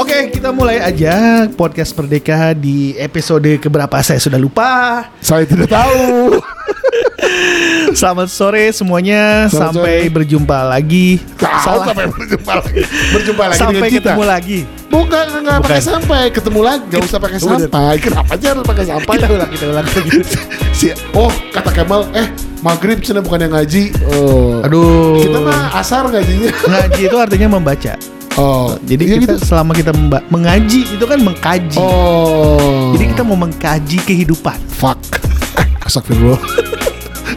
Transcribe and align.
Oke, 0.00 0.32
kita 0.32 0.48
mulai 0.48 0.80
aja 0.80 1.44
podcast 1.52 1.92
Merdeka 1.92 2.56
di 2.56 2.96
episode 2.96 3.60
keberapa 3.60 4.00
saya 4.00 4.16
sudah 4.16 4.40
lupa. 4.40 5.04
Saya 5.20 5.44
tidak 5.44 5.68
tahu. 5.68 6.40
Selamat 8.00 8.32
sore 8.32 8.72
semuanya, 8.72 9.52
Selamat 9.52 9.76
sampai 9.76 10.08
sore. 10.08 10.14
berjumpa 10.16 10.58
lagi. 10.72 11.20
Tahu 11.36 11.60
Salah. 11.60 11.84
sampai 11.92 12.06
berjumpa 12.16 12.52
lagi. 12.64 12.80
Berjumpa 13.12 13.44
lagi 13.44 13.60
sampai 13.60 13.76
dengan 13.76 13.92
kita. 13.92 14.00
ketemu 14.00 14.24
lagi. 14.24 14.58
Bukan 14.88 15.24
enggak 15.36 15.58
Bukan. 15.60 15.68
pakai 15.68 15.82
sampai, 15.84 16.22
ketemu 16.32 16.60
lagi 16.64 16.84
enggak 16.88 17.02
usah 17.04 17.18
pakai 17.20 17.38
sampai. 17.44 17.94
Kenapa 18.00 18.32
aja 18.32 18.46
harus 18.56 18.64
pakai 18.64 18.84
sampai? 18.88 19.14
Kita 19.20 19.28
ulang, 19.36 19.50
kita 19.52 19.64
ulang 19.68 19.84
lagi. 19.84 20.10
si 20.80 20.86
oh 21.12 21.32
kata 21.52 21.70
Kemal 21.76 22.08
eh 22.16 22.32
maghrib 22.64 23.04
cina 23.04 23.20
bukan 23.20 23.44
yang 23.44 23.52
ngaji. 23.52 23.92
Oh. 24.16 24.64
Aduh. 24.64 25.20
Kita 25.20 25.44
mah 25.44 25.76
asar 25.76 26.08
ngajinya. 26.08 26.48
ngaji 26.56 27.00
itu 27.04 27.16
artinya 27.20 27.60
membaca. 27.60 28.19
Oh. 28.40 28.72
Jadi 28.88 29.04
iya 29.04 29.16
kita 29.20 29.36
gitu. 29.36 29.44
selama 29.44 29.76
kita 29.76 29.92
mengaji 30.32 30.88
itu 30.88 31.04
kan 31.04 31.20
mengkaji. 31.20 31.76
Oh. 31.76 32.96
Jadi 32.96 33.12
kita 33.12 33.22
mau 33.22 33.36
mengkaji 33.36 34.00
kehidupan. 34.00 34.56
fuck. 34.72 34.96
Astagfirullah. 35.84 36.40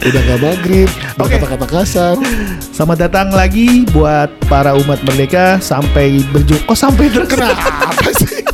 Udah 0.04 0.20
gak 0.20 0.40
maghrib, 0.40 0.88
Oke. 1.16 1.36
kata-kata 1.36 1.66
kasar. 1.66 2.16
Selamat 2.60 3.08
datang 3.08 3.32
lagi 3.32 3.88
buat 3.88 4.28
para 4.48 4.76
umat 4.76 5.00
merdeka 5.00 5.56
sampai 5.60 6.20
berjumpa. 6.28 6.68
Oh 6.68 6.76
sampai 6.76 7.08
terus. 7.08 7.28
Kenapa 7.28 8.08
sih? 8.20 8.44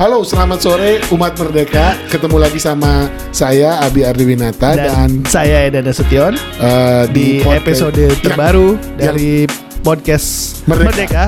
Halo, 0.00 0.24
selamat 0.24 0.58
sore 0.58 0.98
umat 1.12 1.36
merdeka. 1.36 1.94
Ketemu 2.08 2.36
lagi 2.40 2.56
sama 2.56 3.06
saya 3.28 3.76
Abi 3.80 4.02
Ardiwinata 4.02 4.72
dan, 4.74 4.88
Dan 4.88 5.10
saya 5.28 5.68
Eda 5.68 5.78
Nasution 5.78 6.32
eh, 6.58 7.04
di 7.12 7.38
podcast- 7.38 7.60
episode 7.60 8.00
Ya, 8.00 8.16
terbaru 8.18 8.68
yang- 8.74 8.98
dari 8.98 9.32
podcast 9.82 10.62
Merdeka. 10.70 10.86
Merdeka, 10.88 11.24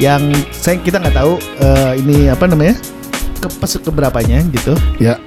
yang 0.00 0.22
saya 0.50 0.80
kita 0.80 0.96
nggak 0.98 1.14
tahu 1.14 1.36
eh, 1.60 1.92
ini 2.00 2.16
apa 2.32 2.48
namanya 2.48 2.74
ke 3.38 3.48
keberapanya 3.84 4.40
gitu. 4.50 4.72
Ya. 4.96 5.20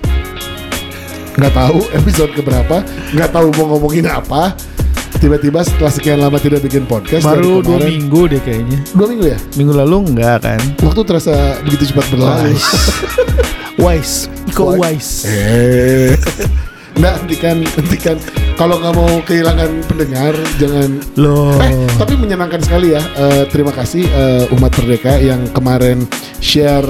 Nggak 1.38 1.53
tahu 1.53 1.85
episode 1.94 2.33
keberapa, 2.33 2.81
nggak 3.13 3.30
tahu 3.30 3.53
mau 3.61 3.78
ngomongin 3.78 4.09
apa. 4.09 4.58
Tiba-tiba 5.17 5.66
setelah 5.66 5.89
sekian 5.89 6.22
lama 6.22 6.38
tidak 6.38 6.61
bikin 6.61 6.85
podcast 6.85 7.25
Baru 7.25 7.66
dua 7.66 7.81
minggu 7.81 8.30
deh 8.30 8.41
kayaknya. 8.41 8.78
Dua 8.94 9.09
minggu 9.09 9.25
ya? 9.33 9.38
Minggu 9.58 9.73
lalu 9.73 10.13
enggak 10.13 10.45
kan? 10.45 10.61
Waktu 10.85 11.02
terasa 11.09 11.58
begitu 11.66 11.89
cepat 11.89 12.05
berlalu. 12.13 12.53
Wise, 13.81 14.30
Iko 14.50 14.78
Wise. 14.78 14.81
Wise. 14.81 15.13
Eh. 15.25 16.66
Nah, 16.98 17.14
hentikan, 17.14 17.62
hentikan. 17.62 18.17
Kalau 18.58 18.81
nggak 18.81 18.94
mau 18.98 19.22
kehilangan 19.22 19.86
pendengar, 19.86 20.34
jangan 20.58 20.98
Loh. 21.14 21.53
Eh, 21.62 21.86
tapi 21.94 22.17
menyenangkan 22.17 22.58
sekali 22.58 22.98
ya. 22.98 23.02
Eh, 23.14 23.45
terima 23.53 23.70
kasih 23.70 24.02
eh, 24.02 24.56
umat 24.58 24.73
Merdeka 24.81 25.22
yang 25.22 25.45
kemarin 25.53 26.09
share 26.42 26.86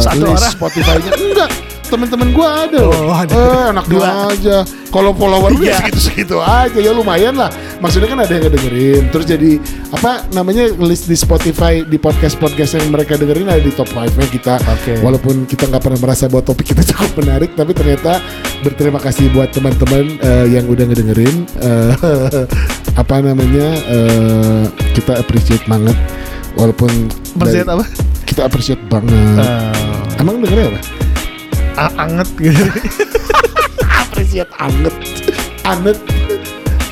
Satu 0.00 0.24
list. 0.24 0.56
Spotify-nya. 0.56 1.12
Enggak, 1.20 1.52
teman-teman 1.92 2.32
gua 2.32 2.64
ada 2.64 2.80
loh. 2.80 2.96
Oh, 3.04 3.12
ada. 3.12 3.32
Eh, 3.36 3.64
enak 3.76 3.86
Dua. 3.86 4.32
aja. 4.32 4.56
Kalau 4.88 5.12
follower 5.12 5.56
gue 5.56 5.68
Tiga. 5.68 5.80
segitu-segitu 5.80 6.36
aja 6.36 6.76
ya 6.76 6.92
lumayan 6.92 7.32
lah. 7.32 7.48
Maksudnya 7.80 8.08
kan 8.08 8.20
ada 8.20 8.28
yang 8.28 8.44
ngedengerin. 8.44 9.08
Terus 9.08 9.24
jadi 9.24 9.50
apa 9.88 10.28
namanya 10.32 10.68
list 10.76 11.08
di 11.08 11.16
Spotify 11.16 11.80
di 11.80 11.96
podcast-podcast 11.96 12.76
yang 12.76 12.92
mereka 12.92 13.16
dengerin 13.16 13.48
ada 13.48 13.60
di 13.60 13.72
top 13.72 13.88
5-nya 13.88 14.28
kita. 14.28 14.54
Oke. 14.60 15.00
Walaupun 15.00 15.48
kita 15.48 15.64
nggak 15.68 15.80
pernah 15.80 16.00
merasa 16.00 16.28
bahwa 16.28 16.44
topik 16.44 16.72
kita 16.72 16.84
cukup 16.92 17.24
menarik, 17.24 17.56
tapi 17.56 17.72
ternyata 17.72 18.20
berterima 18.60 19.00
kasih 19.00 19.32
buat 19.32 19.48
teman-teman 19.52 20.20
eh, 20.20 20.46
yang 20.52 20.68
udah 20.68 20.84
ngedengerin. 20.84 21.36
Eh, 21.60 21.92
apa 23.02 23.16
namanya? 23.20 23.68
eh, 23.88 24.62
kita 24.92 25.16
appreciate 25.16 25.64
banget. 25.64 25.96
Walaupun 26.52 27.08
dari- 27.40 27.64
apa? 27.64 27.84
kita 28.28 28.44
appreciate 28.44 28.80
banget. 28.92 29.40
Eh, 29.40 30.20
Emang 30.20 30.36
dengernya 30.38 30.68
apa? 30.68 30.80
Anget 31.76 32.28
gitu. 32.38 32.64
appreciate 34.02 34.52
anget, 34.60 34.94
anget. 35.64 35.98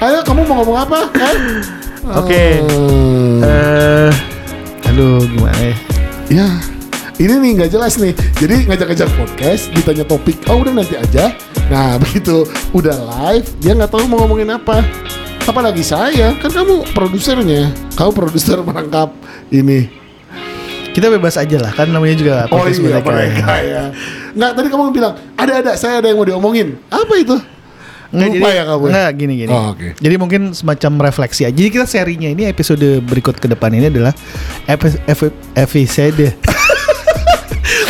Ayo 0.00 0.24
kamu 0.24 0.48
mau 0.48 0.64
ngomong 0.64 0.78
apa? 0.80 1.00
Kan? 1.12 1.36
Oke. 2.16 2.64
Eh, 2.64 3.44
Eh, 3.44 4.12
aduh 4.88 5.20
gimana 5.28 5.60
ya? 5.60 5.74
Ya, 6.30 6.48
ini 7.20 7.34
nih 7.36 7.50
nggak 7.60 7.70
jelas 7.74 8.00
nih. 8.00 8.16
Jadi 8.40 8.64
ngajak-ngajak 8.64 9.10
podcast, 9.18 9.68
ditanya 9.76 10.04
topik, 10.08 10.40
oh 10.48 10.64
udah 10.64 10.72
nanti 10.72 10.96
aja. 10.96 11.36
Nah 11.68 11.96
begitu 12.02 12.48
udah 12.72 12.96
live, 12.96 13.46
dia 13.60 13.76
nggak 13.76 13.92
tahu 13.92 14.08
mau 14.08 14.24
ngomongin 14.24 14.56
apa. 14.56 14.80
Apalagi 15.44 15.82
saya, 15.84 16.32
kan 16.38 16.48
kamu 16.52 16.86
produsernya, 16.96 17.68
kamu 17.98 18.10
produser 18.16 18.62
merangkap 18.66 19.12
ini. 19.52 19.99
Kita 20.90 21.06
bebas 21.06 21.38
aja 21.38 21.56
lah 21.56 21.70
kan 21.70 21.86
namanya 21.86 22.14
juga 22.14 22.34
Oh 22.50 22.66
iya 22.66 22.98
Merdeka. 22.98 23.08
mereka 23.08 23.54
ya. 23.62 23.82
Nggak 24.34 24.50
tadi 24.52 24.66
kamu 24.68 24.82
bilang 24.90 25.14
ada 25.34 25.52
ada, 25.58 25.72
saya 25.74 26.02
ada 26.02 26.10
yang 26.10 26.18
mau 26.18 26.26
diomongin. 26.26 26.78
Apa 26.86 27.14
itu? 27.16 27.38
Nggak, 28.10 28.26
Lupa 28.26 28.42
jadi, 28.42 28.58
ya 28.58 28.62
kamu? 28.66 28.84
Nggak, 28.90 29.10
gini 29.14 29.34
gini. 29.38 29.50
Oh, 29.50 29.70
oke. 29.70 29.88
Jadi 29.94 30.14
mungkin 30.18 30.42
semacam 30.50 30.92
refleksi 31.06 31.46
aja. 31.46 31.54
Jadi 31.54 31.68
kita 31.70 31.86
serinya 31.86 32.26
ini 32.26 32.42
episode 32.44 32.82
berikut 33.00 33.38
ke 33.38 33.46
depan 33.46 33.70
ini 33.70 33.86
adalah 33.86 34.10
epi- 34.66 34.98
epi- 35.06 35.36
episode 35.54 36.34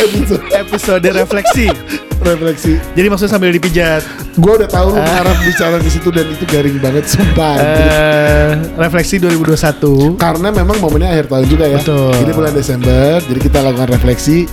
Episode 0.01 0.45
episode 0.53 1.05
refleksi. 1.09 1.67
refleksi. 2.23 2.77
Jadi 2.93 3.07
maksudnya 3.07 3.31
sambil 3.31 3.49
dipijat. 3.49 4.01
Gue 4.33 4.53
udah 4.55 4.65
tahu 4.65 4.93
lu 4.93 4.97
Ah. 4.97 5.05
ngarep 5.19 5.37
bicara 5.43 5.77
di 5.77 5.89
situ 5.89 6.09
dan 6.09 6.25
itu 6.25 6.45
garing 6.45 6.77
banget 6.77 7.05
sumpah. 7.05 7.57
Eh, 7.57 8.49
refleksi 8.75 9.17
2021. 9.17 10.15
Karena 10.15 10.49
memang 10.49 10.77
momennya 10.77 11.11
akhir 11.11 11.27
tahun 11.27 11.45
juga 11.47 11.65
ya. 11.65 11.77
Betul. 11.77 12.13
Ini 12.15 12.31
bulan 12.31 12.53
Desember, 12.53 13.19
jadi 13.19 13.39
kita 13.39 13.57
lakukan 13.61 13.89
refleksi 13.91 14.45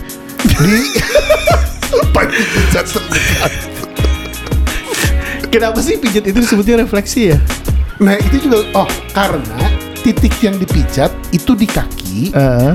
di. 0.59 0.77
Kenapa 5.49 5.81
sih 5.81 5.97
pijat 5.97 6.25
itu 6.25 6.39
disebutnya 6.39 6.77
refleksi 6.78 7.33
ya? 7.33 7.39
Nah 7.99 8.15
itu 8.15 8.47
juga 8.47 8.62
oh 8.77 8.87
karena 9.11 9.65
titik 9.99 10.37
yang 10.39 10.55
dipijat 10.55 11.11
itu 11.31 11.53
di 11.53 11.67
kaki, 11.67 12.31
Eh, 12.31 12.73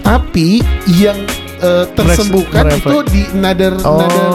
tapi 0.00 0.62
yang 0.88 1.18
eh, 1.62 1.84
tersembuhkan 1.92 2.64
itu 2.68 2.96
di 3.08 3.22
nader 3.32 3.74
Oh. 3.80 3.96
nader. 3.96 4.26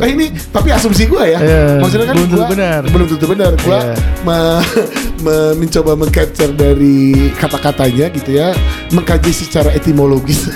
Eh 0.00 0.10
ini 0.12 0.26
tapi 0.46 0.70
asumsi 0.70 1.04
gue 1.04 1.24
ya. 1.26 1.38
Iya, 1.38 1.62
Maksudnya 1.78 2.06
kan 2.06 2.14
belum 2.16 2.28
tentu 2.30 2.44
benar. 2.48 2.80
Belum 2.86 3.06
tentu 3.06 3.26
benar. 3.26 3.52
Gua 3.58 3.78
Iya. 3.82 3.94
me- 4.22 4.62
me- 5.24 5.54
mencoba 5.56 5.92
mengcapture 5.94 6.52
dari 6.52 6.96
kata-katanya 7.34 8.06
gitu 8.10 8.30
ya, 8.32 8.54
mengkaji 8.90 9.30
secara 9.30 9.70
etimologis. 9.70 10.46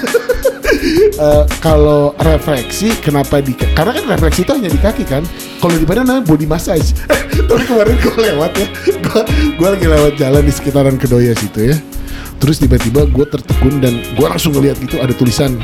Eh, 1.21 1.45
kalau 1.61 2.17
refleksi 2.17 2.97
kenapa 2.97 3.45
di 3.45 3.53
karena 3.53 3.93
kan 3.93 4.05
refleksi 4.09 4.41
itu 4.41 4.53
hanya 4.55 4.73
di 4.73 4.81
kaki 4.81 5.05
kan 5.05 5.21
kalau 5.61 5.77
di 5.77 5.85
badan 5.85 6.09
namanya 6.09 6.25
body 6.25 6.49
massage 6.49 6.97
tapi 7.51 7.69
kemarin 7.69 8.01
gue 8.01 8.15
lewat 8.17 8.53
ya 8.57 8.67
gue 8.97 9.21
gue 9.53 9.69
lagi 9.69 9.87
lewat 9.87 10.13
jalan 10.17 10.41
di 10.41 10.49
sekitaran 10.49 10.97
Kedoya 10.97 11.37
situ 11.37 11.69
ya 11.69 11.77
terus 12.41 12.57
tiba-tiba 12.57 13.05
gue 13.05 13.27
tertegun 13.29 13.77
dan 13.79 14.01
gue 14.01 14.25
langsung 14.25 14.57
ngeliat 14.57 14.81
gitu 14.81 14.97
ada 14.97 15.13
tulisan 15.13 15.61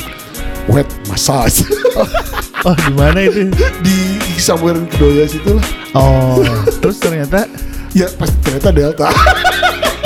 wet 0.71 0.88
massage 1.06 1.62
oh 2.66 2.75
di 2.75 2.93
mana 2.94 3.19
itu? 3.27 3.50
di 3.82 3.97
somewhere 4.41 4.77
in 4.77 4.87
Kedoya 4.91 5.27
situ 5.27 5.56
lah 5.56 5.66
Oh, 5.97 6.44
terus 6.84 7.00
ternyata 7.00 7.49
ya 7.97 8.04
pas 8.21 8.28
ternyata 8.44 8.69
Delta 8.69 9.09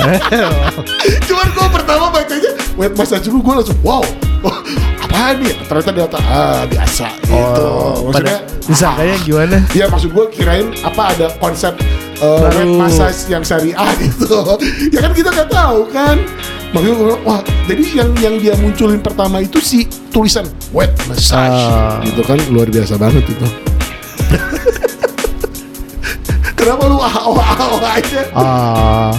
cuman 1.29 1.47
gue 1.53 1.67
pertama 1.69 2.09
bacanya 2.09 2.51
wet 2.79 2.93
massage 2.97 3.27
dulu 3.27 3.43
gue 3.43 3.53
langsung 3.61 3.79
wow 3.85 4.01
oh, 4.47 4.57
apaan 5.03 5.43
nih 5.43 5.53
ternyata 5.67 5.91
Delta 5.93 6.19
ah 6.25 6.63
biasa 6.65 7.07
gitu 7.27 7.63
oh, 7.65 8.09
maksudnya 8.09 8.39
pada 8.39 8.51
disangkanya 8.71 9.15
gimana? 9.25 9.57
Ya 9.75 9.85
maksud 9.91 10.09
gue 10.15 10.25
kirain 10.31 10.71
apa 10.85 11.11
ada 11.11 11.27
konsep 11.41 11.75
uh, 12.23 12.47
wet 12.47 12.55
Baru. 12.55 12.79
massage 12.79 13.27
yang 13.27 13.43
syariah 13.43 13.91
gitu. 13.99 14.39
ya 14.93 14.99
kan 15.03 15.11
kita 15.11 15.29
nggak 15.33 15.49
tahu 15.51 15.79
kan. 15.91 16.17
Makanya 16.71 16.95
gue 16.95 17.15
wah 17.27 17.41
jadi 17.67 17.83
yang 17.93 18.09
yang 18.17 18.35
dia 18.39 18.55
munculin 18.55 19.03
pertama 19.03 19.43
itu 19.43 19.59
si 19.59 19.83
tulisan 20.09 20.47
wet 20.71 20.95
massage 21.03 21.67
Ah. 21.67 21.99
gitu 22.01 22.23
kan 22.23 22.39
luar 22.47 22.71
biasa 22.71 22.95
banget 22.95 23.27
itu. 23.27 23.47
Kenapa 26.55 26.83
lu 26.87 26.95
ah 26.95 27.11
ah 27.11 27.53
ah 27.57 27.91
aja? 27.97 28.21
Ah, 28.31 29.11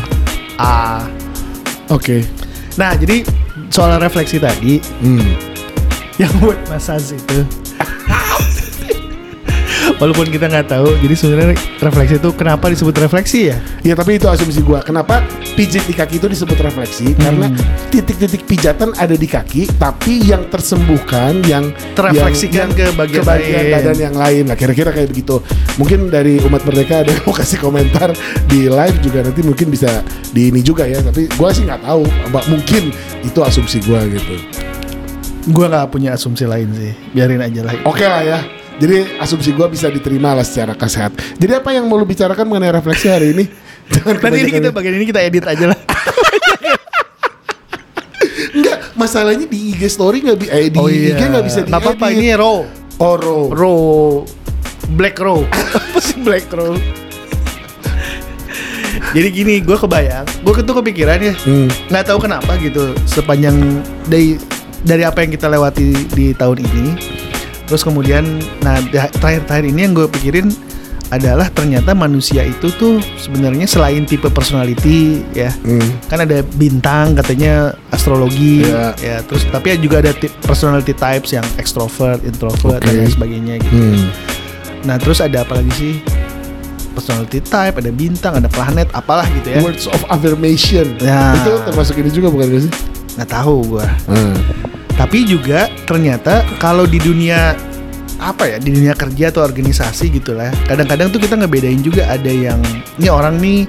ah. 0.56 1.00
Oke. 1.90 2.24
Nah, 2.78 2.96
jadi 2.96 3.26
soal 3.68 4.00
refleksi 4.00 4.40
tadi 4.40 4.80
Hmm. 5.04 5.36
yang 6.16 6.32
buat 6.40 6.56
massage 6.72 7.12
itu. 7.12 7.44
Walaupun 9.98 10.26
kita 10.28 10.46
nggak 10.46 10.66
tahu, 10.68 10.98
jadi 10.98 11.14
sebenarnya 11.14 11.54
refleksi 11.78 12.14
itu 12.18 12.30
kenapa 12.32 12.66
disebut 12.66 12.94
refleksi 12.96 13.50
ya? 13.50 13.56
Ya 13.82 13.94
tapi 13.94 14.18
itu 14.18 14.26
asumsi 14.26 14.58
gua. 14.58 14.78
Kenapa 14.80 15.22
pijit 15.54 15.82
di 15.84 15.94
kaki 15.94 16.18
itu 16.18 16.26
disebut 16.26 16.58
refleksi? 16.58 17.14
Karena 17.14 17.46
Hmm. 17.46 17.58
titik-titik 17.88 18.42
pijatan 18.44 18.94
ada 18.94 19.14
di 19.14 19.26
kaki, 19.26 19.70
tapi 19.76 20.22
yang 20.22 20.46
tersembuhkan, 20.48 21.42
yang 21.44 21.70
Terefleksikan 21.94 22.72
ke 22.72 22.90
bagian 22.94 23.22
lain. 23.22 23.70
badan 23.70 23.98
yang 24.00 24.14
lain. 24.14 24.44
Lah 24.46 24.56
kira-kira 24.56 24.90
kayak 24.90 25.08
begitu. 25.08 25.38
Mungkin 25.76 26.10
dari 26.10 26.42
umat 26.42 26.62
merdeka 26.62 27.02
ada 27.02 27.10
yang 27.10 27.22
mau 27.22 27.34
kasih 27.34 27.58
komentar 27.58 28.10
di 28.46 28.66
live 28.66 28.98
juga 29.00 29.22
nanti 29.22 29.40
mungkin 29.42 29.70
bisa 29.70 30.02
di 30.30 30.50
ini 30.50 30.62
juga 30.62 30.82
ya. 30.82 30.98
Tapi 30.98 31.30
gua 31.34 31.50
sih 31.50 31.62
nggak 31.62 31.82
tahu. 31.82 32.02
Mungkin 32.48 32.90
itu 33.22 33.38
asumsi 33.38 33.78
gua 33.86 34.02
gitu. 34.06 34.34
Gua 35.50 35.66
nggak 35.66 35.90
punya 35.90 36.14
asumsi 36.14 36.42
lain 36.42 36.70
sih. 36.74 36.90
Biarin 37.10 37.38
aja 37.38 37.66
lah. 37.66 37.74
Oke 37.82 38.02
lah 38.02 38.22
ya. 38.22 38.38
Jadi 38.78 39.20
asumsi 39.20 39.52
gua 39.52 39.68
bisa 39.68 39.88
diterima 39.88 40.32
lah 40.32 40.44
secara 40.46 40.72
kesehat. 40.72 41.12
Jadi 41.36 41.52
apa 41.52 41.70
yang 41.72 41.86
mau 41.86 41.96
lu 41.96 42.06
bicarakan 42.06 42.48
mengenai 42.48 42.72
refleksi 42.72 43.08
hari 43.08 43.32
ini? 43.36 43.44
Jangan 43.92 44.16
Nanti 44.18 44.38
ini 44.40 44.50
kita 44.50 44.70
bagian 44.72 44.94
ini 44.96 45.06
kita 45.06 45.20
edit 45.20 45.44
aja 45.44 45.64
lah. 45.70 45.78
Enggak, 48.52 48.78
masalahnya 48.94 49.46
di 49.48 49.72
IG 49.72 49.88
story 49.88 50.20
nggak 50.22 50.36
bi 50.38 50.46
eh, 50.48 50.68
di 50.68 50.78
IG 50.78 51.20
nggak 51.20 51.44
bisa 51.44 51.60
di 51.64 51.72
apa-apa 51.72 52.12
ini 52.12 52.32
raw. 52.36 52.64
Oh, 53.00 53.14
raw. 53.18 53.42
Raw. 53.50 53.80
Black 54.92 55.16
row. 55.18 55.42
Apa 55.76 55.98
sih 55.98 56.20
black 56.20 56.46
row? 56.52 56.76
Jadi 59.12 59.28
gini, 59.28 59.60
gue 59.60 59.76
kebayang, 59.76 60.24
gue 60.40 60.52
tuh 60.64 60.76
kepikiran 60.80 61.20
ya, 61.20 61.36
Hmm. 61.44 61.68
nggak 61.92 62.04
tahu 62.08 62.16
kenapa 62.24 62.56
gitu 62.56 62.96
sepanjang 63.04 63.52
dari 64.08 64.40
dari 64.80 65.04
apa 65.04 65.20
yang 65.20 65.36
kita 65.36 65.52
lewati 65.52 65.92
di 66.16 66.32
tahun 66.32 66.64
ini, 66.64 66.84
terus 67.72 67.88
kemudian, 67.88 68.20
nah 68.60 68.76
terakhir-terakhir 69.16 69.64
ini 69.64 69.88
yang 69.88 69.96
gue 69.96 70.04
pikirin 70.04 70.52
adalah 71.08 71.48
ternyata 71.48 71.96
manusia 71.96 72.44
itu 72.44 72.68
tuh 72.76 73.00
sebenarnya 73.16 73.64
selain 73.64 74.04
tipe 74.04 74.28
personality 74.28 75.24
ya, 75.32 75.48
Hmm. 75.64 75.80
kan 76.04 76.20
ada 76.20 76.44
bintang 76.60 77.16
katanya 77.16 77.72
astrologi 77.88 78.60
Iya. 78.60 78.92
ya 79.00 79.16
terus 79.24 79.48
tapi 79.48 79.72
juga 79.80 80.04
ada 80.04 80.12
personality 80.44 80.92
types 80.92 81.32
yang 81.32 81.44
extrovert, 81.56 82.20
introvert 82.28 82.84
dan 82.84 82.92
Oke. 82.92 83.00
lain 83.04 83.12
sebagainya 83.12 83.54
gitu. 83.64 83.72
Hmm. 83.72 84.04
Nah 84.84 85.00
terus 85.00 85.24
ada 85.24 85.40
apa 85.40 85.56
lagi 85.56 85.72
sih? 85.72 85.94
Personality 86.92 87.40
type, 87.40 87.80
ada 87.80 87.88
bintang, 87.88 88.36
ada 88.36 88.52
planet, 88.52 88.92
apalah 88.92 89.24
gitu 89.40 89.48
ya. 89.48 89.64
Words 89.64 89.88
of 89.88 90.00
affirmation. 90.12 90.92
Ya. 91.00 91.32
Itu 91.40 91.56
termasuk 91.64 91.96
ini 91.96 92.12
juga 92.12 92.28
bukan 92.28 92.68
sih? 92.68 92.72
Nggak 93.16 93.30
tahu 93.32 93.64
gua. 93.64 93.88
Hmm. 94.04 94.36
Tapi 95.02 95.26
juga 95.26 95.66
ternyata 95.82 96.46
kalau 96.62 96.86
di 96.86 97.02
dunia 97.02 97.58
apa 98.22 98.46
ya 98.46 98.62
di 98.62 98.70
dunia 98.70 98.94
kerja 98.94 99.34
atau 99.34 99.42
organisasi 99.42 100.14
gitu 100.14 100.30
lah. 100.30 100.54
Kadang-kadang 100.70 101.10
tuh 101.10 101.18
kita 101.18 101.34
ngebedain 101.34 101.82
juga 101.82 102.06
ada 102.06 102.30
yang 102.30 102.62
ini 103.02 103.10
orang 103.10 103.34
nih 103.42 103.66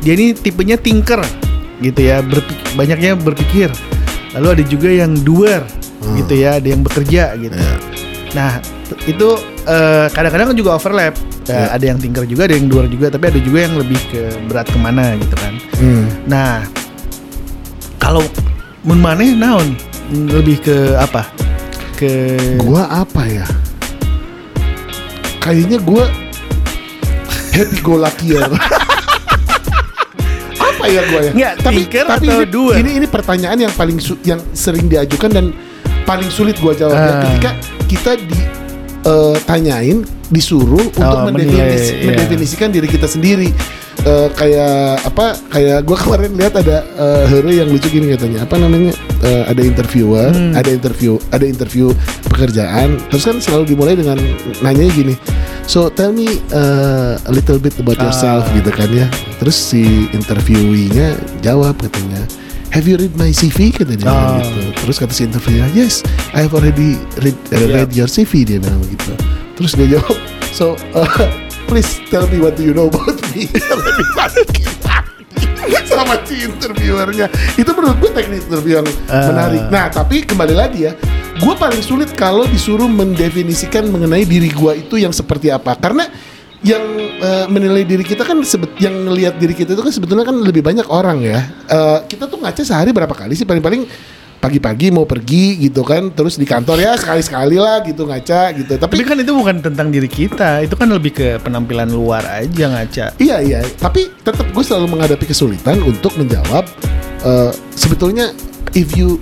dia 0.00 0.16
nih 0.16 0.32
tipenya 0.32 0.80
thinker 0.80 1.20
gitu 1.84 2.00
ya, 2.00 2.24
berpik- 2.24 2.64
banyaknya 2.80 3.12
berpikir. 3.12 3.68
Lalu 4.32 4.46
ada 4.56 4.64
juga 4.64 4.88
yang 4.88 5.12
doer 5.20 5.60
Hmm. 6.00 6.16
gitu 6.16 6.32
ya, 6.32 6.56
ada 6.56 6.64
yang 6.64 6.80
bekerja 6.80 7.36
gitu. 7.36 7.52
Ya. 7.52 7.74
Nah, 8.32 8.52
itu 9.04 9.28
eh, 9.68 10.08
kadang-kadang 10.16 10.56
juga 10.56 10.80
overlap. 10.80 11.12
Ya, 11.44 11.66
Ya. 11.66 11.76
Ada 11.76 11.84
yang 11.92 11.98
thinker 12.00 12.24
juga, 12.24 12.48
ada 12.48 12.56
yang 12.56 12.72
doer 12.72 12.86
juga, 12.88 13.12
tapi 13.12 13.28
ada 13.28 13.40
juga 13.42 13.58
yang 13.68 13.74
lebih 13.76 14.00
ke 14.08 14.22
berat 14.48 14.64
ke 14.64 14.78
mana 14.80 15.12
gitu 15.20 15.34
kan. 15.36 15.54
Hmm. 15.76 16.04
Nah, 16.24 16.64
kalau 17.98 18.24
mun 18.80 18.96
maneh 18.96 19.36
naon 19.36 19.76
lebih 20.10 20.58
ke 20.60 20.76
apa? 20.98 21.26
Ke 21.94 22.34
Gua 22.58 22.86
apa 22.86 23.22
ya? 23.26 23.46
Kayaknya 25.40 25.78
gua 25.80 26.04
happy 27.50 27.78
go 27.80 27.96
luckier. 27.96 28.44
apa 30.60 30.84
ya 30.86 31.00
gua 31.08 31.20
ya? 31.24 31.32
Nggak, 31.32 31.52
thinker 31.62 32.04
atau 32.06 32.24
ini, 32.24 32.46
doer? 32.46 32.76
Ini 32.80 32.90
ini 33.00 33.06
pertanyaan 33.06 33.58
yang 33.58 33.72
paling 33.72 33.98
su- 33.98 34.20
yang 34.22 34.40
sering 34.52 34.86
diajukan 34.86 35.30
dan 35.30 35.46
paling 36.04 36.28
sulit 36.28 36.58
gua 36.58 36.74
jawab 36.74 36.96
ya. 36.96 37.04
Ah. 37.06 37.20
ketika 37.24 37.50
kita 37.86 38.10
di 38.18 38.40
eh, 39.00 39.36
tanyain 39.44 40.04
disuruh 40.28 40.92
untuk 40.92 41.00
Oh, 41.02 41.26
menilai, 41.26 41.74
iya. 41.74 42.06
mendefinisikan 42.06 42.70
diri 42.70 42.86
kita 42.86 43.08
sendiri. 43.08 43.50
Eh, 44.00 44.28
kayak 44.32 45.04
apa? 45.04 45.36
Kayak 45.52 45.84
gua 45.84 45.96
kemarin 46.00 46.32
lihat 46.32 46.56
ada 46.56 46.80
hero 47.28 47.52
yang 47.52 47.68
lucu 47.68 47.92
gini 47.92 48.16
katanya. 48.16 48.48
Apa 48.48 48.56
namanya? 48.56 48.96
Eh, 49.20 49.42
ada 49.44 49.60
interviewer, 49.60 50.32
Hmm. 50.32 50.56
ada 50.56 50.72
interview, 50.72 51.20
ada 51.28 51.44
interview 51.44 51.92
pekerjaan. 52.24 52.96
Terus 53.12 53.28
kan 53.28 53.36
selalu 53.36 53.76
dimulai 53.76 53.94
dengan 53.94 54.16
nanya 54.64 54.88
gini. 54.88 55.12
So 55.68 55.86
tell 55.86 56.10
me 56.10 56.40
uh, 56.50 57.20
a 57.20 57.30
little 57.30 57.60
bit 57.60 57.76
about 57.78 58.00
yourself 58.00 58.48
Ah. 58.48 58.54
gitu 58.56 58.72
kan 58.72 58.88
ya. 58.88 59.06
Terus 59.36 59.54
si 59.54 60.08
interviewinya 60.10 61.14
jawab 61.44 61.76
katanya. 61.78 62.24
Have 62.72 62.86
you 62.86 62.96
read 62.96 63.12
my 63.14 63.30
CV 63.30 63.68
katanya 63.70 64.08
Ah. 64.08 64.40
gitu. 64.40 64.80
Terus 64.80 64.96
kata 64.96 65.12
si 65.12 65.28
interviewer, 65.28 65.68
yes, 65.70 66.00
I 66.32 66.48
have 66.48 66.56
already 66.56 66.96
read, 67.20 67.36
uh, 67.50 67.60
Yeah. 67.60 67.84
read 67.84 67.90
your 67.92 68.08
CV 68.08 68.42
dia 68.42 68.58
bilang 68.58 68.80
begitu. 68.80 69.12
Terus 69.60 69.76
dia 69.76 70.00
jawab, 70.00 70.16
so 70.50 70.72
uh, 70.96 71.04
please 71.70 72.02
tell 72.10 72.26
me 72.26 72.42
what 72.42 72.58
do 72.58 72.66
you 72.66 72.74
know 72.74 72.90
about 72.90 73.14
me. 73.30 73.46
Sama 75.86 76.18
si 76.26 76.42
interviewernya. 76.42 77.30
Itu 77.54 77.70
menurut 77.74 77.98
gue 77.98 78.10
teknik 78.10 78.42
interview 78.42 78.82
yang 78.82 78.88
Ah. 79.06 79.30
menarik. 79.30 79.62
Nah 79.70 79.86
tapi 79.86 80.26
kembali 80.26 80.54
lagi 80.54 80.90
ya, 80.90 80.92
gue 81.38 81.54
paling 81.54 81.78
sulit 81.78 82.10
kalau 82.14 82.42
disuruh 82.46 82.90
mendefinisikan 82.90 83.86
mengenai 83.86 84.26
diri 84.26 84.50
gue 84.50 84.82
itu 84.82 84.98
yang 84.98 85.14
seperti 85.14 85.50
apa. 85.50 85.78
Karena 85.78 86.10
yang 86.60 86.82
eh, 87.22 87.46
menilai 87.46 87.86
diri 87.86 88.02
kita 88.02 88.26
kan 88.26 88.42
sebet 88.42 88.74
yang 88.78 88.92
ngelihat 89.06 89.38
diri 89.38 89.54
kita 89.54 89.72
itu 89.72 89.80
kan 89.80 89.92
sebetulnya 89.94 90.26
kan 90.26 90.36
lebih 90.36 90.60
banyak 90.60 90.90
orang 90.90 91.22
ya. 91.22 91.38
Eh, 91.70 91.98
kita 92.06 92.26
tuh 92.26 92.42
ngaca 92.42 92.62
sehari 92.62 92.90
berapa 92.90 93.14
kali 93.14 93.38
sih 93.38 93.46
paling-paling 93.46 93.86
pagi-pagi 94.40 94.88
mau 94.88 95.04
pergi 95.04 95.60
gitu 95.60 95.84
kan 95.84 96.08
terus 96.10 96.34
di 96.34 96.44
kantor 96.44 96.80
ya 96.80 96.96
sekali-sekali 96.96 97.56
lah 97.56 97.84
gitu 97.84 98.04
ngaca 98.04 98.56
gitu 98.56 98.72
tapi 98.76 98.90
tapi 98.90 99.04
kan 99.06 99.16
itu 99.16 99.32
bukan 99.32 99.56
tentang 99.60 99.88
diri 99.88 100.04
kita, 100.04 100.60
itu 100.60 100.74
kan 100.74 100.88
lebih 100.88 101.12
ke 101.12 101.40
penampilan 101.40 101.88
luar 101.88 102.20
aja 102.26 102.68
ngaca. 102.68 103.16
Iya 103.16 103.36
iya, 103.38 103.60
tapi 103.76 104.12
tetap 104.20 104.44
gue 104.44 104.60
selalu 104.60 104.92
menghadapi 104.92 105.24
kesulitan 105.24 105.80
untuk 105.80 106.12
menjawab 106.16 106.68
eh, 107.20 107.48
sebetulnya 107.72 108.28
if 108.72 108.92
you 108.92 109.16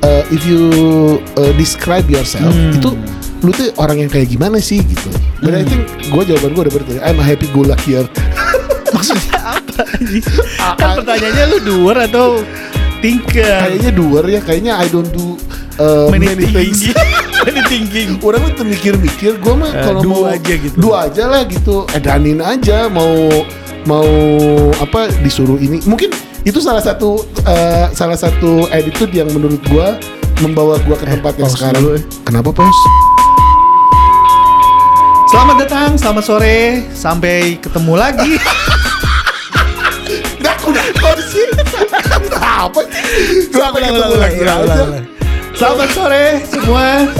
eh, 0.00 0.24
if 0.30 0.40
you 0.44 0.72
eh, 1.36 1.52
describe 1.54 2.08
yourself 2.08 2.48
Hmm. 2.48 2.72
itu 2.72 2.96
lu 3.40 3.52
tuh 3.52 3.68
orang 3.76 4.00
yang 4.00 4.08
kayak 4.08 4.30
gimana 4.30 4.56
sih 4.56 4.80
gitu. 4.80 5.12
But 5.40 5.52
I 5.52 5.60
Hmm. 5.60 5.68
think 5.68 5.82
gue 6.08 6.22
jawaban 6.32 6.54
gue 6.54 6.62
udah 6.64 6.74
betul. 6.74 6.96
I'm 7.02 7.20
a 7.20 7.24
happy 7.24 7.44
go 7.52 7.60
luckier. 7.60 8.08
Maksudnya 8.96 9.36
apa? 9.36 9.84
kan 10.80 10.88
pertanyaannya 10.96 11.44
lu 11.50 11.58
doer 11.60 12.08
atau 12.08 12.40
thinker? 13.04 13.44
kayaknya 13.60 13.90
doer 13.92 14.24
ya, 14.26 14.40
kayaknya 14.40 14.72
I 14.74 14.88
don't 14.88 15.12
do 15.12 15.36
eh, 15.76 16.08
many, 16.08 16.32
many 16.32 16.48
things. 16.48 16.88
many 17.44 17.60
thinking. 17.68 18.16
Orang 18.18 18.48
tuh 18.52 18.64
mikir-mikir, 18.64 19.36
gue 19.36 19.54
mah 19.54 19.68
Eh, 19.68 19.84
kalau 19.84 20.00
do 20.00 20.08
mau 20.08 20.24
aja 20.26 20.54
gitu. 20.56 20.76
do 20.80 20.90
aja 20.90 21.24
lah 21.28 21.44
gitu, 21.44 21.84
edanin 21.92 22.40
aja 22.40 22.88
mau 22.88 23.12
mau 23.84 24.08
apa 24.80 25.12
disuruh 25.20 25.60
ini. 25.60 25.84
Mungkin 25.84 26.08
itu 26.42 26.56
salah 26.58 26.80
satu 26.80 27.20
eh, 27.44 27.92
salah 27.92 28.16
satu 28.16 28.64
attitude 28.68 29.12
yang 29.12 29.28
menurut 29.28 29.60
gue 29.62 29.88
membawa 30.40 30.80
gue 30.80 30.96
ke 30.96 31.04
Eh, 31.04 31.12
tempat 31.14 31.32
yang 31.36 31.44
pause 31.46 31.54
sekarang. 31.54 31.78
dulu, 31.78 31.90
eh. 31.94 32.02
Kenapa 32.24 32.48
pos? 32.50 32.78
Selamat 35.26 35.56
datang, 35.60 35.90
selamat 35.98 36.24
sore, 36.24 36.58
sampai 36.94 37.58
ketemu 37.58 37.92
lagi. 37.94 38.32
Sih? 41.34 41.46
apa 42.38 42.80
sih? 42.86 43.02
Sampai 43.50 43.82
ketemu 43.82 44.16
lagi. 44.16 44.38
Selamat 45.54 45.88
sore 45.90 46.24
semua. 46.46 47.10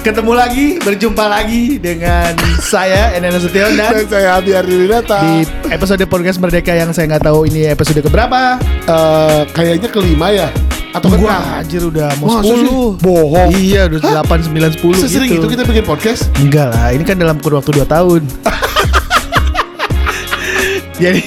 Ketemu 0.00 0.32
lagi, 0.36 0.66
berjumpa 0.80 1.24
lagi 1.24 1.80
dengan 1.80 2.36
saya 2.60 3.16
Enan 3.16 3.32
Nasution 3.32 3.72
dan 3.72 3.92
Dan 3.94 4.04
saya 4.04 4.36
Abi 4.36 4.52
Ardinata. 4.52 5.20
di 5.24 5.48
episode 5.68 6.04
podcast 6.04 6.40
Merdeka 6.40 6.72
yang 6.72 6.92
saya 6.92 7.08
nggak 7.08 7.24
tahu 7.24 7.48
ini 7.48 7.68
episode 7.68 8.00
keberapa. 8.00 8.60
Eh, 8.84 9.40
kayaknya 9.52 9.88
kelima 9.88 10.28
ya 10.28 10.48
atau 10.92 11.08
keenam? 11.08 11.40
anjir 11.56 11.82
udah 11.82 12.12
mau? 12.20 12.38
10. 12.38 13.00
Bohong. 13.00 13.48
Iya, 13.50 13.88
udah 13.88 14.24
8 14.24 14.44
9 14.44 14.76
10 14.76 15.08
Sesering 15.08 15.30
gitu. 15.32 15.40
itu 15.40 15.48
kita 15.56 15.64
bikin 15.64 15.84
podcast? 15.84 16.28
Enggak 16.36 16.76
lah, 16.76 16.92
ini 16.92 17.00
kan 17.00 17.16
dalam 17.16 17.40
kurun 17.40 17.64
waktu 17.64 17.72
2 17.72 17.88
tahun. 17.88 18.22
Jadi 21.00 21.24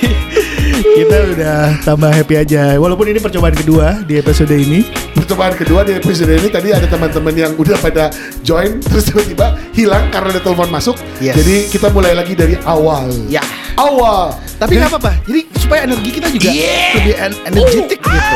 kita 0.77 1.17
udah 1.33 1.59
tambah 1.81 2.09
happy 2.09 2.35
aja. 2.37 2.77
Walaupun 2.77 3.09
ini 3.09 3.17
percobaan 3.17 3.53
kedua 3.53 4.01
di 4.03 4.17
episode 4.17 4.53
ini. 4.53 4.85
Percobaan 5.13 5.53
kedua 5.53 5.81
di 5.81 5.97
episode 5.97 6.29
ini 6.29 6.47
tadi 6.47 6.69
ada 6.71 6.85
teman-teman 6.85 7.33
yang 7.33 7.51
udah 7.57 7.77
pada 7.77 8.13
join 8.41 8.77
terus 8.79 9.09
tiba-tiba 9.09 9.57
hilang 9.73 10.07
karena 10.07 10.37
ada 10.37 10.41
telepon 10.41 10.69
masuk. 10.69 10.95
Yes. 11.17 11.35
Jadi 11.35 11.55
kita 11.67 11.89
mulai 11.89 12.13
lagi 12.13 12.37
dari 12.37 12.55
awal. 12.63 13.09
Ya. 13.27 13.41
Awal. 13.75 14.33
Tapi 14.57 14.77
nggak 14.77 14.89
apa-apa. 14.89 15.11
Jadi 15.25 15.41
supaya 15.57 15.79
energi 15.85 16.09
kita 16.13 16.27
juga 16.29 16.49
lebih 16.93 17.15
en- 17.17 17.39
energetic 17.45 17.99
gitu. 18.01 18.35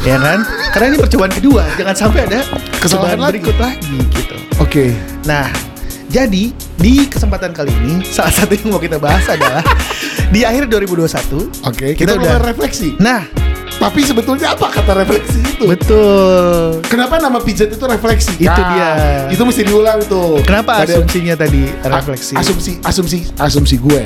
Ya 0.00 0.16
kan? 0.16 0.40
Karena 0.72 0.86
ini 0.90 0.98
percobaan 0.98 1.28
kedua, 1.28 1.60
jangan 1.76 1.92
sampai 1.92 2.24
ada 2.24 2.40
Kesalahan 2.80 3.20
lagi. 3.20 3.36
berikut 3.36 3.56
lagi 3.60 3.96
gitu. 4.16 4.36
Oke. 4.56 4.96
Nah, 5.28 5.52
jadi 6.10 6.50
di 6.76 6.94
kesempatan 7.06 7.54
kali 7.54 7.70
ini 7.72 8.02
salah 8.02 8.34
satu 8.34 8.52
yang 8.52 8.68
mau 8.68 8.82
kita 8.82 8.98
bahas 8.98 9.22
adalah 9.24 9.62
di 10.34 10.42
akhir 10.42 10.66
2021 10.66 11.62
Oke, 11.64 11.94
Kita 11.94 12.12
kita, 12.12 12.12
udah- 12.18 12.42
refleksi. 12.44 12.98
Nah, 12.98 13.22
Tapi 13.80 14.04
sebetulnya 14.04 14.52
apa 14.52 14.68
kata 14.68 14.92
refleksi 14.92 15.40
itu? 15.40 15.64
betul. 15.64 16.84
Kenapa 16.84 17.16
nama 17.16 17.40
pijat 17.40 17.72
itu 17.72 17.80
refleksi? 17.80 18.36
Itu 18.36 18.60
dia. 18.68 18.90
Itu 19.32 19.40
mesti 19.40 19.64
diulang 19.64 20.04
tuh. 20.04 20.44
Kenapa 20.44 20.84
Ada- 20.84 21.00
asumsinya 21.00 21.32
tadi 21.32 21.64
refleksi? 21.80 22.36
Asumsi 22.36 22.76
asumsi 22.82 23.18
asumsi 23.38 23.80
gue 23.80 24.04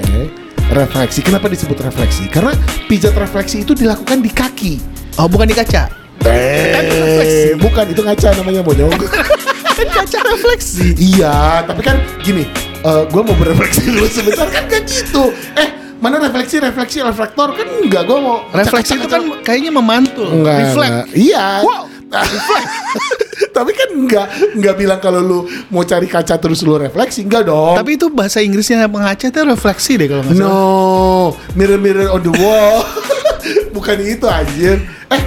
refleksi. 0.71 1.27
Kenapa 1.27 1.51
disebut 1.51 1.75
refleksi? 1.81 2.31
Karena 2.31 2.55
pijat 2.87 3.19
refleksi 3.19 3.67
itu 3.67 3.75
dilakukan 3.75 4.23
di 4.23 4.31
kaki. 4.31 4.73
oh, 5.19 5.27
bukan 5.27 5.51
di 5.51 5.57
kaca. 5.57 5.91
Eh, 6.25 7.59
bukan 7.59 7.91
itu 7.91 8.01
ngaca 8.01 8.29
namanya 8.39 8.63
monyong. 8.63 8.95
Kan 9.85 10.03
kaca 10.03 10.19
refleksi. 10.27 10.97
iya, 10.97 11.61
tapi 11.63 11.81
kan 11.81 11.97
gini, 12.21 12.49
eh 12.81 13.03
gue 13.05 13.23
mau 13.23 13.37
berefleksi 13.37 13.81
dulu 13.91 14.07
sebentar 14.07 14.49
kan 14.49 14.65
gak 14.65 14.83
gitu. 14.85 15.29
Eh, 15.55 15.69
mana 15.99 16.17
refleksi, 16.19 16.57
refleksi, 16.59 16.99
reflektor 17.01 17.53
kan 17.53 17.67
enggak 17.81 18.03
gue 18.05 18.19
mau 18.19 18.45
Refleksi 18.51 18.97
itu 18.97 19.07
kan 19.07 19.23
kayaknya 19.41 19.71
memantul, 19.71 20.29
enggak, 20.31 20.57
reflect. 20.65 20.93
enggak. 20.93 21.07
Iya. 21.13 21.47
Wow. 21.63 21.85
tapi 23.57 23.75
kan 23.75 23.91
enggak 23.91 24.27
enggak 24.55 24.75
bilang 24.79 25.01
kalau 25.03 25.19
lu 25.19 25.39
mau 25.67 25.83
cari 25.83 26.07
kaca 26.07 26.39
terus 26.39 26.63
lu 26.63 26.79
refleksi, 26.79 27.27
enggak 27.27 27.45
dong. 27.45 27.75
Tapi 27.75 27.99
itu 27.99 28.07
bahasa 28.09 28.39
Inggrisnya 28.39 28.87
pengaca 28.87 29.25
itu 29.27 29.41
refleksi 29.43 29.99
deh 29.99 30.07
kalau 30.07 30.23
nggak 30.23 30.37
salah. 30.39 30.49
no, 30.49 31.35
mirror 31.53 31.77
mirror 31.77 32.09
on 32.09 32.23
the 32.23 32.33
wall. 32.39 32.87
Bukan 33.75 33.99
itu 34.01 34.25
anjir. 34.25 34.79
Eh, 35.11 35.23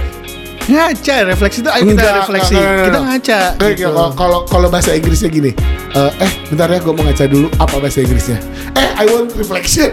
Ngaca, 0.68 1.14
refleksi 1.24 1.58
itu 1.60 1.70
ayo 1.70 1.82
kita 1.82 1.92
Enggak, 1.96 2.14
refleksi. 2.20 2.52
enggak, 2.52 2.68
enggak, 2.68 2.84
kita 2.84 3.00
ngaca. 3.00 3.38
Gitu. 3.72 3.82
kalau 3.88 4.06
kalau 4.12 4.38
kalau 4.44 4.68
bahasa 4.68 4.92
Inggrisnya 4.92 5.28
gini. 5.28 5.50
eh, 5.90 6.10
eh, 6.20 6.30
bentar 6.52 6.68
ya 6.68 6.78
gue 6.78 6.92
mau 6.92 7.02
ngaca 7.02 7.24
dulu 7.24 7.48
apa 7.56 7.74
bahasa 7.80 7.98
Inggrisnya. 8.00 8.36
Eh, 8.76 8.88
I 8.94 9.04
want 9.08 9.32
reflection. 9.32 9.90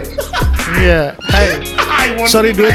Iya. 0.76 1.16
Hai. 1.24 1.56
I 2.04 2.12
want 2.14 2.28
Sorry, 2.28 2.52
dude. 2.52 2.68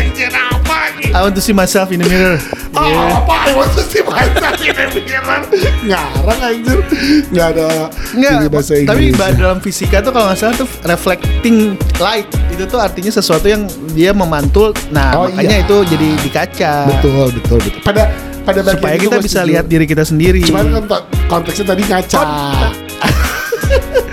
I 1.11 1.19
want 1.19 1.33
to 1.33 1.41
see 1.41 1.51
myself 1.51 1.89
in 1.89 1.99
the 1.99 2.07
mirror. 2.07 2.39
Oh, 2.71 2.79
Iya. 2.81 3.19
apa 3.19 3.33
I 3.41 3.51
want 3.51 3.71
to 3.73 3.83
see 3.83 3.99
myself 4.01 4.55
in 4.57 4.71
the 4.71 5.01
mirror. 5.01 5.39
Ngarang 5.83 6.39
anjir. 6.41 6.79
Nggak 7.27 7.47
ada 7.51 7.67
Enggak, 8.11 8.31
ini 8.33 8.47
bahasa 8.47 8.71
tapi 8.79 9.03
Inggris. 9.05 9.17
ba- 9.17 9.33
dalam 9.33 9.59
fisika 9.59 9.97
tuh 9.99 10.11
kalau 10.11 10.25
nggak 10.27 10.39
salah 10.39 10.55
tuh 10.55 10.69
reflecting 10.83 11.57
light 11.97 12.23
itu 12.49 12.63
tuh 12.65 12.77
artinya 12.77 13.11
sesuatu 13.11 13.45
yang 13.45 13.65
dia 13.91 14.11
memantul. 14.11 14.71
Nah, 14.89 15.15
Oh, 15.15 15.27
makanya 15.27 15.57
iya. 15.59 15.65
itu 15.65 15.75
jadi 15.85 16.07
di 16.17 16.29
kaca. 16.29 16.73
Betul, 16.89 17.27
betul, 17.33 17.57
betul. 17.59 17.81
Pada 17.81 18.03
pada 18.41 18.59
bagian 18.61 18.77
Supaya 18.79 18.95
kita 18.97 19.17
bisa 19.19 19.39
lihat 19.43 19.65
diri 19.67 19.83
kita 19.83 20.01
sendiri. 20.01 20.41
Cuman 20.41 20.81
kan 20.81 21.03
konteksnya 21.27 21.65
tadi 21.69 21.83
ngaca. 21.83 22.21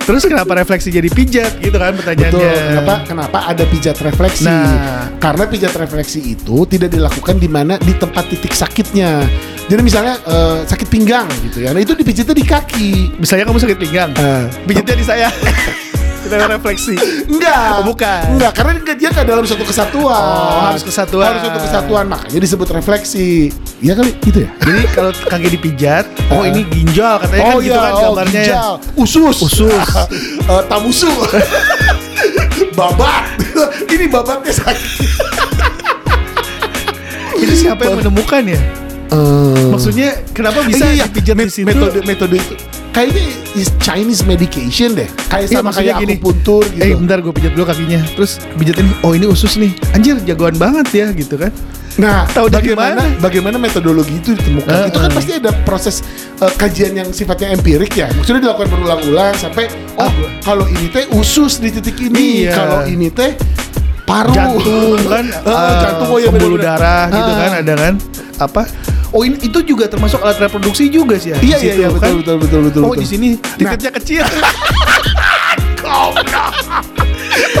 Terus 0.00 0.24
kenapa 0.24 0.56
refleksi 0.56 0.88
jadi 0.90 1.06
pijat 1.06 1.60
gitu 1.60 1.76
kan 1.76 1.94
pertanyaannya? 1.94 2.34
Betul. 2.34 2.66
Kenapa 2.66 2.94
kenapa 3.06 3.38
ada 3.46 3.64
pijat 3.68 3.96
refleksi? 4.00 4.48
Nah. 4.48 5.06
Karena 5.20 5.44
pijat 5.46 5.74
refleksi 5.76 6.34
itu 6.34 6.56
tidak 6.66 6.90
dilakukan 6.90 7.36
di 7.36 7.46
mana 7.46 7.76
di 7.76 7.92
tempat 7.94 8.26
titik 8.26 8.50
sakitnya. 8.50 9.22
Jadi 9.70 9.80
misalnya 9.84 10.18
eh, 10.18 10.58
sakit 10.66 10.88
pinggang 10.88 11.28
gitu 11.46 11.62
ya. 11.62 11.70
Nah 11.70 11.78
itu 11.78 11.94
dipijitnya 11.94 12.34
di 12.34 12.42
kaki. 12.42 13.20
Misalnya 13.22 13.46
kamu 13.46 13.58
sakit 13.60 13.78
pinggang, 13.78 14.10
Eh. 14.18 14.44
pijatnya 14.66 14.96
di 14.98 15.06
saya. 15.06 15.28
kita 16.20 16.34
refleksi. 16.46 16.94
Enggak. 17.26 17.80
Oh, 17.80 17.84
bukan. 17.88 18.22
Enggak, 18.36 18.52
karena 18.52 18.72
dia 18.94 19.08
nggak 19.08 19.26
dalam 19.26 19.44
suatu 19.48 19.64
kesatuan. 19.64 20.20
Oh, 20.20 20.60
harus 20.70 20.84
kesatuan. 20.84 21.26
Harus 21.32 21.42
suatu 21.48 21.60
kesatuan, 21.64 22.04
makanya 22.06 22.38
disebut 22.40 22.68
refleksi. 22.70 23.48
Iya 23.80 23.96
kali, 23.96 24.12
gitu 24.20 24.38
ya. 24.44 24.50
Jadi 24.60 24.80
kalau 24.92 25.10
kaki 25.16 25.48
dipijat, 25.56 26.04
oh 26.32 26.44
ini 26.44 26.68
ginjal 26.68 27.16
katanya 27.24 27.40
kan 27.42 27.56
gitu 27.58 27.78
kan 27.78 27.92
gambarnya. 27.96 28.40
ya. 28.40 28.44
ginjal. 28.44 28.72
Usus. 28.96 29.36
Usus. 29.40 29.88
Eh, 30.50 30.62
tamusu. 30.66 31.06
Babat. 32.78 33.22
Ini 33.86 34.10
babatnya 34.10 34.50
sakit. 34.50 34.90
Itu 37.38 37.54
siapa 37.54 37.86
yang 37.86 38.02
menemukan 38.02 38.42
ya? 38.50 38.60
Maksudnya 39.70 40.22
kenapa 40.30 40.62
bisa 40.66 40.86
Iya, 40.86 41.02
iya. 41.02 41.06
dipijat 41.06 41.46
di 41.46 41.52
situ? 41.54 41.66
Metode 41.66 41.98
metode 42.02 42.36
itu 42.38 42.54
kayaknya 42.90 43.22
is 43.52 43.70
Chinese 43.78 44.22
medication 44.22 44.92
deh. 44.92 45.08
Kayak 45.26 45.46
Iya, 45.46 45.56
sama 45.56 45.66
maksudnya 45.68 45.92
kayak 45.92 46.02
gini. 46.02 46.14
akupuntur 46.14 46.62
gitu. 46.66 46.80
Eh 46.80 46.94
bentar 46.94 47.18
gue 47.18 47.32
pijat 47.32 47.52
dulu 47.52 47.64
kakinya 47.64 48.00
Terus 48.10 48.32
pijatin 48.52 48.86
Oh 49.00 49.12
ini 49.12 49.24
usus 49.24 49.54
nih 49.54 49.70
Anjir 49.90 50.16
jagoan 50.20 50.54
banget 50.54 50.86
ya 50.90 51.06
gitu 51.10 51.34
kan 51.34 51.50
Nah, 51.92 52.22
Tahu 52.24 52.46
bagaimana 52.48 53.02
mana? 53.02 53.18
bagaimana 53.18 53.56
metodologi 53.58 54.14
itu 54.14 54.32
ditemukan? 54.32 54.70
Eh, 54.70 54.84
itu 54.86 54.98
kan 55.00 55.10
eh. 55.10 55.12
pasti 55.12 55.32
ada 55.34 55.50
proses 55.60 55.96
eh, 56.36 56.52
kajian 56.52 56.92
yang 56.94 57.08
sifatnya 57.10 57.50
empirik 57.50 57.90
ya. 57.92 58.06
Maksudnya 58.10 58.46
dilakukan 58.46 58.70
berulang-ulang 58.70 59.34
sampai 59.34 59.66
oh 59.94 60.06
Ah. 60.06 60.12
kalau 60.40 60.64
ini 60.64 60.86
teh 60.88 61.10
usus 61.10 61.58
di 61.58 61.68
titik 61.68 61.98
ini, 62.00 62.46
Iya. 62.46 62.54
kalau 62.54 62.80
ini 62.84 63.10
teh 63.10 63.34
paru, 64.02 64.32
Jantung 64.32 65.02
kan 65.04 65.24
Eh, 65.44 65.50
eh, 65.50 65.74
jantung 65.82 66.08
oh 66.08 66.16
ya 66.16 66.30
Pembuluh 66.30 66.56
bener-bener. 66.56 66.78
darah 66.78 67.04
gitu 67.06 67.20
Ah. 67.26 67.36
kan 67.36 67.50
Ada 67.58 67.74
kan 67.76 67.94
Apa 68.40 68.62
Oh 69.10 69.22
ini 69.22 69.36
itu 69.36 69.58
juga 69.60 69.86
termasuk 69.86 70.18
alat 70.18 70.38
reproduksi 70.38 70.86
juga 70.86 71.14
sih 71.16 71.34
ya 71.34 71.38
Iya 71.38 71.56
iya 71.58 71.72
iya 71.76 71.88
betul 71.88 72.00
kan? 72.00 72.12
betul 72.18 72.36
betul 72.38 72.60
betul. 72.64 72.80
Oh 72.82 72.90
betul. 72.90 73.02
di 73.02 73.06
sini 73.06 73.28
titiknya 73.56 73.90
kecil 73.92 74.22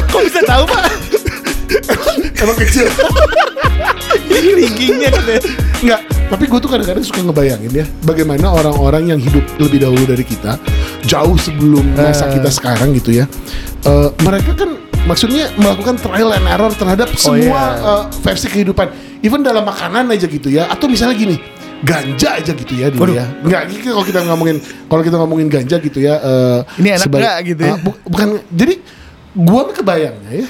Kok 0.06 0.20
bisa 0.22 0.40
tahu 0.42 0.64
pak 0.64 0.84
emang 2.36 2.56
kecil. 2.56 2.86
Ini 4.26 4.38
keringingnya 4.48 5.08
katanya 5.12 5.40
Enggak, 5.80 6.00
tapi 6.28 6.44
gue 6.44 6.58
tuh 6.58 6.68
kadang-kadang 6.68 7.00
suka 7.00 7.20
ngebayangin 7.22 7.72
ya 7.72 7.86
Bagaimana 8.02 8.46
orang-orang 8.50 9.08
yang 9.08 9.20
hidup 9.20 9.42
lebih 9.56 9.80
dahulu 9.80 10.04
dari 10.04 10.22
kita 10.22 10.58
Jauh 11.02 11.36
sebelum 11.36 11.84
masa 11.94 12.26
Eh. 12.26 12.36
kita 12.36 12.50
sekarang 12.50 12.92
gitu 12.92 13.12
ya 13.12 13.24
Eh, 13.80 14.08
Mereka 14.20 14.52
kan 14.54 14.70
maksudnya 15.00 15.48
melakukan 15.56 15.96
trial 15.96 16.30
and 16.30 16.44
error 16.44 16.68
terhadap 16.70 17.08
semua 17.14 17.40
iya. 17.72 17.90
eh, 17.96 18.02
versi 18.20 18.46
kehidupan 18.46 18.86
Even 19.20 19.40
dalam 19.40 19.62
makanan 19.62 20.08
aja 20.08 20.24
gitu 20.24 20.48
ya 20.48 20.66
Atau 20.66 20.86
misalnya 20.86 21.14
gini 21.14 21.36
Ganja 21.80 22.36
aja 22.36 22.52
gitu 22.52 22.72
ya 22.74 22.88
dulu 22.88 23.08
Waduh. 23.08 23.16
ya 23.16 23.26
Enggak, 23.40 23.62
gitu 23.70 23.88
kalau 23.90 24.04
kita 24.04 24.20
ngomongin 24.24 24.56
Kalau 24.60 25.02
kita 25.02 25.16
ngomongin 25.16 25.46
ganja 25.46 25.76
gitu 25.76 25.98
ya 25.98 26.14
eh, 26.16 26.58
Ini 26.76 26.88
enak 26.94 27.02
sebagai- 27.02 27.22
nggak 27.22 27.36
gitu 27.46 27.62
ya? 27.62 27.72
Ah, 27.72 27.78
bu- 27.78 28.00
Bukan, 28.04 28.28
jadi 28.48 28.74
Gua 29.32 29.62
kebayangnya 29.70 30.32
ya 30.36 30.48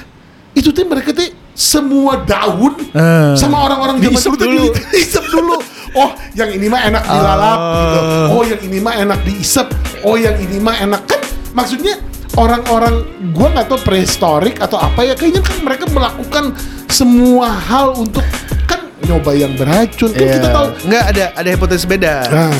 Itu 0.52 0.70
tuh 0.70 0.82
mereka 0.84 1.10
tuh 1.10 1.30
semua 1.50 2.16
daun 2.20 2.72
Eh. 2.90 3.34
sama 3.36 3.60
orang-orang 3.60 4.00
zaman 4.00 4.16
dulu 4.16 4.36
dulu. 4.38 4.64
di- 4.66 4.80
diisep 4.96 5.24
dulu. 5.28 5.56
Oh, 5.92 6.08
yang 6.32 6.48
ini 6.48 6.66
mah 6.66 6.80
enak 6.82 7.02
dilalap 7.04 7.58
Oh. 7.58 7.76
gitu. 7.76 8.00
Oh, 8.30 8.42
yang 8.46 8.60
ini 8.62 8.78
mah 8.78 8.94
enak 8.96 9.18
diisep. 9.22 9.66
Oh, 10.00 10.16
yang 10.16 10.40
ini 10.40 10.56
mah 10.56 10.80
enak 10.80 11.04
kan 11.04 11.20
maksudnya 11.52 12.00
orang-orang 12.34 13.02
gua 13.30 13.50
nggak 13.50 13.66
tahu 13.66 13.78
prehistorik 13.82 14.58
atau 14.58 14.76
apa 14.76 15.02
ya 15.02 15.14
kayaknya 15.14 15.42
kan 15.42 15.56
mereka 15.60 15.84
melakukan 15.86 16.44
semua 16.86 17.50
hal 17.50 17.96
untuk 17.96 18.22
kan 18.64 18.86
nyoba 19.02 19.32
yang 19.32 19.52
beracun 19.54 20.10
kan 20.10 20.20
kita 20.20 20.38
Iya. 20.40 20.52
tahu. 20.52 20.66
Nggak 20.86 21.04
ada 21.08 21.24
ada 21.34 21.48
hipotesis 21.48 21.84
beda 21.84 22.14
Nah, 22.28 22.54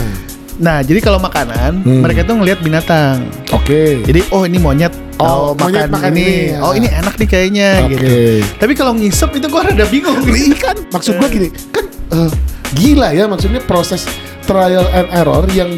Nah 0.61 0.79
jadi 0.81 1.01
kalau 1.01 1.17
makanan 1.17 1.81
Hmm. 1.81 2.05
Mereka 2.05 2.23
tuh 2.23 2.37
ngelihat 2.37 2.61
binatang 2.61 3.25
oke. 3.49 4.05
Jadi 4.05 4.21
oh 4.29 4.45
ini 4.45 4.57
monyet 4.57 4.93
Oh, 5.17 5.53
Oh, 5.53 5.53
monyet 5.53 5.85
makan, 5.85 6.01
makan 6.01 6.13
ini. 6.13 6.25
ini, 6.25 6.37
ya. 6.49 6.59
Oh 6.61 6.73
ini 6.73 6.89
enak 6.89 7.15
nih 7.15 7.29
kayaknya 7.29 7.69
Oke. 7.81 7.93
gitu. 7.93 8.09
Tapi 8.57 8.73
kalau 8.73 8.93
ngisep 8.93 9.31
itu 9.35 9.47
gua 9.47 9.65
rada 9.65 9.85
bingung. 9.85 10.17
Ini 10.21 10.57
kan 10.57 10.77
maksud 10.89 11.17
gua 11.17 11.29
gini, 11.29 11.53
kan 11.69 11.85
eh, 12.11 12.31
gila 12.73 13.13
ya 13.13 13.25
maksudnya 13.25 13.61
proses 13.61 14.09
trial 14.43 14.85
and 14.91 15.13
error 15.13 15.45
yang 15.51 15.77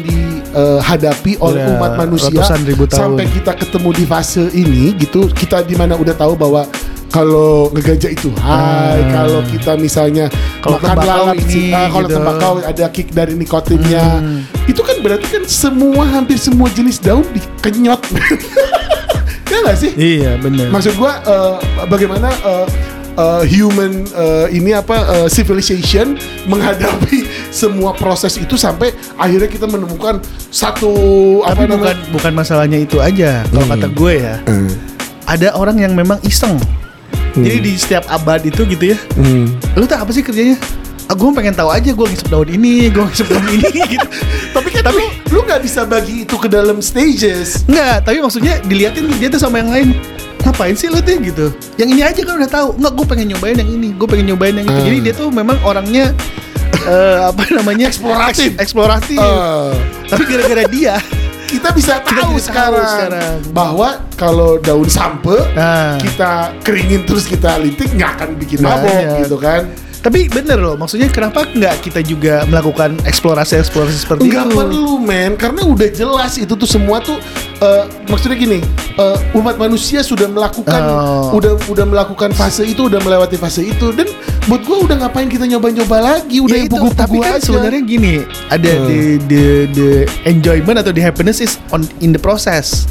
dihadapi 0.53 1.33
oleh 1.37 1.59
Iya, 1.59 1.73
umat 1.73 1.91
manusia 1.97 2.29
ratusan 2.31 2.61
ribu 2.63 2.85
tahun. 2.85 3.17
sampai 3.17 3.25
kita 3.27 3.51
ketemu 3.53 3.89
di 3.91 4.05
fase 4.05 4.43
ini 4.53 4.93
gitu, 4.95 5.25
kita 5.27 5.61
di 5.61 5.73
mana 5.73 5.93
udah 5.93 6.13
tahu 6.13 6.33
bahwa 6.33 6.63
kalau 7.09 7.69
ngegajah 7.69 8.09
itu 8.09 8.33
hai, 8.37 8.97
Hmm. 8.99 9.11
kalau 9.11 9.39
kita 9.43 9.71
misalnya 9.75 10.25
Kalau 10.59 10.77
makan 10.77 10.87
tembakau 10.89 11.23
lalap 11.29 11.35
ini, 11.39 11.69
ah, 11.69 11.87
kalau 11.87 12.07
gitu. 12.07 12.15
tembakau 12.15 12.51
ada 12.59 12.85
kick 12.89 13.07
dari 13.09 13.33
nikotinnya, 13.33 14.05
Hmm. 14.17 14.41
itu 14.65 14.81
kan 14.81 14.97
berarti 14.97 15.27
kan 15.27 15.43
semua 15.45 16.03
hampir 16.03 16.37
semua 16.37 16.69
jenis 16.69 16.97
daun 16.97 17.21
dikenyot, 17.29 18.01
ya 19.45 19.57
nggak 19.59 19.77
sih? 19.77 19.91
Iya 19.93 20.37
benar. 20.37 20.69
Maksud 20.69 20.93
gua 20.95 21.21
eh, 21.21 21.53
bagaimana 21.85 22.33
eh, 22.33 22.65
eh, 23.13 23.41
human 23.51 23.93
eh, 24.07 24.47
ini 24.51 24.73
apa 24.73 24.97
eh, 25.13 25.27
civilization 25.29 26.17
menghadapi 26.45 27.22
semua 27.53 27.93
proses 27.93 28.33
itu 28.35 28.57
sampai 28.57 28.89
akhirnya 29.13 29.45
kita 29.45 29.69
menemukan 29.69 30.17
satu 30.49 30.89
apa 31.45 31.63
Tapi 31.63 31.69
bukan 31.69 31.97
bukan 32.09 32.31
masalahnya 32.33 32.81
itu 32.81 32.97
aja. 32.97 33.45
Kalau 33.45 33.63
Hmm. 33.63 33.73
kata 33.77 33.87
gue 33.87 34.13
ya, 34.17 34.35
Eh, 34.43 34.73
ada 35.23 35.53
orang 35.53 35.77
yang 35.77 35.93
memang 35.93 36.17
iseng. 36.25 36.57
Jadi 37.33 37.57
di 37.61 37.71
setiap 37.73 38.05
abad 38.09 38.41
itu 38.41 38.61
gitu 38.63 38.93
ya, 38.93 38.97
hmm. 39.17 39.73
lu 39.73 39.85
tuh 39.85 39.97
apa 39.97 40.09
sih 40.09 40.21
kerjanya? 40.21 40.53
Ah, 41.03 41.17
gue 41.17 41.25
pengen 41.29 41.51
tahu 41.51 41.67
aja 41.67 41.89
gue 41.89 42.05
ngisep 42.05 42.29
daun 42.29 42.45
ini, 42.45 42.87
gue 42.89 43.03
ngisep 43.03 43.25
daun 43.25 43.45
ini 43.49 43.69
gitu. 43.93 44.07
Tapi 44.49 44.69
kan 44.69 44.93
lu, 44.93 45.05
lu 45.29 45.39
nggak 45.41 45.61
bisa 45.61 45.81
bagi 45.83 46.23
itu 46.23 46.35
ke 46.37 46.45
dalam 46.45 46.77
stages. 46.77 47.65
Enggak, 47.65 48.05
tapi 48.05 48.21
maksudnya 48.21 48.61
diliatin 48.61 49.09
dia 49.17 49.29
tuh 49.29 49.41
sama 49.41 49.59
yang 49.59 49.73
lain. 49.73 49.89
Ngapain 50.45 50.77
sih 50.77 50.93
lu 50.93 51.01
tuh 51.01 51.17
gitu? 51.19 51.45
Yang 51.75 51.89
ini 51.89 52.01
aja 52.05 52.21
kan 52.21 52.33
udah 52.37 52.51
tahu. 52.51 52.67
Enggak, 52.77 52.93
gue 52.95 53.05
pengen 53.09 53.27
nyobain 53.33 53.57
yang 53.57 53.69
ini, 53.71 53.89
gue 53.91 54.07
pengen 54.07 54.25
nyobain 54.29 54.53
yang 54.53 54.65
itu. 54.65 54.77
Ah. 54.77 54.85
Jadi 54.85 54.97
dia 55.01 55.13
tuh 55.13 55.27
memang 55.27 55.57
orangnya 55.65 56.05
eh, 56.75 57.19
apa 57.23 57.43
namanya? 57.51 57.87
Eksploratif. 57.87 58.51
Eks- 58.53 58.61
eksploratif. 58.61 59.19
Eh, 59.19 59.71
Tapi 60.05 60.23
gara-gara 60.25 60.63
dia, 60.67 60.95
kita 61.45 61.69
bisa 61.69 61.99
Kita 61.99 62.17
tahu 62.17 62.33
tahu 62.33 62.41
sekarang, 62.41 62.87
sekarang. 62.87 63.35
bahwa 63.49 63.89
kalau 64.13 64.57
daun 64.57 64.89
sampe 64.89 65.37
nah. 65.53 65.97
kita 65.97 66.31
keringin 66.61 67.03
terus 67.03 67.25
kita 67.25 67.57
linting 67.57 67.93
nggak 67.93 68.11
akan 68.17 68.29
bikin 68.35 68.57
Nah, 68.59 68.77
mabok 68.77 69.21
gitu 69.21 69.37
kan. 69.37 69.61
Tapi 70.03 70.27
bener 70.27 70.59
loh, 70.59 70.75
maksudnya 70.75 71.07
kenapa 71.07 71.47
nggak 71.47 71.79
kita 71.81 72.03
juga 72.03 72.43
melakukan 72.43 72.99
eksplorasi-eksplorasi 73.03 73.97
seperti 73.97 74.27
Nggak 74.27 74.45
itu? 74.45 74.57
perlu 74.57 74.99
men, 74.99 75.31
karena 75.33 75.63
udah 75.63 75.87
jelas 75.89 76.35
itu 76.35 76.51
tuh 76.51 76.67
semua 76.67 76.99
tuh 76.99 77.15
eh, 77.57 77.83
maksudnya 78.05 78.35
gini, 78.35 78.59
eh, 78.93 79.17
umat 79.31 79.55
manusia 79.55 80.03
sudah 80.03 80.27
melakukan, 80.27 80.81
Oh. 80.83 81.31
udah 81.33 81.55
udah 81.65 81.85
melakukan 81.85 82.29
fase 82.31 82.67
itu, 82.67 82.85
udah 82.85 82.99
melewati 82.99 83.39
fase 83.39 83.63
itu, 83.63 83.89
dan 83.89 84.11
buat 84.43 84.59
gua 84.61 84.83
udah 84.83 84.95
ngapain 84.99 85.25
kita 85.25 85.47
nyoba-nyoba 85.47 85.97
lagi, 86.03 86.37
udah 86.37 86.51
ya 86.53 86.67
itu 86.67 86.83
tapi 86.93 87.17
kan 87.17 87.39
aja. 87.39 87.47
sebenarnya 87.47 87.81
gini 87.81 88.13
ada 88.49 88.69
Hmm. 88.69 88.83
the, 88.85 88.99
the 89.23 89.43
the 89.71 89.89
enjoyment 90.25 90.75
atau 90.75 90.91
the 90.91 90.99
happiness 90.99 91.39
is 91.39 91.55
on 91.69 91.87
in 91.97 92.11
the 92.11 92.19
process 92.19 92.83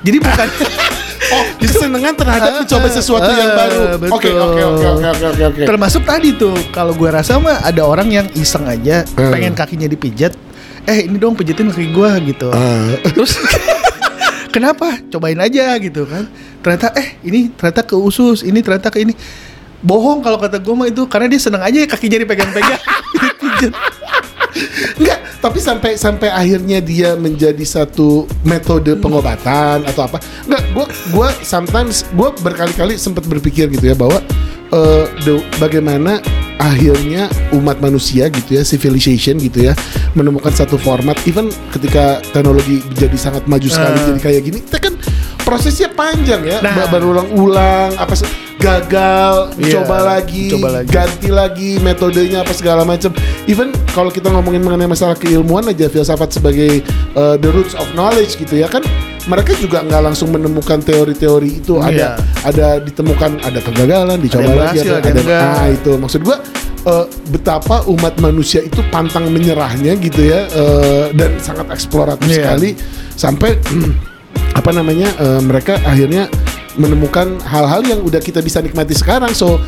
jadi 0.00 0.16
bukan 0.18 0.48
Oh, 1.24 1.44
kesenangan 1.56 2.14
terhadap 2.14 2.52
mencoba 2.60 2.88
sesuatu 2.90 3.30
yang 3.30 3.50
Ah, 3.50 3.56
baru. 3.56 3.80
Oke, 4.10 4.28
oke, 4.28 4.60
oke, 4.62 4.84
oke, 4.90 5.42
oke, 5.46 5.62
termasuk 5.64 6.02
tadi 6.02 6.34
tuh 6.34 6.52
kalau 6.68 6.92
gua 6.92 7.16
rasa 7.16 7.38
mah 7.38 7.60
ada 7.60 7.80
orang 7.80 8.08
yang 8.08 8.26
iseng 8.34 8.64
aja 8.64 9.06
Hmm. 9.06 9.32
pengen 9.32 9.52
kakinya 9.52 9.86
dipijat. 9.86 10.36
Eh 10.84 11.08
ini 11.08 11.16
dong 11.16 11.32
pijitin 11.32 11.72
kaki 11.72 11.88
gua 11.90 12.20
gitu. 12.20 12.52
Ah. 12.52 12.92
terus 13.06 13.40
kenapa? 14.54 15.00
Cobain 15.08 15.38
aja 15.38 15.74
gitu 15.78 16.04
kan. 16.04 16.28
Ternyata 16.60 16.92
eh 16.94 17.16
ini 17.22 17.48
ternyata 17.50 17.82
ke 17.82 17.94
usus 17.94 18.42
ini 18.42 18.60
ternyata 18.60 18.88
ke 18.88 19.00
ini. 19.00 19.14
Bohong 19.80 20.24
kalau 20.24 20.40
kata 20.40 20.56
gue 20.56 20.72
mah 20.72 20.88
itu 20.88 21.04
karena 21.04 21.28
dia 21.28 21.36
seneng 21.36 21.60
aja 21.60 21.76
kakinya 21.86 22.24
dipegang-pegang. 22.24 22.80
Dipijat 23.14 23.72
Enggak, 24.96 25.13
tapi 25.44 25.60
sampai 25.60 25.92
sampai 25.94 26.32
akhirnya 26.32 26.80
dia 26.80 27.12
menjadi 27.14 27.60
satu 27.60 28.24
metode 28.42 28.96
pengobatan 28.96 29.84
atau 29.84 30.08
apa. 30.08 30.16
Enggak, 30.42 30.64
gua 30.72 30.86
gua 31.12 31.28
sometimes 31.44 32.08
gua 32.10 32.32
berkali-kali 32.34 32.96
sempat 32.96 33.28
berpikir 33.28 33.68
gitu 33.68 33.84
ya 33.84 33.92
bahwa 33.92 34.24
eh, 34.70 35.04
the- 35.20 35.44
bagaimana 35.60 36.24
akhirnya 36.56 37.28
umat 37.52 37.76
manusia 37.78 38.32
gitu 38.32 38.56
ya 38.56 38.64
civilization 38.64 39.36
gitu 39.36 39.68
ya 39.68 39.76
menemukan 40.14 40.48
satu 40.48 40.80
format 40.80 41.18
even 41.26 41.52
ketika 41.70 42.24
teknologi 42.32 42.80
jadi 42.94 43.12
sangat 43.14 43.44
maju 43.44 43.68
sekali 43.68 43.92
Ah. 43.92 44.06
jadi 44.08 44.20
kayak 44.22 44.40
gini 44.40 44.58
kita 44.62 44.78
kan 44.80 44.94
prosesnya 45.44 45.92
panjang 45.92 46.40
ya 46.40 46.62
Nah. 46.62 46.88
berulang-ulang 46.88 47.92
apa 47.94 48.14
se- 48.16 48.30
gagal 48.64 49.34
Iya, 49.56 49.72
coba 49.76 49.96
lagi 50.02 50.48
coba 50.50 50.68
lagi. 50.74 50.88
ganti 50.88 51.28
lagi 51.28 51.70
metodenya 51.78 52.40
apa 52.40 52.50
segala 52.50 52.82
macam. 52.82 53.12
Even 53.44 53.68
kalau 53.90 54.08
kita 54.08 54.26
ngomongin 54.26 54.60
mengenai 54.60 54.86
masalah 54.86 55.14
keilmuan 55.14 55.64
aja 55.64 55.86
filsafat 55.86 56.32
sebagai 56.32 56.80
uh, 57.12 57.36
the 57.36 57.48
roots 57.48 57.72
of 57.72 57.84
knowledge 57.92 58.34
gitu 58.34 58.56
ya 58.56 58.66
kan 58.66 58.80
mereka 59.24 59.52
juga 59.54 59.80
nggak 59.80 60.02
langsung 60.02 60.28
menemukan 60.30 60.80
teori-teori 60.80 61.50
itu 61.58 61.76
ada 61.78 61.92
Iya. 61.92 62.10
ada 62.42 62.66
ditemukan 62.78 63.40
ada 63.40 63.58
kegagalan 63.58 64.18
dicoba 64.18 64.42
yang 64.42 64.58
lagi 64.58 64.78
berhasil, 64.80 64.92
ada 64.94 65.06
yang 65.06 65.18
enggak. 65.20 65.42
ah 65.44 65.66
itu 65.70 65.90
maksud 65.94 66.20
gua 66.20 66.36
uh, 66.84 67.04
betapa 67.28 67.76
umat 67.86 68.16
manusia 68.18 68.60
itu 68.60 68.84
pantang 68.88 69.28
menyerahnya 69.28 69.96
gitu 69.96 70.24
ya 70.24 70.44
uh, 70.50 71.08
dan 71.12 71.36
sangat 71.38 71.68
eksploratif 71.70 72.26
Iya. 72.26 72.36
sekali 72.38 72.70
sampai 73.14 73.50
apa 74.58 74.70
namanya 74.70 75.08
uh, 75.16 75.40
mereka 75.40 75.80
akhirnya 75.82 76.28
menemukan 76.74 77.38
hal-hal 77.42 77.82
yang 77.82 78.00
udah 78.00 78.18
kita 78.18 78.38
bisa 78.38 78.58
nikmati 78.58 78.92
sekarang 78.92 79.30
so 79.30 79.58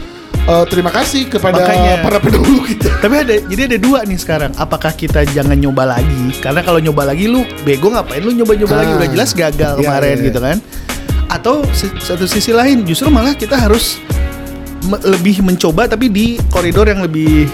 uh, 0.45 0.65
terima 0.65 0.91
kasih 0.91 1.27
kepada 1.27 1.59
Makanya. 1.61 2.03
para 2.03 2.19
pendahulu 2.19 2.63
kita 2.63 2.91
Tapi 2.99 3.15
ada 3.17 3.35
jadi 3.45 3.63
ada 3.67 3.79
dua 3.79 4.03
nih 4.03 4.17
sekarang. 4.17 4.51
Apakah 4.57 4.91
kita 4.91 5.23
jangan 5.27 5.55
nyoba 5.55 5.87
lagi? 5.89 6.35
Karena 6.37 6.61
kalau 6.61 6.79
nyoba 6.79 7.07
lagi 7.07 7.27
lu 7.27 7.47
bego 7.63 7.89
ngapain 7.89 8.19
lu 8.19 8.33
nyoba-nyoba 8.33 8.73
Ah. 8.73 8.81
lagi 8.83 8.93
udah 8.97 9.09
jelas 9.09 9.31
gagal 9.33 9.75
Iya, 9.77 9.83
kemarin 9.85 10.09
iya, 10.09 10.19
iya. 10.19 10.27
gitu 10.27 10.41
kan. 10.41 10.57
Atau 11.27 11.55
satu 12.01 12.25
sisi 12.25 12.51
lain 12.51 12.83
justru 12.83 13.07
malah 13.07 13.33
kita 13.33 13.55
harus 13.55 13.99
me- 14.83 15.03
lebih 15.05 15.43
mencoba 15.43 15.87
tapi 15.87 16.07
di 16.09 16.39
koridor 16.49 16.87
yang 16.87 17.03
lebih 17.03 17.47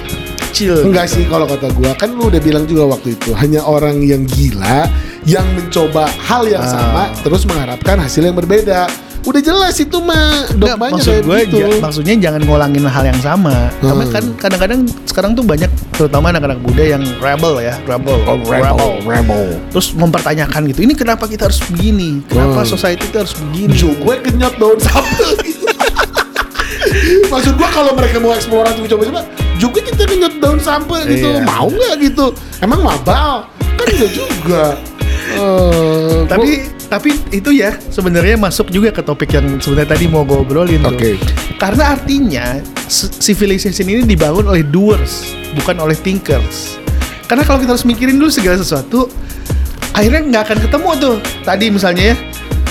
kecil. 0.49 0.85
Enggak 0.85 1.09
sih 1.09 1.25
kalau 1.27 1.45
kata 1.45 1.69
gua 1.73 1.93
kan 1.93 2.09
lu 2.09 2.29
udah 2.29 2.41
bilang 2.41 2.65
juga 2.65 2.85
waktu 2.87 3.17
itu 3.17 3.33
hanya 3.35 3.61
orang 3.61 4.01
yang 4.01 4.25
gila 4.25 4.89
yang 5.25 5.45
mencoba 5.53 6.09
hal 6.23 6.45
yang 6.45 6.61
Ah. 6.61 6.71
sama 6.71 7.03
terus 7.21 7.45
mengharapkan 7.45 7.97
hasil 7.97 8.23
yang 8.23 8.35
berbeda. 8.35 8.89
Udah 9.23 9.39
jelas 9.39 9.79
itu 9.79 9.99
mah 9.99 10.51
Nggak, 10.51 10.75
dogmanya 10.75 10.95
maksud 10.99 11.13
kayak 11.13 11.23
gue 11.23 11.39
gitu. 11.47 11.57
ja- 11.63 11.79
maksudnya 11.79 12.15
jangan 12.21 12.41
ngulangin 12.43 12.83
hal 12.85 13.05
yang 13.07 13.21
sama. 13.21 13.55
Karena 13.79 14.03
Hmm. 14.03 14.11
kan 14.11 14.25
kadang-kadang 14.37 14.81
sekarang 15.07 15.31
tuh 15.33 15.45
banyak 15.45 15.71
terutama 15.93 16.31
anak-anak 16.31 16.59
muda 16.59 16.83
yang 16.83 17.03
rebel 17.19 17.55
ya, 17.59 17.79
rebel, 17.85 18.19
Oh, 18.25 18.35
rebel, 18.43 18.91
rebel. 19.01 19.45
Terus 19.71 19.95
mempertanyakan 19.95 20.67
gitu. 20.69 20.83
Ini 20.83 20.95
kenapa 20.95 21.25
kita 21.25 21.47
harus 21.47 21.63
begini? 21.65 22.27
Kenapa 22.27 22.61
Hmm. 22.61 22.69
society 22.69 23.07
itu 23.07 23.17
harus 23.17 23.35
begini? 23.37 23.73
Jo, 23.73 23.95
gue 23.95 24.15
kenyot 24.21 24.55
daun 24.59 24.79
sampel 24.81 25.31
gitu. 25.41 25.67
Maksud 27.25 27.55
gua 27.55 27.69
kalau 27.71 27.93
mereka 27.95 28.19
mau 28.19 28.33
eksploratif 28.33 28.85
coba-coba, 28.87 29.23
juga 29.57 29.79
kita 29.81 30.03
kenyot 30.03 30.35
daun 30.39 30.59
sampel 30.59 30.99
gitu. 31.07 31.31
Iya. 31.31 31.47
Mau 31.47 31.71
nggak 31.71 31.95
gitu? 32.03 32.27
Emang 32.59 32.83
mabal? 32.83 33.47
Kan 33.79 33.87
enggak 33.89 34.11
juga. 34.11 34.65
Eh, 35.33 36.19
tapi 36.27 36.51
tapi 36.93 37.17
itu 37.33 37.57
ya 37.57 37.73
sebenarnya 37.89 38.37
masuk 38.37 38.69
juga 38.69 38.93
ke 38.93 39.01
topik 39.01 39.33
yang 39.33 39.57
sebenarnya 39.57 39.97
tadi 39.97 40.05
mau 40.13 40.29
gue 40.29 40.37
obrolin 40.37 40.85
tuh. 40.85 40.93
Oke. 40.93 41.17
Karena 41.57 41.97
artinya 41.97 42.61
civilization 43.17 43.89
ini 43.89 44.05
dibangun 44.05 44.45
oleh 44.45 44.61
doers, 44.61 45.33
bukan 45.57 45.81
oleh 45.81 45.97
thinkers. 45.97 46.77
Karena 47.25 47.49
kalau 47.49 47.65
kita 47.65 47.73
harus 47.73 47.89
mikirin 47.89 48.21
dulu 48.21 48.29
segala 48.29 48.61
sesuatu, 48.61 49.09
akhirnya 49.97 50.21
nggak 50.21 50.43
akan 50.53 50.59
ketemu 50.69 50.91
tuh. 51.01 51.17
Tadi 51.49 51.67
misalnya 51.73 52.13
ya, 52.13 52.17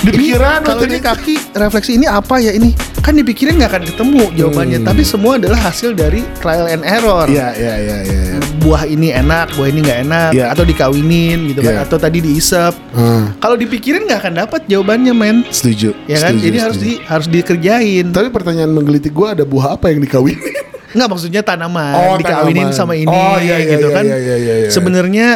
Dipikiran, 0.02 0.60
kalau 0.60 0.82
tadi- 0.82 0.90
ini 0.90 1.00
kaki 1.00 1.34
refleksi 1.54 1.94
ini 1.94 2.06
apa 2.06 2.34
ya 2.36 2.50
ini 2.50 2.70
kan 2.98 3.14
dipikirin 3.14 3.54
nggak 3.54 3.70
akan 3.70 3.82
ketemu 3.84 4.22
jawabannya. 4.34 4.78
Hmm. 4.78 4.88
Tapi 4.88 5.02
semua 5.02 5.32
adalah 5.34 5.58
hasil 5.60 5.90
dari 5.92 6.22
trial 6.36 6.66
and 6.66 6.82
error 6.82 7.26
Iya, 7.26 7.50
iya, 7.52 7.74
iya, 7.76 7.96
iya. 8.00 8.20
iya. 8.28 8.38
buah 8.56 8.82
ini 8.84 9.10
enak, 9.10 9.54
buah 9.54 9.68
ini 9.68 9.78
nggak 9.80 10.00
enak, 10.02 10.30
Iya. 10.32 10.46
atau 10.48 10.62
dikawinin 10.62 11.50
gitu 11.50 11.60
kan, 11.60 11.74
Iya. 11.76 11.82
atau 11.82 11.98
tadi 11.98 12.18
diisep. 12.20 12.70
Ah, 12.92 13.34
Kalau 13.36 13.54
dipikirin 13.54 14.06
nggak 14.06 14.20
akan 14.20 14.34
dapat 14.36 14.60
jawabannya, 14.66 15.10
men. 15.12 15.42
setuju. 15.48 15.90
Ya 16.04 16.18
kan? 16.20 16.34
setuju, 16.34 16.44
Jadi 16.44 16.58
harus 16.60 16.76
setuju. 16.76 16.86
di 16.88 17.02
harus 17.04 17.26
dikerjain. 17.28 18.06
Tapi 18.08 18.28
pertanyaan 18.28 18.70
menggelitik 18.70 19.10
gua 19.10 19.34
ada 19.34 19.42
buah 19.42 19.74
apa 19.74 19.86
yang 19.88 19.98
dikawinin? 20.00 20.54
Nggak 20.92 21.08
maksudnya 21.08 21.40
tanaman 21.40 21.94
Oh, 21.96 22.14
dikawinin 22.14 22.68
tanaman. 22.68 22.76
sama 22.76 22.94
ini 22.94 23.08
Oh, 23.08 23.34
iya, 23.36 23.56
iya, 23.56 23.74
gitu 23.74 23.88
iya, 23.88 23.96
kan. 23.96 24.04
iya, 24.04 24.18
iya, 24.20 24.36
iya, 24.36 24.54
iya. 24.60 24.68
Sebenarnya 24.68 25.26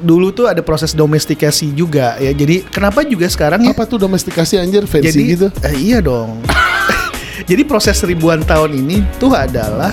dulu 0.00 0.30
tuh 0.30 0.48
ada 0.48 0.60
proses 0.60 0.92
domestikasi 0.92 1.70
juga 1.70 2.16
ya. 2.16 2.32
Jadi 2.32 2.64
kenapa 2.64 3.00
juga 3.02 3.24
sekarang 3.24 3.62
ya? 3.62 3.72
Apa 3.72 3.84
tuh 3.84 4.00
domestikasi 4.00 4.56
anjir 4.56 4.84
fancy 4.84 5.08
Jadi 5.08 5.22
gitu? 5.30 5.46
eh, 5.60 5.74
iya 5.76 5.98
dong. 6.00 6.40
Jadi 7.50 7.62
proses 7.62 8.00
ribuan 8.00 8.42
tahun 8.42 8.74
ini 8.74 9.00
tuh 9.16 9.32
adalah 9.32 9.92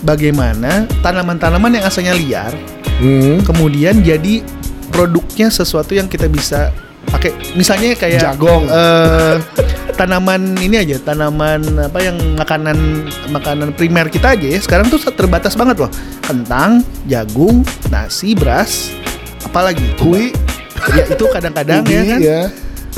bagaimana 0.00 0.84
tanaman-tanaman 1.00 1.70
yang 1.72 1.84
asalnya 1.84 2.14
liar 2.14 2.54
Hmm. 2.94 3.42
kemudian 3.42 4.06
jadi 4.06 4.38
produknya 4.88 5.50
sesuatu 5.50 5.90
yang 5.90 6.06
kita 6.06 6.30
bisa 6.30 6.70
pakai 7.10 7.34
misalnya 7.52 7.90
kayak 7.98 8.22
Jagong. 8.22 8.70
eh, 8.70 9.42
tanaman 9.92 10.54
ini 10.56 10.78
aja 10.78 11.02
tanaman 11.02 11.62
apa 11.80 11.98
yang 11.98 12.14
makanan 12.38 13.02
makanan 13.28 13.74
primer 13.74 14.06
kita 14.06 14.38
aja 14.38 14.46
ya 14.46 14.62
sekarang 14.62 14.86
tuh 14.86 15.02
terbatas 15.10 15.58
banget 15.58 15.82
loh 15.82 15.90
kentang 16.22 16.86
jagung 17.04 17.66
nasi 17.90 18.38
beras 18.38 18.94
apalagi 19.44 19.86
Kui, 19.96 20.32
ya 20.90 21.04
itu 21.06 21.24
kadang-kadang 21.28 21.82
ya 21.84 22.02
kan 22.04 22.20
ya. 22.20 22.40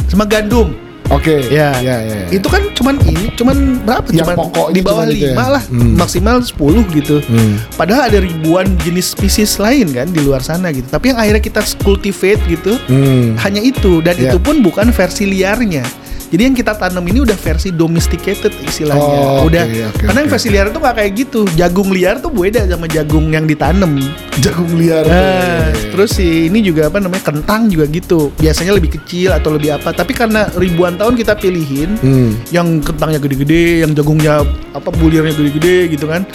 sama 0.06 0.24
gandum 0.24 0.72
Oke. 1.06 1.38
ya, 1.48 1.70
ya, 1.78 2.02
ya, 2.02 2.14
ya. 2.18 2.34
itu 2.34 2.42
kan 2.44 2.66
cuman 2.74 2.98
ini 3.06 3.30
cuman 3.32 3.78
berapa 3.80 4.10
Yang 4.10 4.26
cuman 4.26 4.34
pokoknya 4.42 4.74
di 4.74 4.80
bawah 4.82 5.04
ya? 5.06 5.14
lima 5.30 5.44
lah 5.48 5.62
Hmm. 5.62 5.94
maksimal 5.94 6.42
10 6.42 6.82
gitu 6.90 7.22
Hmm. 7.22 7.62
Padahal 7.72 8.10
ada 8.10 8.18
ribuan 8.18 8.66
jenis 8.82 9.14
spesies 9.14 9.54
lain 9.56 9.86
kan 9.90 10.10
di 10.10 10.18
luar 10.18 10.42
sana 10.42 10.74
gitu. 10.74 10.82
Tapi 10.84 11.14
yang 11.14 11.18
akhirnya 11.20 11.38
kita 11.40 11.62
cultivate 11.78 12.42
gitu 12.48 12.74
Hmm. 12.90 13.38
hanya 13.38 13.62
itu 13.62 14.02
dan 14.02 14.18
Ya. 14.18 14.34
itu 14.34 14.42
pun 14.42 14.58
bukan 14.58 14.90
versi 14.90 15.30
liarnya. 15.30 15.86
Jadi 16.26 16.42
yang 16.42 16.56
kita 16.58 16.74
tanam 16.74 17.06
ini 17.06 17.22
udah 17.22 17.38
versi 17.38 17.70
domesticated 17.70 18.50
istilahnya. 18.66 19.18
Oh, 19.38 19.46
udah 19.46 19.62
oke, 19.62 19.82
oke, 19.94 20.02
karena 20.10 20.18
yang 20.26 20.30
versi 20.30 20.48
liar 20.50 20.66
itu 20.74 20.78
nggak 20.82 20.96
kayak 20.98 21.12
gitu. 21.14 21.40
Jagung 21.54 21.90
liar 21.94 22.18
tuh 22.18 22.34
beda 22.34 22.66
sama 22.66 22.86
jagung 22.90 23.30
yang 23.30 23.46
ditanam. 23.46 23.94
Jagung 24.42 24.74
liar. 24.74 25.06
Nah, 25.06 25.70
terus 25.94 26.18
si 26.18 26.50
ini 26.50 26.66
juga 26.66 26.90
apa 26.90 26.98
namanya 26.98 27.22
kentang 27.22 27.70
juga 27.70 27.86
gitu. 27.86 28.34
Biasanya 28.42 28.74
lebih 28.74 28.98
kecil 28.98 29.30
atau 29.30 29.54
lebih 29.54 29.78
apa. 29.78 29.94
Tapi 29.94 30.12
karena 30.12 30.50
ribuan 30.58 30.98
tahun 30.98 31.14
kita 31.14 31.38
pilihin 31.38 31.94
Hmm. 32.02 32.34
yang 32.50 32.82
kentangnya 32.82 33.22
gede-gede, 33.22 33.86
yang 33.86 33.94
jagungnya 33.94 34.42
apa 34.74 34.88
bulirnya 34.90 35.30
gede-gede 35.30 35.94
gitu 35.94 36.10
kan. 36.10 36.26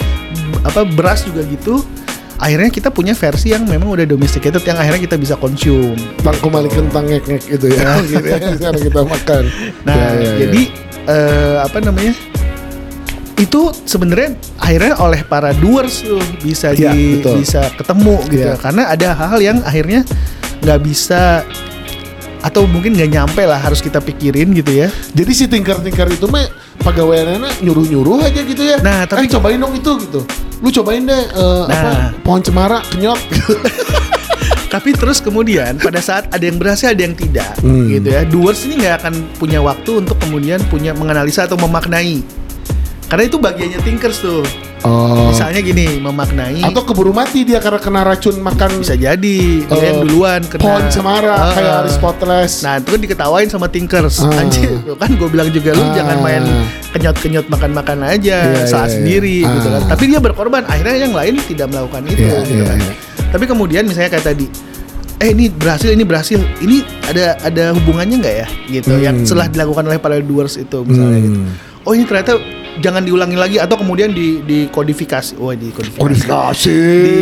Apa 0.64 0.88
beras 0.88 1.28
juga 1.28 1.44
gitu. 1.46 1.84
Akhirnya 2.42 2.74
kita 2.74 2.90
punya 2.90 3.14
versi 3.14 3.54
yang 3.54 3.70
memang 3.70 3.94
udah 3.94 4.04
domesticated 4.04 4.66
yang 4.66 4.74
akhirnya 4.74 5.06
kita 5.06 5.16
bisa 5.16 5.38
konsum. 5.38 5.94
Tangku 6.20 6.50
malik 6.50 6.74
kentang 6.74 7.06
ngek-ngek 7.06 7.46
gitu 7.46 7.70
ya. 7.70 8.02
gitu 8.10 8.26
ya. 8.26 8.38
Sekarang 8.58 8.82
kita 8.82 9.02
makan. 9.06 9.44
Nah, 9.86 9.94
Ya, 9.94 10.10
ya, 10.10 10.18
ya. 10.18 10.34
jadi 10.42 10.62
eh, 11.06 11.56
apa 11.62 11.78
namanya? 11.80 12.14
Itu 13.38 13.74
sebenarnya 13.86 14.38
akhirnya 14.58 14.94
oleh 14.98 15.22
para 15.22 15.50
doers 15.54 16.02
tuh 16.02 16.22
bisa 16.42 16.74
Iya, 16.74 16.94
di 16.94 17.22
betul. 17.22 17.36
bisa 17.42 17.62
ketemu 17.74 18.16
gitu. 18.30 18.48
Iya. 18.50 18.58
Karena 18.58 18.84
ada 18.90 19.08
hal 19.14 19.38
yang 19.38 19.58
akhirnya 19.62 20.02
nggak 20.62 20.80
bisa 20.82 21.42
atau 22.42 22.66
mungkin 22.66 22.98
nggak 22.98 23.12
nyampe 23.12 23.46
lah 23.46 23.58
harus 23.58 23.82
kita 23.82 23.98
pikirin 23.98 24.50
gitu 24.54 24.82
ya. 24.82 24.90
Jadi 25.14 25.32
si 25.34 25.46
tinker-tinker 25.46 26.10
itu 26.10 26.26
mah 26.26 26.50
pegawaiannya 26.82 27.62
nyuruh-nyuruh 27.62 28.20
aja 28.22 28.42
gitu 28.42 28.62
ya. 28.62 28.78
Nah, 28.80 29.06
tapi- 29.06 29.26
Eh, 29.26 29.30
cobain 29.30 29.58
dong 29.58 29.74
itu 29.74 29.92
gitu. 30.00 30.22
Lu 30.60 30.70
cobain 30.72 31.02
deh 31.02 31.24
eh, 31.26 31.64
Nah. 31.64 31.72
apa 31.72 31.92
pohon 32.22 32.42
cemara 32.42 32.82
kenyot 32.88 33.18
gitu. 33.28 33.54
Tapi 34.72 34.96
terus 34.96 35.20
kemudian 35.20 35.76
pada 35.78 36.00
saat 36.00 36.32
ada 36.32 36.40
yang 36.40 36.56
berhasil 36.56 36.88
ada 36.88 37.02
yang 37.02 37.12
tidak, 37.12 37.60
Hmm. 37.60 37.92
gitu 37.92 38.08
ya. 38.08 38.24
Doers 38.24 38.64
ini 38.64 38.80
nggak 38.80 38.96
akan 39.00 39.14
punya 39.36 39.60
waktu 39.60 40.00
untuk 40.00 40.16
kemudian 40.18 40.64
punya 40.66 40.92
menganalisa 40.92 41.44
atau 41.44 41.60
memaknai. 41.60 42.24
Karena 43.06 43.24
itu 43.26 43.36
bagiannya 43.36 43.80
thinkers 43.80 44.24
tuh. 44.24 44.48
Oh. 44.82 45.30
Misalnya 45.30 45.62
gini, 45.62 46.02
memaknai 46.02 46.66
Atau 46.66 46.82
keburu 46.82 47.14
mati 47.14 47.46
dia 47.46 47.62
karena 47.62 47.78
kena 47.78 48.02
racun 48.02 48.42
makan 48.42 48.82
bisa 48.82 48.98
jadi 48.98 49.38
dia 49.62 49.70
eh, 49.70 49.84
yang 49.88 50.02
duluan 50.02 50.42
kena 50.42 50.58
pohon 50.60 50.84
cemara 50.90 51.30
Ah, 51.32 51.54
kayak 51.54 51.70
ah. 51.72 51.82
Aristoteles. 51.86 52.54
Nah 52.62 52.74
itu 52.78 52.90
kan 52.90 53.00
diketawain 53.00 53.46
sama 53.46 53.70
thinkers 53.70 54.20
Ah. 54.20 54.34
Anjir 54.36 54.82
kan 54.96 55.14
gue 55.14 55.30
bilang 55.30 55.48
juga 55.48 55.72
Lu 55.72 55.86
Ah. 55.86 55.94
jangan 55.94 56.18
main 56.20 56.44
kenyot-kenyot 56.90 57.46
makan-makan 57.46 57.98
aja 58.04 58.38
Iya, 58.42 58.66
Salah 58.66 58.90
iya, 58.90 58.96
sendiri 58.98 59.38
iya. 59.46 59.54
gitu 59.54 59.68
kan 59.70 59.82
Ah. 59.86 59.90
Tapi 59.94 60.04
dia 60.08 60.18
berkorban 60.18 60.66
Akhirnya 60.66 60.96
yang 61.00 61.14
lain 61.14 61.38
tidak 61.44 61.68
melakukan 61.70 62.02
itu 62.08 62.18
Iya, 62.20 62.38
gitu 62.42 62.54
iya, 62.58 62.66
kan 62.66 62.78
iya. 62.80 62.94
Tapi 63.30 63.44
kemudian 63.46 63.84
misalnya 63.86 64.10
kayak 64.10 64.26
tadi 64.28 64.46
Eh 65.22 65.30
ini 65.30 65.54
berhasil, 65.54 65.94
ini 65.94 66.02
berhasil 66.02 66.42
Ini 66.58 66.78
ada 67.06 67.38
ada 67.40 67.64
hubungannya 67.72 68.18
nggak 68.18 68.36
ya 68.36 68.48
gitu 68.72 68.90
Hmm. 68.92 69.06
Yang 69.06 69.16
setelah 69.30 69.46
dilakukan 69.46 69.84
oleh 69.86 70.02
para 70.02 70.18
doers 70.18 70.58
itu 70.58 70.82
misalnya 70.82 71.16
Hmm. 71.16 71.26
gitu 71.28 71.40
Oh 71.82 71.94
ini 71.94 72.06
ternyata 72.06 72.38
jangan 72.78 73.02
diulangi 73.02 73.36
lagi 73.36 73.58
Atau 73.58 73.76
kemudian 73.76 74.10
di, 74.10 74.40
dikodifikasi 74.40 75.36
Oh 75.36 75.52
dikodifikasi 75.52 76.00
Kodifikasi. 76.00 76.80
di, 77.02 77.18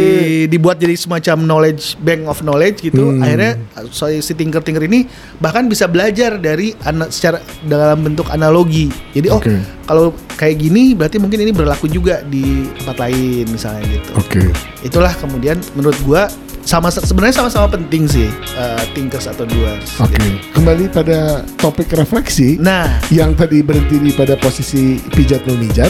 dibuat 0.48 0.78
jadi 0.78 0.94
semacam 0.94 1.38
knowledge 1.42 1.98
bank 1.98 2.22
of 2.26 2.38
knowledge 2.40 2.84
gitu 2.84 3.02
Hmm. 3.10 3.24
akhirnya 3.24 3.58
so, 3.90 4.06
si 4.06 4.34
tinker 4.34 4.60
tinker 4.60 4.84
ini 4.84 5.10
bahkan 5.38 5.66
bisa 5.66 5.86
belajar 5.86 6.36
dari 6.36 6.76
ana- 6.82 7.08
secara 7.08 7.40
dalam 7.64 8.04
bentuk 8.04 8.28
analogi 8.28 8.92
jadi 9.10 9.28
oh 9.30 9.40
Oke. 9.40 9.56
kalau 9.84 10.06
kayak 10.36 10.60
gini 10.60 10.94
berarti 10.94 11.18
mungkin 11.18 11.40
ini 11.40 11.50
berlaku 11.50 11.88
juga 11.88 12.22
di 12.22 12.44
tempat 12.76 13.00
lain 13.00 13.48
misalnya 13.48 13.88
gitu 13.88 14.12
Oke. 14.16 14.42
itulah 14.82 15.12
kemudian 15.14 15.58
menurut 15.74 15.98
gua 16.02 16.28
sama 16.70 16.94
sebenarnya 16.94 17.34
sama-sama 17.36 17.66
penting 17.68 18.06
sih 18.06 18.30
eh, 18.54 18.82
thinkers 18.94 19.26
atau 19.26 19.42
doers 19.44 19.90
Oke. 19.98 20.22
Kembali 20.54 20.86
pada 20.88 21.42
topik 21.58 21.90
refleksi. 21.92 22.62
nah. 22.62 23.02
yang 23.10 23.34
tadi 23.34 23.66
berhenti 23.66 23.98
di 23.98 24.14
pada 24.14 24.38
posisi 24.38 25.02
pijat 25.10 25.42
memijat 25.50 25.90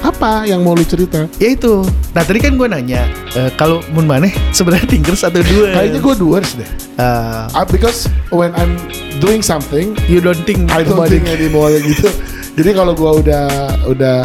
apa 0.00 0.44
yang 0.44 0.60
mau 0.60 0.72
lu 0.72 0.84
cerita? 0.84 1.24
Ya 1.40 1.56
itu. 1.56 1.80
Nah 2.12 2.20
tadi 2.20 2.36
kan 2.36 2.56
gua 2.56 2.68
nanya 2.68 3.04
eh, 3.32 3.48
kalau 3.54 3.84
mun 3.92 4.04
maneh 4.04 4.32
sebenarnya 4.48 4.84
thinkers 4.86 5.24
atau 5.24 5.40
doers 5.40 5.72
kayaknya 5.72 6.00
gue 6.00 6.14
doers 6.14 6.50
deh 6.56 6.70
Eh, 6.94 7.44
Ah, 7.50 7.64
because 7.66 8.06
when 8.30 8.52
I'm 8.54 8.76
doing 9.18 9.40
something 9.40 9.92
you 10.06 10.20
don't 10.20 10.40
think 10.44 10.68
I 10.72 10.84
don't 10.84 11.04
think 11.04 11.28
anymore 11.28 11.68
gitu. 11.84 12.08
Jadi 12.54 12.70
kalau 12.72 12.92
gue 12.92 13.12
udah 13.20 13.44
udah 13.84 14.16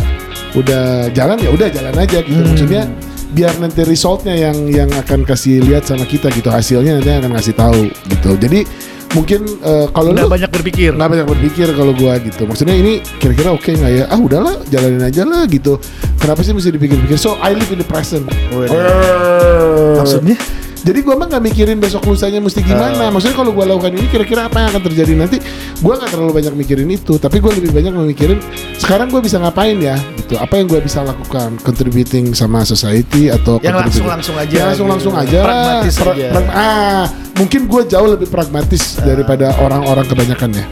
udah 0.53 0.83
jalan 1.12 1.38
ya 1.39 1.49
udah 1.51 1.67
jalan 1.67 1.95
aja 1.95 2.19
gitu. 2.21 2.39
Hmm. 2.39 2.47
maksudnya 2.51 2.83
biar 3.29 3.57
nanti 3.61 3.85
resultnya 3.85 4.33
yang 4.33 4.57
yang 4.69 4.89
akan 4.89 5.25
kasih 5.25 5.61
lihat 5.65 5.85
sama 5.85 6.05
kita 6.05 6.33
gitu. 6.33 6.49
Hasilnya 6.49 6.99
nanti 6.99 7.09
akan 7.09 7.31
kasih 7.37 7.53
tahu 7.53 7.81
gitu. 8.09 8.31
Jadi 8.37 8.65
mungkin 9.13 9.41
eh, 9.65 9.87
kalau 9.89 10.13
nggak 10.13 10.27
lu 10.27 10.33
banyak 10.33 10.51
berpikir. 10.53 10.91
nggak 10.93 11.09
banyak 11.09 11.27
berpikir 11.29 11.67
kalau 11.73 11.93
gua 11.93 12.17
gitu. 12.21 12.43
Maksudnya 12.45 12.75
ini 12.77 13.01
kira-kira 13.21 13.53
oke 13.53 13.69
nggak 13.69 13.91
ya? 13.91 14.03
Ah 14.09 14.19
udahlah 14.19 14.61
jalanin 14.69 15.01
aja 15.01 15.23
lah 15.25 15.45
gitu. 15.45 15.77
Kenapa 16.19 16.41
sih 16.43 16.53
mesti 16.53 16.73
dipikir-pikir? 16.73 17.17
So 17.17 17.37
I 17.39 17.55
live 17.55 17.69
in 17.69 17.79
the 17.81 17.87
present. 17.87 18.27
Brrrr. 18.51 19.97
Maksudnya? 20.01 20.37
Jadi 20.79 20.99
gua 21.01 21.15
mah 21.15 21.27
nggak 21.27 21.43
mikirin 21.43 21.77
besok 21.77 22.03
lusanya 22.03 22.39
mesti 22.39 22.59
gimana. 22.59 22.95
Ah. 23.01 23.09
maksudnya 23.09 23.35
kalau 23.35 23.51
gua 23.51 23.65
lakukan 23.65 23.91
ini 23.91 24.07
kira-kira 24.07 24.47
apa 24.47 24.57
yang 24.57 24.69
akan 24.69 24.83
terjadi 24.85 25.11
nanti? 25.13 25.37
Gua 25.77 25.95
nggak 25.95 26.09
terlalu 26.09 26.31
banyak 26.33 26.53
mikirin 26.55 26.87
itu. 26.87 27.15
Tapi 27.15 27.37
gua 27.37 27.51
lebih 27.51 27.69
banyak 27.69 27.91
memikirin 27.91 28.39
sekarang 28.75 29.07
gua 29.07 29.19
bisa 29.19 29.37
ngapain 29.37 29.75
ya? 29.75 29.99
Gitu. 30.17 30.35
Apa 30.35 30.55
yang 30.55 30.65
gua 30.65 30.79
bisa 30.79 31.01
lakukan? 31.01 31.59
Contributing 31.59 32.31
sama 32.31 32.63
society 32.63 33.27
atau 33.27 33.59
Yang 33.59 33.75
contributing- 33.75 33.83
langsung-langsung 34.07 34.35
aja 34.35 34.53
yang 34.53 34.67
langsung 34.69 34.87
langsung 34.87 35.13
gitu. 35.13 35.23
aja. 35.25 35.39
Pragmatis 35.41 35.95
Pra- 35.95 36.13
aja. 36.13 36.27
pra- 36.31 36.51
ah 36.51 37.03
mungkin 37.35 37.61
gua 37.65 37.81
jauh 37.83 38.09
lebih 38.09 38.27
pragmatis 38.27 38.83
daripada 38.97 39.51
orang-orang 39.57 40.05
kebanyakan 40.05 40.51
ya. 40.53 40.65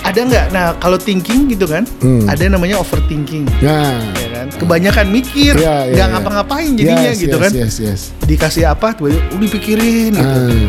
Ada 0.00 0.20
nggak? 0.22 0.46
Nah 0.50 0.74
kalau 0.76 0.98
thinking 0.98 1.46
gitu 1.48 1.66
kan 1.66 1.86
Hmm. 2.00 2.26
ada 2.26 2.40
yang 2.40 2.54
namanya 2.54 2.78
overthinking. 2.78 3.46
Nah, 3.60 4.00
kan 4.30 4.46
kebanyakan 4.54 5.06
mikir 5.10 5.52
Iya, 5.58 5.90
iya, 5.90 5.92
nggak 5.92 6.06
iya. 6.08 6.14
ngapa-ngapain 6.16 6.70
jadinya 6.78 7.10
yes, 7.10 7.18
gitu 7.18 7.36
yes, 7.36 7.42
kan 7.42 7.52
Yes, 7.52 7.74
yes. 7.78 8.00
dikasih 8.24 8.64
apa 8.70 8.94
tuh 8.94 9.10
udah 9.10 9.20
dipikirin 9.38 10.14
gitu. 10.14 10.38
Ah. 10.40 10.68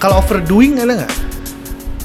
kalau 0.00 0.18
overdoing 0.18 0.80
ada 0.80 1.04
nggak 1.04 1.12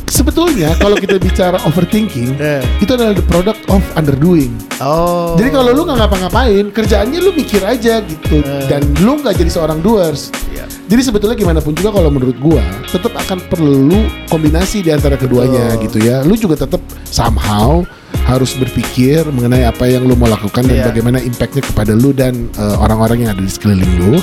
Sebetulnya 0.06 0.72
kalau 0.80 0.96
kita 0.96 1.20
bicara 1.20 1.60
overthinking, 1.68 2.38
Eh. 2.40 2.64
itu 2.80 2.88
adalah 2.94 3.12
the 3.12 3.26
product 3.26 3.60
of 3.68 3.84
underdoing. 4.00 4.54
oh 4.80 5.36
Jadi 5.36 5.52
kalau 5.52 5.76
lu 5.76 5.82
nggak 5.84 5.98
ngapa-ngapain, 5.98 6.72
kerjaannya 6.72 7.20
lu 7.20 7.36
mikir 7.36 7.60
aja 7.66 8.00
gitu, 8.00 8.40
Eh. 8.40 8.64
dan 8.72 8.86
lu 9.04 9.20
nggak 9.20 9.36
jadi 9.36 9.52
seorang 9.52 9.84
doers. 9.84 10.32
Iya. 10.56 10.70
Jadi 10.88 11.02
sebetulnya 11.04 11.36
gimana 11.36 11.60
pun 11.60 11.76
juga 11.76 11.92
kalau 11.92 12.08
menurut 12.08 12.38
gua, 12.40 12.64
tetap 12.88 13.12
akan 13.12 13.44
perlu 13.50 14.08
kombinasi 14.32 14.86
di 14.86 14.94
antara 14.94 15.20
keduanya 15.20 15.76
Betul. 15.76 15.84
gitu 15.90 15.98
ya. 16.06 16.22
Lu 16.24 16.38
juga 16.40 16.64
tetap 16.64 16.80
somehow 17.10 17.84
harus 18.26 18.54
berpikir 18.54 19.22
mengenai 19.28 19.64
apa 19.64 19.86
yang 19.86 20.04
lu 20.04 20.14
mau 20.14 20.26
lakukan 20.28 20.62
dan 20.64 20.76
Iya. 20.76 20.86
bagaimana 20.86 21.18
impactnya 21.20 21.62
kepada 21.64 21.94
lu 21.94 22.10
dan 22.10 22.50
eh, 22.52 22.76
orang-orang 22.76 23.18
yang 23.20 23.32
ada 23.32 23.40
di 23.40 23.48
sekeliling 23.48 23.88
lu. 23.98 24.18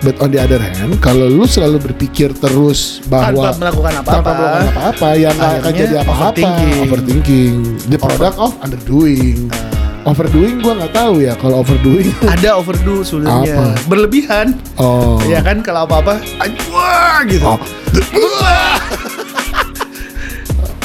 But 0.00 0.18
on 0.18 0.30
the 0.30 0.38
other 0.38 0.58
hand, 0.58 0.98
kalau 0.98 1.26
lu 1.26 1.42
selalu 1.44 1.78
berpikir 1.84 2.34
terus 2.34 2.98
bahwa 3.04 3.46
tanpa 3.48 3.58
melakukan 3.60 3.92
tanpa 3.96 4.10
apa-apa 4.12 4.34
melakukan 4.34 4.66
apa-apa 4.68 5.08
yang 5.16 5.36
akan 5.36 5.70
jadi 5.72 5.94
apa-apa 5.96 6.22
overthinking. 6.24 6.78
overthinking 6.80 7.54
the 7.86 7.98
product 8.00 8.34
of 8.36 8.50
underdoing 8.58 9.46
Ah. 9.52 10.10
overdoing 10.10 10.58
gua 10.58 10.74
nggak 10.74 10.90
tahu 10.92 11.14
ya 11.18 11.34
kalau 11.36 11.62
overdoing 11.62 12.10
ada 12.34 12.50
overdo 12.52 13.06
sebenarnya 13.06 13.54
Apa? 13.54 13.66
berlebihan 13.86 14.58
oh 14.74 15.22
ya 15.24 15.38
kan 15.38 15.62
kalau 15.62 15.86
apa-apa 15.86 16.18
"Anj- 16.40 16.66
wah 16.68 17.22
gitu 17.22 17.46
Oh. 17.46 17.58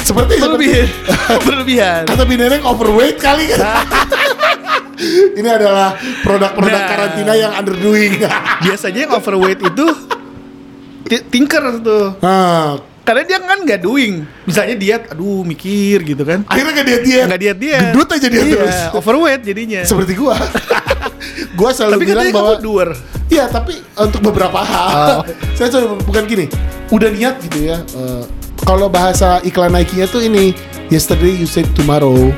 Seperti 0.08 0.40
berlebihan. 0.40 0.88
Berlebihan. 1.46 2.02
Kata 2.08 2.24
Binereng 2.24 2.64
overweight 2.64 3.20
kali. 3.20 3.52
Kan 3.52 3.84
ini 5.38 5.46
adalah 5.46 5.94
produk-produk 6.24 6.74
Nah. 6.74 6.88
karantina 6.88 7.32
yang 7.34 7.52
underdoing 7.52 8.16
biasanya 8.64 9.04
yang 9.04 9.12
overweight 9.14 9.60
itu 9.60 9.86
ti- 11.04 11.24
tinker 11.28 11.60
tuh. 11.78 12.16
Nah, 12.18 12.76
karena 13.04 13.22
dia 13.24 13.38
kan 13.38 13.60
nggak 13.60 13.80
doing. 13.80 14.24
Misalnya 14.42 14.74
diet 14.74 15.02
aduh 15.08 15.44
mikir 15.44 16.02
gitu 16.02 16.24
kan. 16.24 16.42
Akhirnya 16.44 16.72
kan 16.72 16.84
dia 16.84 16.98
dia 17.00 17.20
nggak 17.24 17.40
diet 17.40 17.58
dia 17.58 17.76
gendut 17.84 18.08
aja 18.08 18.26
dia 18.26 18.42
iya, 18.42 18.54
terus. 18.56 18.76
overweight 18.94 19.42
jadinya. 19.44 19.80
Seperti 19.84 20.12
gua. 20.14 20.34
Gua 21.52 21.70
selalu 21.70 21.92
tapi 21.94 22.04
bilang 22.06 22.26
bahwa 22.30 22.52
kamu 22.54 22.64
doer. 22.64 22.90
Iya, 23.28 23.44
tapi 23.46 23.76
untuk 23.92 24.24
beberapa 24.24 24.56
hal. 24.58 25.20
Oh. 25.20 25.22
Saya 25.52 25.68
coba 25.70 26.00
bukan 26.00 26.24
gini. 26.24 26.46
Udah 26.88 27.12
niat 27.12 27.44
gitu 27.44 27.58
ya. 27.62 27.76
eh, 27.84 28.24
kalau 28.68 28.92
bahasa 28.92 29.40
iklan 29.48 29.72
Nike-nya 29.72 30.04
tuh 30.12 30.20
ini 30.20 30.52
yesterday 30.92 31.32
you 31.32 31.48
said 31.48 31.64
tomorrow. 31.72 32.28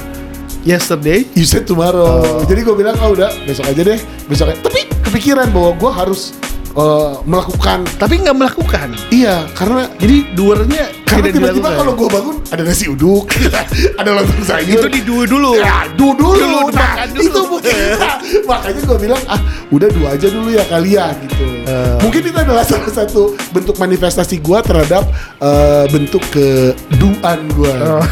yesterday 0.62 1.26
You 1.34 1.42
said 1.42 1.66
tomorrow. 1.66 2.22
Oh. 2.22 2.46
Jadi 2.46 2.62
gue 2.62 2.76
bilang 2.78 2.94
oh 3.02 3.18
udah 3.18 3.34
besok 3.42 3.66
aja 3.66 3.82
deh. 3.82 3.98
Besok 4.30 4.54
aja. 4.54 4.62
Tapi 4.62 4.86
kepikiran 5.02 5.50
bahwa 5.50 5.74
gue 5.74 5.90
harus 5.90 6.30
eh, 6.72 7.12
melakukan 7.26 7.82
tapi 7.98 8.20
nggak 8.22 8.36
melakukan 8.36 8.88
iya 9.10 9.46
karena 9.54 9.90
jadi 9.98 10.16
doernya 10.34 10.84
karena 11.10 11.26
tiba-tiba 11.34 11.68
kalau 11.74 11.92
gue 11.98 12.06
bangun 12.06 12.36
ada 12.50 12.62
nasi 12.62 12.86
uduk, 12.86 13.30
ada 14.00 14.10
lontong 14.14 14.42
sayur. 14.46 14.78
itu 14.78 14.88
di 14.90 15.02
dua 15.02 15.22
dulu 15.26 15.58
Ya, 15.58 15.86
du 15.98 16.14
dulu, 16.14 16.38
Dulu, 16.38 16.60
nah, 16.70 17.02
dulu. 17.10 17.22
itu 17.26 17.40
mungkin 17.50 17.74
nah, 18.02 18.16
makanya 18.46 18.80
gue 18.86 18.98
bilang 18.98 19.22
ah 19.26 19.40
udah 19.70 19.88
dua 19.90 20.14
aja 20.14 20.26
dulu 20.30 20.50
ya 20.54 20.62
kalian 20.70 21.14
gitu. 21.26 21.46
Eh. 21.66 21.98
Mungkin 22.02 22.22
itu 22.30 22.38
adalah 22.38 22.62
salah 22.70 22.90
satu 22.94 23.34
bentuk 23.50 23.74
manifestasi 23.78 24.38
gue 24.38 24.58
terhadap 24.62 25.02
eh, 25.42 25.84
bentuk 25.90 26.22
keduan 26.30 27.38
gue. 27.58 27.74
Oh. 27.74 28.02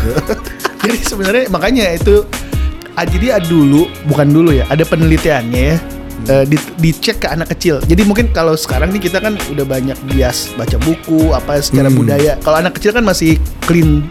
jadi 0.83 0.97
sebenarnya 1.03 1.44
makanya 1.55 1.94
itu 1.94 2.27
ah, 2.94 3.07
jadi 3.07 3.38
ada 3.38 3.47
dulu 3.47 3.87
bukan 4.11 4.27
dulu 4.27 4.51
ya 4.55 4.66
ada 4.71 4.83
penelitiannya 4.83 5.62
ya 5.75 5.77
eh, 6.24 6.44
di, 6.44 6.57
dicek 6.76 7.16
ke 7.18 7.28
anak 7.28 7.52
kecil 7.52 7.78
jadi 7.83 8.02
mungkin 8.02 8.28
kalau 8.28 8.54
sekarang 8.54 8.90
nih 8.90 9.02
kita 9.04 9.18
kan 9.18 9.38
udah 9.46 9.62
banyak 9.62 9.94
bias 10.07 10.50
baca 10.54 10.74
buku 10.78 11.31
apa 11.31 11.59
secara 11.59 11.87
Hmm. 11.87 11.96
budaya 11.96 12.35
kalau 12.38 12.59
anak 12.59 12.74
kecil 12.74 12.90
kan 12.90 13.02
masih 13.02 13.37
clean 13.62 14.02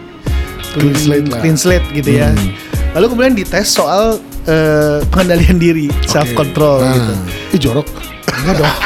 Clean 0.68 0.92
slate 0.94 1.26
lah. 1.26 1.40
clean 1.40 1.56
slate 1.56 1.86
gitu 1.92 2.10
ya 2.14 2.28
Hmm. 2.28 2.48
lalu 2.92 3.06
kemudian 3.08 3.34
dites 3.34 3.68
soal 3.68 4.16
eh, 4.44 4.98
pengendalian 5.06 5.60
diri 5.60 5.86
self 6.04 6.32
control 6.32 6.80
Nah, 6.80 6.94
gitu 6.94 7.12
Ih 7.50 7.60
jorok. 7.62 7.88
Enggak 8.30 8.54
dong. 8.58 8.74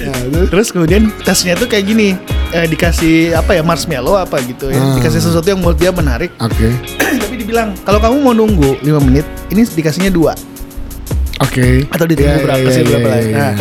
Ya, 0.00 0.12
terus? 0.46 0.70
Kemudian 0.70 1.12
tesnya 1.22 1.54
tuh 1.54 1.64
kayak 1.64 1.84
gini, 1.86 2.16
eh, 2.50 2.66
dikasih 2.66 3.32
apa 3.32 3.52
ya 3.52 3.62
marshmallow 3.62 4.16
apa 4.16 4.40
gitu 4.42 4.68
ya, 4.68 4.76
Ah. 4.76 4.96
dikasih 4.96 5.20
sesuatu 5.22 5.46
yang 5.46 5.60
menurut 5.60 5.76
dia 5.76 5.92
menarik. 5.92 6.32
Oke. 6.38 6.72
Tapi 7.22 7.34
dibilang 7.36 7.76
kalau 7.80 7.98
kamu 7.98 8.16
mau 8.18 8.34
nunggu 8.34 8.80
5 8.80 9.00
menit, 9.00 9.22
ini 9.48 9.62
dikasihnya 9.62 10.10
dua 10.10 10.32
Oke. 11.40 11.88
atau 11.88 12.04
ditunggu 12.04 12.30
Ya, 12.30 12.44
berapa 12.44 12.60
ya, 12.60 12.70
sih 12.70 12.82
ya, 12.82 12.86
berapa 12.86 13.00
ya, 13.02 13.12
lagi. 13.12 13.30
ya. 13.30 13.38
Nah, 13.38 13.52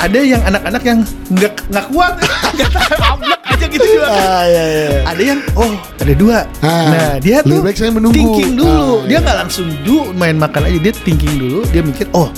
ada 0.00 0.18
yang 0.18 0.42
anak-anak 0.42 0.82
yang 0.82 0.98
nggak 1.28 1.54
nggak 1.68 1.86
kuat, 1.90 2.12
nggak 2.56 2.70
tahan 2.70 3.18
aja 3.50 3.66
gitu 3.66 3.84
juga. 3.84 4.08
Ah. 4.08 5.10
Ada 5.10 5.22
yang 5.26 5.40
oh 5.52 5.72
ada 5.98 6.12
dua. 6.14 6.38
Ah, 6.60 6.88
nah 6.88 7.10
dia 7.18 7.42
tuh 7.42 7.60
baik 7.60 7.76
saya 7.76 7.90
menunggu. 7.90 8.16
thinking 8.16 8.56
dulu. 8.56 8.70
Ah, 8.96 9.04
dia 9.04 9.12
iya. 9.12 9.18
nggak 9.20 9.36
langsung 9.38 9.66
do 9.82 10.08
main 10.14 10.34
makan 10.34 10.62
aja. 10.64 10.78
Dia 10.80 10.94
thinking 10.96 11.34
dulu. 11.36 11.60
Dia 11.68 11.82
mikir 11.82 12.08
oh 12.12 12.30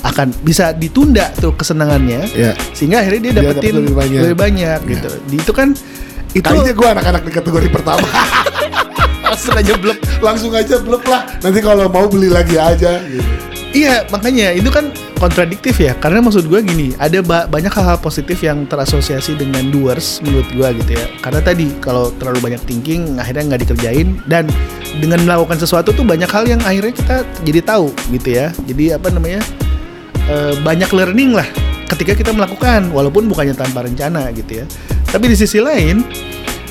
akan 0.00 0.32
bisa 0.40 0.72
ditunda 0.72 1.28
tuh 1.36 1.52
kesenangannya 1.52 2.24
Ya. 2.32 2.56
sehingga 2.72 3.04
akhirnya 3.04 3.20
dia 3.20 3.32
Dia 3.34 3.40
dapetin 3.42 3.60
dapet 3.68 3.78
lebih 3.78 3.94
banyak. 3.94 4.20
lebih 4.22 4.38
banyak 4.38 4.78
Ya. 4.78 4.88
gitu. 4.88 5.10
Di 5.26 5.36
itu 5.36 5.52
kan 5.52 5.68
itu 6.30 6.46
Kayaknya 6.46 6.72
gue 6.72 6.88
anak-anak 6.88 7.22
di 7.26 7.32
kategori 7.34 7.68
pertama 7.68 8.06
langsung 9.26 9.52
aja 9.52 9.74
blok. 9.76 9.98
Langsung 10.20 10.52
aja 10.54 10.76
blok 10.78 11.02
lah 11.04 11.26
Nanti 11.40 11.58
kalau 11.58 11.84
mau 11.86 12.06
beli 12.06 12.28
lagi 12.28 12.54
aja 12.54 12.96
gitu. 13.02 13.26
Iya, 13.70 14.02
makanya 14.10 14.50
itu 14.50 14.66
kan 14.66 14.90
kontradiktif 15.22 15.78
ya. 15.78 15.94
Karena 15.94 16.18
maksud 16.18 16.50
gue 16.50 16.58
gini, 16.58 16.90
ada 16.98 17.22
ba- 17.22 17.46
banyak 17.46 17.70
hal-hal 17.70 18.02
positif 18.02 18.42
yang 18.42 18.66
terasosiasi 18.66 19.38
dengan 19.38 19.70
doers 19.70 20.18
menurut 20.26 20.50
gue 20.50 20.68
gitu 20.82 20.98
ya. 20.98 21.06
Karena 21.22 21.38
tadi 21.38 21.70
kalau 21.78 22.10
terlalu 22.18 22.50
banyak 22.50 22.62
thinking, 22.66 23.22
akhirnya 23.22 23.54
nggak 23.54 23.62
dikerjain 23.70 24.18
dan 24.26 24.50
dengan 24.98 25.22
melakukan 25.22 25.62
sesuatu 25.62 25.94
tuh 25.94 26.02
banyak 26.02 26.26
hal 26.26 26.50
yang 26.50 26.58
akhirnya 26.66 26.90
kita 26.90 27.16
jadi 27.46 27.60
tahu 27.62 27.94
gitu 28.10 28.28
ya. 28.42 28.50
Jadi 28.66 28.84
apa 28.90 29.06
namanya 29.14 29.38
eh, 30.26 30.58
banyak 30.66 30.90
learning 30.90 31.38
lah 31.38 31.46
ketika 31.94 32.18
kita 32.18 32.34
melakukan, 32.34 32.90
walaupun 32.90 33.30
bukannya 33.30 33.54
tanpa 33.54 33.86
rencana 33.86 34.34
gitu 34.34 34.62
ya. 34.62 34.64
Tapi 35.14 35.30
di 35.30 35.38
sisi 35.38 35.62
lain 35.62 36.02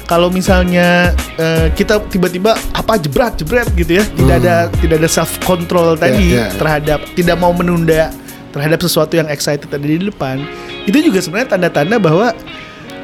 kalau 0.09 0.27
misalnya 0.27 1.13
eh, 1.37 1.69
kita 1.71 2.01
tiba-tiba 2.03 2.57
apa 2.73 2.97
jebret 2.97 3.37
jebret 3.37 3.69
gitu 3.71 3.91
ya 3.93 4.03
tidak 4.09 4.25
Hmm. 4.31 4.41
ada 4.41 4.55
tidak 4.75 4.95
ada 4.97 5.09
self 5.11 5.31
control 5.39 5.93
tadi 5.95 6.33
ya. 6.33 6.49
terhadap 6.51 7.05
tidak 7.13 7.37
mau 7.37 7.53
menunda 7.53 8.09
terhadap 8.49 8.81
sesuatu 8.81 9.13
yang 9.13 9.29
excited 9.29 9.69
ada 9.69 9.79
di 9.79 10.01
depan 10.01 10.41
itu 10.83 10.97
juga 10.99 11.21
sebenarnya 11.21 11.49
tanda-tanda 11.51 12.01
bahwa 12.01 12.33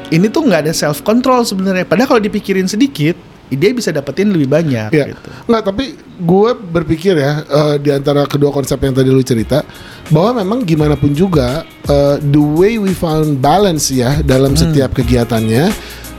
ini 0.08 0.26
tuh 0.26 0.42
nggak 0.42 0.66
ada 0.66 0.74
self 0.74 1.00
control 1.00 1.42
sebenarnya 1.42 1.82
padahal 1.82 2.08
kalau 2.08 2.22
dipikirin 2.22 2.66
sedikit 2.66 3.14
dia 3.46 3.70
bisa 3.70 3.94
dapetin 3.94 4.26
lebih 4.28 4.50
banyak 4.50 4.90
Ya, 4.90 5.06
gitu. 5.06 5.30
nggak 5.46 5.62
tapi 5.64 5.94
gue 6.18 6.50
berpikir 6.66 7.14
ya 7.14 7.46
eh, 7.46 7.74
di 7.78 7.94
antara 7.94 8.26
kedua 8.26 8.50
konsep 8.50 8.74
yang 8.76 8.90
tadi 8.90 9.06
lu 9.06 9.22
cerita 9.22 9.62
bahwa 10.08 10.42
memang 10.42 10.58
gimana 10.62 10.98
pun 10.98 11.14
juga 11.14 11.62
eh, 11.86 12.16
the 12.20 12.42
way 12.42 12.74
we 12.74 12.90
found 12.90 13.38
balance 13.38 13.86
ya 13.88 14.18
dalam 14.20 14.50
Hmm. 14.50 14.66
setiap 14.66 14.90
kegiatannya 14.92 15.70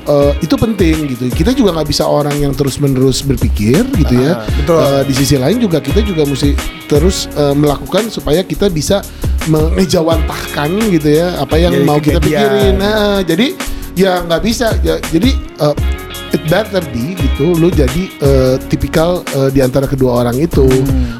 eh, 0.07 0.31
itu 0.41 0.55
penting 0.55 0.95
gitu. 1.11 1.23
Kita 1.29 1.51
juga 1.51 1.75
nggak 1.77 1.87
bisa 1.91 2.07
orang 2.07 2.35
yang 2.39 2.55
terus 2.55 2.79
menerus 2.79 3.21
berpikir 3.21 3.83
gitu 3.83 4.15
ya. 4.15 4.41
Ah, 4.41 4.47
betul. 4.47 4.79
Eh, 4.79 5.03
di 5.11 5.13
sisi 5.13 5.35
lain 5.35 5.59
juga 5.59 5.83
kita 5.83 6.01
juga 6.01 6.23
mesti 6.23 6.55
terus 6.87 7.27
eh, 7.35 7.55
melakukan 7.55 8.07
supaya 8.07 8.41
kita 8.41 8.71
bisa 8.71 9.03
mengejawantahkan 9.47 10.69
gitu 10.91 11.07
ya 11.07 11.39
apa 11.39 11.55
yang 11.55 11.71
Jadi 11.75 11.87
mau 11.87 11.99
kita 11.99 12.19
pikirin. 12.19 12.79
Nah, 12.79 13.23
jadi 13.23 13.55
ya 13.95 14.23
nggak 14.23 14.41
bisa. 14.43 14.75
Ya, 14.83 14.99
jadi 15.11 15.31
eh, 15.35 15.75
it 16.29 16.41
better 16.47 16.83
be 16.91 17.13
gitu 17.13 17.55
lu 17.55 17.69
jadi 17.69 18.03
eh, 18.19 18.55
tipikal 18.67 19.21
eh, 19.33 19.49
di 19.49 19.59
antara 19.59 19.85
kedua 19.85 20.21
orang 20.21 20.35
itu 20.35 20.65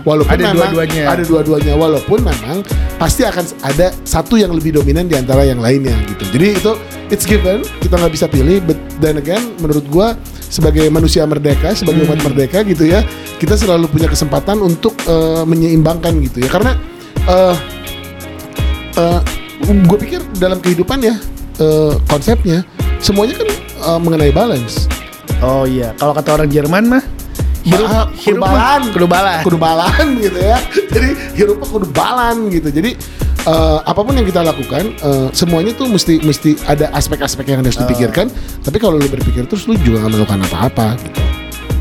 walaupun 0.04 0.28
Hmm. 0.28 0.44
Ada 0.44 0.46
memang 0.52 0.72
dua-duanya. 0.72 1.04
ada 1.08 1.24
dua-duanya 1.24 1.74
walaupun 1.76 2.20
memang 2.22 2.58
pasti 2.96 3.24
akan 3.24 3.44
ada 3.62 3.92
satu 4.04 4.36
yang 4.36 4.52
lebih 4.52 4.76
dominan 4.76 5.06
di 5.06 5.16
antara 5.16 5.44
yang 5.44 5.60
lainnya 5.60 5.96
gitu 6.08 6.24
jadi 6.32 6.48
itu 6.56 6.72
it's 7.08 7.24
given 7.24 7.64
kita 7.80 7.96
nggak 7.96 8.12
bisa 8.12 8.26
pilih 8.26 8.60
but 8.64 8.76
then 9.00 9.16
again 9.16 9.56
menurut 9.58 9.86
gua 9.88 10.16
sebagai 10.48 10.88
manusia 10.88 11.24
merdeka 11.24 11.72
sebagai 11.72 12.08
umat 12.08 12.20
Hmm. 12.20 12.32
merdeka 12.32 12.64
gitu 12.64 12.88
ya 12.88 13.04
kita 13.38 13.56
selalu 13.56 13.88
punya 13.88 14.08
kesempatan 14.08 14.60
untuk 14.60 14.96
eh, 15.06 15.44
menyeimbangkan 15.44 16.16
gitu 16.24 16.44
ya 16.44 16.50
karena 16.50 16.72
eh 17.28 17.56
gue 19.68 19.98
pikir 20.00 20.22
dalam 20.40 20.58
kehidupan 20.58 21.04
ya 21.04 21.16
eh, 21.60 21.94
konsepnya 22.08 22.64
semuanya 23.00 23.36
kan 23.36 23.48
eh, 23.52 24.00
mengenai 24.00 24.32
balance 24.32 24.88
Oh 25.38 25.64
iya, 25.64 25.94
kalau 25.94 26.18
kata 26.18 26.34
orang 26.34 26.50
Jerman 26.50 26.84
mah 26.90 27.04
hirup 27.62 27.86
Ba- 27.86 28.10
hirup 28.16 28.24
kudu 28.26 28.40
mah 28.40 28.50
balan. 28.50 28.82
kudu 28.96 29.08
balan. 29.08 29.42
kudu 29.46 29.58
balan 29.60 30.06
gitu 30.26 30.40
ya. 30.40 30.58
Jadi 30.90 31.10
hirupnya 31.38 31.68
kudu 31.68 31.88
balan 31.94 32.36
gitu. 32.50 32.70
Jadi 32.72 32.92
eh, 33.44 33.80
apa 33.84 34.00
pun 34.02 34.18
yang 34.18 34.26
kita 34.26 34.42
lakukan 34.42 34.84
eh, 34.98 35.28
semuanya 35.32 35.78
tuh 35.78 35.86
mesti 35.86 36.24
mesti 36.24 36.58
ada 36.66 36.90
aspek-aspek 36.96 37.46
yang 37.48 37.62
harus 37.62 37.78
dipikirkan. 37.78 38.34
Tapi 38.66 38.78
kalau 38.80 38.98
lu 38.98 39.06
berpikir 39.06 39.46
terus 39.46 39.70
lu 39.70 39.78
juga 39.78 40.02
nggak 40.02 40.12
melakukan 40.18 40.42
apa-apa 40.50 40.88
gitu. 41.06 41.22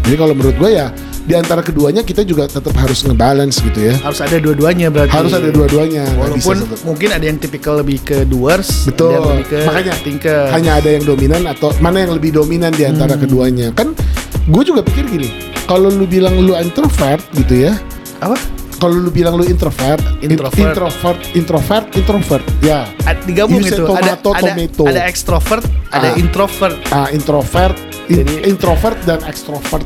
Jadi 0.07 0.17
kalau 0.17 0.35
menurut 0.37 0.57
gue 0.57 0.71
ya 0.71 0.87
di 1.27 1.35
antara 1.35 1.59
keduanya 1.59 2.01
kita 2.01 2.23
juga 2.23 2.47
tetap 2.47 2.71
harus 2.73 3.03
ngebalance 3.03 3.59
gitu 3.61 3.91
ya 3.91 3.95
Harus 3.99 4.23
ada 4.23 4.39
dua-duanya 4.39 4.89
berarti. 4.89 5.11
harus 5.11 5.35
ada 5.35 5.51
dua-duanya 5.51 6.07
bisa 6.07 6.55
Walaupun 6.55 6.57
mungkin 6.87 7.09
ada 7.11 7.25
yang 7.25 7.37
tipikal 7.37 7.75
lebih 7.77 7.99
ke 8.01 8.23
doers, 8.25 8.87
Betul. 8.87 9.11
ada 9.11 9.15
yang 9.17 9.29
lebih 9.29 9.47
ke 9.49 9.59
Makanya 9.67 9.95
thinker. 9.99 10.43
hanya 10.49 10.71
ada 10.75 10.89
yang 10.89 11.03
dominan 11.03 11.43
atau 11.45 11.75
mana 11.79 12.01
yang 12.01 12.15
lebih 12.15 12.31
dominan 12.33 12.71
di 12.71 12.87
antara 12.87 13.19
Hmm. 13.19 13.23
keduanya. 13.23 13.69
Kan 13.73 13.99
gue 14.47 14.63
juga 14.63 14.81
pikir 14.81 15.05
gini, 15.05 15.29
kalau 15.65 15.91
lu 15.91 16.07
bilang 16.07 16.39
lu 16.39 16.55
introvert 16.55 17.19
gitu 17.35 17.67
ya, 17.67 17.75
apa? 18.17 18.39
kalau 18.77 18.95
lu 18.95 19.11
bilang 19.11 19.35
lu 19.35 19.43
introvert, 19.43 19.99
in- 20.21 20.31
Introvert. 20.31 20.63
introvert, 20.63 21.19
introvert, 21.35 21.87
introvert, 21.93 22.45
ya. 22.61 22.87
Digabung 23.25 23.59
You 23.59 23.67
itu 23.67 23.83
ada 23.83 24.15
tomato, 24.15 24.29
ada 24.31 24.53
tomato. 24.55 24.83
ada 24.87 25.01
extrovert, 25.03 25.65
ada 25.91 26.09
Ah. 26.13 26.21
introvert. 26.21 26.77
Ah, 26.89 27.09
introvert, 27.11 27.75
in- 28.07 28.23
Jadi- 28.23 28.47
introvert 28.47 28.99
dan 29.03 29.19
extrovert, 29.27 29.83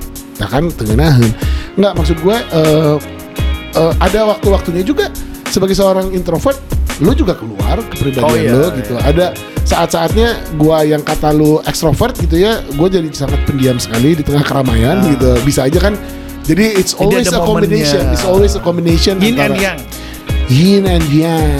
kan 0.46 0.64
tengenahan. 0.70 1.29
Nggak 1.76 1.92
maksud 1.98 2.16
gue 2.22 2.37
eh, 2.37 2.96
eh, 3.74 3.92
ada 3.98 4.20
waktu-waktunya 4.31 4.81
juga 4.81 5.11
sebagai 5.50 5.74
seorang 5.74 6.14
introvert, 6.14 6.57
lu 7.03 7.11
juga 7.12 7.35
keluar 7.35 7.83
kepribadian 7.90 8.24
Oh, 8.24 8.37
iya, 8.38 8.53
lu 8.55 8.62
iya. 8.70 8.79
gitu. 8.79 8.94
Ada 8.96 9.26
saat-saatnya 9.61 10.29
gua 10.55 10.83
yang 10.83 11.03
kata 11.03 11.35
lu 11.35 11.59
extrovert 11.62 12.14
gitu 12.16 12.38
ya, 12.38 12.62
gue 12.64 12.88
jadi 12.88 13.09
sangat 13.11 13.42
pendiam 13.44 13.76
sekali 13.76 14.14
di 14.14 14.22
tengah 14.22 14.46
keramaian 14.46 15.03
Ah. 15.03 15.11
gitu. 15.11 15.31
Bisa 15.42 15.66
aja 15.66 15.79
kan. 15.83 15.98
Jadi 16.46 16.79
it's 16.79 16.94
always 16.94 17.29
a 17.29 17.38
combination. 17.38 18.00
momennya. 18.00 18.14
It's 18.16 18.26
always 18.26 18.53
a 18.57 18.62
combination 18.62 19.18
Yin 19.18 19.38
and 19.38 19.55
yang. 19.55 19.79
yin 20.50 20.85
and 20.87 21.07
yang. 21.11 21.50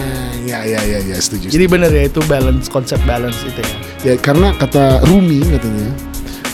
Ya 0.49 0.67
ya 0.67 0.81
ya 0.83 0.99
ya 1.05 1.17
setuju. 1.21 1.47
Jadi 1.53 1.65
benar 1.69 1.93
ya 1.93 2.09
itu 2.09 2.19
balance 2.27 2.67
konsep 2.67 2.99
balance 3.07 3.39
itu 3.45 3.61
ya. 3.61 3.77
Ya 4.03 4.15
karena 4.19 4.51
kata 4.57 5.05
Rumi 5.07 5.45
katanya, 5.47 5.89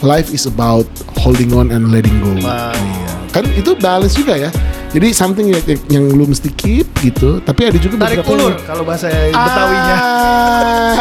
life 0.03 0.29
is 0.29 0.45
about 0.45 0.85
holding 1.17 1.53
on 1.53 1.71
and 1.71 1.89
letting 1.89 2.17
go. 2.21 2.33
Wah. 2.41 2.73
Iya. 2.73 3.13
Kan 3.33 3.45
itu 3.53 3.77
balance 3.77 4.17
juga 4.17 4.37
ya. 4.37 4.51
Jadi 4.87 5.13
something 5.13 5.53
yang, 5.53 5.61
yang 5.93 6.05
lu 6.09 6.25
mesti 6.25 6.49
keep 6.57 6.89
gitu, 7.05 7.37
tapi 7.45 7.69
ada 7.69 7.77
juga 7.77 8.01
Tarik 8.01 8.25
ulur 8.25 8.55
yang- 8.57 8.65
kalau 8.65 8.81
bahasa 8.81 9.13
Betawinya. 9.13 9.97
Ah, 9.99 10.97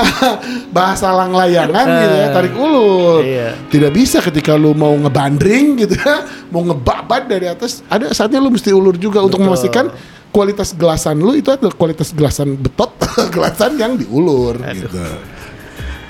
bahasa 0.68 1.08
lang 1.16 1.32
layangan 1.32 1.86
gitu 1.86 2.16
ya, 2.18 2.28
Eh. 2.28 2.34
tarik 2.34 2.54
ulur. 2.60 3.22
Iya. 3.24 3.56
Tidak 3.72 3.92
bisa 3.96 4.20
ketika 4.20 4.52
lu 4.60 4.76
mau 4.76 4.92
ngebandring 4.92 5.80
gitu 5.80 5.96
ya, 5.96 6.28
mau 6.52 6.66
ngebabat 6.66 7.30
dari 7.30 7.48
atas, 7.48 7.88
ada 7.88 8.12
saatnya 8.12 8.44
lu 8.44 8.52
mesti 8.52 8.76
ulur 8.76 9.00
juga 9.00 9.24
untuk 9.24 9.40
Betul. 9.40 9.48
memastikan 9.48 9.86
kualitas 10.28 10.76
gelasan 10.76 11.16
lu 11.16 11.32
itu 11.32 11.48
adalah 11.48 11.72
kualitas 11.72 12.12
gelasan 12.12 12.60
betot, 12.60 12.92
gelasan 13.36 13.80
yang 13.80 13.96
diulur 13.96 14.60
Aduh. 14.60 14.76
gitu. 14.76 15.00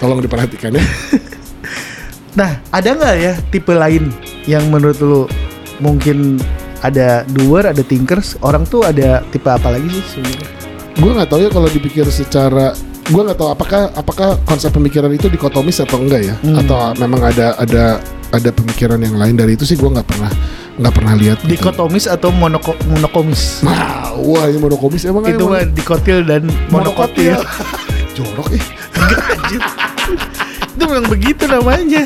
Tolong 0.02 0.26
diperhatikan 0.26 0.74
ya. 0.74 0.82
Nah, 2.36 2.60
ada 2.70 2.90
nggak 2.92 3.16
ya 3.16 3.34
tipe 3.50 3.72
lain 3.72 4.12
yang 4.44 4.68
menurut 4.68 5.00
lu 5.00 5.24
mungkin 5.80 6.36
ada 6.80 7.24
doer, 7.26 7.66
ada 7.66 7.82
thinkers, 7.82 8.36
orang 8.40 8.64
tuh 8.64 8.84
ada 8.84 9.24
tipe 9.32 9.48
apa 9.48 9.72
lagi 9.72 9.88
sih 9.90 10.04
sebenarnya? 10.14 10.48
gue 10.96 11.12
nggak 11.12 11.28
tahu 11.28 11.44
ya 11.44 11.52
kalau 11.52 11.68
dipikir 11.68 12.08
secara 12.08 12.72
gue 13.06 13.20
nggak 13.20 13.36
tahu 13.36 13.52
apakah 13.52 13.92
apakah 13.94 14.40
konsep 14.44 14.72
pemikiran 14.72 15.12
itu 15.12 15.28
dikotomis 15.28 15.84
atau 15.84 16.00
enggak 16.00 16.24
ya 16.24 16.36
Hmm. 16.40 16.56
atau 16.56 16.96
memang 16.96 17.20
ada 17.20 17.52
ada 17.60 18.00
ada 18.32 18.50
pemikiran 18.50 18.96
yang 18.98 19.20
lain 19.20 19.36
dari 19.36 19.60
itu 19.60 19.68
sih 19.68 19.76
gue 19.76 19.92
nggak 19.92 20.08
pernah 20.08 20.32
nggak 20.76 20.94
pernah 20.96 21.14
lihat 21.16 21.44
gitu. 21.44 21.52
Dikotomis 21.52 22.08
atau 22.08 22.32
monoko 22.32 22.80
monokomis? 22.88 23.60
Nah, 23.64 24.16
wah 24.16 24.48
ini 24.48 24.56
monokomis 24.56 25.04
emang 25.04 25.28
itu 25.28 25.44
mah 25.44 25.68
dikotil 25.68 26.24
dan 26.24 26.48
monokotil. 26.72 27.44
jorok 28.16 28.48
eh 28.56 28.64
Anjir. 28.96 29.62
itu 30.76 30.84
memang 30.84 31.08
begitu 31.08 31.44
namanya. 31.48 32.04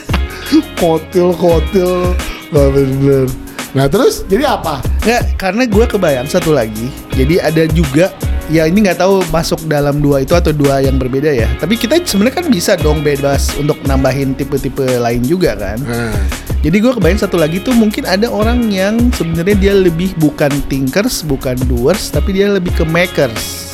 kotil 0.77 1.33
kotil 1.35 2.13
nggak 2.49 2.69
bener 2.73 3.25
nah 3.69 3.85
terus 3.85 4.25
jadi 4.25 4.57
apa 4.57 4.81
Nggak, 4.99 5.23
karena 5.39 5.63
gue 5.63 5.85
kebayang 5.87 6.27
satu 6.27 6.51
lagi. 6.51 6.91
Jadi 7.15 7.39
ada 7.39 7.63
juga 7.71 8.11
ya 8.51 8.67
ini 8.67 8.83
nggak 8.83 8.99
tahu 8.99 9.23
masuk 9.31 9.63
dalam 9.69 10.03
dua 10.03 10.27
itu 10.27 10.35
atau 10.35 10.51
dua 10.51 10.83
yang 10.83 10.99
berbeda 10.99 11.31
ya. 11.31 11.47
Tapi 11.55 11.79
kita 11.79 12.03
sebenarnya 12.03 12.43
kan 12.43 12.47
bisa 12.51 12.75
dong 12.75 12.99
bebas 12.99 13.55
untuk 13.55 13.79
nambahin 13.87 14.35
tipe-tipe 14.35 14.83
lain 14.99 15.23
juga 15.23 15.55
kan. 15.55 15.79
nah, 15.87 16.11
Jadi 16.59 16.77
gue 16.83 16.91
kebayang 16.91 17.21
satu 17.23 17.39
lagi 17.39 17.63
tuh 17.63 17.71
mungkin 17.71 18.03
ada 18.03 18.27
orang 18.27 18.67
yang 18.67 18.99
sebenarnya 19.15 19.55
dia 19.55 19.73
lebih 19.73 20.11
bukan 20.19 20.51
thinkers, 20.67 21.23
bukan 21.23 21.55
doers, 21.71 22.11
tapi 22.11 22.35
dia 22.35 22.51
lebih 22.51 22.75
ke 22.75 22.83
makers. 22.83 23.71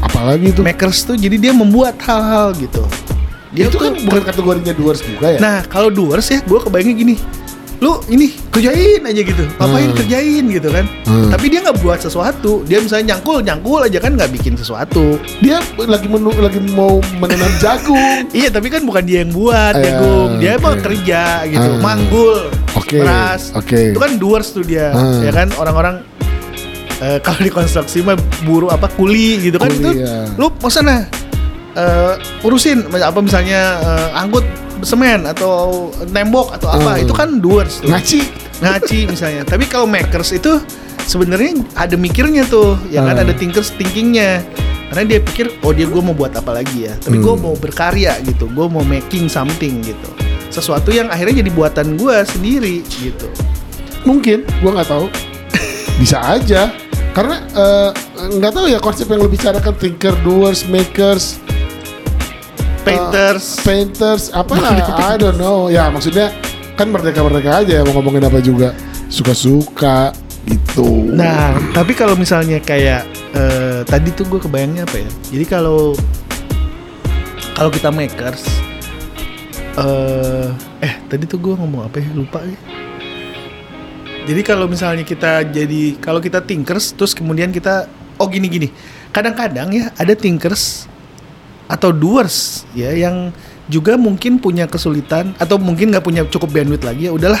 apalagi 0.00 0.56
itu 0.56 0.64
Makers 0.64 1.04
tuh 1.04 1.18
jadi 1.18 1.36
dia 1.36 1.52
membuat 1.52 1.98
hal-hal 2.06 2.54
gitu. 2.56 2.86
Dia 3.50 3.66
itu 3.66 3.72
tuh 3.72 3.80
kan 3.80 3.92
bukan 4.00 4.22
kategorinya 4.22 4.72
doers 4.72 5.00
juga 5.00 5.26
ya? 5.28 5.38
Nah 5.38 5.56
kalau 5.64 5.90
doers 5.90 6.26
ya 6.26 6.38
gue 6.40 6.58
kebayangnya 6.58 6.94
gini. 6.96 7.16
Lu 7.80 7.96
ini 8.06 8.36
kerjain 8.46 9.00
aja 9.00 9.20
gitu. 9.20 9.40
Ngapain 9.56 9.88
Hmm. 9.88 9.96
kerjain 9.96 10.44
gitu 10.46 10.68
kan? 10.68 10.84
Hmm. 11.02 11.32
Tapi 11.32 11.48
dia 11.48 11.64
nggak 11.64 11.80
buat 11.80 11.96
sesuatu. 11.96 12.60
Dia 12.62 12.76
misalnya 12.78 13.16
nyangkul 13.16 13.40
Nyangkul 13.40 13.80
aja 13.80 13.98
kan 13.98 14.12
nggak 14.14 14.30
bikin 14.30 14.52
sesuatu. 14.52 15.16
Dia 15.40 15.58
lagi 15.80 16.04
menu, 16.04 16.28
lagi 16.36 16.60
mau 16.70 17.00
menanam 17.16 17.48
jagung. 17.56 18.28
Iya 18.36 18.52
tapi 18.52 18.68
kan 18.68 18.84
bukan 18.84 19.02
dia 19.02 19.24
yang 19.24 19.32
buat 19.32 19.72
Eh, 19.74 19.82
jagung. 19.82 20.30
Dia 20.38 20.50
emang 20.54 20.76
kerja 20.78 21.22
gitu. 21.48 21.68
Ah. 21.72 21.80
Manggul 21.80 22.52
Oke, 22.76 23.00
Beras. 23.00 23.50
oke. 23.50 23.74
Itu 23.90 23.98
kan 23.98 24.12
doers 24.14 24.52
tuh 24.52 24.62
dia 24.62 24.92
Ah. 24.92 25.24
Ya 25.24 25.32
kan? 25.32 25.48
Orang-orang 25.56 26.04
eh, 27.00 27.16
kalau 27.24 27.40
di 27.40 27.48
konstruksi 27.48 28.04
mah 28.04 28.14
buruh 28.44 28.68
apa 28.68 28.92
kuli 28.92 29.40
gitu 29.40 29.56
kan. 29.56 29.72
Kuli, 29.72 29.80
itu 29.80 29.90
ya. 29.98 30.28
lu 30.36 30.52
mau 30.52 30.68
sana 30.68 31.08
eh, 31.72 32.14
urusin 32.40 32.82
apa 32.90 33.18
misalnya 33.18 33.60
eh, 33.78 34.08
angkut 34.14 34.42
semen 34.80 35.24
atau 35.24 35.88
tembok 36.08 36.56
atau 36.56 36.68
apa 36.68 36.96
Hmm. 36.96 37.04
itu 37.04 37.12
kan 37.12 37.28
doers 37.36 37.84
tuh. 37.84 37.92
Ngaci. 37.92 38.20
ngaci 38.60 38.98
misalnya 39.12 39.42
tapi 39.42 39.64
kalau 39.64 39.84
makers 39.84 40.32
itu 40.32 40.56
sebenarnya 41.04 41.60
ada 41.74 41.94
mikirnya 41.94 42.44
tuh 42.44 42.80
ya 42.88 43.02
kan 43.02 43.16
Hmm. 43.16 43.24
ada 43.24 43.32
thinkers 43.32 43.72
thinkingnya 43.72 44.40
karena 44.88 45.04
dia 45.06 45.18
pikir 45.20 45.46
oh 45.60 45.70
dia 45.70 45.84
gue 45.84 45.98
mau 45.98 46.12
buat 46.12 46.32
apa 46.32 46.50
lagi 46.52 46.84
ya 46.84 46.96
tapi 46.96 47.18
gue 47.18 47.28
Hmm. 47.30 47.42
mau 47.42 47.54
berkarya 47.54 48.18
gitu 48.22 48.48
gue 48.48 48.66
mau 48.66 48.82
making 48.82 49.28
something 49.28 49.80
gitu 49.80 50.08
sesuatu 50.48 50.90
yang 50.90 51.06
akhirnya 51.06 51.40
jadi 51.40 51.50
buatan 51.50 51.94
gue 51.94 52.16
sendiri 52.24 52.80
gitu 52.88 53.28
Mungkin, 54.00 54.48
gua 54.64 54.80
nggak 54.80 54.88
tahu. 54.88 55.12
Bisa 56.00 56.24
aja. 56.24 56.72
Karena 57.12 57.36
eh, 57.52 57.90
nggak 58.32 58.48
tahu 58.48 58.66
ya 58.66 58.80
konsep 58.80 59.04
yang 59.04 59.20
lu 59.20 59.28
bicarakan 59.28 59.76
thinker, 59.76 60.16
doers, 60.24 60.64
makers, 60.64 61.36
painters 62.84 63.44
painters, 63.62 64.22
apa 64.32 64.56
I 65.12 65.16
don't 65.20 65.36
know. 65.36 65.68
Ya 65.68 65.88
maksudnya 65.88 66.32
kan 66.74 66.88
merdeka-merdeka 66.88 67.64
aja 67.64 67.72
ya 67.80 67.82
mau 67.84 68.00
ngomongin 68.00 68.24
apa 68.24 68.40
juga. 68.40 68.72
Suka-suka 69.10 70.14
gitu. 70.46 71.12
Nah, 71.12 71.58
tapi 71.76 71.92
kalau 71.92 72.14
misalnya 72.16 72.62
kayak 72.62 73.04
eh, 73.36 73.80
tadi 73.84 74.08
tuh 74.14 74.24
gue 74.30 74.40
kebayangnya 74.40 74.86
apa 74.86 74.96
ya? 75.02 75.10
Jadi 75.34 75.44
kalau 75.44 75.92
kalau 77.58 77.68
kita 77.68 77.92
makers, 77.92 78.46
eh 79.76 80.48
eh 80.80 80.94
tadi 81.10 81.28
tuh 81.28 81.38
gue 81.42 81.54
ngomong 81.58 81.90
apa 81.90 82.00
ya? 82.00 82.08
Lupa 82.16 82.40
ya. 82.40 82.58
Jadi 84.30 84.40
kalau 84.46 84.70
misalnya 84.70 85.02
kita 85.02 85.42
jadi 85.48 85.98
kalau 85.98 86.22
kita 86.22 86.44
thinkers, 86.44 86.94
terus 86.94 87.12
kemudian 87.12 87.50
kita 87.50 87.90
oh 88.20 88.28
gini 88.30 88.46
gini. 88.46 88.68
Kadang-kadang 89.10 89.74
ya 89.74 89.90
ada 89.98 90.14
thinkers 90.14 90.86
atau 91.70 91.90
doers 91.90 92.66
ya 92.72 92.90
yang 92.90 93.30
juga 93.66 93.94
mungkin 93.94 94.36
punya 94.36 94.66
kesulitan 94.66 95.30
atau 95.38 95.54
mungkin 95.54 95.94
nggak 95.94 96.02
punya 96.02 96.26
cukup 96.26 96.50
bandwidth 96.50 96.82
lagi 96.82 97.06
ya 97.06 97.14
udahlah 97.14 97.38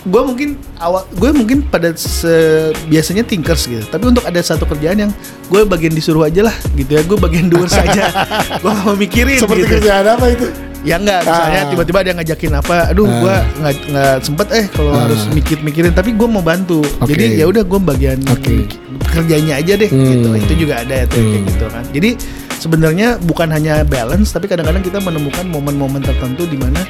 gue 0.00 0.22
mungkin 0.22 0.48
awal 0.76 1.04
gue 1.10 1.30
mungkin 1.30 1.60
pada 1.62 1.92
se- 1.92 2.72
biasanya 2.86 3.20
thinkers 3.20 3.64
gitu 3.64 3.84
tapi 3.86 4.04
untuk 4.06 4.24
ada 4.24 4.40
satu 4.40 4.64
kerjaan 4.64 4.96
yang 4.98 5.12
gue 5.46 5.60
bagian 5.62 5.92
disuruh 5.92 6.24
aja 6.24 6.40
lah 6.42 6.56
gitu 6.74 6.88
ya 6.90 7.02
gue 7.02 7.18
bagian 7.18 7.48
doers 7.48 7.72
aja 7.74 8.08
gue 8.60 8.70
gak 8.70 8.80
mau 8.82 8.96
mikirin 8.96 9.36
Seperti 9.38 9.60
gitu 9.62 9.72
kerjaan 9.76 10.04
apa 10.10 10.26
itu? 10.30 10.48
ya 10.80 10.96
enggak 10.96 11.20
misalnya 11.22 11.60
Ah. 11.60 11.68
tiba-tiba 11.68 11.98
ada 12.00 12.08
yang 12.08 12.18
ngajakin 12.18 12.52
apa 12.54 12.76
aduh 12.88 13.04
Ah. 13.04 13.12
gue 13.12 13.34
nggak 13.60 13.74
nggak 13.86 14.14
sempet 14.24 14.46
eh 14.50 14.64
kalau 14.70 14.90
Ah. 14.90 15.00
harus 15.04 15.20
mikir-mikirin 15.30 15.92
tapi 15.92 16.10
gue 16.12 16.24
mau 16.26 16.40
bantu 16.40 16.80
Oke. 16.98 17.12
jadi 17.12 17.24
ya 17.36 17.46
udah 17.46 17.60
gue 17.62 17.80
bagian 17.82 18.18
Oke. 18.26 18.64
kerjanya 19.06 19.60
aja 19.60 19.72
deh 19.74 19.90
Hmm. 19.90 20.04
gitu 20.06 20.28
itu 20.34 20.52
juga 20.58 20.80
ada 20.80 20.94
ya 20.94 21.04
tuh 21.06 21.20
kayak 21.20 21.32
Hmm. 21.34 21.44
gitu 21.46 21.64
kan 21.66 21.84
jadi 21.92 22.10
sebenarnya 22.60 23.16
bukan 23.18 23.48
hanya 23.48 23.80
balance 23.82 24.30
tapi 24.30 24.44
kadang-kadang 24.46 24.80
kita 24.80 25.00
menemukan 25.00 25.46
momen-momen 25.46 25.98
tertentu 25.98 26.44
di 26.44 26.54
mana 26.54 26.84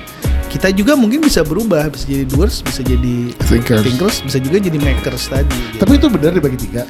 kita 0.46 0.66
juga 0.70 0.92
mungkin 0.92 1.22
bisa 1.22 1.40
berubah 1.40 1.86
bisa 1.88 2.04
jadi 2.04 2.26
doers 2.26 2.58
bisa 2.60 2.82
jadi 2.82 3.30
Thinkers. 3.40 3.82
thinkers 3.82 4.16
bisa 4.20 4.38
juga 4.38 4.58
jadi 4.58 4.76
makers 4.76 5.30
tadi 5.30 5.46
gitu. 5.70 5.78
Tapi 5.78 5.92
itu 5.94 6.06
benar 6.10 6.32
dibagi 6.32 6.58
tiga. 6.60 6.82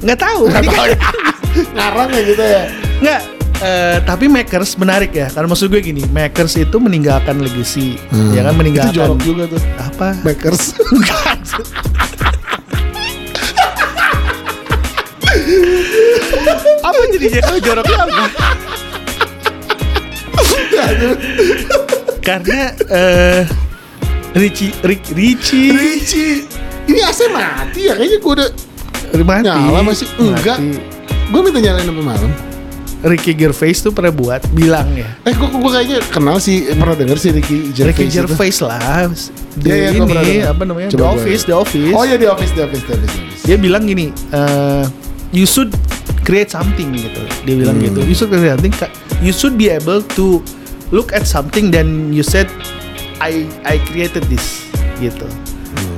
nggak 0.00 0.18
tahu 0.18 0.42
Nggak 0.48 0.58
Ini 0.58 0.68
tahu 0.68 0.76
kan- 0.76 0.90
ya. 0.90 0.98
Ngarang 1.70 2.08
ya 2.08 2.20
gitu 2.24 2.42
ya. 2.42 2.62
nggak 3.00 3.20
eh, 3.60 3.96
tapi 4.02 4.24
makers 4.26 4.74
menarik 4.74 5.12
ya 5.12 5.28
karena 5.28 5.46
maksud 5.46 5.68
gue 5.68 5.78
gini 5.80 6.02
makers 6.08 6.56
itu 6.56 6.76
meninggalkan 6.76 7.38
legacy 7.38 7.94
Hmm. 8.10 8.34
ya 8.34 8.42
kan 8.42 8.54
meninggalkan 8.54 8.90
Itu 8.90 8.98
jorok 8.98 9.18
juga 9.20 9.42
tuh. 9.46 9.60
apa 9.78 10.08
Makers. 10.24 10.62
Apa 16.80 17.02
jadinya 17.12 17.40
kalau 17.42 17.60
joroknya 17.60 17.98
apa? 18.00 18.24
Karena 22.20 22.60
eh 22.88 23.42
Richie 24.32 24.70
Rick, 24.82 25.02
Richie 25.12 25.74
Richie. 25.74 26.46
Ini 26.86 27.00
AC 27.02 27.20
mati 27.30 27.86
ya 27.86 27.94
kayaknya 27.94 28.18
gue 28.18 28.32
udah 28.32 28.48
mati. 29.22 29.46
Nyala 29.46 29.80
masih? 29.82 30.06
Enggak. 30.16 30.58
Gue 31.30 31.40
minta 31.40 31.58
nyalain 31.58 31.86
sampai 31.86 32.04
malam. 32.04 32.30
Ricky 33.00 33.32
Gervais 33.32 33.80
tuh 33.80 33.96
pernah 33.96 34.12
buat 34.12 34.44
bilang 34.52 34.84
ya. 34.92 35.08
Eh 35.24 35.32
gue 35.32 35.48
gue 35.48 35.70
kayaknya 35.72 35.98
kenal 36.12 36.36
sih 36.36 36.68
pernah 36.68 36.92
denger 36.92 37.16
sih 37.16 37.30
Ricky 37.32 37.72
Gervais. 37.72 37.96
Ricky 37.96 38.04
itu. 38.06 38.14
Gervais 38.20 38.56
lah. 38.60 39.08
Dia 39.56 39.96
gua 39.96 40.04
pernah 40.06 40.22
ini 40.22 40.44
apa 40.44 40.62
namanya? 40.62 40.88
Coba 40.92 40.94
The 40.94 41.02
gua- 41.02 41.16
Office, 41.16 41.42
The 41.42 41.54
Office. 41.56 41.94
Oh 41.96 42.04
ya 42.04 42.16
di 42.20 42.26
office, 42.28 42.52
di 42.52 42.60
office, 42.60 42.84
di 42.84 42.92
office, 42.92 43.10
di 43.10 43.20
office. 43.24 43.42
Dia 43.42 43.56
bilang 43.56 43.82
gini, 43.82 44.12
eh, 44.12 44.84
you 45.32 45.48
should 45.48 45.72
create 46.30 46.46
something 46.46 46.94
gitu. 46.94 47.18
Dia 47.42 47.54
bilang 47.58 47.82
Hmm. 47.82 47.90
gitu. 47.90 48.00
You 48.06 48.14
should 48.14 48.30
create 48.30 48.54
something. 48.54 48.74
You 49.18 49.34
should 49.34 49.58
be 49.58 49.66
able 49.66 50.06
to 50.14 50.38
look 50.94 51.10
at 51.10 51.26
something 51.26 51.74
then 51.74 52.14
you 52.14 52.22
said 52.22 52.46
I 53.18 53.50
I 53.66 53.82
created 53.90 54.30
this 54.30 54.70
gitu. 55.02 55.26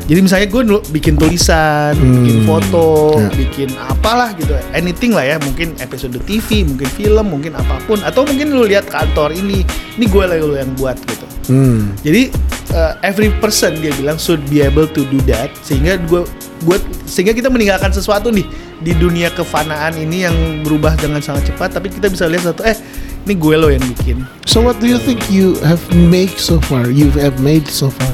Jadi 0.02 0.18
misalnya 0.18 0.48
gue 0.50 0.62
bikin 0.90 1.14
tulisan, 1.14 1.94
bikin 1.94 2.42
Hmm. 2.42 2.48
foto, 2.48 3.16
Ya. 3.16 3.30
bikin 3.32 3.70
apalah 3.78 4.34
gitu, 4.34 4.50
anything 4.74 5.14
lah 5.14 5.22
ya, 5.22 5.36
mungkin 5.38 5.78
episode 5.78 6.18
TV, 6.26 6.66
mungkin 6.66 6.88
film, 6.90 7.26
mungkin 7.30 7.54
apa 7.54 7.78
pun, 7.86 8.02
atau 8.02 8.26
mungkin 8.26 8.50
lu 8.50 8.66
lihat 8.66 8.90
kantor 8.90 9.30
ini, 9.30 9.62
ini 9.94 10.04
gue 10.04 10.24
lah 10.26 10.36
lu 10.36 10.58
yang 10.58 10.74
buat 10.74 10.98
gitu. 10.98 11.26
Hmm. 11.48 11.94
Jadi 12.02 12.34
uh, 12.74 12.98
every 13.00 13.30
person 13.38 13.78
dia 13.78 13.94
bilang 13.94 14.18
should 14.18 14.42
be 14.50 14.60
able 14.60 14.90
to 14.90 15.06
do 15.06 15.22
that 15.24 15.54
sehingga 15.62 15.96
gue 16.02 16.26
buat 16.62 16.82
sehingga 17.04 17.34
kita 17.34 17.50
meninggalkan 17.50 17.90
sesuatu 17.90 18.30
nih 18.30 18.46
di 18.82 18.94
dunia 18.94 19.30
kefanaan 19.30 19.94
ini 19.94 20.26
yang 20.26 20.36
berubah 20.66 20.98
dengan 20.98 21.22
sangat 21.22 21.50
cepat 21.54 21.78
tapi 21.78 21.90
kita 21.90 22.10
bisa 22.10 22.26
lihat 22.26 22.50
satu 22.50 22.62
eh 22.66 22.74
ini 23.22 23.38
gue 23.38 23.54
lo 23.54 23.70
yang 23.70 23.82
bikin. 23.98 24.26
So 24.50 24.58
what 24.62 24.82
do 24.82 24.90
you 24.90 24.98
think 24.98 25.22
you 25.30 25.54
have 25.62 25.82
made 25.94 26.34
so 26.34 26.58
far? 26.58 26.90
You 26.90 27.14
have 27.22 27.38
made 27.38 27.70
so 27.70 27.86
far? 27.86 28.10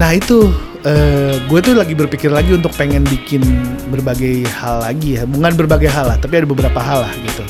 Nah 0.00 0.16
itu 0.16 0.48
uh, 0.88 1.34
gue 1.36 1.58
tuh 1.60 1.76
lagi 1.76 1.92
berpikir 1.92 2.32
lagi 2.32 2.56
untuk 2.56 2.72
pengen 2.76 3.04
bikin 3.04 3.44
berbagai 3.92 4.48
hal 4.48 4.80
lagi 4.80 5.20
ya 5.20 5.28
bukan 5.28 5.52
berbagai 5.52 5.92
hal 5.92 6.08
lah 6.08 6.16
tapi 6.16 6.40
ada 6.40 6.48
beberapa 6.48 6.80
hal 6.80 7.04
lah 7.04 7.12
gitu. 7.20 7.44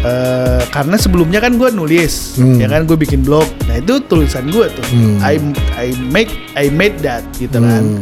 Uh, 0.00 0.64
karena 0.72 0.96
sebelumnya 0.96 1.44
kan 1.44 1.60
gue 1.60 1.68
nulis, 1.76 2.40
Hmm. 2.40 2.56
ya 2.56 2.72
kan 2.72 2.88
gue 2.88 2.96
bikin 2.96 3.20
blog. 3.20 3.44
Nah 3.68 3.84
itu 3.84 4.00
tulisan 4.08 4.48
gue 4.48 4.64
tuh. 4.72 4.86
Hmm. 4.96 5.20
I 5.20 5.36
I 5.76 5.92
make 6.08 6.32
I 6.56 6.72
made 6.72 7.04
that 7.04 7.20
gitu 7.36 7.60
kan. 7.60 8.00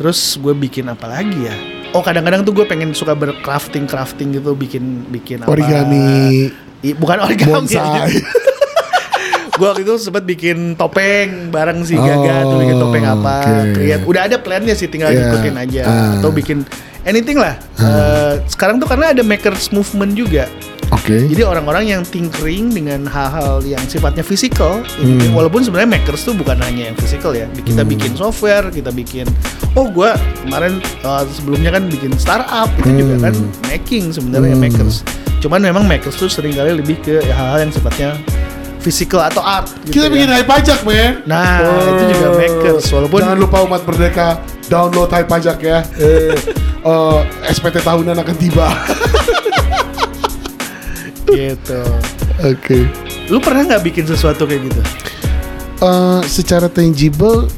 Terus 0.00 0.16
gue 0.34 0.56
bikin 0.56 0.88
apa 0.88 1.04
lagi 1.04 1.36
ya? 1.36 1.52
Oh 1.92 2.00
kadang-kadang 2.00 2.40
tuh 2.40 2.56
gue 2.56 2.64
pengen 2.64 2.96
suka 2.96 3.12
bercrafting 3.12 3.84
crafting 3.84 4.32
gitu, 4.32 4.56
bikin 4.56 5.04
bikin 5.06 5.44
apa? 5.44 5.52
Origami, 5.52 6.48
I- 6.80 6.96
bukan 6.96 7.20
origami. 7.20 7.52
bonsai. 7.52 8.16
gue 9.60 9.66
waktu 9.68 9.84
itu 9.84 10.00
sempat 10.00 10.24
bikin 10.24 10.72
topeng 10.72 11.52
bareng 11.52 11.84
si 11.84 11.92
Gaga 11.92 12.48
tuh 12.48 12.56
bikin 12.58 12.76
Oh, 12.76 12.88
topeng 12.88 13.04
apa, 13.04 13.34
create. 13.76 14.08
Udah 14.08 14.24
ada 14.24 14.40
plannya 14.40 14.72
sih, 14.72 14.88
tinggal 14.88 15.12
Yeah. 15.12 15.28
ikutin 15.28 15.56
aja 15.58 15.82
Ah. 15.84 16.10
atau 16.16 16.32
bikin 16.32 16.64
anything 17.04 17.36
lah. 17.36 17.60
Eh, 17.76 18.40
sekarang 18.48 18.80
tuh 18.80 18.88
karena 18.88 19.12
ada 19.12 19.20
makers 19.20 19.68
movement 19.68 20.16
juga. 20.16 20.48
Oke. 20.90 21.26
Jadi 21.26 21.42
orang-orang 21.42 21.84
yang 21.88 22.02
tinkering 22.02 22.68
dengan 22.68 23.06
hal-hal 23.06 23.62
yang 23.62 23.78
sifatnya 23.84 24.20
fisikal, 24.20 24.82
Hmm. 24.98 25.30
walaupun 25.32 25.62
sebenarnya 25.62 25.96
makers 25.96 26.22
tuh 26.22 26.34
bukan 26.34 26.58
hanya 26.60 26.90
yang 26.90 26.96
fisikal 26.98 27.30
ya. 27.30 27.46
Kita 27.56 27.82
Hmm. 27.82 27.90
bikin 27.90 28.12
software, 28.12 28.68
kita 28.68 28.90
bikin. 28.90 29.26
Oh, 29.72 29.86
gua 29.86 30.18
kemarin 30.40 30.82
uh, 31.00 31.22
sebelumnya 31.30 31.70
kan 31.72 31.86
bikin 31.86 32.10
startup 32.14 32.66
itu 32.76 32.90
juga 33.00 33.14
Hmm. 33.16 33.24
kan 33.24 33.34
making 33.66 34.10
sebenarnya 34.10 34.52
Hmm. 34.52 34.62
makers. 34.62 35.06
Cuman 35.38 35.62
memang 35.62 35.86
makers 35.86 36.14
tuh 36.14 36.26
sering 36.26 36.52
kali 36.52 36.74
lebih 36.74 36.98
ke 36.98 37.22
hal-hal 37.24 37.58
yang 37.60 37.72
sifatnya 37.72 38.18
fisikal 38.80 39.22
atau 39.22 39.40
art. 39.40 39.70
gitu 39.84 39.94
Kita 39.94 40.06
ya. 40.06 40.12
bikin 40.12 40.28
hai 40.28 40.42
pajak, 40.42 40.78
men. 40.82 41.22
Nah, 41.24 41.60
itu 41.86 42.04
juga 42.10 42.28
makers. 42.34 42.84
Walaupun 42.88 43.20
Jangan 43.20 43.38
lupa 43.38 43.58
umat 43.62 43.82
merdeka 43.84 44.28
download 44.66 45.10
hai 45.10 45.22
pajak 45.22 45.60
ya. 45.60 45.84
Eh, 45.96 46.34
eh, 46.80 47.18
SPT 47.46 47.78
tahunan 47.78 48.16
akan 48.16 48.36
tiba. 48.36 48.66
gitu. 51.32 51.80
Oke. 52.40 52.78
Lu 53.26 53.38
pernah 53.38 53.62
nggak 53.66 53.82
bikin 53.84 54.04
sesuatu 54.04 54.44
kayak 54.44 54.66
gitu? 54.66 54.80
Eh, 55.80 56.20
secara 56.24 56.66
tangible, 56.66 57.48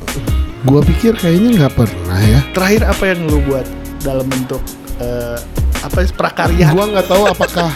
gua 0.62 0.80
pikir 0.80 1.14
kayaknya 1.14 1.64
nggak 1.64 1.74
pernah 1.74 2.18
ya. 2.18 2.40
Terakhir 2.52 2.82
apa 2.86 3.04
yang 3.08 3.26
lu 3.26 3.42
buat 3.42 3.66
dalam 4.00 4.26
bentuk 4.26 4.62
eh, 4.98 5.38
apa 5.80 6.06
prakarya? 6.12 6.70
Gua 6.70 6.86
nggak 6.88 7.06
tahu 7.06 7.22
apakah 7.26 7.70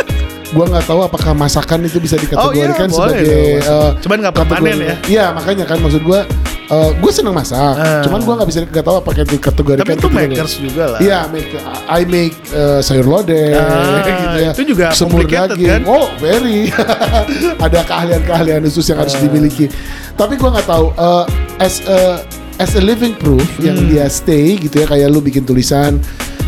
gua 0.55 0.65
nggak 0.71 0.87
tahu 0.87 1.01
apakah 1.03 1.33
masakan 1.35 1.83
itu 1.83 1.99
bisa 1.99 2.15
Oh, 2.15 2.55
iya, 2.55 2.71
dikategorikan 2.71 2.89
boleh 2.89 3.19
sebagai 3.19 3.43
masak. 3.59 3.67
eh, 3.67 3.91
Cuman 4.03 4.17
nggak 4.23 4.35
permanen 4.35 4.79
ya? 4.79 4.97
Iya 5.07 5.25
makanya 5.35 5.65
kan 5.67 5.79
maksud 5.83 6.03
gua 6.07 6.23
eh, 6.67 6.91
gua 6.97 7.11
seneng 7.11 7.33
masak. 7.33 7.57
Ah. 7.57 8.03
Cuman 8.03 8.21
gua 8.21 8.35
nggak 8.37 8.49
bisa 8.49 8.59
nggak 8.63 8.83
tahu 8.83 8.97
apakah 8.99 9.23
itu 9.23 9.37
kategorikan. 9.37 9.83
Tapi 9.83 9.93
itu 9.93 10.01
kategori- 10.03 10.29
makers 10.33 10.55
juga 10.57 10.85
lah. 10.89 10.99
Iya, 10.99 11.19
make 11.29 11.51
I 11.87 12.03
make 12.05 12.37
eh, 12.51 12.81
sayur 12.81 13.05
lodeh 13.05 13.53
Ah, 13.53 14.03
gitu 14.03 14.39
ya. 14.39 14.51
itu 14.53 14.63
juga 14.67 14.87
Semur 14.91 15.23
daging. 15.23 15.63
kan? 15.63 15.81
Oh, 15.85 16.11
very. 16.17 16.71
Ada 17.65 17.81
keahlian-keahlian 17.83 18.61
khusus 18.65 18.87
yang 18.87 18.99
harus 18.99 19.15
Ah. 19.15 19.23
dimiliki. 19.23 19.67
Tapi 20.13 20.35
gua 20.35 20.51
nggak 20.53 20.67
tahu 20.67 20.87
eh, 20.93 21.25
as 21.59 21.81
a 21.85 22.21
as 22.57 22.73
a 22.73 22.81
living 22.81 23.13
proof 23.15 23.45
yang 23.59 23.77
Hmm. 23.77 23.89
dia 23.89 24.09
stay 24.09 24.57
gitu 24.57 24.81
ya 24.81 24.87
kayak 24.87 25.07
lu 25.07 25.21
bikin 25.21 25.45
tulisan 25.45 26.01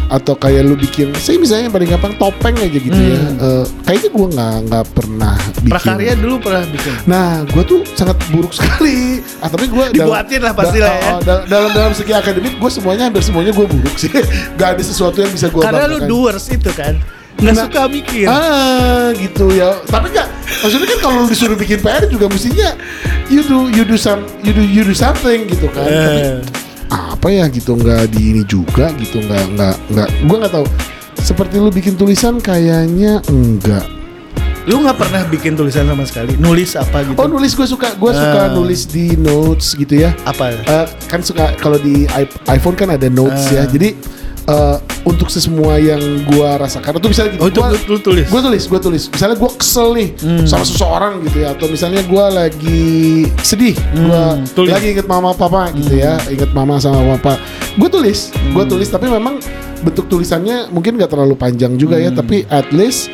atau 0.09 0.33
kayak 0.33 0.63
lu 0.63 0.73
bikin 0.73 1.13
saya 1.15 1.37
misalnya 1.37 1.69
yang 1.69 1.75
paling 1.75 1.89
gampang 1.89 2.15
topeng 2.17 2.57
aja 2.57 2.75
gitu 2.75 2.93
ya 2.93 3.17
Hmm. 3.19 3.37
Eh, 3.39 3.65
kayaknya 3.85 4.11
gue 4.11 4.27
nggak 4.31 4.55
nggak 4.65 4.85
pernah 4.91 5.35
bikin 5.59 5.71
Prakarya 5.71 6.13
dulu 6.15 6.35
pernah 6.39 6.63
bikin. 6.67 6.93
Nah, 7.05 7.29
gue 7.45 7.63
tuh 7.63 7.79
sangat 7.91 8.17
buruk 8.29 8.51
sekali. 8.51 9.21
Ah, 9.39 9.47
tapi 9.47 9.67
gue 9.67 9.85
Dibuatin 9.91 10.41
lah 10.41 10.53
pasti 10.53 10.79
lah 10.79 10.95
ya. 10.95 11.13
dalam 11.45 11.71
dalam 11.71 11.93
segi 11.93 12.11
akademik, 12.11 12.57
gue 12.57 12.71
semuanya 12.71 13.07
hampir 13.07 13.21
semuanya 13.21 13.51
gue 13.51 13.65
buruk 13.65 13.95
sih. 13.95 14.09
Gak 14.59 14.69
ada 14.75 14.83
sesuatu 14.83 15.19
yang 15.19 15.29
bisa 15.29 15.47
gue 15.47 15.61
Karena 15.61 15.85
lu 15.87 15.99
doers 16.03 16.49
itu 16.49 16.71
kan. 16.73 16.97
Nggak 17.37 17.55
Nah, 17.55 17.65
suka 17.65 17.83
mikir. 17.87 18.27
Ah, 18.27 19.09
gitu 19.15 19.53
ya. 19.53 19.71
Tapi 19.85 20.11
nggak. 20.11 20.29
Maksudnya 20.59 20.87
kan 20.89 20.99
kalau 21.01 21.21
disuruh 21.25 21.55
bikin 21.55 21.79
PR 21.79 22.03
juga 22.05 22.27
mestinya 22.27 22.75
you 23.29 23.43
do 23.43 23.69
you 23.69 23.85
do 23.85 23.95
some 23.95 24.25
you 24.41 24.51
do 24.51 24.61
you 24.61 24.83
do 24.83 24.91
something 24.91 25.47
gitu 25.47 25.71
kan. 25.71 25.85
Tapi 25.85 26.19
Eh. 26.19 26.37
Apa 26.89 27.29
ya 27.29 27.45
gitu 27.47 27.75
nggak 27.75 28.09
di 28.11 28.33
ini 28.33 28.43
juga 28.43 28.89
gitu 28.97 29.21
nggak 29.21 29.45
nggak 29.55 29.75
nggak. 29.93 30.09
Gue 30.25 30.37
nggak 30.39 30.55
tahu. 30.55 30.67
Seperti 31.19 31.59
lu 31.59 31.69
bikin 31.69 31.95
tulisan 31.95 32.39
kayaknya 32.39 33.21
enggak. 33.27 33.85
Lu 34.65 34.85
nggak 34.85 34.97
pernah 34.97 35.25
bikin 35.27 35.57
tulisan 35.57 35.89
sama 35.89 36.05
sekali? 36.05 36.37
Nulis 36.37 36.77
apa 36.77 37.01
gitu? 37.01 37.17
Oh 37.17 37.25
nulis 37.25 37.53
gue 37.53 37.65
suka, 37.65 37.97
gue 37.97 38.13
suka 38.13 38.41
Ah. 38.41 38.53
nulis 38.53 38.85
di 38.85 39.17
notes 39.17 39.73
gitu 39.73 39.97
ya. 39.99 40.13
Apa? 40.23 40.53
Eh, 40.53 40.87
kan 41.09 41.21
suka 41.21 41.57
kalau 41.57 41.77
di 41.77 42.05
iPhone 42.47 42.77
kan 42.77 42.93
ada 42.93 43.09
notes 43.09 43.49
Ah. 43.51 43.61
ya. 43.61 43.63
Jadi 43.65 43.97
eh, 44.49 44.77
untuk 45.05 45.29
sesemua 45.29 45.77
yang 45.77 46.01
gua 46.25 46.57
rasakan 46.59 46.97
itu 46.97 47.09
misalnya 47.09 47.31
gini, 47.37 47.41
Oh 47.41 47.49
itu 47.49 47.61
gua, 47.61 47.69
lu, 47.69 47.79
lu 47.87 47.99
tulis? 47.99 48.27
Gue 48.27 48.41
tulis, 48.43 48.63
gue 48.65 48.81
tulis. 48.81 49.03
Misalnya 49.09 49.37
gue 49.37 49.51
kesel 49.55 49.89
nih 49.93 50.09
Hmm. 50.19 50.45
sama 50.45 50.65
seseorang 50.65 51.21
gitu 51.23 51.39
ya, 51.41 51.53
atau 51.53 51.67
misalnya 51.67 52.01
gue 52.03 52.25
lagi 52.31 52.83
sedih, 53.41 53.77
Hmm, 53.93 54.45
tulis. 54.51 54.73
lagi 54.73 54.93
inget 54.93 55.05
mama 55.05 55.33
papa 55.33 55.69
gitu 55.71 55.95
ya, 55.95 56.17
inget 56.27 56.49
mama 56.51 56.77
sama 56.77 57.15
papa. 57.15 57.37
Gue 57.77 57.89
tulis, 57.89 58.33
gue 58.33 58.65
Hmm. 58.65 58.69
tulis. 58.69 58.89
Tapi 58.89 59.07
memang 59.07 59.37
bentuk 59.79 60.09
tulisannya 60.09 60.69
mungkin 60.69 60.97
gak 60.97 61.09
terlalu 61.09 61.37
panjang 61.37 61.77
juga 61.77 61.97
ya, 61.97 62.09
Hmm. 62.09 62.19
tapi 62.19 62.43
at 62.49 62.69
least 62.71 63.13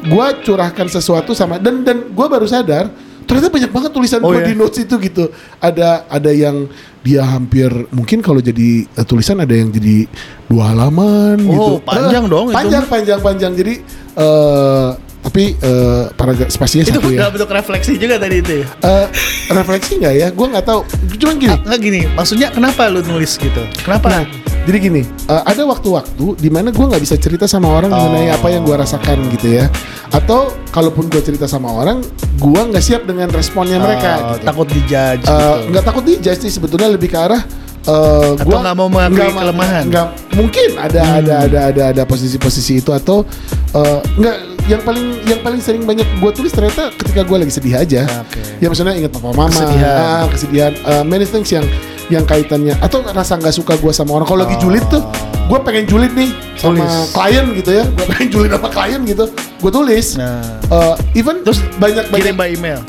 gue 0.00 0.26
curahkan 0.44 0.86
sesuatu 0.86 1.34
sama 1.34 1.58
dan 1.58 1.82
dan 1.82 2.06
gue 2.08 2.26
baru 2.28 2.46
sadar 2.46 2.86
ternyata 3.26 3.50
banyak 3.50 3.68
banget 3.68 3.90
tulisan 3.90 4.20
Oh, 4.22 4.30
gue 4.30 4.40
ya? 4.40 4.46
di 4.46 4.54
notes 4.54 4.78
itu 4.78 4.94
gitu. 4.98 5.28
Ada 5.58 6.06
ada 6.06 6.30
yang 6.30 6.70
dia 7.08 7.24
hampir 7.24 7.72
mungkin 7.88 8.20
kalau 8.20 8.38
jadi 8.38 8.84
eh, 8.84 9.04
tulisan 9.04 9.40
ada 9.40 9.50
yang 9.50 9.72
jadi 9.72 10.04
dua 10.44 10.76
halaman 10.76 11.40
Oh, 11.42 11.48
gitu. 11.48 11.72
panjang 11.82 12.24
Eh, 12.24 12.28
dong 12.28 12.46
itu. 12.46 12.54
Panjang 12.54 12.84
panjang 12.84 13.20
panjang 13.22 13.52
jadi 13.54 13.74
eh 14.14 14.88
tapi 15.18 15.50
eh 15.52 16.04
paragraf 16.12 16.48
spasinya 16.48 16.84
itu 16.84 16.94
satu 16.94 17.08
ya. 17.08 17.18
dalam 17.20 17.32
bentuk 17.34 17.50
refleksi 17.50 17.92
juga 17.96 18.16
tadi 18.16 18.36
itu 18.38 18.52
ya? 18.60 18.66
Eh, 18.82 19.06
refleksi 19.50 19.92
nggak 19.98 20.14
ya? 20.14 20.28
Gue 20.30 20.46
nggak 20.46 20.64
tahu. 20.64 20.80
Cuman 21.16 21.34
gini. 21.36 21.56
Nggak 21.58 21.80
gini, 21.80 22.00
maksudnya 22.12 22.48
kenapa 22.48 22.86
lu 22.86 23.00
nulis 23.02 23.34
gitu? 23.34 23.62
Kenapa? 23.78 24.06
Nah, 24.10 24.22
jadi 24.68 24.78
gini, 24.78 25.00
eh, 25.00 25.42
ada 25.42 25.64
waktu-waktu 25.64 26.36
di 26.36 26.46
mana 26.46 26.68
gue 26.68 26.84
nggak 26.84 27.00
bisa 27.00 27.16
cerita 27.16 27.48
sama 27.48 27.72
orang 27.72 27.88
mengenai 27.88 28.28
Oh. 28.28 28.36
apa 28.36 28.48
yang 28.48 28.62
gue 28.62 28.76
rasakan 28.76 29.16
gitu 29.32 29.48
ya. 29.54 29.64
Atau 30.08 30.52
kalaupun 30.68 31.08
gue 31.08 31.18
cerita 31.18 31.44
sama 31.44 31.72
orang, 31.72 32.04
gue 32.36 32.60
nggak 32.62 32.78
siap 32.78 33.02
dengan 33.02 33.26
responnya 33.28 33.78
mereka. 33.78 34.12
Oh, 34.14 34.24
gitu. 34.34 34.44
takut 34.44 34.66
dijudge 34.68 34.92
Eh, 35.20 35.32
gitu. 35.56 35.72
nggak 35.72 35.84
takut 35.84 36.04
dijudge 36.04 36.40
sih 36.40 36.52
sebetulnya 36.52 36.88
lebih 36.90 37.08
ke 37.08 37.18
arah 37.18 37.40
eh, 37.80 38.36
Atau 38.36 38.44
gua 38.44 38.60
nggak 38.60 38.76
mau 38.76 38.86
mengakui 38.86 39.16
ma- 39.24 39.40
kelemahan? 39.40 39.84
nggak 39.86 40.06
mungkin 40.34 40.68
ada 40.76 41.00
Hmm. 41.00 41.18
ada 41.18 41.34
ada 41.40 41.58
ada 41.64 41.82
ada 41.88 42.02
posisi-posisi 42.04 42.78
itu 42.78 42.92
atau 42.92 43.24
eh, 43.72 43.98
nggak 44.14 44.36
yang 44.66 44.82
paling 44.82 45.06
yang 45.24 45.40
paling 45.40 45.56
sering 45.58 45.82
banyak 45.82 46.04
gue 46.04 46.30
tulis 46.30 46.52
ternyata 46.52 46.92
ketika 46.94 47.24
gue 47.24 47.38
lagi 47.38 47.48
sedih 47.48 47.72
aja 47.74 48.04
Oke. 48.20 48.60
ya 48.60 48.68
maksudnya 48.68 48.92
ingat 48.94 49.08
papa 49.10 49.32
mama 49.32 49.48
Kesedihan. 49.48 49.96
ah, 49.96 50.24
kesedihan 50.28 50.72
eh, 50.76 51.02
many 51.02 51.24
things 51.24 51.48
yang 51.48 51.64
yang 52.08 52.24
kaitannya 52.24 52.72
atau 52.78 53.04
rasa 53.04 53.36
nggak 53.36 53.52
suka 53.52 53.76
gue 53.76 53.90
sama 53.90 54.14
orang 54.14 54.24
kalau 54.24 54.40
lagi 54.42 54.56
julid 54.56 54.84
tuh 54.88 55.04
gue 55.44 55.58
pengen 55.60 55.84
julid 55.84 56.12
nih 56.12 56.28
sama 56.54 56.76
Tulis. 56.78 56.94
klien 57.10 57.46
gitu 57.54 57.70
ya 57.70 57.84
gue 57.84 58.04
pengen 58.10 58.28
julid 58.28 58.50
sama 58.50 58.68
klien 58.68 59.00
gitu 59.02 59.24
gue 59.34 59.70
tulis 59.70 60.06
Nah, 60.16 60.40
Eh, 60.68 60.94
even 61.14 61.40
Terus 61.42 61.60
banyak 61.76 62.04
banyak 62.06 62.24
kirim 62.26 62.36
by 62.36 62.48
email. 62.50 62.80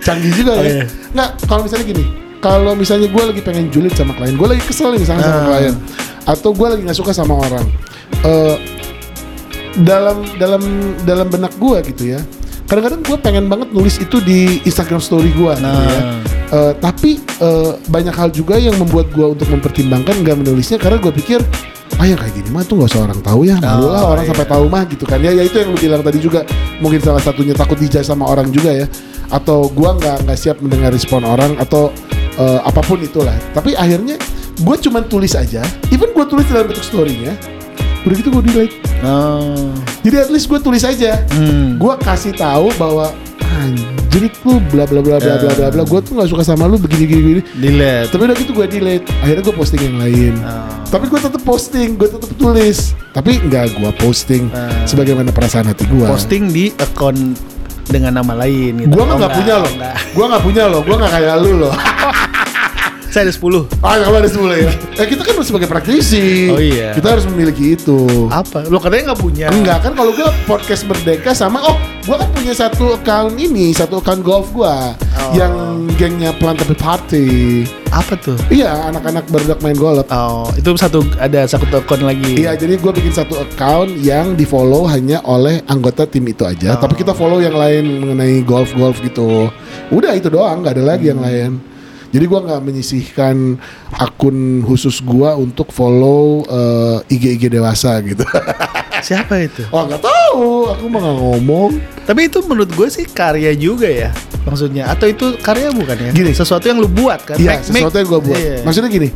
canggih 0.00 0.32
juga 0.32 0.52
Oh, 0.54 0.62
ya. 0.62 0.70
iya. 0.74 0.84
Nggak, 1.10 1.30
kalau 1.44 1.62
misalnya 1.62 1.84
gini, 1.86 2.04
kalau 2.38 2.72
misalnya 2.72 3.06
gue 3.06 3.22
lagi 3.26 3.40
pengen 3.40 3.68
julid 3.68 3.92
sama 3.92 4.12
klien, 4.14 4.32
gue 4.32 4.48
lagi 4.48 4.62
kesel 4.62 4.88
nih 4.90 5.00
misalnya 5.00 5.22
sama 5.22 5.36
Ah. 5.36 5.46
klien, 5.46 5.74
atau 6.24 6.50
gue 6.50 6.66
lagi 6.66 6.82
nggak 6.82 6.98
suka 6.98 7.12
sama 7.12 7.34
orang, 7.36 7.64
eh, 8.22 8.56
dalam 9.78 10.24
dalam 10.36 10.62
dalam 11.02 11.26
benak 11.28 11.52
gue 11.54 11.78
gitu 11.86 12.02
ya. 12.08 12.20
Kadang-kadang 12.64 13.02
gue 13.02 13.16
pengen 13.18 13.44
banget 13.46 13.68
nulis 13.70 13.98
itu 13.98 14.16
di 14.18 14.40
Instagram 14.62 14.98
Story 14.98 15.30
gue, 15.30 15.52
gitu 15.52 15.60
Nah. 15.60 15.84
ya. 15.84 16.02
Eh, 16.50 16.72
tapi 16.76 17.14
eh, 17.22 17.72
banyak 17.86 18.10
hal 18.10 18.28
juga 18.30 18.58
yang 18.58 18.74
membuat 18.74 19.06
gue 19.10 19.22
untuk 19.24 19.46
mempertimbangkan 19.48 20.18
nggak 20.18 20.34
menulisnya 20.36 20.76
karena 20.76 20.98
gue 20.98 21.14
pikir 21.14 21.38
ah 21.94 22.02
yang 22.02 22.16
kayak 22.16 22.34
gini 22.34 22.50
mah 22.50 22.64
tuh 22.64 22.74
nggak 22.74 22.90
usah 22.90 23.02
orang 23.04 23.20
tahu 23.20 23.40
ya 23.44 23.54
malu 23.56 23.86
lah 23.86 24.02
Oh, 24.02 24.10
orang 24.10 24.24
iya. 24.24 24.30
sampai 24.34 24.46
tahu 24.48 24.64
mah 24.66 24.82
gitu 24.84 25.04
kan 25.04 25.18
ya 25.18 25.30
ya 25.30 25.42
itu 25.42 25.54
yang 25.54 25.68
lu 25.68 25.78
bilang 25.78 26.02
tadi 26.02 26.18
juga 26.18 26.42
mungkin 26.78 26.98
salah 26.98 27.20
satunya 27.20 27.52
takut 27.52 27.76
dijudge 27.76 28.02
sama 28.02 28.26
orang 28.26 28.48
juga 28.48 28.74
ya 28.74 28.90
atau 29.28 29.70
gua 29.70 29.94
nggak 29.94 30.26
nggak 30.26 30.34
siap 30.34 30.58
mendengar 30.58 30.90
respon 30.90 31.22
orang 31.22 31.54
atau 31.54 31.94
eh, 32.34 32.60
apa 32.60 32.80
pun 32.80 32.98
itulah 32.98 33.36
tapi 33.52 33.72
akhirnya 33.74 34.18
gue 34.56 34.76
cuman 34.80 35.06
tulis 35.06 35.32
aja 35.32 35.62
even 35.88 36.10
gue 36.10 36.24
tulis 36.26 36.44
dalam 36.44 36.66
bentuk 36.66 36.82
storynya 36.82 37.30
udah 38.02 38.14
gitu 38.16 38.28
gue 38.28 38.42
delete 38.44 38.74
Oh. 39.00 39.70
jadi 40.02 40.20
at 40.20 40.30
least 40.30 40.44
gue 40.44 40.58
tulis 40.58 40.82
aja 40.82 41.24
Hmm. 41.30 41.78
gue 41.78 41.94
kasih 42.00 42.34
tahu 42.34 42.68
bahwa 42.74 43.14
anjir 44.10 44.26
lu 44.42 44.58
bla 44.66 44.82
bla 44.84 44.98
bla 44.98 45.16
bla 45.16 45.34
bla 45.38 45.50
bla 45.54 45.66
bla 45.70 45.82
gue 45.84 46.00
tuh 46.02 46.12
nggak 46.12 46.28
suka 46.28 46.42
sama 46.42 46.66
lu 46.66 46.76
begini 46.76 47.04
gini 47.06 47.22
gini 47.22 47.40
Delete. 47.54 48.10
tapi 48.10 48.26
udah 48.26 48.36
gitu 48.36 48.50
gue 48.52 48.66
delete 48.66 49.06
akhirnya 49.22 49.42
gue 49.44 49.54
posting 49.54 49.80
yang 49.80 49.96
lain 49.96 50.34
Oh. 50.40 50.66
tapi 50.90 51.06
gue 51.06 51.20
tetap 51.20 51.42
posting, 51.42 51.94
gue 51.94 52.08
tetap 52.08 52.30
tulis. 52.34 52.78
Tapi 53.12 53.38
nggak 53.40 53.64
gue 53.72 53.90
posting 53.96 54.50
Ah. 54.50 54.66
sebagaimana 54.82 55.30
perasaan 55.30 55.62
hati 55.64 55.86
gue. 55.86 56.02
Posting 56.02 56.50
di 56.50 56.74
akun 56.74 57.38
dengan 57.86 58.18
nama 58.18 58.34
lain 58.36 58.82
gitu. 58.82 58.90
Gue 58.90 59.04
mah 59.04 59.14
Oh, 59.14 59.18
nggak 59.20 59.32
punya 59.32 59.54
loh. 59.56 59.70
enggak. 59.70 59.94
Gue 60.10 60.24
nggak 60.26 60.42
punya 60.42 60.64
loh. 60.66 60.80
Gue 60.82 60.96
nggak 60.96 61.12
kayak 61.12 61.34
lu 61.38 61.52
loh. 61.60 61.74
Saya 63.10 63.26
ada 63.26 63.34
10. 63.34 63.66
ah 63.82 63.98
nggak 63.98 64.22
ada 64.22 64.30
semula 64.30 64.54
ya. 64.54 64.70
Eh, 64.94 65.06
kita 65.10 65.26
kan 65.26 65.34
sebagai 65.42 65.66
praktisi. 65.66 66.46
Oh, 66.46 66.62
iya. 66.62 66.94
Kita 66.94 67.18
harus 67.18 67.26
memiliki 67.26 67.74
itu. 67.74 68.30
Apa? 68.30 68.70
Lo 68.70 68.78
katanya 68.78 69.10
nggak 69.10 69.20
punya. 69.20 69.46
Enggak 69.50 69.82
kan 69.82 69.98
kalau 69.98 70.14
gue 70.14 70.30
podcast 70.46 70.86
merdeka 70.86 71.34
sama 71.34 71.58
oh 71.58 71.74
gue 72.06 72.14
kan 72.14 72.30
punya 72.30 72.54
satu 72.54 72.94
account 72.94 73.34
ini 73.34 73.74
satu 73.74 73.98
account 73.98 74.22
golf 74.22 74.46
gue 74.54 74.76
Oh. 75.20 75.36
yang 75.36 75.84
gengnya 76.00 76.32
Plantapi 76.32 76.72
Party. 76.72 77.28
Apa 77.92 78.16
tuh? 78.16 78.38
Iya 78.48 78.88
anak-anak 78.88 79.28
berdak 79.28 79.60
main 79.60 79.76
golf. 79.76 80.06
Oh, 80.08 80.48
itu 80.56 80.72
satu 80.78 81.04
ada 81.20 81.44
satu 81.44 81.66
akun 81.76 82.06
lagi. 82.06 82.40
Iya, 82.40 82.56
jadi 82.56 82.80
gue 82.80 82.92
bikin 82.94 83.12
satu 83.12 83.36
account 83.36 84.00
yang 84.00 84.32
di 84.32 84.48
follow 84.48 84.88
hanya 84.88 85.20
oleh 85.26 85.60
anggota 85.68 86.08
tim 86.08 86.24
itu 86.24 86.46
aja. 86.48 86.78
Oh. 86.78 86.80
Tapi 86.80 87.04
kita 87.04 87.12
follow 87.12 87.42
yang 87.42 87.52
lain 87.52 88.00
mengenai 88.00 88.40
golf 88.46 88.72
golf 88.72 88.96
gitu. 89.04 89.52
Udah 89.92 90.16
itu 90.16 90.32
doang, 90.32 90.64
nggak 90.64 90.80
ada 90.80 90.84
lagi 90.96 91.12
yang 91.12 91.20
lain. 91.20 91.60
Jadi 92.10 92.24
gue 92.26 92.40
nggak 92.42 92.60
menyisihkan 92.60 93.54
akun 93.94 94.66
khusus 94.66 94.98
gue 94.98 95.30
untuk 95.32 95.70
follow 95.70 96.42
eh, 96.42 97.14
IG-IG 97.14 97.46
dewasa 97.48 98.02
gitu. 98.02 98.26
Siapa 99.00 99.40
itu? 99.40 99.64
oh 99.70 99.86
nggak 99.86 100.02
tahu, 100.02 100.68
aku 100.68 100.84
mah 100.86 101.00
nggak 101.00 101.18
ngomong. 101.18 101.70
Tapi 102.04 102.26
itu 102.26 102.42
menurut 102.44 102.68
gue 102.68 102.88
sih 102.90 103.06
karya 103.06 103.54
juga 103.54 103.88
ya. 103.88 104.10
Maksudnya 104.42 104.90
atau 104.90 105.06
itu 105.06 105.38
karya 105.38 105.70
bukan 105.70 105.96
ya? 105.96 106.10
Gini. 106.10 106.34
sesuatu 106.34 106.66
yang 106.66 106.82
lu 106.82 106.90
buat 106.90 107.22
kan? 107.22 107.38
Iya, 107.38 107.62
Make- 107.62 107.64
sesuatu 107.64 107.94
make- 107.94 108.00
yang 108.02 108.08
gue 108.08 108.20
buat. 108.26 108.40
Iya. 108.40 108.56
Maksudnya 108.66 108.90
gini, 108.90 109.08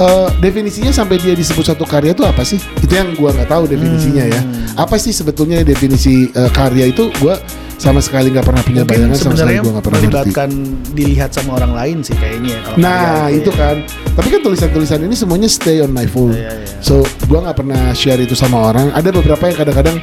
eh, 0.00 0.28
definisinya 0.40 0.90
sampai 0.90 1.20
dia 1.20 1.36
disebut 1.36 1.62
satu 1.62 1.84
karya 1.84 2.10
itu 2.10 2.24
apa 2.24 2.42
sih? 2.42 2.58
Itu 2.80 2.90
yang 2.90 3.14
gue 3.14 3.30
nggak 3.30 3.46
tahu 3.46 3.68
definisinya 3.68 4.24
ya. 4.26 4.40
Hmm. 4.40 4.82
Apa 4.82 4.96
sih 4.96 5.12
sebetulnya 5.12 5.60
definisi 5.62 6.26
eh, 6.26 6.50
karya 6.50 6.88
itu? 6.88 7.12
Gue 7.20 7.36
sama 7.80 8.04
sekali 8.04 8.28
nggak 8.28 8.44
pernah 8.44 8.60
punya 8.60 8.84
Mungkin 8.84 8.92
bayangan 9.08 9.16
sama 9.16 9.34
sekali 9.40 9.56
gue 9.56 9.72
nggak 9.72 9.86
pernah 9.88 10.00
ngerti. 10.04 10.12
melibatkan 10.12 10.50
dilihat 10.92 11.30
sama 11.32 11.50
orang 11.56 11.72
lain 11.72 11.96
sih 12.04 12.12
kayaknya. 12.12 12.60
kalau 12.60 12.76
Nah 12.76 13.32
itu 13.32 13.48
ya. 13.48 13.56
kan. 13.56 13.76
Tapi 14.20 14.28
kan 14.28 14.40
tulisan-tulisan 14.44 15.00
ini 15.00 15.16
semuanya 15.16 15.48
stay 15.48 15.80
on 15.80 15.88
my 15.88 16.04
phone. 16.04 16.36
Iya, 16.36 16.60
iya. 16.60 16.76
So 16.84 17.00
gue 17.00 17.38
nggak 17.40 17.56
pernah 17.56 17.96
share 17.96 18.20
itu 18.20 18.36
sama 18.36 18.68
orang. 18.68 18.92
Ada 18.92 19.08
beberapa 19.16 19.48
yang 19.48 19.56
kadang-kadang 19.56 19.96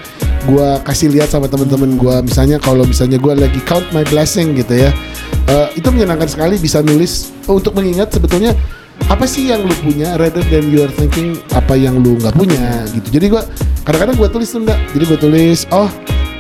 gue 0.50 0.68
kasih 0.90 1.08
lihat 1.14 1.30
sama 1.30 1.46
temen-temen 1.46 2.02
gue. 2.02 2.16
Misalnya 2.26 2.58
kalau 2.58 2.82
misalnya 2.82 3.22
gue 3.22 3.34
lagi 3.38 3.62
count 3.70 3.86
my 3.94 4.02
blessing 4.10 4.58
gitu 4.58 4.74
ya. 4.74 4.90
Eh, 5.46 5.78
itu 5.78 5.88
menyenangkan 5.94 6.26
sekali 6.26 6.58
bisa 6.58 6.82
nulis 6.82 7.30
untuk 7.46 7.78
mengingat 7.78 8.10
sebetulnya 8.10 8.58
apa 9.06 9.30
sih 9.30 9.54
yang 9.54 9.62
lu 9.62 9.72
punya 9.86 10.18
rather 10.18 10.42
than 10.50 10.74
you 10.74 10.82
are 10.82 10.92
thinking 10.98 11.38
apa 11.54 11.78
yang 11.78 12.02
lu 12.02 12.18
nggak 12.18 12.34
punya 12.34 12.90
gitu. 12.90 13.22
Jadi 13.22 13.26
gue 13.38 13.42
kadang-kadang 13.86 14.18
gue 14.18 14.30
tulis 14.34 14.50
tuh 14.50 14.66
enggak. 14.66 14.82
Jadi 14.98 15.04
gue 15.06 15.20
tulis 15.22 15.60
oh 15.70 15.88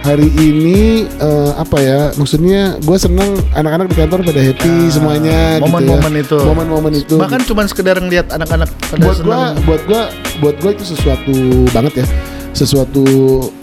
hari 0.07 0.31
ini 0.33 0.79
eh, 1.03 1.51
apa 1.53 1.77
ya 1.77 1.99
maksudnya 2.15 2.79
gue 2.79 2.97
seneng 2.97 3.27
anak-anak 3.51 3.91
di 3.91 3.95
kantor 3.97 4.23
pada 4.23 4.39
happy 4.39 4.71
Ah, 4.71 4.87
semuanya 4.89 5.37
gitu 5.53 5.59
ya. 5.59 5.63
momen-momen 5.67 6.13
itu. 6.15 6.37
momen-momen 6.39 6.93
itu 6.95 7.15
Bahkan 7.17 7.43
cuman 7.43 7.65
sekedar 7.65 7.97
ngeliat 7.97 8.31
anak-anak 8.31 8.71
pada 8.85 9.03
buat 9.03 9.17
seneng. 9.17 9.59
buat 9.61 9.81
gua 9.83 10.01
buat 10.39 10.55
gua 10.57 10.71
itu 10.71 10.85
sesuatu 10.87 11.35
banget 11.69 12.01
ya 12.01 12.05
sesuatu 12.53 13.03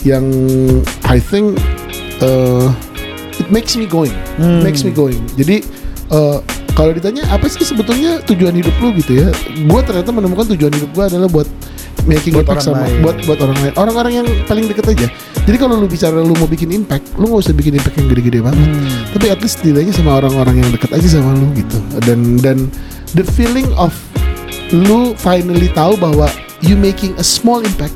yang 0.03 0.23
I 1.03 1.17
think 1.19 1.57
uh, 2.21 2.69
it 3.35 3.49
makes 3.49 3.73
me 3.75 3.87
going 3.87 4.13
Hmm. 4.35 4.61
makes 4.61 4.83
me 4.83 4.93
going 4.93 5.19
jadi 5.33 5.65
uh, 6.11 6.45
kalau 6.73 6.91
ditanya 6.91 7.25
apa 7.29 7.47
sih 7.47 7.63
sebetulnya 7.63 8.21
tujuan 8.25 8.53
hidup 8.53 8.75
lu 8.79 8.93
gitu 8.95 9.17
ya 9.17 9.29
gua 9.65 9.81
ternyata 9.81 10.11
menemukan 10.11 10.45
tujuan 10.53 10.71
hidup 10.71 10.91
gua 10.93 11.09
adalah 11.09 11.27
buat 11.27 11.49
making 12.05 12.35
Buat 12.35 12.45
impact 12.45 12.63
sama 12.63 12.85
lain. 12.85 13.01
buat 13.01 13.17
buat 13.25 13.39
orang 13.41 13.59
lain 13.59 13.75
orang-orang 13.75 14.13
yang 14.15 14.27
paling 14.45 14.67
deket 14.67 14.93
aja 14.93 15.09
jadi 15.45 15.57
kalau 15.57 15.77
lu 15.77 15.87
bicara 15.87 16.17
lu 16.17 16.33
mau 16.35 16.47
bikin 16.47 16.73
impact 16.73 17.15
lu 17.15 17.27
nggak 17.27 17.43
usah 17.43 17.53
bikin 17.53 17.75
impact 17.75 17.97
yang 17.97 18.09
gede-gede 18.09 18.41
banget 18.41 18.65
Hmm. 18.65 19.05
tapi 19.13 19.27
at 19.29 19.39
least 19.39 19.59
setidaknya 19.59 19.93
sama 19.93 20.17
orang-orang 20.17 20.59
yang 20.59 20.71
deket 20.71 20.91
aja 20.91 21.09
sama 21.11 21.33
lu 21.33 21.47
gitu 21.53 21.77
dan 22.03 22.21
dan 22.39 22.59
the 23.13 23.25
feeling 23.31 23.69
of 23.75 23.93
lu 24.71 25.13
finally 25.15 25.69
tahu 25.71 25.95
bahwa 25.95 26.27
you 26.61 26.75
making 26.75 27.13
a 27.15 27.25
small 27.25 27.61
impact 27.61 27.95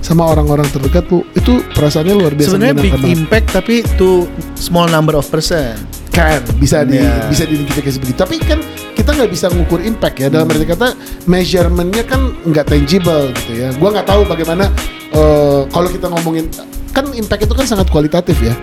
sama 0.00 0.24
orang-orang 0.26 0.64
terdekat 0.68 1.04
lu 1.08 1.24
itu 1.34 1.60
perasaannya 1.70 2.14
luar 2.14 2.32
biasa 2.32 2.50
Sebenarnya 2.50 2.76
big 2.78 2.92
banget. 2.94 3.08
impact 3.14 3.46
tapi 3.50 3.74
to 3.96 4.24
small 4.54 4.86
number 4.86 5.12
of 5.12 5.24
person. 5.26 5.76
kan 6.10 6.42
bisa 6.58 6.82
di 6.82 6.98
Iya. 6.98 7.30
bisa 7.30 7.46
diidentifikasi 7.46 7.96
begitu 7.96 8.18
tapi 8.18 8.42
kan 8.42 8.58
kita 8.92 9.14
nggak 9.14 9.30
bisa 9.30 9.46
ngukur 9.46 9.78
impact 9.80 10.18
ya 10.18 10.26
dalam 10.26 10.50
arti 10.50 10.66
kata 10.66 10.98
measurementnya 11.24 12.02
kan 12.02 12.34
nggak 12.42 12.66
tangible 12.66 13.30
gitu 13.32 13.52
ya 13.56 13.70
gua 13.78 13.94
nggak 13.94 14.08
tahu 14.08 14.26
bagaimana 14.26 14.66
eh, 15.08 15.60
kalau 15.66 15.86
kita 15.86 16.10
ngomongin 16.10 16.50
kan 16.90 17.06
impact 17.14 17.46
itu 17.46 17.54
kan 17.54 17.66
sangat 17.66 17.86
kualitatif 17.88 18.36
ya. 18.42 18.54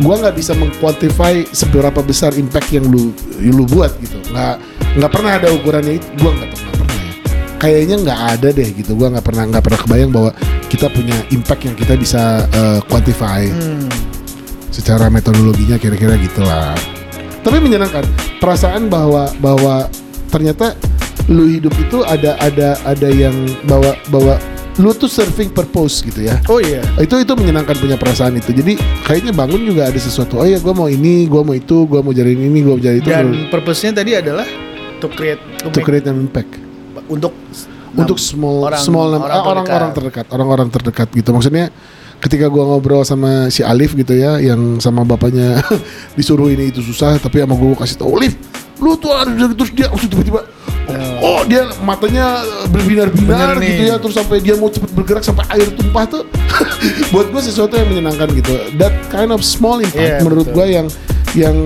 Gua 0.00 0.20
nggak 0.20 0.36
bisa 0.36 0.52
mengkuantify 0.52 1.48
seberapa 1.50 2.00
besar 2.04 2.36
impact 2.36 2.68
yang 2.72 2.84
lu 2.88 3.12
yang 3.40 3.56
lu 3.56 3.64
buat 3.64 3.92
gitu. 4.00 4.20
Nggak 4.32 4.54
nggak 5.00 5.10
pernah 5.12 5.30
ada 5.40 5.48
ukurannya 5.52 5.96
itu. 6.00 6.08
Gua 6.20 6.30
nggak 6.36 6.50
pernah 6.52 6.72
pernah 6.76 6.96
ya. 7.00 7.12
Kayaknya 7.56 7.96
nggak 8.04 8.20
ada 8.38 8.48
deh 8.52 8.68
gitu. 8.76 8.92
Gua 8.94 9.08
nggak 9.12 9.24
pernah 9.24 9.44
nggak 9.48 9.64
pernah 9.64 9.80
kebayang 9.80 10.10
bahwa 10.12 10.30
kita 10.68 10.86
punya 10.92 11.16
impact 11.32 11.62
yang 11.68 11.76
kita 11.76 11.94
bisa 11.96 12.22
eh, 12.48 12.80
quantify. 12.88 13.48
Hmm. 13.48 13.88
secara 14.72 15.12
metodologinya 15.12 15.76
kira-kira 15.76 16.16
gitulah. 16.16 16.72
Tapi 17.44 17.60
menyenangkan. 17.60 18.08
Perasaan 18.40 18.88
bahwa 18.88 19.28
bahwa 19.36 19.84
ternyata 20.32 20.72
lu 21.28 21.46
hidup 21.46 21.76
itu 21.76 22.02
ada 22.02 22.34
ada 22.40 22.80
ada 22.88 23.08
yang 23.12 23.34
bawa 23.68 23.94
bawa 24.10 24.40
lu 24.80 24.88
tuh 24.92 25.04
serving 25.04 25.52
purpose 25.52 26.00
gitu 26.00 26.24
ya. 26.24 26.40
Oh 26.48 26.56
iya. 26.56 26.80
Itu 26.96 27.20
itu 27.20 27.32
menyenangkan 27.36 27.76
punya 27.76 28.00
perasaan 28.00 28.36
itu. 28.36 28.56
Jadi 28.56 28.76
kayaknya 29.04 29.32
bangun 29.32 29.60
juga 29.60 29.84
ada 29.84 30.00
sesuatu. 30.00 30.40
Oh 30.40 30.48
ya 30.48 30.56
gue 30.56 30.72
mau 30.72 30.88
ini, 30.88 31.28
gue 31.28 31.42
mau 31.42 31.52
itu, 31.52 31.84
gue 31.84 32.00
mau 32.00 32.08
jadi 32.08 32.32
ini, 32.32 32.58
gue 32.58 32.72
mau 32.72 32.80
jadi 32.80 32.96
itu. 32.96 33.08
Dan 33.08 33.52
purpose-nya 33.52 34.00
tadi 34.00 34.16
adalah 34.16 34.48
to 34.96 35.10
create 35.10 35.42
to, 35.60 35.68
to 35.68 35.76
make- 35.76 35.84
create 35.84 36.06
an 36.06 36.16
impact 36.22 36.56
untuk 37.06 37.34
untuk 37.92 38.16
small 38.16 38.64
orang- 38.64 38.80
small 38.80 39.08
orang 39.12 39.20
orang-orang 39.20 39.64
terdekat. 39.66 39.92
terdekat 39.92 40.26
orang-orang 40.30 40.68
terdekat 40.70 41.08
gitu 41.12 41.28
maksudnya 41.28 41.68
ketika 42.22 42.48
gua 42.48 42.64
ngobrol 42.64 43.04
sama 43.04 43.50
si 43.50 43.60
Alif 43.60 43.92
gitu 43.92 44.14
ya 44.14 44.40
yang 44.40 44.78
sama 44.78 45.04
bapaknya 45.04 45.60
disuruh 46.16 46.48
ini 46.48 46.72
itu 46.72 46.80
susah 46.80 47.18
tapi 47.18 47.42
sama 47.42 47.52
gua 47.52 47.76
kasih 47.76 48.00
tau 48.00 48.16
Alif 48.16 48.38
lu 48.80 48.96
tuh 48.96 49.12
ada 49.12 49.28
terus 49.52 49.74
dia 49.74 49.92
langsung 49.92 50.08
tiba-tiba 50.08 50.40
oh, 50.88 51.38
oh, 51.38 51.40
dia 51.46 51.68
matanya 51.82 52.42
berbinar-binar 52.70 53.54
Bener 53.54 53.62
nih. 53.62 53.68
gitu 53.70 53.82
ya 53.92 53.96
terus 53.98 54.14
sampai 54.16 54.38
dia 54.42 54.54
mau 54.58 54.68
cepet 54.70 54.90
bergerak 54.94 55.22
sampai 55.22 55.44
air 55.54 55.68
tumpah 55.74 56.04
tuh 56.08 56.22
buat 57.12 57.30
gua 57.30 57.42
sesuatu 57.42 57.78
yang 57.78 57.88
menyenangkan 57.90 58.28
gitu 58.34 58.54
that 58.78 58.94
kind 59.10 59.30
of 59.30 59.40
small 59.42 59.78
impact 59.78 60.00
Iya, 60.02 60.24
menurut 60.24 60.48
gua 60.50 60.66
yang 60.66 60.86
yang 61.32 61.56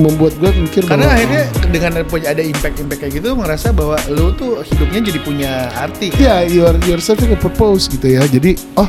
membuat 0.00 0.32
gua 0.40 0.50
mikir 0.56 0.88
Karena 0.88 1.10
bahwa, 1.10 1.16
akhirnya 1.20 1.44
dengan 1.68 1.92
punya 2.08 2.32
ada 2.32 2.42
impact-impact 2.42 3.00
kayak 3.04 3.12
gitu 3.20 3.36
ngerasa 3.36 3.76
bahwa 3.76 3.96
lu 4.08 4.32
tuh 4.32 4.64
hidupnya 4.64 5.00
jadi 5.12 5.20
punya 5.20 5.52
arti. 5.76 6.08
Iya, 6.16 6.48
you 6.48 6.64
are 6.64 6.78
you 6.88 6.96
are 6.96 7.02
serving 7.04 7.28
a 7.34 7.38
purpose 7.38 7.86
gitu 7.92 8.16
ya. 8.16 8.24
Jadi, 8.24 8.56
oh 8.80 8.88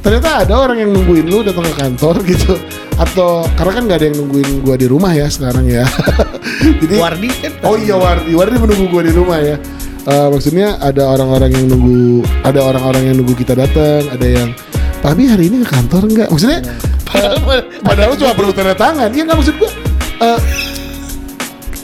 ternyata 0.00 0.42
ada 0.42 0.54
orang 0.56 0.78
yang 0.78 0.90
nungguin 0.90 1.24
lu 1.24 1.40
datang 1.40 1.64
ke 1.64 1.74
kantor 1.76 2.14
gitu. 2.30 2.54
Atau 2.96 3.44
karena 3.54 3.72
kan 3.72 3.82
nggak 3.84 3.98
ada 3.98 4.06
yang 4.08 4.18
nungguin 4.18 4.50
gua 4.60 4.76
di 4.76 4.84
rumah 4.84 5.12
ya 5.12 5.26
sekarang 5.26 5.64
ya. 5.64 5.84
Jadi, 6.80 6.94
Wardi 6.96 7.28
kan. 7.32 7.52
oh 7.64 7.76
iya 7.76 7.94
Wardi, 7.94 8.32
Wardi 8.32 8.56
menunggu 8.56 8.86
gua 8.88 9.02
di 9.02 9.12
rumah 9.12 9.38
ya. 9.38 9.56
Eh, 10.00 10.28
maksudnya 10.28 10.80
ada 10.80 11.04
orang-orang 11.06 11.52
yang 11.52 11.66
nunggu, 11.66 12.24
ada 12.40 12.60
orang-orang 12.62 13.02
yang 13.04 13.16
nunggu 13.16 13.36
kita 13.36 13.52
datang, 13.52 14.04
ada 14.08 14.24
yang 14.24 14.48
Pak 15.00 15.12
Abi 15.12 15.24
hari 15.24 15.48
ini 15.48 15.60
ke 15.60 15.68
kantor 15.70 16.08
nggak? 16.08 16.28
Maksudnya, 16.28 16.60
eh, 17.16 17.36
padahal 17.86 18.12
cuma 18.14 18.32
perlu 18.32 18.52
tanda 18.52 18.72
tangan. 18.72 19.08
Iya 19.08 19.22
nggak 19.24 19.38
maksud 19.38 19.54
gua. 19.56 19.70
eh, 20.20 20.40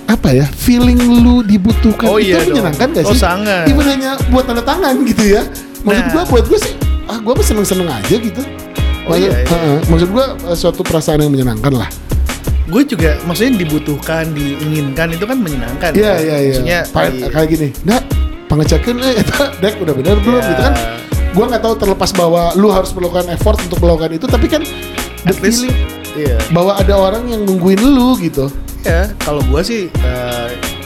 apa 0.06 0.28
ya 0.30 0.46
feeling 0.46 1.00
lu 1.18 1.42
dibutuhkan 1.42 2.06
Oh 2.06 2.16
itu 2.16 2.30
iya 2.30 2.38
dong. 2.40 2.54
menyenangkan 2.54 2.88
gak 2.94 3.04
Oh, 3.04 3.12
sih? 3.12 3.18
sangat. 3.18 3.66
Even 3.66 3.86
hanya 3.86 4.14
buat 4.30 4.46
tanda 4.46 4.62
tangan 4.62 4.94
gitu 5.02 5.24
ya. 5.26 5.42
Maksud 5.82 6.04
Nah. 6.04 6.12
gua 6.12 6.22
buat 6.26 6.44
gua 6.46 6.58
sih 6.58 6.74
ah 7.06 7.18
gua 7.18 7.32
mah 7.32 7.42
seneng-seneng 7.42 7.86
aja 7.86 8.14
gitu. 8.14 8.42
Oh, 9.06 9.14
maksud, 9.14 9.22
iya, 9.24 9.38
iya. 9.38 9.46
Heeh. 9.46 9.78
maksud 9.86 10.08
gua 10.10 10.24
eh, 10.34 10.56
suatu 10.56 10.82
perasaan 10.82 11.20
yang 11.20 11.30
menyenangkan 11.30 11.72
lah. 11.72 11.90
gue 12.66 12.82
juga 12.82 13.14
maksudnya 13.22 13.62
dibutuhkan, 13.62 14.34
diinginkan 14.34 15.14
itu 15.14 15.22
kan 15.22 15.38
menyenangkan. 15.38 15.94
Iya 15.94 16.02
kan? 16.10 16.18
iya 16.18 16.36
iya. 16.36 16.50
Maksudnya 16.50 16.78
di- 17.14 17.30
kayak 17.30 17.48
gini. 17.48 17.68
Nah, 17.82 18.02
pengecekan 18.44 18.98
eh 18.98 19.22
dek 19.62 19.78
udah 19.78 19.94
benar 19.94 20.18
belum 20.18 20.42
Iya. 20.42 20.50
gitu 20.50 20.62
kan. 20.64 20.74
Gua 21.30 21.44
nggak 21.46 21.62
tahu 21.62 21.74
terlepas 21.78 22.10
bahwa 22.10 22.50
lu 22.54 22.66
harus 22.68 22.90
melakukan 22.90 23.30
effort 23.30 23.62
untuk 23.62 23.78
melakukan 23.78 24.10
itu 24.12 24.26
tapi 24.26 24.50
kan 24.50 24.66
the 25.22 25.30
at 25.30 25.38
least, 25.38 25.62
feeling 25.62 25.78
iya. 26.18 26.42
bahwa 26.50 26.74
ada 26.74 26.90
orang 26.92 27.30
yang 27.30 27.46
nungguin 27.46 27.78
lu 27.78 28.18
gitu. 28.18 28.50
Ya, 28.82 29.14
kalau 29.20 29.46
gua 29.46 29.62
sih 29.62 29.86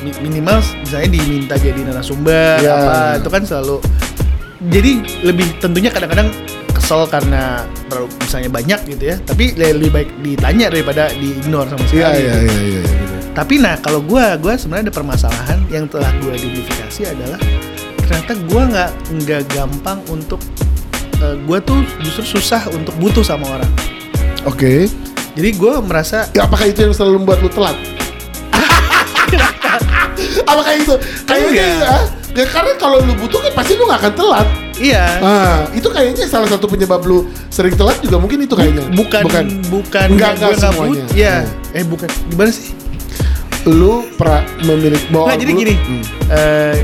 mi- 0.00 0.20
minimal 0.20 0.60
misalnya 0.76 1.08
diminta 1.10 1.56
jadi 1.56 1.80
narasumber 1.80 2.60
Ya. 2.60 2.76
apa 2.76 2.96
itu 3.24 3.28
kan 3.30 3.42
selalu 3.42 3.80
jadi 4.68 4.92
lebih 5.24 5.56
tentunya 5.56 5.88
kadang-kadang 5.88 6.28
kesel 6.76 7.08
karena 7.08 7.64
terlalu 7.88 8.12
misalnya 8.20 8.50
banyak 8.52 8.80
gitu 8.92 9.04
ya. 9.08 9.16
Tapi 9.24 9.56
le- 9.56 9.80
lebih 9.80 9.90
baik 9.94 10.10
ditanya 10.20 10.68
daripada 10.68 11.08
di-ignore 11.16 11.64
sama 11.72 11.84
sekali. 11.88 11.96
Iya 11.96 12.10
iya 12.12 12.20
gitu. 12.20 12.38
iya 12.44 12.60
iya. 12.60 12.82
iya. 12.84 13.20
Tapi 13.32 13.54
nah 13.56 13.74
kalau 13.80 14.04
gua 14.04 14.36
gua 14.36 14.60
sebenarnya 14.60 14.92
ada 14.92 14.94
permasalahan 14.94 15.58
yang 15.72 15.88
telah 15.88 16.12
gua 16.20 16.36
identifikasi 16.36 17.00
adalah 17.08 17.40
ternyata 18.04 18.32
gua 18.52 18.62
nggak 18.68 18.90
nggak 19.24 19.42
gampang 19.54 19.98
untuk 20.12 20.40
eh, 21.24 21.36
gua 21.48 21.56
tuh 21.64 21.80
justru 22.04 22.36
susah 22.36 22.68
untuk 22.68 22.92
butuh 23.00 23.24
sama 23.24 23.48
orang. 23.48 23.70
Oke. 24.44 24.92
Jadi 25.40 25.56
gua 25.56 25.80
merasa 25.80 26.28
Ya, 26.36 26.44
apakah 26.44 26.68
itu 26.68 26.84
yang 26.84 26.92
selalu 26.92 27.24
membuat 27.24 27.40
lu 27.40 27.48
telat? 27.48 27.80
apakah 30.50 30.72
itu? 30.76 30.94
Kayaknya 31.24 31.68
Enggak. 31.80 32.19
Ya. 32.32 32.44
Karena 32.46 32.72
kalau 32.74 32.98
lu 33.00 33.14
butuh 33.14 33.40
kan 33.40 33.52
pasti 33.52 33.72
lu 33.74 33.84
gak 33.84 34.00
akan 34.00 34.12
telat. 34.14 34.48
iya 34.76 35.04
Ah, 35.18 35.58
itu 35.70 35.84
kayaknya 35.86 36.24
salah 36.24 36.48
satu 36.48 36.64
penyebab 36.64 37.02
lu 37.02 37.24
sering 37.46 37.74
telat 37.74 38.00
juga 38.00 38.16
mungkin 38.16 38.40
itu 38.40 38.54
kayaknya. 38.54 38.88
bukan 38.90 39.22
bukan 39.22 39.44
bukan 39.68 40.06
Enggak, 40.08 40.30
enggak 40.36 40.56
semuanya. 40.56 41.04
but- 41.04 41.12
ya 41.14 41.34
Hmm. 41.38 41.76
eh 41.76 41.84
bukan 41.84 42.08
gimana 42.26 42.50
sih 42.50 42.72
Lu 43.62 44.08
pra 44.14 44.40
memiliki 44.58 45.04
bahwa 45.10 45.28
Nggak, 45.28 45.38
jadi 45.38 45.52
gini 45.54 45.74
Hmm. 45.76 46.02
eh 46.30 46.76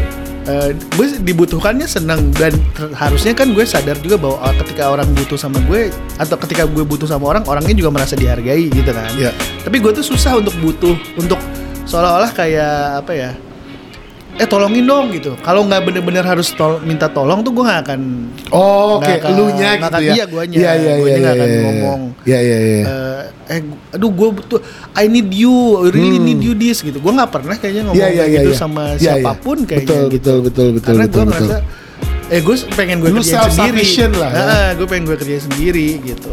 eh, 0.46 0.68
gue 0.76 1.06
dibutuhkannya 1.18 1.88
senang 1.88 2.30
dan 2.32 2.52
harusnya 2.92 3.32
kan 3.32 3.50
gue 3.50 3.64
sadar 3.64 3.96
juga 3.96 4.14
bahwa 4.14 4.38
oh, 4.38 4.54
ketika 4.60 4.86
orang 4.86 5.08
butuh 5.10 5.34
sama 5.34 5.58
gue 5.60 5.88
atau 6.14 6.36
ketika 6.38 6.62
gue 6.64 6.84
butuh 6.84 7.02
sama 7.04 7.26
orang 7.26 7.42
orangnya 7.44 7.74
juga 7.74 7.90
merasa 7.90 8.12
dihargai 8.12 8.68
gitu 8.68 8.86
kan 8.88 9.08
Iya. 9.10 9.32
tapi 9.58 9.80
gue 9.80 9.90
tuh 9.90 10.04
susah 10.04 10.36
untuk 10.36 10.52
butuh 10.56 10.94
untuk 11.16 11.40
seolah-olah 11.82 12.30
kayak 12.30 12.74
apa 13.00 13.12
ya 13.12 13.30
eh 14.36 14.44
tolongin 14.44 14.84
dong 14.84 15.08
gitu 15.10 15.32
kalau 15.40 15.64
nggak 15.64 15.80
bener-bener 15.82 16.20
harus 16.20 16.52
tol- 16.52 16.80
minta 16.80 17.08
tolong 17.08 17.40
tuh 17.40 17.50
gue 17.50 17.64
nggak 17.64 17.80
akan 17.82 18.00
Oh, 18.48 19.00
oke, 19.00 19.08
akan- 19.08 19.32
elunya 19.32 19.70
nggak 19.74 19.80
gitu 19.80 19.88
akan- 19.88 20.02
ya. 20.02 20.12
iya, 20.12 20.24
guanya. 20.26 20.56
Iya, 20.56 20.70
iya, 20.72 20.92
Guanya 20.94 21.08
iya, 21.08 21.16
nggak 21.16 21.34
akan 21.34 21.48
ngomong. 21.58 22.00
Iya, 22.22 22.38
iya, 22.38 22.58
iya. 22.60 22.82
eh 22.82 23.22
eh 23.48 23.60
aduh 23.90 24.10
gue 24.10 24.28
butuh 24.34 24.60
I 24.92 25.06
need 25.06 25.30
you 25.30 25.50
I 25.80 25.88
really 25.88 26.18
Hmm. 26.18 26.28
need 26.28 26.40
you 26.42 26.52
this 26.54 26.78
gitu 26.80 26.96
gue 26.96 27.12
nggak 27.12 27.30
pernah 27.30 27.54
kayaknya 27.54 27.82
ngomong 27.86 27.96
iya, 27.96 28.08
kayak 28.08 28.26
iya, 28.26 28.36
gitu 28.38 28.50
iya. 28.50 28.58
sama 28.58 28.82
iya. 28.92 29.00
siapa 29.16 29.32
pun 29.36 29.56
kayaknya 29.62 29.88
Betul, 29.88 30.04
gitu 30.10 30.32
betul, 30.36 30.38
betul, 30.42 30.68
betul, 30.74 30.84
karena 30.84 31.04
gue 31.04 31.14
betul. 31.16 31.26
merasa 31.48 31.56
eh 32.26 32.40
gue 32.42 32.56
pengen 32.72 32.96
gue 32.98 33.08
Lu 33.08 33.16
kerjain 33.16 33.48
sendiri 33.48 33.84
lah 34.12 34.30
ya. 34.30 34.44
gue 34.74 34.84
pengen 34.84 35.04
gue 35.06 35.16
kerjain 35.16 35.42
sendiri 35.42 35.88
gitu 36.04 36.32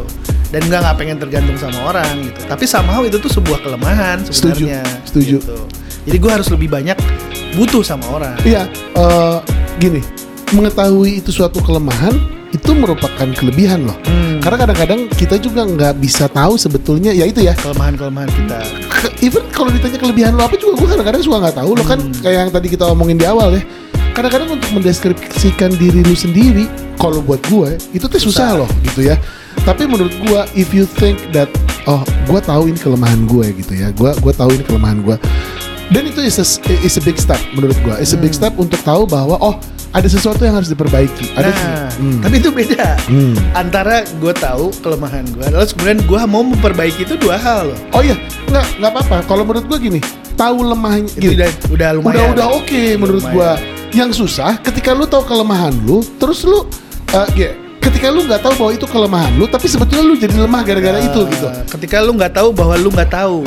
dan 0.49 0.61
gue 0.61 0.75
nggak 0.75 0.97
pengen 0.97 1.17
tergantung 1.17 1.55
sama 1.55 1.79
orang 1.87 2.09
gitu 2.25 2.39
tapi 2.43 2.65
somehow 2.65 3.01
itu 3.01 3.15
tuh 3.15 3.31
sebuah 3.31 3.61
kelemahan 3.61 4.17
Setuju, 4.23 4.33
sebenarnya 4.59 4.81
setuju. 5.05 5.37
gitu. 5.39 5.57
jadi 6.03 6.17
gue 6.19 6.31
harus 6.33 6.49
lebih 6.49 6.67
banyak 6.67 6.97
butuh 7.53 7.81
sama 7.81 8.05
orang 8.11 8.35
Iya, 8.41 8.65
eh, 8.93 9.37
gini, 9.77 10.01
mengetahui 10.49 11.21
itu 11.21 11.29
suatu 11.29 11.59
kelemahan 11.59 12.13
itu 12.49 12.69
merupakan 12.77 13.25
kelebihan 13.33 13.89
loh. 13.89 13.97
Hmm. 14.05 14.37
Karena 14.37 14.57
kadang-kadang 14.61 14.99
kita 15.09 15.41
juga 15.41 15.65
nggak 15.65 15.93
bisa 15.97 16.29
tahu 16.29 16.53
sebetulnya 16.53 17.09
ya 17.09 17.25
itu 17.25 17.41
ya. 17.41 17.57
kelemahan-kelemahan 17.57 18.29
kita 18.29 18.59
Even 19.25 19.41
kalau 19.49 19.73
ditanya 19.73 19.97
kelebihan 19.97 20.37
lo 20.37 20.45
apa 20.45 20.53
juga 20.55 20.77
gue 20.77 20.87
kadang-kadang 20.93 21.21
suka 21.25 21.37
nggak 21.41 21.57
tahu 21.57 21.71
lo 21.73 21.83
kan 21.83 21.97
Hmm. 21.97 22.13
kayak 22.21 22.37
yang 22.45 22.51
tadi 22.51 22.67
kita 22.69 22.85
omongin 22.85 23.17
di 23.17 23.25
awal 23.25 23.57
ya. 23.57 23.63
Kadang-kadang 24.13 24.53
untuk 24.53 24.69
mendeskripsikan 24.77 25.73
diri 25.73 26.05
lu 26.05 26.13
sendiri, 26.13 26.69
kalau 27.01 27.25
buat 27.25 27.41
gue 27.49 27.81
itu 27.91 28.05
tuh 28.05 28.21
susah, 28.21 28.53
Susah. 28.53 28.59
loh 28.61 28.69
gitu 28.85 29.09
ya. 29.09 29.17
Tapi 29.65 29.89
menurut 29.89 30.13
gue, 30.21 30.41
if 30.53 30.69
you 30.69 30.85
think 30.85 31.17
that 31.33 31.49
oh 31.89 32.05
gue 32.29 32.37
tahu 32.37 32.69
ini 32.69 32.77
kelemahan 32.77 33.25
gue 33.25 33.49
gitu 33.57 33.73
ya, 33.73 33.89
gue 33.89 34.13
gue 34.13 34.33
tahu 34.37 34.53
ini 34.53 34.61
kelemahan 34.61 35.01
gue. 35.01 35.17
Dan 35.85 36.03
itu 36.05 36.19
is 36.19 36.35
a, 36.35 36.45
is 36.79 36.95
a 36.95 37.03
big 37.03 37.17
step 37.17 37.39
menurut 37.51 37.75
gue. 37.77 37.95
Is 37.97 38.11
a 38.11 38.17
big 38.17 38.31
Hmm. 38.31 38.39
step 38.39 38.53
untuk 38.55 38.79
tahu 38.81 39.03
bahwa 39.03 39.35
oh 39.37 39.55
ada 39.89 40.05
sesuatu 40.05 40.41
yang 40.41 40.55
harus 40.55 40.67
diperbaiki. 40.67 41.33
Ada 41.33 41.49
nah 41.49 41.89
Hmm. 41.93 42.17
tapi 42.19 42.35
itu 42.37 42.49
beda 42.49 42.97
Hmm. 43.05 43.37
antara 43.53 44.01
gue 44.03 44.33
tahu 44.33 44.73
kelemahan 44.79 45.21
gue 45.27 45.45
lalu 45.45 45.65
kemudian 45.71 45.99
gue 46.01 46.19
mau 46.25 46.41
memperbaiki 46.41 47.03
itu 47.03 47.15
dua 47.15 47.37
hal 47.37 47.69
loh 47.69 47.77
Oh 47.91 48.01
iya, 48.01 48.17
nggak 48.47 48.65
nggak 48.79 48.91
apa-apa. 48.91 49.17
Kalau 49.23 49.43
menurut 49.43 49.65
gue 49.67 49.77
gini, 49.83 49.99
tahu 50.33 50.65
lemahnya 50.65 51.09
itu 51.11 51.21
gini. 51.21 51.33
udah 51.37 51.49
udah 51.69 51.89
lumayan 51.93 52.09
udah 52.09 52.25
udah 52.33 52.47
oke 52.55 52.83
menurut 52.95 53.21
Lumayan. 53.21 53.35
gua 53.35 53.51
yang 53.93 54.09
susah 54.09 54.57
ketika 54.59 54.89
lu 54.91 55.05
tahu 55.05 55.21
kelemahan 55.23 55.69
lu, 55.79 56.01
terus 56.17 56.41
lu 56.41 56.65
uh, 57.13 57.27
ya, 57.33 57.53
ketika 57.77 58.09
lu 58.09 58.25
nggak 58.25 58.41
tahu 58.41 58.53
bahwa 58.57 58.71
itu 58.73 58.85
kelemahan 58.87 59.31
lu, 59.35 59.45
tapi 59.45 59.69
sebetulnya 59.69 60.01
lu 60.01 60.15
jadi 60.15 60.33
lemah 60.35 60.61
gara-gara 60.63 60.97
itu 60.97 61.21
Ah, 61.21 61.29
gitu. 61.29 61.47
Ketika 61.69 62.01
lu 62.01 62.11
nggak 62.11 62.33
tahu 62.33 62.49
bahwa 62.49 62.73
lu 62.73 62.89
nggak 62.89 63.13
tahu. 63.13 63.45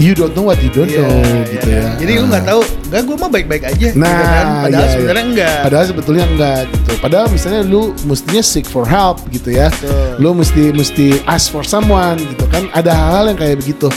You 0.00 0.16
don't 0.16 0.32
know 0.32 0.42
what 0.42 0.56
you 0.58 0.72
don't 0.72 0.88
Iya, 0.88 1.04
know 1.04 1.12
iya, 1.12 1.44
gitu 1.46 1.68
iya. 1.68 1.76
ya. 1.78 1.90
Jadi 2.00 2.12
lu 2.16 2.26
nggak 2.26 2.40
Ah. 2.40 2.48
tahu, 2.48 2.60
enggak 2.88 3.02
gue 3.04 3.16
mah 3.20 3.30
baik-baik 3.30 3.62
aja 3.66 3.76
gitu 3.86 4.00
Nah, 4.00 4.08
kan. 4.08 4.46
Padahal 4.64 4.64
iya, 4.64 4.80
iya. 4.80 4.88
sebenarnya 4.90 5.24
enggak. 5.26 5.58
Padahal 5.60 5.84
sebetulnya 5.84 6.24
enggak 6.26 6.60
gitu. 6.66 6.90
Padahal 6.98 7.26
misalnya 7.28 7.60
lu 7.62 7.82
mestinya 8.02 8.42
seek 8.42 8.64
for 8.64 8.82
help 8.82 9.20
gitu 9.28 9.52
ya. 9.52 9.68
Betul. 9.70 10.08
Lu 10.16 10.28
mesti 10.32 10.62
mesti 10.72 11.06
ask 11.26 11.52
for 11.52 11.60
someone 11.62 12.16
gitu 12.18 12.48
kan. 12.48 12.72
Ada 12.72 12.90
hal-hal 12.90 13.24
yang 13.28 13.38
kayak 13.38 13.56
begitu. 13.60 13.92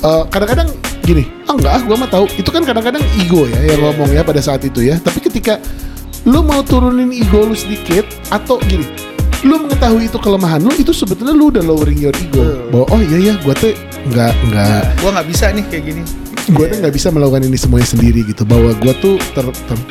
Eh, 0.00 0.22
kadang-kadang 0.28 0.70
gini, 1.02 1.26
ah 1.44 1.52
enggak 1.52 1.72
ah 1.72 1.82
gua 1.82 1.96
mah 1.98 2.08
tahu. 2.08 2.30
Itu 2.32 2.48
kan 2.48 2.62
kadang-kadang 2.62 3.02
ego 3.16 3.44
ya 3.44 3.58
yang 3.58 3.74
Iya. 3.76 3.84
ngomong 3.84 4.08
ya 4.08 4.22
pada 4.22 4.38
saat 4.38 4.62
itu 4.62 4.80
ya. 4.80 4.96
Tapi 4.96 5.18
ketika 5.18 5.58
lu 6.22 6.40
mau 6.40 6.62
turunin 6.62 7.10
ego 7.10 7.42
lu 7.42 7.52
sedikit 7.52 8.06
atau 8.28 8.62
gini, 8.62 8.86
lu 9.40 9.56
mengetahui 9.58 10.04
itu 10.04 10.18
kelemahan 10.18 10.60
lu 10.60 10.72
itu 10.74 10.92
sebetulnya 10.92 11.32
lu 11.32 11.48
udah 11.48 11.62
lowering 11.62 11.96
your 11.98 12.12
ego. 12.14 12.68
Bahwa 12.68 12.86
oh 12.90 13.00
iya 13.00 13.32
ya 13.32 13.34
gua 13.40 13.54
tuh 13.54 13.72
enggak 14.04 14.32
enggak 14.42 14.82
Gue 14.96 15.10
nggak 15.10 15.28
bisa 15.28 15.44
nih 15.50 15.64
kayak 15.66 15.84
gini. 15.86 16.02
gue 16.50 16.64
tuh 16.66 16.76
nggak 16.78 16.90
bisa 16.90 17.08
melakukan 17.08 17.46
ini 17.46 17.54
semuanya 17.54 17.86
sendiri 17.86 18.26
gitu 18.26 18.42
bahwa 18.42 18.74
gue 18.74 18.94
tuh 18.98 19.14
ter, 19.32 19.44
ter- 19.46 19.86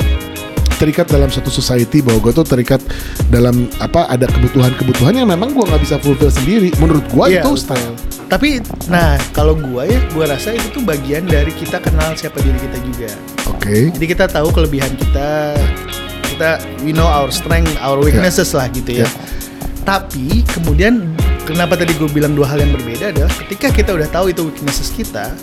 terikat 0.76 1.08
dalam 1.08 1.28
suatu 1.28 1.48
society 1.48 2.04
bahwa 2.04 2.20
gue 2.20 2.34
tuh 2.34 2.44
terikat 2.44 2.82
dalam 3.28 3.68
apa 3.78 4.08
ada 4.08 4.28
kebutuhan-kebutuhan 4.28 5.14
yang 5.14 5.28
memang 5.28 5.52
gue 5.52 5.62
nggak 5.62 5.80
bisa 5.80 5.96
fulfill 5.98 6.28
sendiri 6.28 6.72
menurut 6.78 7.06
gue 7.06 7.26
Iya, 7.32 7.44
itu 7.44 7.52
style 7.56 7.96
Tapi, 8.28 8.60
nah 8.86 9.16
kalau 9.32 9.56
gue 9.56 9.84
ya, 9.88 10.00
gue 10.06 10.26
rasa 10.26 10.52
itu 10.52 10.68
tuh 10.70 10.84
bagian 10.84 11.24
dari 11.24 11.50
kita 11.50 11.80
kenal 11.80 12.12
siapa 12.14 12.38
diri 12.40 12.60
kita 12.60 12.78
juga. 12.82 13.10
oke 13.48 13.78
Jadi 13.96 14.06
kita 14.06 14.26
tahu 14.28 14.52
kelebihan 14.52 14.92
kita, 14.94 15.56
kita 16.28 16.50
we 16.82 16.92
know 16.92 17.08
our 17.08 17.30
strength, 17.30 17.72
our 17.80 17.98
weaknesses 17.98 18.52
lah 18.52 18.68
gitu 18.68 19.00
ya. 19.00 19.04
Ya. 19.04 19.10
Tapi 19.90 20.46
kemudian 20.54 21.18
kenapa 21.50 21.74
tadi 21.74 21.98
gue 21.98 22.06
bilang 22.14 22.38
dua 22.38 22.46
hal 22.54 22.62
yang 22.62 22.78
berbeda 22.78 23.10
adalah 23.10 23.34
ketika 23.42 23.74
kita 23.74 23.98
udah 23.98 24.06
tahu 24.14 24.30
itu 24.30 24.46
weaknesses 24.46 24.94
kita, 24.94 25.34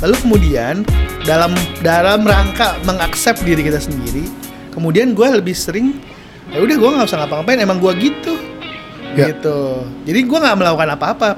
lalu 0.00 0.16
kemudian 0.24 0.80
dalam 1.28 1.52
dalam 1.84 2.24
rangka 2.24 2.80
mengaccept 2.88 3.44
diri 3.44 3.68
kita 3.68 3.76
sendiri, 3.76 4.24
kemudian 4.72 5.12
gue 5.12 5.28
lebih 5.28 5.52
sering 5.52 6.00
ya 6.48 6.64
udah 6.64 6.72
gue 6.72 6.88
nggak 6.88 7.04
usah 7.04 7.20
ngapa-ngapain 7.20 7.60
emang 7.60 7.76
gue 7.84 7.92
gitu. 8.00 8.32
Ya. 9.12 9.28
gitu. 9.28 9.84
Jadi 10.08 10.20
gue 10.24 10.38
nggak 10.40 10.56
melakukan 10.56 10.88
apa-apa 10.96 11.28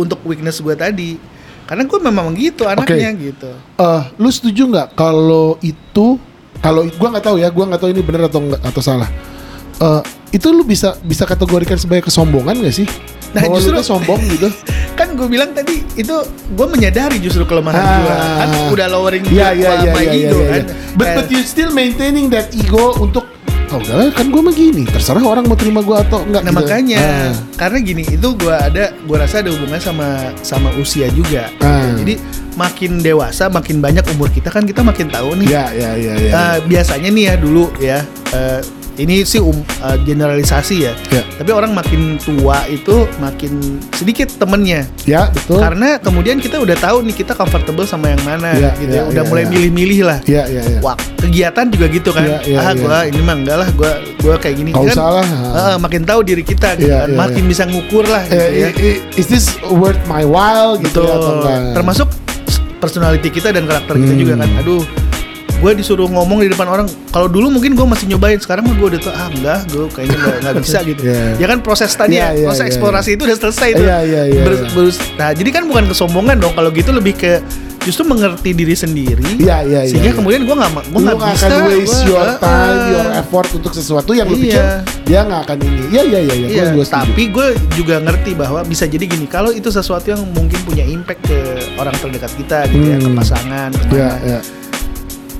untuk 0.00 0.24
weakness 0.24 0.64
gue 0.64 0.72
tadi. 0.72 1.20
Karena 1.68 1.84
gue 1.84 1.98
memang 2.00 2.32
gitu 2.32 2.72
anaknya 2.72 3.12
gitu. 3.20 3.52
Eh, 3.76 4.02
lu 4.16 4.32
setuju 4.32 4.64
nggak 4.64 4.96
kalau 4.96 5.60
itu 5.60 6.16
kalau 6.64 6.88
gue 6.88 7.08
nggak 7.12 7.24
tahu 7.28 7.36
ya 7.36 7.52
gue 7.52 7.64
nggak 7.68 7.80
tahu 7.84 7.92
ini 7.92 8.00
benar 8.00 8.32
atau 8.32 8.40
nggak 8.40 8.64
atau 8.64 8.80
salah 8.80 9.31
Eh, 9.74 10.02
itu 10.32 10.48
lu 10.48 10.62
bisa 10.62 10.94
bisa 11.00 11.22
kategorikan 11.22 11.74
sebagai 11.74 12.06
kesombongan 12.06 12.60
gak 12.60 12.74
sih 12.74 12.88
Nah, 13.32 13.40
Bahwa 13.42 13.56
justru- 13.56 13.80
sombong 13.82 14.20
gitu 14.28 14.52
kan 14.98 15.08
gue 15.10 15.24
bilang 15.24 15.50
tadi 15.50 15.80
itu 15.94 16.12
gue 16.50 16.66
menyadari 16.68 17.16
justru 17.16 17.42
kelemahan 17.42 17.80
Ah. 17.80 17.96
gue 17.96 18.12
kan 18.12 18.48
udah 18.70 18.86
lowering 18.90 19.24
Iya 19.24 19.48
gue 19.50 19.64
iya 19.64 19.70
sama 19.82 19.98
iya 19.98 20.12
ego 20.12 20.36
iya, 20.36 20.48
kan 20.50 20.62
iya. 20.62 20.74
But 20.92 21.06
Eh, 21.06 21.14
but 21.14 21.26
you 21.28 21.40
still 21.42 21.70
maintaining 21.70 22.28
that 22.28 22.52
ego 22.52 22.92
untuk 22.98 23.24
oh 23.66 23.80
udah 23.80 23.94
lah, 23.98 24.12
kan 24.12 24.28
gue 24.28 24.36
mah 24.38 24.52
gini 24.52 24.84
terserah 24.84 25.24
orang 25.24 25.48
mau 25.48 25.56
terima 25.56 25.80
gue 25.80 25.96
atau 25.98 26.20
enggak 26.20 26.42
nah 26.42 26.52
gitu. 26.52 26.60
makanya 26.60 27.00
Ah. 27.00 27.32
karena 27.56 27.78
gini 27.80 28.02
itu 28.06 28.28
gue 28.30 28.52
ada 28.52 28.84
gue 28.92 29.16
rasa 29.16 29.40
ada 29.40 29.48
hubungannya 29.48 29.80
sama 29.80 30.08
sama 30.38 30.68
usia 30.76 31.08
juga 31.08 31.48
Ah. 31.58 31.88
jadi 31.96 32.20
makin 32.52 33.00
dewasa 33.00 33.48
makin 33.48 33.80
banyak 33.80 34.04
umur 34.12 34.28
kita 34.28 34.52
kan 34.52 34.62
kita 34.62 34.80
makin 34.80 35.08
tahu 35.08 35.32
nih 35.34 35.48
ya 35.48 35.64
ya 35.72 35.90
ya 35.94 36.12
ya 36.20 36.30
Eh, 36.30 36.56
biasanya 36.62 37.08
nih 37.08 37.24
ya 37.26 37.34
dulu 37.34 37.72
ya 37.78 38.04
eh, 38.30 38.60
ini 39.02 39.22
sih 39.22 39.38
um, 39.38 39.52
eh, 39.82 39.98
generalisasi 40.00 40.76
ya 40.80 40.92
Ya. 41.10 41.22
tapi 41.34 41.50
orang 41.50 41.72
makin 41.72 42.16
tua 42.16 42.62
itu 42.66 43.04
makin 43.18 43.58
sedikit 43.92 44.30
temennya 44.32 44.86
ya 45.02 45.28
betul 45.28 45.58
karena 45.58 45.98
kemudian 45.98 46.38
kita 46.38 46.56
udah 46.56 46.76
tahu 46.76 47.02
nih 47.02 47.14
kita 47.14 47.34
comfortable 47.34 47.84
sama 47.84 48.08
yang 48.08 48.22
mana 48.22 48.54
Ya, 48.54 48.70
gitu 48.76 48.88
ya, 48.88 49.02
ya, 49.02 49.10
udah 49.10 49.22
ya, 49.22 49.28
mulai 49.28 49.44
ya. 49.44 49.50
milih-milih 49.50 50.00
lah 50.02 50.18
ya 50.24 50.42
ya 50.46 50.62
ya 50.62 50.78
Wah, 50.80 50.94
kegiatan 51.16 51.66
juga 51.68 51.86
gitu 51.86 52.10
kan. 52.10 52.24
Iya, 52.24 52.38
iya, 52.44 52.58
ah, 52.58 52.70
iya. 52.70 52.72
gua 52.76 52.96
ini 53.04 53.20
mah 53.20 53.36
enggak 53.36 53.56
lah, 53.56 53.68
gua 53.72 53.92
gua 54.18 54.34
kayak 54.36 54.56
gini 54.56 54.70
Nggak 54.70 54.82
kan. 54.84 54.94
usah 54.94 55.08
lah. 55.12 55.26
eh, 55.54 55.76
makin 55.78 56.02
tahu 56.02 56.20
diri 56.22 56.42
kita 56.42 56.74
gitu 56.74 56.90
Iya, 56.90 56.98
kan. 56.98 57.08
iya, 57.08 57.18
makin 57.18 57.42
iya. 57.42 57.50
bisa 57.50 57.62
ngukur 57.64 58.04
lah 58.04 58.22
gitu 58.24 58.42
Eh, 58.42 58.50
ya. 58.58 58.68
is 59.14 59.26
this 59.26 59.46
worth 59.70 59.98
my 60.04 60.22
while 60.22 60.74
gitu 60.76 60.98
Betul. 60.98 61.06
ya, 61.06 61.14
atau 61.16 61.32
enggak 61.36 61.58
Termasuk 61.72 62.08
personality 62.78 63.28
kita 63.30 63.48
dan 63.50 63.64
karakter 63.64 63.94
kita 63.94 64.10
Hmm. 64.10 64.20
juga 64.20 64.34
kan. 64.36 64.48
Aduh, 64.58 64.82
gue 65.62 65.72
disuruh 65.72 66.04
ngomong 66.06 66.42
di 66.42 66.50
depan 66.50 66.66
orang. 66.66 66.84
Kalau 67.08 67.26
dulu 67.26 67.46
mungkin 67.48 67.72
gue 67.72 67.86
masih 67.86 68.06
nyobain, 68.06 68.36
sekarang 68.36 68.66
mah 68.66 68.74
gue 68.74 68.88
udah 68.88 69.00
tuh 69.00 69.12
ah 69.12 69.28
enggak, 69.28 69.58
gue 69.68 69.84
kayaknya 69.88 70.16
nggak 70.18 70.36
nggak 70.42 70.54
bisa 70.58 70.78
gitu. 70.90 71.02
Iya. 71.04 71.22
Ya 71.38 71.46
kan 71.46 71.58
proses 71.60 71.90
tadi 71.92 72.18
ya, 72.18 72.34
iya, 72.34 72.44
proses 72.44 72.60
iya, 72.60 72.68
eksplorasi 72.68 73.10
itu 73.12 73.22
udah 73.22 73.38
selesai 73.38 73.68
tuh. 73.72 73.84
Iya, 73.84 73.98
iya, 74.02 74.22
iya, 74.28 74.42
Ber- 74.42 74.66
berus- 74.68 75.02
nah, 75.14 75.30
jadi 75.30 75.50
kan 75.52 75.62
bukan 75.64 75.84
kesombongan 75.86 76.36
dong. 76.36 76.52
Kalau 76.52 76.68
gitu 76.68 76.90
lebih 76.90 77.14
ke 77.14 77.38
justru 77.80 78.02
mengerti 78.04 78.50
diri 78.52 78.74
sendiri. 78.74 79.38
Iya, 79.38 79.62
iya, 79.62 79.80
Sehingga 79.84 80.10
iya. 80.10 80.14
kemudian 80.14 80.42
gue 80.42 80.54
nggak 80.54 80.70
gue 80.84 81.00
nggak 81.00 81.18
bisa. 81.20 81.46
akan 81.46 81.50
waste 81.64 81.82
gua- 81.88 82.06
your 82.08 82.22
ah, 82.24 82.38
time, 82.38 82.50
ah. 82.72 82.86
your 82.88 83.06
effort 83.16 83.48
untuk 83.52 83.72
sesuatu 83.72 84.10
yang 84.12 84.26
lu 84.26 84.34
Iya. 84.34 84.42
pikir 84.44 84.64
dia 85.04 85.20
nggak 85.24 85.40
akan 85.44 85.56
ini. 85.60 85.82
Iya 85.90 86.02
iya 86.04 86.18
iya, 86.22 86.34
Gua- 86.64 86.72
gua 86.72 86.84
setuju. 86.84 87.02
tapi 87.04 87.22
gue 87.28 87.46
juga 87.74 87.94
ngerti 87.98 88.30
bahwa 88.32 88.60
bisa 88.62 88.84
jadi 88.84 89.02
gini, 89.04 89.26
kalau 89.26 89.50
itu 89.50 89.66
sesuatu 89.68 90.06
yang 90.08 90.22
mungkin 90.28 90.58
punya 90.62 90.82
impact 90.82 91.22
ke 91.24 91.38
orang 91.76 91.94
terdekat 91.96 92.30
kita 92.32 92.58
gitu 92.66 92.82
ya, 92.84 92.98
ke 92.98 93.08
Hmm. 93.08 93.16
pasangan, 93.16 93.70
ke 93.70 93.84
mana. 93.84 93.92
Iya 93.92 94.10
iya. 94.24 94.40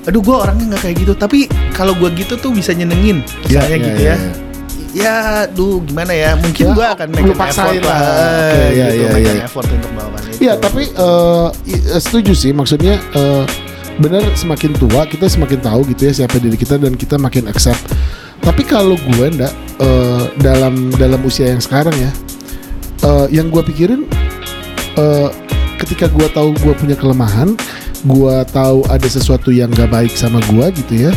Aduh, 0.02 0.18
gue 0.18 0.34
orangnya 0.34 0.74
nggak 0.74 0.82
kayak 0.82 0.96
gitu, 0.98 1.12
tapi 1.14 1.46
kalau 1.72 1.94
gue 1.94 2.10
gitu 2.18 2.34
tuh 2.34 2.50
bisa 2.50 2.74
nyenengin, 2.74 3.22
Iya, 3.46 3.62
misalnya 3.62 3.68
iya, 3.70 3.84
gitu 3.86 4.00
iya, 4.02 4.10
ya. 4.10 4.16
iya. 4.18 4.32
Ya, 4.92 5.16
duh 5.48 5.80
gimana 5.88 6.12
ya? 6.12 6.36
Mungkin 6.36 6.68
Ya, 6.68 6.74
gue 6.76 6.84
akan 6.84 7.06
make 7.16 7.24
an 7.24 7.38
effort 7.40 7.80
lah. 7.80 7.80
lah, 7.80 8.00
eh, 8.04 8.68
iya, 8.76 8.86
gitu, 8.92 9.00
iya, 9.00 9.08
make 9.08 9.30
an 9.30 9.40
effort 9.40 9.66
untuk 9.70 9.90
melakukan 9.96 10.20
itu. 10.28 10.38
Iya 10.42 10.52
tapi 10.60 10.82
eh, 10.84 11.48
setuju 11.96 12.32
sih 12.36 12.52
maksudnya 12.52 13.00
eh, 13.00 13.44
benar 13.96 14.20
semakin 14.36 14.76
tua 14.76 15.08
kita 15.08 15.32
semakin 15.32 15.64
tahu 15.64 15.88
gitu 15.88 16.08
ya 16.08 16.24
siapa 16.24 16.36
diri 16.36 16.60
kita 16.60 16.76
dan 16.76 16.92
kita 16.92 17.16
makin 17.16 17.48
accept. 17.48 17.80
Tapi 18.42 18.68
kalau 18.68 19.00
gue 19.00 19.26
ndak 19.32 19.52
eh, 19.80 20.24
dalam 20.44 20.92
dalam 20.92 21.24
usia 21.24 21.48
yang 21.48 21.62
sekarang 21.64 21.96
ya, 21.96 22.10
eh, 23.00 23.26
yang 23.32 23.48
gue 23.48 23.62
pikirin 23.64 24.04
eh, 25.00 25.28
ketika 25.82 26.06
gue 26.06 26.28
tahu 26.30 26.54
gue 26.62 26.74
punya 26.78 26.94
kelemahan, 26.94 27.58
gue 28.06 28.36
tahu 28.54 28.86
ada 28.86 29.08
sesuatu 29.10 29.50
yang 29.50 29.68
gak 29.74 29.90
baik 29.90 30.14
sama 30.14 30.38
gue 30.48 30.66
gitu 30.78 31.10
ya, 31.10 31.12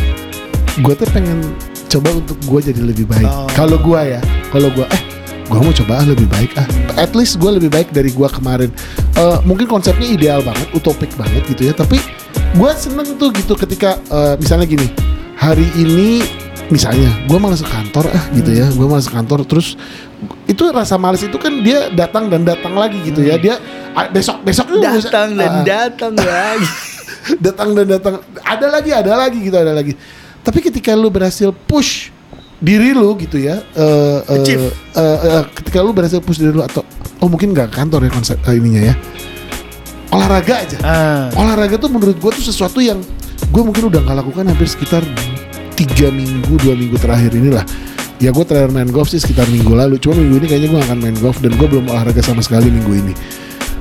gue 0.82 0.94
tuh 0.98 1.06
pengen 1.14 1.40
coba 1.86 2.10
untuk 2.18 2.38
gue 2.44 2.60
jadi 2.74 2.82
lebih 2.82 3.06
baik. 3.06 3.30
Oh. 3.30 3.46
Kalau 3.54 3.78
gue 3.78 4.00
ya, 4.02 4.20
kalau 4.50 4.68
gue 4.74 4.86
eh 4.90 5.02
gue 5.46 5.60
mau 5.62 5.70
coba 5.70 6.02
ah 6.02 6.06
lebih 6.10 6.26
baik 6.26 6.58
ah 6.58 6.66
at 6.98 7.14
least 7.14 7.38
gue 7.38 7.46
lebih 7.46 7.70
baik 7.70 7.94
dari 7.94 8.10
gue 8.10 8.28
kemarin 8.34 8.66
Eh, 9.16 9.38
mungkin 9.48 9.64
konsepnya 9.64 10.04
ideal 10.04 10.44
banget 10.44 10.68
utopik 10.76 11.08
banget 11.16 11.40
gitu 11.48 11.64
ya 11.64 11.72
tapi 11.72 11.96
gue 12.52 12.70
seneng 12.76 13.16
tuh 13.16 13.32
gitu 13.32 13.56
ketika 13.56 13.96
eh, 14.12 14.36
misalnya 14.36 14.68
gini 14.68 14.92
hari 15.40 15.64
ini 15.72 16.20
misalnya 16.68 17.08
gue 17.24 17.38
malas 17.40 17.64
ke 17.64 17.70
kantor 17.72 18.12
ah 18.12 18.24
gitu 18.36 18.52
ya 18.52 18.68
gue 18.68 18.84
malas 18.84 19.08
ke 19.08 19.16
kantor 19.16 19.48
terus 19.48 19.80
itu 20.46 20.62
rasa 20.70 20.94
malas 20.94 21.22
itu 21.22 21.34
kan 21.36 21.50
dia 21.60 21.90
datang 21.90 22.30
dan 22.30 22.46
datang 22.46 22.72
lagi 22.74 23.02
gitu 23.02 23.22
ya. 23.22 23.34
Dia 23.36 23.58
ah, 23.92 24.06
besok 24.06 24.46
besok 24.46 24.70
lu 24.70 24.82
datang 24.82 25.34
dan 25.34 25.50
ah, 25.50 25.64
datang 25.66 26.14
lagi. 26.26 26.68
datang 27.42 27.68
dan 27.74 27.86
datang. 27.90 28.14
Ada 28.46 28.66
lagi 28.70 28.90
ada 28.94 29.12
lagi 29.18 29.38
gitu 29.42 29.58
ada 29.58 29.74
lagi. 29.74 29.98
Tapi 30.46 30.58
ketika 30.62 30.94
lu 30.94 31.10
berhasil 31.10 31.50
push 31.50 32.14
diri 32.56 32.96
lu 32.96 33.12
gitu 33.20 33.36
ya 33.36 33.60
eh, 33.76 34.18
eh, 34.24 34.34
Achieve. 34.40 34.72
eh, 34.96 35.18
eh, 35.28 35.42
ketika 35.60 35.84
lu 35.84 35.92
berhasil 35.92 36.24
push 36.24 36.40
diri 36.40 36.56
lu 36.56 36.64
atau 36.64 36.80
oh 37.20 37.28
mungkin 37.28 37.52
nggak 37.52 37.68
kantor 37.68 38.06
ya 38.06 38.10
konsep 38.14 38.38
eh, 38.46 38.54
ininya 38.56 38.82
ya. 38.90 38.94
Olahraga 40.08 40.54
aja. 40.64 40.78
Ah, 40.80 41.26
olahraga 41.36 41.76
tuh 41.76 41.90
menurut 41.90 42.16
gue 42.16 42.30
tuh 42.32 42.44
sesuatu 42.46 42.78
yang 42.80 43.02
gue 43.50 43.62
mungkin 43.62 43.90
udah 43.90 44.00
nggak 44.00 44.16
lakukan 44.22 44.46
hampir 44.48 44.64
sekitar 44.64 45.02
tiga 45.76 46.08
minggu 46.08 46.56
dua 46.56 46.72
minggu 46.72 46.96
terakhir 46.96 47.36
inilah 47.36 47.66
ya 48.18 48.30
gue 48.30 48.44
terakhir 48.44 48.70
main 48.70 48.88
golf 48.88 49.08
sih 49.08 49.18
sekitar 49.18 49.44
minggu 49.46 49.70
lalu 49.70 49.96
cuma 49.96 50.16
minggu 50.16 50.40
ini 50.40 50.46
kayaknya 50.46 50.68
gue 50.70 50.80
akan 50.82 50.98
main 50.98 51.16
golf 51.16 51.36
dan 51.38 51.52
gue 51.52 51.66
belum 51.66 51.84
olahraga 51.86 52.20
sama 52.20 52.40
sekali 52.40 52.68
minggu 52.68 52.92
ini 52.96 53.12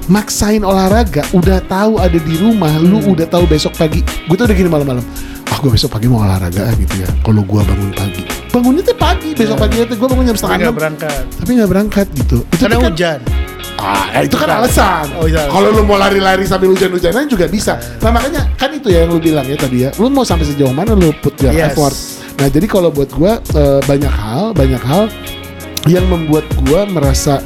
maksain 0.05 0.61
olahraga 0.61 1.25
udah 1.31 1.63
tahu 1.65 1.97
ada 1.97 2.13
di 2.15 2.35
rumah 2.37 2.69
lu 2.77 3.01
Hmm. 3.01 3.13
udah 3.13 3.25
tahu 3.25 3.45
besok 3.45 3.73
pagi 3.73 4.03
gue 4.03 4.35
tuh 4.35 4.45
udah 4.45 4.53
gini 4.53 4.67
malam-malam 4.67 5.01
ah 5.45 5.57
gue 5.57 5.71
besok 5.71 5.89
pagi 5.91 6.05
mau 6.05 6.21
olahraga 6.21 6.61
ah, 6.63 6.73
gitu 6.75 6.95
ya 6.99 7.09
kalau 7.21 7.41
gue 7.41 7.61
bangun 7.63 7.91
pagi 7.91 8.21
bangunnya 8.51 8.83
tuh 8.83 8.95
pagi 8.95 9.29
besok 9.33 9.57
pagi 9.57 9.75
itu 9.81 9.93
gue 9.93 10.07
bangun 10.07 10.25
jam 10.25 10.35
setengah 10.35 10.57
enam 10.61 10.75
berangkat. 10.75 11.23
tapi 11.33 11.49
nggak 11.55 11.69
berangkat 11.69 12.07
gitu 12.13 12.37
itu 12.45 12.61
Karena 12.61 12.75
kan- 12.77 12.85
hujan. 12.87 13.19
Ah, 13.75 14.07
ya 14.09 14.23
itu 14.23 14.39
kan 14.39 14.47
alasan. 14.47 15.03
Oh, 15.19 15.27
iya. 15.27 15.51
Kalau 15.51 15.67
lu 15.67 15.83
mau 15.83 15.99
lari-lari 15.99 16.47
sambil 16.47 16.71
hujan-hujanan 16.71 17.27
juga 17.27 17.43
bisa. 17.43 17.75
Nah 17.99 18.07
makanya 18.07 18.47
kan 18.55 18.71
itu 18.71 18.87
ya 18.87 19.03
yang 19.03 19.11
lu 19.11 19.19
bilang 19.19 19.43
ya 19.43 19.59
tadi 19.59 19.83
ya. 19.83 19.91
Lu 19.99 20.07
mau 20.07 20.23
sampai 20.23 20.47
sejauh 20.47 20.71
mana 20.71 20.95
lu 20.95 21.11
put 21.19 21.35
your 21.37 21.51
Yes. 21.51 21.75
effort. 21.75 21.91
Nah 22.35 22.47
jadi 22.51 22.67
kalau 22.67 22.91
buat 22.91 23.09
gua 23.15 23.39
eh, 23.41 23.81
banyak 23.85 24.11
hal, 24.11 24.51
banyak 24.51 24.81
hal 24.83 25.07
yang 25.85 26.05
membuat 26.09 26.43
gua 26.65 26.83
merasa 26.85 27.39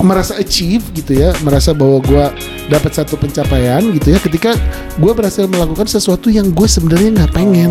merasa 0.00 0.40
achieve 0.40 0.80
gitu 0.96 1.12
ya, 1.12 1.36
merasa 1.44 1.76
bahwa 1.76 2.00
gue 2.00 2.24
dapat 2.72 2.88
satu 2.96 3.20
pencapaian 3.20 3.84
gitu 3.92 4.16
ya. 4.16 4.18
Ketika 4.18 4.56
gue 4.96 5.12
berhasil 5.12 5.44
melakukan 5.44 5.84
sesuatu 5.84 6.32
yang 6.32 6.48
gue 6.56 6.64
sebenarnya 6.64 7.20
nggak 7.20 7.32
pengen, 7.36 7.68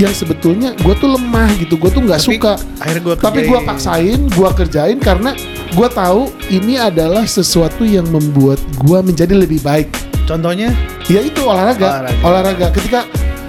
yang 0.00 0.08
sebetulnya 0.16 0.72
gue 0.80 0.94
tuh 0.96 1.12
lemah 1.12 1.52
gitu, 1.60 1.76
gue 1.76 1.90
tuh 1.92 2.02
nggak 2.08 2.20
suka. 2.24 2.56
akhirnya 2.80 3.02
gua 3.04 3.14
Tapi 3.20 3.44
gue 3.44 3.58
paksain, 3.68 4.20
gue 4.32 4.48
kerjain 4.56 4.96
karena 4.96 5.36
gue 5.76 5.88
tahu 5.92 6.32
ini 6.48 6.80
adalah 6.80 7.28
sesuatu 7.28 7.84
yang 7.84 8.08
membuat 8.08 8.56
gue 8.80 8.98
menjadi 9.04 9.36
lebih 9.36 9.60
baik. 9.60 9.92
Contohnya 10.24 10.72
Ya 11.08 11.24
itu 11.24 11.40
olahraga, 11.40 12.04
Olahraga. 12.04 12.20
olahraga. 12.24 12.66
Ketika 12.76 13.00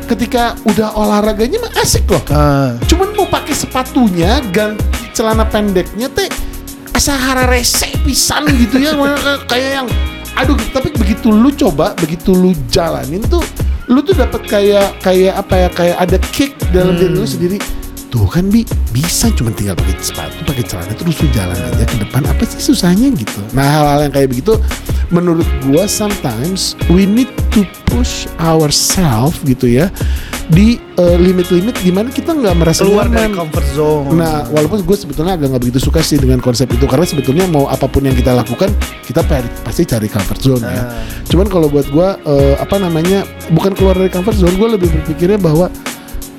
ketika 0.09 0.57
udah 0.65 0.97
olahraganya 0.97 1.61
mah 1.61 1.73
asik 1.77 2.09
loh. 2.09 2.21
ah, 2.33 2.73
Cuman 2.89 3.13
mau 3.13 3.29
pakai 3.29 3.53
sepatunya, 3.53 4.41
ganti 4.49 4.81
celana 5.13 5.45
pendeknya 5.45 6.09
teh 6.09 6.25
asa 6.91 7.15
rese 7.47 7.87
pisan 8.01 8.49
gitu 8.57 8.81
ya, 8.81 8.97
kayak 9.51 9.69
yang 9.83 9.87
aduh. 10.33 10.57
Tapi 10.73 10.89
begitu 10.97 11.29
lu 11.29 11.53
coba, 11.53 11.93
begitu 11.95 12.33
lu 12.33 12.51
jalanin 12.67 13.21
tuh, 13.23 13.43
lu 13.85 14.01
tuh 14.01 14.17
dapat 14.17 14.41
kayak 14.43 14.97
kayak 14.99 15.33
apa 15.37 15.55
ya, 15.55 15.69
kayak 15.69 15.97
ada 15.99 16.17
kick 16.33 16.51
dalam 16.73 16.97
Hmm. 16.97 17.01
diri 17.05 17.13
lu 17.13 17.27
sendiri. 17.27 17.57
Tuh 18.09 18.25
kan 18.25 18.49
bi 18.49 18.65
bisa 18.89 19.29
cuma 19.37 19.53
tinggal 19.53 19.77
pakai 19.77 19.93
sepatu, 20.01 20.41
pakai 20.41 20.65
celana 20.65 20.93
terus 20.97 21.21
lu 21.21 21.29
jalan 21.29 21.53
aja 21.53 21.85
ke 21.85 21.97
depan. 22.01 22.25
Apa 22.25 22.41
sih 22.41 22.57
susahnya 22.57 23.13
gitu? 23.13 23.37
Nah 23.53 23.65
hal-hal 23.69 24.09
yang 24.09 24.13
kayak 24.13 24.33
begitu, 24.33 24.57
menurut 25.13 25.45
gua 25.69 25.85
sometimes 25.85 26.73
we 26.89 27.05
need 27.05 27.29
to 27.53 27.61
push 27.85 28.25
ourselves 28.41 29.37
gitu 29.45 29.69
ya 29.69 29.93
di 30.49 30.81
eh, 30.97 31.17
limit-limit 31.21 31.77
di 31.85 31.93
mana 31.93 32.09
kita 32.09 32.33
nggak 32.33 32.55
merasa 32.57 32.81
keluar 32.81 33.05
nyaman. 33.05 33.29
dari 33.29 33.37
comfort 33.37 33.67
zone. 33.77 34.17
Nah, 34.17 34.49
walaupun 34.49 34.81
gue 34.81 34.97
sebetulnya 34.97 35.37
agak 35.37 35.53
nggak 35.53 35.61
begitu 35.61 35.79
suka 35.85 36.01
sih 36.01 36.17
dengan 36.17 36.41
konsep 36.41 36.65
itu 36.73 36.89
karena 36.89 37.05
sebetulnya 37.05 37.45
mau 37.45 37.69
apa 37.69 37.85
pun 37.85 38.01
yang 38.01 38.17
kita 38.17 38.33
lakukan 38.33 38.73
kita 39.05 39.21
pasti 39.61 39.85
cari 39.85 40.09
comfort 40.09 40.41
zone 40.41 40.65
ya. 40.65 40.81
Ah. 40.81 41.05
Cuman 41.29 41.45
kalau 41.45 41.69
buat 41.69 41.85
gue 41.93 42.07
eh, 42.25 42.55
apa 42.57 42.81
namanya 42.81 43.29
bukan 43.53 43.77
keluar 43.77 43.93
dari 43.93 44.09
comfort 44.09 44.41
zone, 44.41 44.57
gue 44.57 44.69
lebih 44.73 44.89
berpikirnya 44.89 45.37
bahwa 45.37 45.69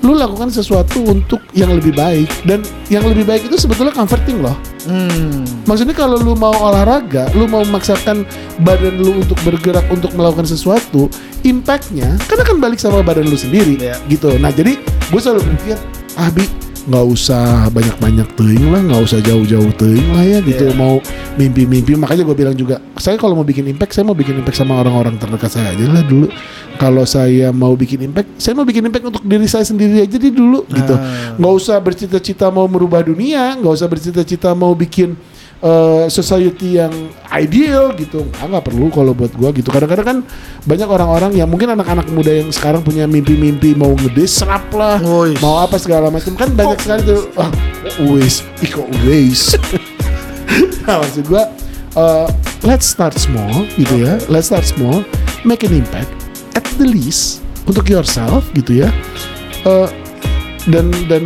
lu 0.01 0.17
lakukan 0.17 0.49
sesuatu 0.49 1.05
untuk 1.05 1.45
yang 1.53 1.77
lebih 1.77 1.93
baik 1.93 2.29
dan 2.49 2.65
yang 2.89 3.05
lebih 3.05 3.29
baik 3.29 3.45
itu 3.45 3.61
sebetulnya 3.61 3.93
comforting 3.93 4.41
loh. 4.41 4.57
Hmm. 4.89 5.45
Maksudnya 5.69 5.93
kalau 5.93 6.17
lu 6.17 6.33
mau 6.33 6.57
olahraga, 6.57 7.29
lu 7.37 7.45
mau 7.45 7.61
memaksakan 7.61 8.25
badan 8.65 8.97
lu 8.97 9.21
untuk 9.21 9.37
bergerak 9.45 9.85
untuk 9.93 10.09
melakukan 10.17 10.49
sesuatu, 10.49 11.13
impactnya 11.45 12.17
kan 12.25 12.41
akan 12.41 12.57
balik 12.65 12.81
sama 12.81 13.05
badan 13.05 13.29
lu 13.29 13.37
sendiri, 13.37 13.77
Iya. 13.77 14.01
gitu. 14.09 14.33
Nah 14.41 14.49
jadi 14.49 14.81
gue 14.81 15.21
selalu 15.21 15.45
berpikir, 15.45 15.77
ah 16.17 16.33
bi 16.33 16.49
nggak 16.89 17.07
usah 17.13 17.69
banyak-banyak 17.77 18.29
teing 18.41 18.73
lah, 18.73 18.81
nggak 18.81 19.03
usah 19.05 19.21
jauh-jauh 19.21 19.69
teing 19.77 20.09
lah 20.17 20.25
ya, 20.25 20.39
gitu. 20.41 20.73
Iya. 20.73 20.81
Mau 20.81 21.05
mimpi-mimpi, 21.41 21.97
makanya 21.97 22.22
gue 22.22 22.36
bilang 22.36 22.53
juga, 22.53 22.76
saya 23.01 23.16
kalau 23.16 23.32
mau 23.32 23.47
bikin 23.47 23.64
impact, 23.64 23.97
saya 23.97 24.05
mau 24.05 24.12
bikin 24.12 24.36
impact 24.36 24.61
sama 24.61 24.76
orang-orang 24.76 25.16
terdekat 25.16 25.49
saya 25.49 25.72
aja 25.72 25.88
lah 25.88 26.05
dulu. 26.05 26.28
Kalau 26.76 27.05
saya 27.05 27.49
mau 27.51 27.72
bikin 27.72 28.05
impact, 28.05 28.36
saya 28.36 28.53
mau 28.53 28.68
bikin 28.68 28.84
impact 28.84 29.09
untuk 29.09 29.24
diri 29.24 29.49
saya 29.49 29.64
sendiri 29.64 30.05
aja 30.05 30.16
di 30.16 30.28
dulu, 30.28 30.68
gitu 30.68 30.93
Ah. 30.93 31.32
nggak 31.41 31.53
usah 31.57 31.80
bercita-cita 31.80 32.53
mau 32.53 32.68
merubah 32.68 33.01
dunia, 33.01 33.57
nggak 33.57 33.72
usah 33.72 33.88
bercita-cita 33.88 34.53
mau 34.53 34.76
bikin 34.76 35.16
eh, 35.61 36.09
society 36.09 36.80
yang 36.80 36.88
ideal 37.28 37.93
gitu, 37.93 38.24
nggak 38.24 38.49
nggak 38.49 38.64
perlu 38.64 38.88
kalau 38.88 39.12
buat 39.12 39.28
gua 39.36 39.53
gitu. 39.53 39.68
Kadang-kadang 39.68 40.07
kan 40.09 40.18
banyak 40.64 40.88
orang-orang 40.88 41.36
yang 41.36 41.53
mungkin 41.53 41.68
anak-anak 41.68 42.09
muda 42.09 42.32
yang 42.32 42.49
sekarang 42.49 42.80
punya 42.80 43.05
mimpi-mimpi 43.05 43.76
mau 43.76 43.93
ngedesrap 43.93 44.72
lah, 44.72 44.97
Wois. 45.05 45.36
mau 45.45 45.61
apa 45.61 45.76
segala 45.76 46.09
macam 46.09 46.32
kan 46.32 46.49
banyak 46.57 46.80
sekali 46.80 47.05
tuh. 47.05 47.28
Ah, 47.36 47.53
wis, 48.09 48.41
iko 48.64 48.88
wis. 49.05 49.53
nah 50.91 50.99
maksud 50.99 51.22
gua 51.30 51.47
eh, 51.95 52.26
let's 52.66 52.86
start 52.86 53.14
small 53.14 53.62
gitu 53.74 54.03
ya, 54.03 54.18
let's 54.26 54.51
start 54.51 54.66
small, 54.66 55.07
make 55.43 55.62
an 55.62 55.70
impact 55.72 56.11
at 56.53 56.66
the 56.76 56.86
least 56.86 57.41
untuk 57.64 57.86
yourself 57.86 58.43
gitu 58.53 58.82
ya. 58.82 58.88
Eh, 59.62 59.88
dan 60.68 60.93
dan 61.09 61.24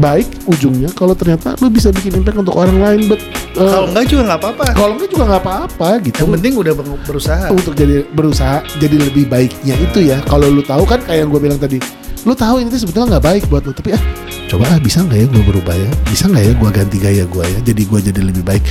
baik 0.00 0.24
ujungnya 0.48 0.88
kalau 0.96 1.12
ternyata 1.12 1.52
lu 1.60 1.68
bisa 1.68 1.92
bikin 1.92 2.16
impact 2.16 2.40
untuk 2.40 2.56
orang 2.56 2.80
lain 2.80 3.12
but 3.12 3.20
eh, 3.52 3.60
Kalau 3.60 3.92
enggak 3.92 4.08
juga 4.08 4.22
nggak 4.24 4.40
apa-apa. 4.40 4.64
kalau 4.72 4.92
enggak 4.96 5.10
juga 5.12 5.24
nggak 5.28 5.42
apa-apa 5.44 5.88
gitu. 6.00 6.16
Yang 6.24 6.30
penting 6.40 6.52
udah 6.56 6.72
ber- 6.72 7.02
berusaha. 7.04 7.44
untuk 7.52 7.74
jadi 7.76 7.94
berusaha 8.08 8.56
jadi 8.80 8.96
lebih 8.96 9.28
baiknya 9.28 9.74
itu 9.76 9.98
ya. 10.08 10.16
Kalau 10.24 10.48
lu 10.48 10.64
tahu 10.64 10.88
kan 10.88 11.02
kayak 11.04 11.26
yang 11.26 11.28
gue 11.28 11.40
bilang 11.42 11.60
tadi 11.60 11.76
lu 12.24 12.32
tahu 12.36 12.60
ini 12.60 12.68
sebetulnya 12.72 13.16
nggak 13.16 13.24
baik 13.24 13.42
buat 13.48 13.64
lu 13.64 13.72
tapi 13.72 13.96
ah 13.96 14.02
coba 14.44 14.68
ah 14.68 14.78
bisa 14.80 15.00
nggak 15.04 15.18
ya 15.18 15.26
gue 15.28 15.42
berubah 15.44 15.76
ya? 15.76 15.90
Bisa 16.08 16.24
nggak 16.28 16.44
ya 16.48 16.52
gue 16.56 16.70
ganti 16.72 16.96
gaya 16.96 17.24
gue 17.28 17.44
ya? 17.44 17.58
Jadi 17.60 17.82
gue 17.84 17.98
jadi 18.00 18.20
lebih 18.24 18.44
baik 18.48 18.64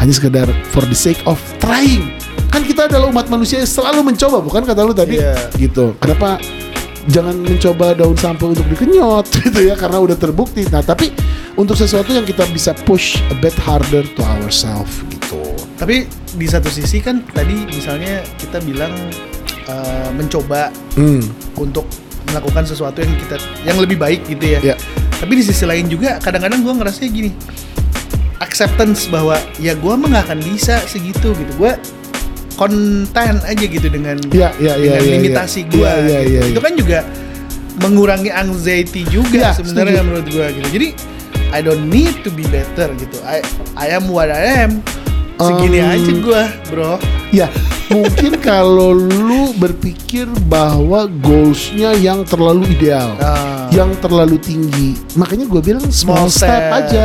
hanya 0.00 0.14
sekedar 0.14 0.48
for 0.72 0.84
the 0.86 0.96
sake 0.96 1.20
of 1.28 1.36
trying. 1.60 2.14
Kan 2.52 2.68
kita 2.68 2.88
adalah 2.88 3.08
umat 3.08 3.32
manusia 3.32 3.64
yang 3.64 3.70
selalu 3.70 4.12
mencoba 4.12 4.44
bukan 4.44 4.62
kata 4.64 4.80
lu 4.84 4.92
tadi? 4.92 5.16
Iya. 5.20 5.36
gitu. 5.56 5.96
Kenapa 6.00 6.36
jangan 7.08 7.36
mencoba 7.40 7.96
daun 7.96 8.16
sampo 8.16 8.52
untuk 8.52 8.68
dikenyot 8.68 9.26
gitu 9.48 9.60
ya? 9.64 9.74
Karena 9.74 9.98
udah 10.00 10.16
terbukti. 10.16 10.68
Nah 10.68 10.84
tapi 10.84 11.12
untuk 11.56 11.76
sesuatu 11.76 12.12
yang 12.12 12.24
kita 12.24 12.44
bisa 12.52 12.76
push 12.84 13.20
a 13.32 13.36
bit 13.40 13.56
harder 13.56 14.04
to 14.16 14.22
ourselves 14.40 15.00
gitu. 15.08 15.40
Tapi 15.80 16.04
di 16.36 16.46
satu 16.48 16.68
sisi 16.68 17.00
kan 17.00 17.24
tadi 17.32 17.68
misalnya 17.68 18.20
kita 18.36 18.60
bilang 18.64 18.92
eh, 19.68 20.08
mencoba 20.12 20.68
hmm. 20.96 21.56
untuk 21.60 21.88
melakukan 22.32 22.64
sesuatu 22.64 23.04
yang 23.04 23.12
kita 23.20 23.36
yang 23.68 23.76
lebih 23.76 24.00
baik 24.00 24.24
gitu 24.24 24.56
ya. 24.56 24.60
ya 24.72 24.76
Tapi 25.20 25.32
di 25.38 25.44
sisi 25.44 25.68
lain 25.68 25.86
juga 25.86 26.16
kadang-kadang 26.18 26.64
gue 26.64 26.74
ngerasa 26.80 26.98
gini 27.06 27.30
acceptance 28.42 29.06
bahwa 29.06 29.38
ya 29.56 29.78
gue 29.78 29.94
mah 29.94 30.08
nggak 30.10 30.24
akan 30.28 30.40
bisa 30.42 30.82
segitu 30.84 31.30
gitu. 31.32 31.52
Gue 31.56 31.72
konten 32.58 33.38
aja 33.40 33.64
gitu 33.64 33.86
dengan 33.88 34.18
Ya, 34.34 34.50
ya, 34.60 34.74
ya, 34.76 34.98
dengan 34.98 35.02
ya, 35.02 35.10
limitasi 35.16 35.60
ya. 35.64 35.70
gue. 35.70 35.86
Ya, 35.86 35.94
ya, 35.96 36.18
gitu. 36.26 36.34
ya, 36.34 36.42
Itu 36.50 36.58
ya. 36.58 36.62
kan 36.66 36.72
juga 36.76 36.98
mengurangi 37.80 38.28
anxiety 38.28 39.02
juga 39.08 39.50
Ya, 39.50 39.56
sebenarnya 39.56 40.02
menurut 40.04 40.26
gue 40.28 40.46
gitu. 40.60 40.68
Jadi 40.68 40.88
I 41.52 41.60
don't 41.60 41.88
need 41.88 42.20
to 42.24 42.30
be 42.32 42.44
better 42.48 42.90
gitu. 42.96 43.16
I 43.24 43.40
I 43.76 43.92
am 43.92 44.08
what 44.08 44.28
I 44.28 44.68
am. 44.68 44.82
Segini 45.44 45.78
Um, 45.78 45.88
aja 45.88 46.12
gue, 46.14 46.42
bro. 46.68 46.92
Ya, 47.30 47.46
mungkin 47.88 48.32
kalau 48.44 48.92
lu 48.92 49.50
berpikir 49.54 50.24
bahwa 50.46 51.04
goalsnya 51.06 51.94
yang 51.94 52.22
terlalu 52.22 52.68
ideal, 52.70 53.16
Ah. 53.18 53.66
yang 53.68 53.92
terlalu 53.98 54.36
tinggi, 54.36 54.94
makanya 55.14 55.44
gue 55.44 55.60
bilang 55.60 55.84
small, 55.88 56.26
Small 56.26 56.28
step 56.28 56.50
steps. 56.52 56.76
aja, 56.78 57.04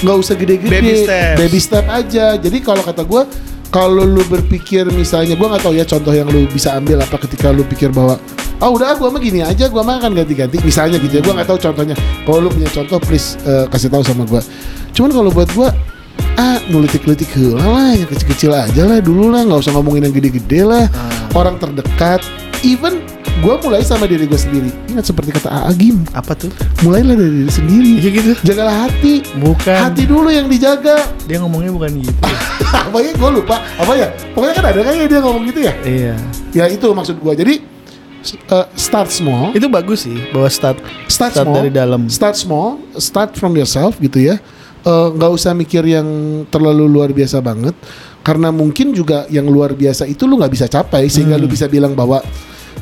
nggak 0.00 0.16
usah 0.16 0.34
gede-gede, 0.34 0.70
Baby 0.70 0.92
steps. 1.02 1.36
baby 1.36 1.58
step 1.58 1.84
aja. 1.86 2.26
Jadi 2.34 2.58
kalau 2.58 2.80
kata 2.80 3.02
gue, 3.02 3.22
kalau 3.68 4.02
lu 4.02 4.24
berpikir 4.24 4.88
misalnya, 4.88 5.34
gue 5.34 5.44
nggak 5.44 5.60
tahu 5.60 5.74
ya 5.74 5.84
contoh 5.84 6.10
yang 6.10 6.26
lu 6.26 6.48
bisa 6.48 6.72
ambil 6.72 6.98
apa 6.98 7.20
ketika 7.20 7.50
lu 7.50 7.62
pikir 7.62 7.90
bahwa 7.90 8.16
ah 8.58 8.66
udah 8.66 8.96
gue 8.96 9.06
mah 9.06 9.20
gini 9.20 9.40
aja, 9.40 9.68
gue 9.68 9.78
mah 9.78 9.98
akan 9.98 10.16
ganti-ganti, 10.16 10.56
misalnya 10.60 10.96
gitu 10.96 11.14
ya. 11.14 11.22
Gue 11.22 11.30
nggak 11.30 11.46
tahu 11.46 11.60
contohnya. 11.62 11.92
Kalau 12.24 12.38
lu 12.40 12.48
punya 12.48 12.66
contoh, 12.68 12.96
please 12.98 13.36
eh, 13.42 13.68
kasih 13.68 13.86
tahu 13.86 14.00
sama 14.00 14.24
gue. 14.24 14.40
Cuman 14.90 15.10
kalau 15.10 15.28
buat 15.28 15.52
gue 15.52 15.68
ah 16.34 16.47
nulitik-nulitik 16.68 17.28
heula 17.34 17.64
lah 17.64 17.90
yang 17.96 18.08
kecil-kecil 18.08 18.52
aja 18.52 18.82
lah 18.84 19.00
dulu 19.00 19.32
lah 19.32 19.44
nggak 19.44 19.60
usah 19.64 19.72
ngomongin 19.74 20.08
yang 20.08 20.14
gede-gede 20.14 20.60
lah. 20.64 20.84
Ah. 20.92 21.36
orang 21.36 21.56
terdekat 21.56 22.20
even 22.66 23.00
gue 23.38 23.54
mulai 23.62 23.86
sama 23.86 24.10
diri 24.10 24.26
gue 24.26 24.38
sendiri. 24.38 24.70
Ingat 24.90 25.14
seperti 25.14 25.30
kata 25.30 25.70
Agim 25.70 26.02
Apa 26.10 26.34
tuh? 26.34 26.50
mulailah 26.82 27.14
dari 27.14 27.44
diri 27.44 27.52
sendiri. 27.52 27.90
Iya 28.02 28.10
gitu. 28.10 28.32
jagalah 28.42 28.88
hati. 28.88 29.22
Bukan. 29.38 29.78
hati 29.78 30.02
dulu 30.10 30.28
yang 30.28 30.50
dijaga. 30.50 31.06
Dia 31.30 31.38
ngomongnya 31.38 31.70
bukan 31.70 32.02
gitu. 32.02 32.18
apa 32.90 32.98
ya 32.98 33.10
gue 33.14 33.30
lupa. 33.30 33.62
Apa 33.78 33.92
ya? 33.94 34.08
Pokoknya 34.34 34.54
kan 34.58 34.64
ada 34.74 34.80
kayaknya 34.82 35.06
dia 35.06 35.20
ngomong 35.22 35.42
gitu 35.46 35.60
ya? 35.62 35.72
Iya. 35.86 36.14
ya 36.50 36.64
itu 36.66 36.86
maksud 36.90 37.22
gue 37.22 37.32
jadi 37.38 37.54
uh, 38.50 38.66
start 38.74 39.10
small. 39.14 39.54
Itu 39.54 39.70
bagus 39.70 40.02
sih 40.02 40.18
bahwa 40.34 40.50
start 40.50 40.82
start, 41.06 41.38
start 41.38 41.46
small. 41.46 41.56
dari 41.62 41.70
dalam. 41.70 42.10
start 42.10 42.34
small. 42.34 42.82
Start 42.98 43.38
from 43.38 43.54
yourself 43.54 43.94
gitu 44.02 44.18
ya 44.18 44.42
Eh, 44.78 45.08
nggak 45.10 45.30
usah 45.30 45.52
mikir 45.52 45.82
yang 45.82 46.06
terlalu 46.48 46.86
luar 46.86 47.10
biasa 47.10 47.42
banget. 47.42 47.74
Karena 48.22 48.52
mungkin 48.52 48.92
juga 48.92 49.24
yang 49.26 49.46
luar 49.46 49.72
biasa 49.72 50.04
itu 50.04 50.24
lu 50.24 50.36
nggak 50.36 50.52
bisa 50.52 50.66
capai. 50.66 51.08
Sehingga 51.08 51.34
Hmm. 51.34 51.42
lu 51.42 51.48
bisa 51.48 51.66
bilang 51.66 51.92
bahwa 51.92 52.22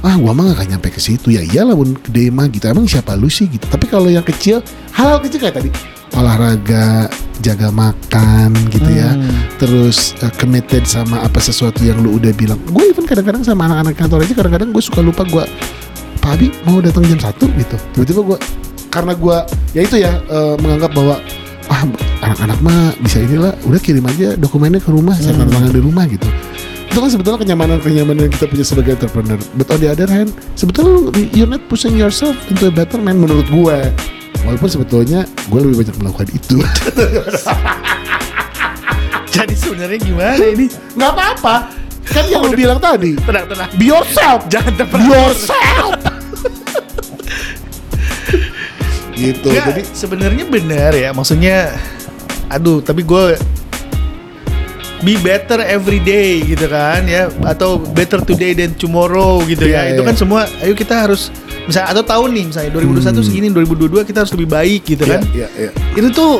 ah 0.05 0.15
gua 0.15 0.37
mah 0.37 0.53
gak 0.53 0.61
akan 0.61 0.69
nyampe 0.77 0.93
ke 0.93 1.01
situ. 1.01 1.33
Ya 1.33 1.41
iyalah 1.41 1.73
bun. 1.73 1.97
Gede 2.03 2.29
mah 2.29 2.47
gitu. 2.47 2.67
Emang 2.67 2.85
siapa 2.85 3.17
lu 3.17 3.27
sih 3.27 3.49
gitu? 3.49 3.65
Tapi 3.65 3.87
kalau 3.87 4.07
yang 4.07 4.23
kecil 4.23 4.61
hal-hal 4.93 5.19
kecil 5.21 5.41
kayak 5.41 5.57
tadi. 5.57 5.71
Olahraga 6.17 7.09
jaga 7.41 7.69
makan 7.69 8.53
gitu 8.71 8.89
ya. 8.89 9.13
Hmm. 9.13 9.45
terus 9.57 10.13
uh, 10.21 10.29
committed 10.37 10.85
sama 10.85 11.21
apa 11.21 11.41
sesuatu 11.41 11.81
yang 11.81 11.97
lu 12.01 12.17
udah 12.17 12.33
bilang. 12.33 12.61
Gue 12.69 12.93
even 12.93 13.05
kadang-kadang 13.05 13.41
sama 13.41 13.67
anak-anak 13.67 13.95
kantor 13.97 14.19
aja 14.21 14.35
kadang-kadang 14.35 14.69
gue 14.71 14.83
suka 14.85 15.01
lupa 15.01 15.25
gue 15.25 15.45
Pak 16.21 16.31
Abi 16.33 16.53
mau 16.65 16.81
datang 16.81 17.05
jam 17.05 17.17
satu? 17.17 17.49
gitu. 17.55 17.77
Tiba-tiba 17.95 18.21
gue 18.21 18.39
karena 18.89 19.13
gue 19.13 19.37
ya 19.73 19.81
itu 19.81 19.97
ya 19.97 20.13
eh, 20.21 20.55
menganggap 20.61 20.93
bahwa 20.93 21.17
ah 21.67 21.83
anak-anak 22.23 22.59
mah 22.61 22.95
bisa 22.99 23.19
inilah 23.21 23.53
udah 23.63 23.81
kirim 23.81 24.05
aja 24.07 24.35
dokumennya 24.35 24.79
ke 24.79 24.91
rumah 24.91 25.15
saya 25.15 25.35
tanda 25.35 25.51
tangan 25.53 25.71
di 25.71 25.83
rumah 25.83 26.05
gitu. 26.07 26.29
Itu 26.87 26.99
kan 26.99 27.11
sebetulnya 27.11 27.39
kenyamanan 27.43 27.79
kenyamanan 27.79 28.27
yang 28.27 28.33
kita 28.33 28.47
punya 28.47 28.65
sebagai 28.65 28.97
entrepreneur. 28.97 29.37
But 29.55 29.69
on 29.69 29.79
the 29.81 29.91
other 29.91 30.07
hand 30.07 30.31
sebetulnya 30.55 31.13
you're 31.35 31.51
not 31.51 31.67
pushing 31.67 31.95
yourself 31.95 32.35
into 32.49 32.69
a 32.69 32.73
better 32.73 32.97
man 32.97 33.19
menurut 33.19 33.45
gue 33.47 33.79
walaupun 34.45 34.69
sebetulnya 34.71 35.27
gue 35.49 35.59
lebih 35.61 35.85
banyak 35.85 35.97
melakukan 35.99 36.29
itu. 36.33 36.57
Jadi 39.37 39.53
sebenarnya 39.53 39.99
gimana 40.01 40.45
ini? 40.47 40.67
nggak 40.97 41.11
apa-apa. 41.13 41.57
Kan 42.07 42.25
yang 42.31 42.47
lu 42.47 42.55
bilang 42.55 42.79
tadi 42.79 43.19
Tenang, 43.19 43.51
tenang. 43.51 43.69
be 43.75 43.91
yourself. 43.91 44.47
Jangan 44.47 44.73
be 44.73 44.79
terperangkap. 44.79 45.11
yourself 45.11 45.91
gitu 49.17 49.49
Nggak, 49.49 49.67
jadi 49.73 49.83
sebenarnya 49.91 50.45
benar 50.47 50.93
ya. 50.93 51.11
Maksudnya, 51.11 51.73
aduh, 52.53 52.85
tapi 52.85 53.01
gue 53.03 53.35
be 55.05 55.15
better 55.21 55.61
every 55.61 56.01
day 56.01 56.41
gitu 56.41 56.73
kan 56.73 57.05
ya 57.05 57.29
atau 57.45 57.77
better 57.77 58.17
today 58.25 58.57
than 58.57 58.73
tomorrow 58.77 59.45
gitu 59.45 59.69
ya. 59.69 59.85
Iya, 59.89 59.97
Itu 59.97 60.03
iya. 60.03 60.09
kan 60.09 60.15
semua 60.17 60.41
ayo 60.65 60.73
kita 60.73 61.05
harus 61.05 61.29
misalnya 61.69 61.93
atau 61.93 62.05
tahun 62.07 62.29
nih 62.33 62.45
misalnya 62.49 62.71
2021 62.73 63.29
segini 63.29 63.47
2022 63.53 64.09
kita 64.09 64.19
harus 64.25 64.33
lebih 64.33 64.49
baik 64.49 64.83
gitu 64.89 65.05
kan. 65.05 65.21
Hmm. 65.21 65.37
Iya, 65.37 65.49
iya, 65.53 65.69
iya. 65.69 65.99
Itu 66.01 66.09
tuh 66.11 66.33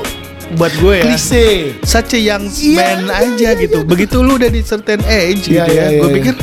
buat 0.57 0.71
gue 0.79 1.03
ya 1.03 1.05
klise 1.05 1.75
such 1.83 2.15
a 2.17 2.21
young 2.23 2.47
Iya, 2.49 2.79
man 2.79 3.01
iya, 3.05 3.15
aja 3.29 3.49
iya, 3.53 3.61
gitu. 3.61 3.79
Begitu 3.85 4.25
lu 4.25 4.39
udah 4.39 4.49
di 4.49 4.63
certain 4.65 5.03
age 5.05 5.53
Iya, 5.53 5.67
gitu 5.69 5.73
iya, 5.77 5.83
ya. 5.85 5.87
iya, 5.93 6.01
gue 6.01 6.09
iya. 6.09 6.17
pikir 6.17 6.35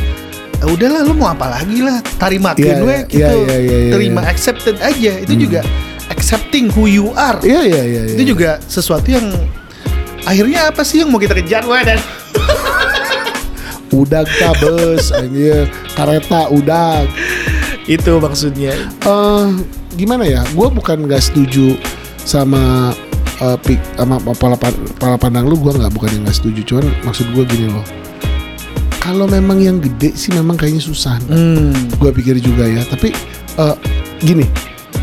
"Ah, 0.64 0.68
udahlah 0.70 1.02
lu 1.04 1.14
mau 1.18 1.28
apa 1.28 1.60
lagi 1.60 1.82
lah. 1.82 1.98
Tarimatin 2.16 2.64
Iya, 2.64 2.76
gue 2.78 2.96
iya, 2.96 3.10
gitu. 3.10 3.20
iya, 3.20 3.32
iya, 3.34 3.58
iya, 3.58 3.78
iya. 3.90 3.94
Terima 3.98 4.22
accepted 4.24 4.78
aja. 4.80 5.12
Itu 5.18 5.34
juga 5.34 5.60
accepting 6.14 6.70
who 6.78 6.86
you 6.86 7.10
are. 7.18 7.42
iya 7.42 7.62
iya 7.66 7.82
iya 7.82 8.02
iya. 8.06 8.14
Itu 8.14 8.38
juga 8.38 8.62
sesuatu 8.70 9.10
yang 9.10 9.34
akhirnya 10.24 10.70
apa 10.70 10.86
sih 10.86 11.02
yang 11.02 11.10
mau 11.10 11.18
kita 11.18 11.34
kejar 11.34 11.66
gue 11.66 11.80
dan 11.84 12.00
udah 14.02 14.26
bus 14.62 15.14
anjir 15.14 15.70
kereta 15.94 16.50
udah 16.50 17.06
itu 17.90 18.14
maksudnya. 18.22 18.74
eh 19.04 19.46
gimana 20.00 20.24
ya? 20.26 20.42
Gue 20.56 20.72
bukan 20.72 21.06
nggak 21.06 21.22
setuju 21.22 21.76
sama 22.24 22.94
eh, 23.44 23.58
pik 23.60 23.80
sama 24.00 24.18
pola, 24.22 24.56
pola 24.98 25.18
pandang 25.20 25.46
lu. 25.50 25.60
Gue 25.60 25.76
nggak 25.76 25.92
bukan 25.94 26.10
yang 26.16 26.22
nggak 26.26 26.38
setuju. 26.38 26.62
Cuman 26.64 26.86
maksud 27.04 27.28
gue 27.36 27.44
gini 27.46 27.68
loh. 27.70 27.84
Kalau 29.04 29.28
memang 29.28 29.60
yang 29.60 29.84
gede 29.84 30.16
sih 30.16 30.32
memang 30.32 30.56
kayaknya 30.56 30.80
susah. 30.80 31.20
Hmm. 31.28 31.76
Gue 32.00 32.16
pikir 32.16 32.40
juga 32.40 32.64
ya. 32.64 32.82
Tapi 32.88 33.12
eh, 33.60 33.76
gini, 34.24 34.48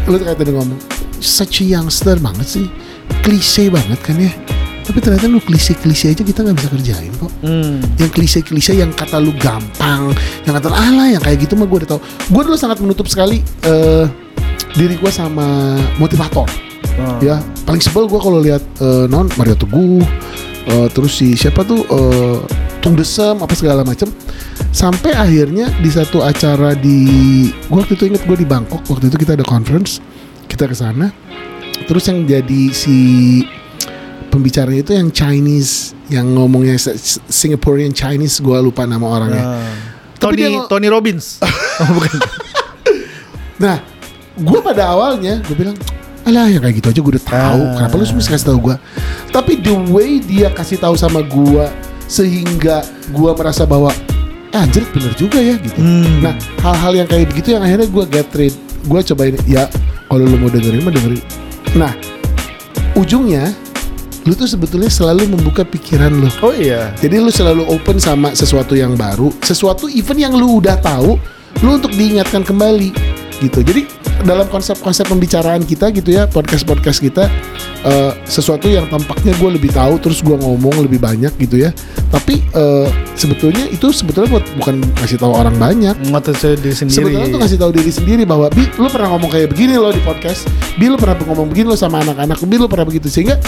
lu 0.09 0.17
kayak 0.17 0.41
tadi 0.41 0.57
ngomong, 0.57 0.81
such 1.21 1.63
a 1.63 1.65
youngster 1.65 2.17
banget 2.19 2.49
sih, 2.49 2.67
klise 3.23 3.69
banget 3.71 4.01
kan 4.03 4.17
ya. 4.19 4.33
Tapi 4.81 4.99
ternyata 4.99 5.31
lu 5.31 5.39
klise-klise 5.39 6.11
aja 6.11 6.23
kita 6.27 6.43
nggak 6.43 6.57
bisa 6.59 6.69
kerjain 6.73 7.13
kok 7.15 7.31
Hmm. 7.47 7.79
yang 7.95 8.11
klise-klise 8.11 8.75
yang 8.75 8.91
kata 8.91 9.23
lu 9.23 9.31
gampang, 9.39 10.11
yang 10.43 10.55
kata 10.59 10.67
alah 10.67 11.07
yang 11.15 11.23
kayak 11.23 11.47
gitu 11.47 11.55
mah 11.55 11.71
gue 11.71 11.87
udah 11.87 11.91
tau. 11.95 12.01
Gue 12.27 12.43
dulu 12.43 12.59
sangat 12.59 12.83
menutup 12.83 13.07
sekali 13.07 13.39
eh, 13.63 14.05
diri 14.75 14.99
gue 14.99 15.13
sama 15.15 15.79
motivator. 15.95 16.51
Oh. 16.99 17.17
Ya 17.23 17.39
paling 17.69 17.79
sebel 17.79 18.11
gue 18.11 18.19
kalau 18.19 18.43
lihat 18.43 18.67
eh, 18.83 19.07
non 19.07 19.31
Mario 19.39 19.55
Teguh, 19.55 20.03
eh, 20.67 20.89
terus 20.91 21.23
si 21.23 21.39
siapa 21.39 21.63
tuh 21.63 21.87
eh, 21.87 22.39
Tung 22.83 22.99
Desem 22.99 23.39
apa 23.39 23.55
segala 23.55 23.87
macem. 23.87 24.11
Sampai 24.75 25.15
akhirnya 25.15 25.71
di 25.79 25.91
satu 25.93 26.23
acara 26.25 26.75
di, 26.75 26.99
gue 27.53 27.79
waktu 27.79 27.95
itu 27.95 28.11
inget 28.11 28.23
gue 28.27 28.37
di 28.39 28.47
Bangkok 28.49 28.83
waktu 28.91 29.07
itu 29.07 29.23
kita 29.23 29.39
ada 29.39 29.47
conference, 29.47 30.03
kita 30.51 30.67
ke 30.67 30.75
sana. 30.75 31.15
Terus 31.87 32.03
yang 32.11 32.27
jadi 32.27 32.63
si 32.75 32.99
pembicaranya 34.31 34.83
itu 34.83 34.93
yang 34.99 35.09
Chinese, 35.15 35.95
yang 36.11 36.27
ngomongnya 36.35 36.75
Singaporean 37.31 37.95
Chinese, 37.95 38.43
gue 38.43 38.59
lupa 38.59 38.83
nama 38.87 39.07
orangnya. 39.07 39.45
Tapi 40.19 40.35
Tony 40.37 40.41
dia 40.43 40.51
Tony 40.67 40.87
Robbins. 40.91 41.39
oh, 41.81 41.91
bukan. 41.95 42.19
Nah, 43.61 43.77
gue 44.37 44.59
pada 44.61 44.93
awalnya 44.93 45.41
gue 45.47 45.57
bilang, 45.57 45.77
alah 46.29 46.47
yang 46.51 46.61
kayak 46.61 46.83
gitu 46.83 46.89
aja 46.93 47.01
gue 47.01 47.13
udah 47.17 47.27
tahu. 47.27 47.61
Ah. 47.65 47.73
Kenapa 47.81 47.95
lu 47.97 48.05
mesti 48.05 48.31
kasih 48.31 48.47
tahu 48.53 48.59
gue? 48.71 48.77
Tapi 49.33 49.53
the 49.65 49.75
way 49.89 50.21
dia 50.21 50.53
kasih 50.53 50.77
tahu 50.77 50.95
sama 50.95 51.25
gue 51.25 51.65
sehingga 52.11 52.83
gue 53.15 53.31
merasa 53.33 53.65
bahwa 53.65 53.95
ah, 54.53 54.63
anjir 54.63 54.85
bener 54.93 55.15
juga 55.17 55.41
ya 55.41 55.57
gitu. 55.57 55.79
Hmm. 55.81 56.21
Nah, 56.21 56.35
hal-hal 56.61 56.93
yang 57.05 57.09
kayak 57.09 57.33
begitu 57.33 57.57
yang 57.57 57.63
akhirnya 57.65 57.89
gue 57.89 58.05
get 58.13 58.29
rid, 58.37 58.55
gue 58.85 59.01
cobain 59.13 59.37
ya 59.49 59.67
kalau 60.11 60.27
lu 60.27 60.37
mau 60.43 60.51
dengerin 60.51 60.83
mah 60.83 60.91
dengerin. 60.91 61.23
Nah, 61.79 61.95
ujungnya 62.99 63.55
lu 64.27 64.35
tuh 64.35 64.51
sebetulnya 64.51 64.91
selalu 64.91 65.31
membuka 65.31 65.63
pikiran 65.63 66.11
lu. 66.13 66.29
Oh 66.43 66.51
iya. 66.51 66.91
Jadi 66.99 67.23
lu 67.23 67.31
selalu 67.31 67.65
open 67.71 68.03
sama 68.03 68.35
sesuatu 68.35 68.75
yang 68.75 68.99
baru, 68.99 69.31
sesuatu 69.41 69.87
even 69.87 70.19
yang 70.19 70.35
lu 70.35 70.59
udah 70.59 70.77
tahu, 70.83 71.15
lu 71.63 71.71
untuk 71.79 71.95
diingatkan 71.95 72.43
kembali 72.43 72.91
gitu. 73.41 73.63
Jadi 73.63 73.87
dalam 74.25 74.47
konsep-konsep 74.49 75.09
pembicaraan 75.09 75.65
kita 75.65 75.91
gitu 75.93 76.15
ya, 76.15 76.29
podcast-podcast 76.29 76.99
kita 77.01 77.25
eh, 77.85 78.13
sesuatu 78.29 78.69
yang 78.69 78.87
tampaknya 78.89 79.33
gue 79.37 79.51
lebih 79.57 79.73
tahu, 79.73 79.97
terus 79.99 80.21
gue 80.21 80.37
ngomong 80.37 80.85
lebih 80.85 81.01
banyak 81.01 81.33
gitu 81.41 81.67
ya. 81.67 81.71
Tapi 82.13 82.43
eh, 82.43 82.89
sebetulnya 83.17 83.67
itu 83.69 83.93
sebetulnya 83.93 84.39
buat 84.39 84.45
bukan 84.61 84.85
kasih 85.01 85.19
tahu 85.21 85.33
orang 85.33 85.57
banyak. 85.57 85.97
Saya 86.41 86.57
diri 86.57 86.77
sendiri. 86.77 86.97
Sebetulnya 86.97 87.27
tuh 87.33 87.41
ngasih 87.43 87.59
tahu 87.59 87.73
diri 87.75 87.93
sendiri 87.93 88.23
bahwa 88.29 88.47
Bi, 88.53 88.65
lu 88.79 88.89
pernah 88.89 89.09
ngomong 89.17 89.31
kayak 89.33 89.49
begini 89.53 89.75
loh 89.77 89.91
di 89.91 90.03
podcast. 90.05 90.47
Bi, 90.77 90.87
lu 90.87 90.97
pernah 91.01 91.17
ngomong 91.19 91.51
begini 91.51 91.73
loh 91.75 91.81
sama 91.81 92.01
anak-anak. 92.05 92.39
Bi, 92.45 92.57
lu 92.57 92.67
pernah 92.71 92.87
begitu 92.87 93.09
sehingga 93.11 93.41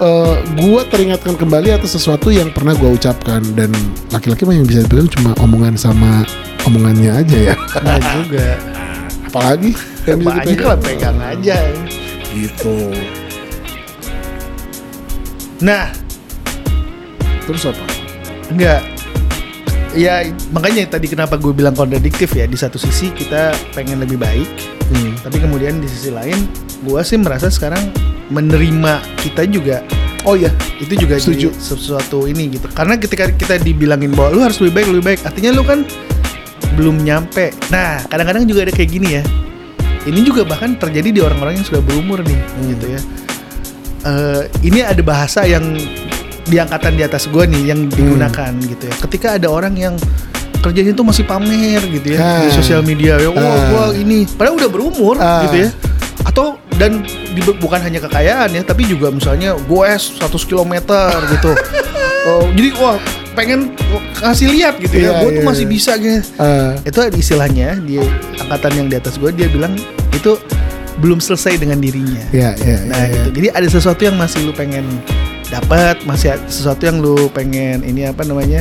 eh 0.00 0.36
gue 0.56 0.80
teringatkan 0.88 1.36
kembali 1.36 1.76
atas 1.76 1.92
sesuatu 1.92 2.32
yang 2.32 2.48
pernah 2.56 2.72
gue 2.72 2.88
ucapkan 2.88 3.44
dan 3.52 3.68
laki-laki 4.08 4.48
mah 4.48 4.56
yang 4.56 4.64
bisa 4.64 4.80
dibilang 4.88 5.12
cuma 5.12 5.36
omongan 5.44 5.76
sama 5.76 6.24
omongannya 6.64 7.10
aja 7.12 7.36
ya. 7.52 7.54
Nah 7.84 8.00
juga. 8.16 8.56
Apalagi 9.28 9.76
yang 10.06 10.20
Banyak 10.22 10.60
lah 10.60 10.78
pegang 10.80 11.18
aja. 11.20 11.58
Gitu. 12.30 12.76
Nah, 15.60 15.92
Terus 17.44 17.66
apa? 17.66 17.84
enggak. 18.48 18.80
Ya 19.90 20.22
makanya 20.54 20.86
tadi 20.86 21.10
kenapa 21.10 21.34
gue 21.34 21.50
bilang 21.50 21.74
kontradiktif 21.74 22.30
ya. 22.30 22.46
Di 22.46 22.54
satu 22.54 22.78
sisi 22.78 23.10
kita 23.10 23.50
pengen 23.74 23.98
lebih 23.98 24.22
baik, 24.22 24.46
Hmm. 24.90 25.18
tapi 25.18 25.42
kemudian 25.42 25.82
di 25.82 25.90
sisi 25.90 26.14
lain, 26.14 26.46
gue 26.86 27.00
sih 27.02 27.18
merasa 27.18 27.50
sekarang 27.50 27.90
menerima 28.30 29.02
kita 29.18 29.42
juga 29.50 29.82
Oh 30.20 30.36
iya, 30.36 30.52
itu 30.76 30.92
juga 31.00 31.16
Setuju. 31.16 31.48
sesuatu 31.56 32.28
ini 32.28 32.52
gitu. 32.52 32.68
Karena 32.68 33.00
ketika 33.00 33.32
kita 33.32 33.56
dibilangin 33.56 34.12
bahwa 34.12 34.36
lu 34.36 34.40
harus 34.44 34.60
lebih 34.60 34.76
baik, 34.76 34.86
lebih 34.92 35.04
baik, 35.08 35.20
artinya 35.24 35.50
lu 35.56 35.64
kan 35.64 35.80
belum 36.76 37.00
nyampe. 37.00 37.56
Nah, 37.72 38.04
kadang-kadang 38.04 38.44
juga 38.44 38.68
ada 38.68 38.72
kayak 38.76 38.90
gini 38.92 39.08
ya. 39.16 39.22
Ini 40.00 40.20
juga 40.24 40.42
bahkan 40.42 40.74
terjadi 40.74 41.08
di 41.12 41.20
orang-orang 41.20 41.60
yang 41.60 41.66
sudah 41.66 41.82
berumur 41.84 42.24
nih, 42.24 42.40
gitu 42.72 42.86
ya. 42.88 43.00
Eh, 44.00 44.42
ini 44.64 44.80
ada 44.80 45.00
bahasa 45.04 45.44
yang 45.44 45.76
di 46.42 46.56
angkatan 46.56 46.96
di 46.96 47.04
atas 47.04 47.28
gue 47.28 47.44
nih 47.44 47.62
yang 47.68 47.80
digunakan 47.86 48.52
gitu 48.64 48.88
ya. 48.88 48.94
Ketika 48.96 49.28
ada 49.36 49.52
orang 49.52 49.76
yang 49.76 49.94
kerjanya 50.60 50.92
itu 50.92 51.04
masih 51.04 51.24
pamer 51.24 51.80
gitu 51.84 52.16
ya 52.16 52.18
Ah. 52.20 52.40
di 52.44 52.48
sosial 52.50 52.80
media, 52.80 53.16
ya, 53.16 53.28
wah, 53.28 53.40
Ah. 53.40 53.60
gua 53.68 53.84
ini, 53.92 54.24
padahal 54.24 54.56
udah 54.56 54.70
berumur 54.72 55.16
Ah. 55.16 55.44
gitu 55.48 55.68
ya. 55.68 55.70
Atau 56.24 56.56
dan 56.76 57.04
di- 57.04 57.56
bukan 57.60 57.80
hanya 57.80 58.00
kekayaan 58.00 58.52
ya, 58.52 58.62
tapi 58.64 58.84
juga 58.84 59.08
misalnya 59.08 59.52
goes 59.68 60.16
100 60.16 60.44
km 60.44 60.74
gitu. 61.28 61.52
Oh, 62.20 62.44
jadi 62.52 62.76
wah 62.76 63.00
pengen 63.40 63.60
ngasih 64.20 64.46
lihat 64.52 64.74
gitu 64.76 64.94
ya, 65.00 65.16
Iya, 65.16 65.20
gue 65.24 65.30
tuh 65.32 65.42
iya, 65.42 65.48
masih 65.48 65.64
iya. 65.64 65.72
bisa 65.72 65.92
gitu. 65.96 66.20
Eh, 66.36 66.72
Itu 66.84 66.98
istilahnya 67.16 67.68
di 67.80 67.96
angkatan 68.36 68.72
yang 68.76 68.86
di 68.92 68.96
atas 69.00 69.16
gue 69.16 69.32
dia 69.32 69.48
bilang 69.48 69.72
itu 70.12 70.36
belum 71.00 71.16
selesai 71.16 71.56
dengan 71.56 71.80
dirinya. 71.80 72.20
ya, 72.28 72.52
ya, 72.60 72.76
Nah 72.84 73.08
ya, 73.08 73.24
gitu. 73.24 73.40
Jadi 73.40 73.48
ada 73.56 73.68
sesuatu 73.72 74.00
yang 74.04 74.20
masih 74.20 74.44
lu 74.44 74.52
pengen 74.52 74.84
dapat, 75.48 75.96
masih 76.04 76.36
sesuatu 76.46 76.84
yang 76.84 77.00
lu 77.00 77.32
pengen 77.32 77.80
ini 77.80 78.04
apa 78.04 78.22
namanya 78.28 78.60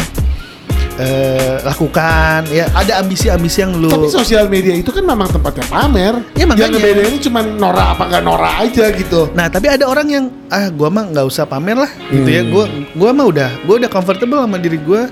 eh, 1.00 1.56
lakukan. 1.64 2.46
Ya 2.52 2.68
ada 2.76 3.00
ambisi-ambisi 3.00 3.64
yang 3.64 3.74
lu. 3.80 3.90
Tapi 3.90 4.12
sosial 4.12 4.52
media 4.52 4.76
itu 4.76 4.92
kan 4.92 5.04
memang 5.08 5.32
tempatnya 5.32 5.66
pamer. 5.72 6.14
Ya, 6.36 6.44
makanya. 6.44 6.76
Yang 6.76 7.10
ini 7.16 7.20
cuma 7.24 7.40
Nora 7.42 7.96
apa 7.96 8.04
nggak 8.12 8.24
Nora 8.24 8.52
aja 8.60 8.92
gitu. 8.92 9.32
Nah 9.32 9.48
tapi 9.48 9.72
ada 9.72 9.88
orang 9.88 10.08
yang 10.12 10.26
ah 10.52 10.68
gua 10.70 10.92
mah 10.92 11.08
nggak 11.08 11.26
usah 11.26 11.48
pamer 11.48 11.80
lah 11.80 11.92
gitu 12.12 12.30
ya. 12.30 12.44
Hmm. 12.44 12.52
Gua 12.52 12.66
gua 12.94 13.10
mah 13.16 13.26
udah 13.32 13.50
gua 13.64 13.76
udah 13.80 13.90
comfortable 13.90 14.40
sama 14.44 14.60
diri 14.60 14.78
gua. 14.78 15.08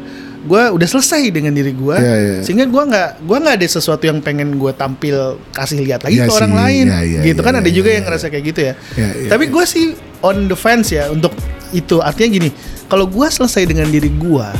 Gua 0.47 0.71
udah 0.71 0.87
selesai 0.87 1.27
dengan 1.27 1.51
diri 1.51 1.75
gua. 1.75 1.99
Iya, 1.99 2.15
iya. 2.15 2.37
Sehingga 2.39 2.63
gua 2.71 2.87
nggak 2.87 3.09
gua 3.27 3.37
nggak 3.43 3.55
ada 3.59 3.67
sesuatu 3.67 4.07
yang 4.07 4.23
pengen 4.23 4.55
gua 4.55 4.71
tampil 4.71 5.35
kasih 5.51 5.83
lihat 5.83 6.07
lagi 6.07 6.23
Iya 6.23 6.27
ke 6.29 6.31
orang 6.31 6.53
sih, 6.55 6.61
lain. 6.63 6.85
iya, 6.87 6.99
iya, 7.03 7.21
gitu 7.27 7.41
iya, 7.43 7.47
kan 7.51 7.53
ada 7.59 7.67
iya, 7.67 7.75
juga 7.75 7.89
iya, 7.91 7.95
yang 7.99 8.05
ngerasa 8.07 8.25
kayak 8.31 8.45
gitu 8.55 8.59
ya. 8.63 8.73
Iya, 8.95 9.09
iya, 9.11 9.29
tapi 9.33 9.43
iya. 9.43 9.51
gua 9.51 9.63
sih 9.67 9.85
on 10.23 10.47
the 10.47 10.55
fence 10.55 10.95
ya 10.95 11.11
untuk 11.11 11.35
itu. 11.75 11.99
Artinya 11.99 12.29
gini, 12.31 12.49
kalau 12.87 13.11
gua 13.11 13.27
selesai 13.27 13.67
dengan 13.67 13.91
diri 13.91 14.07
gua, 14.07 14.55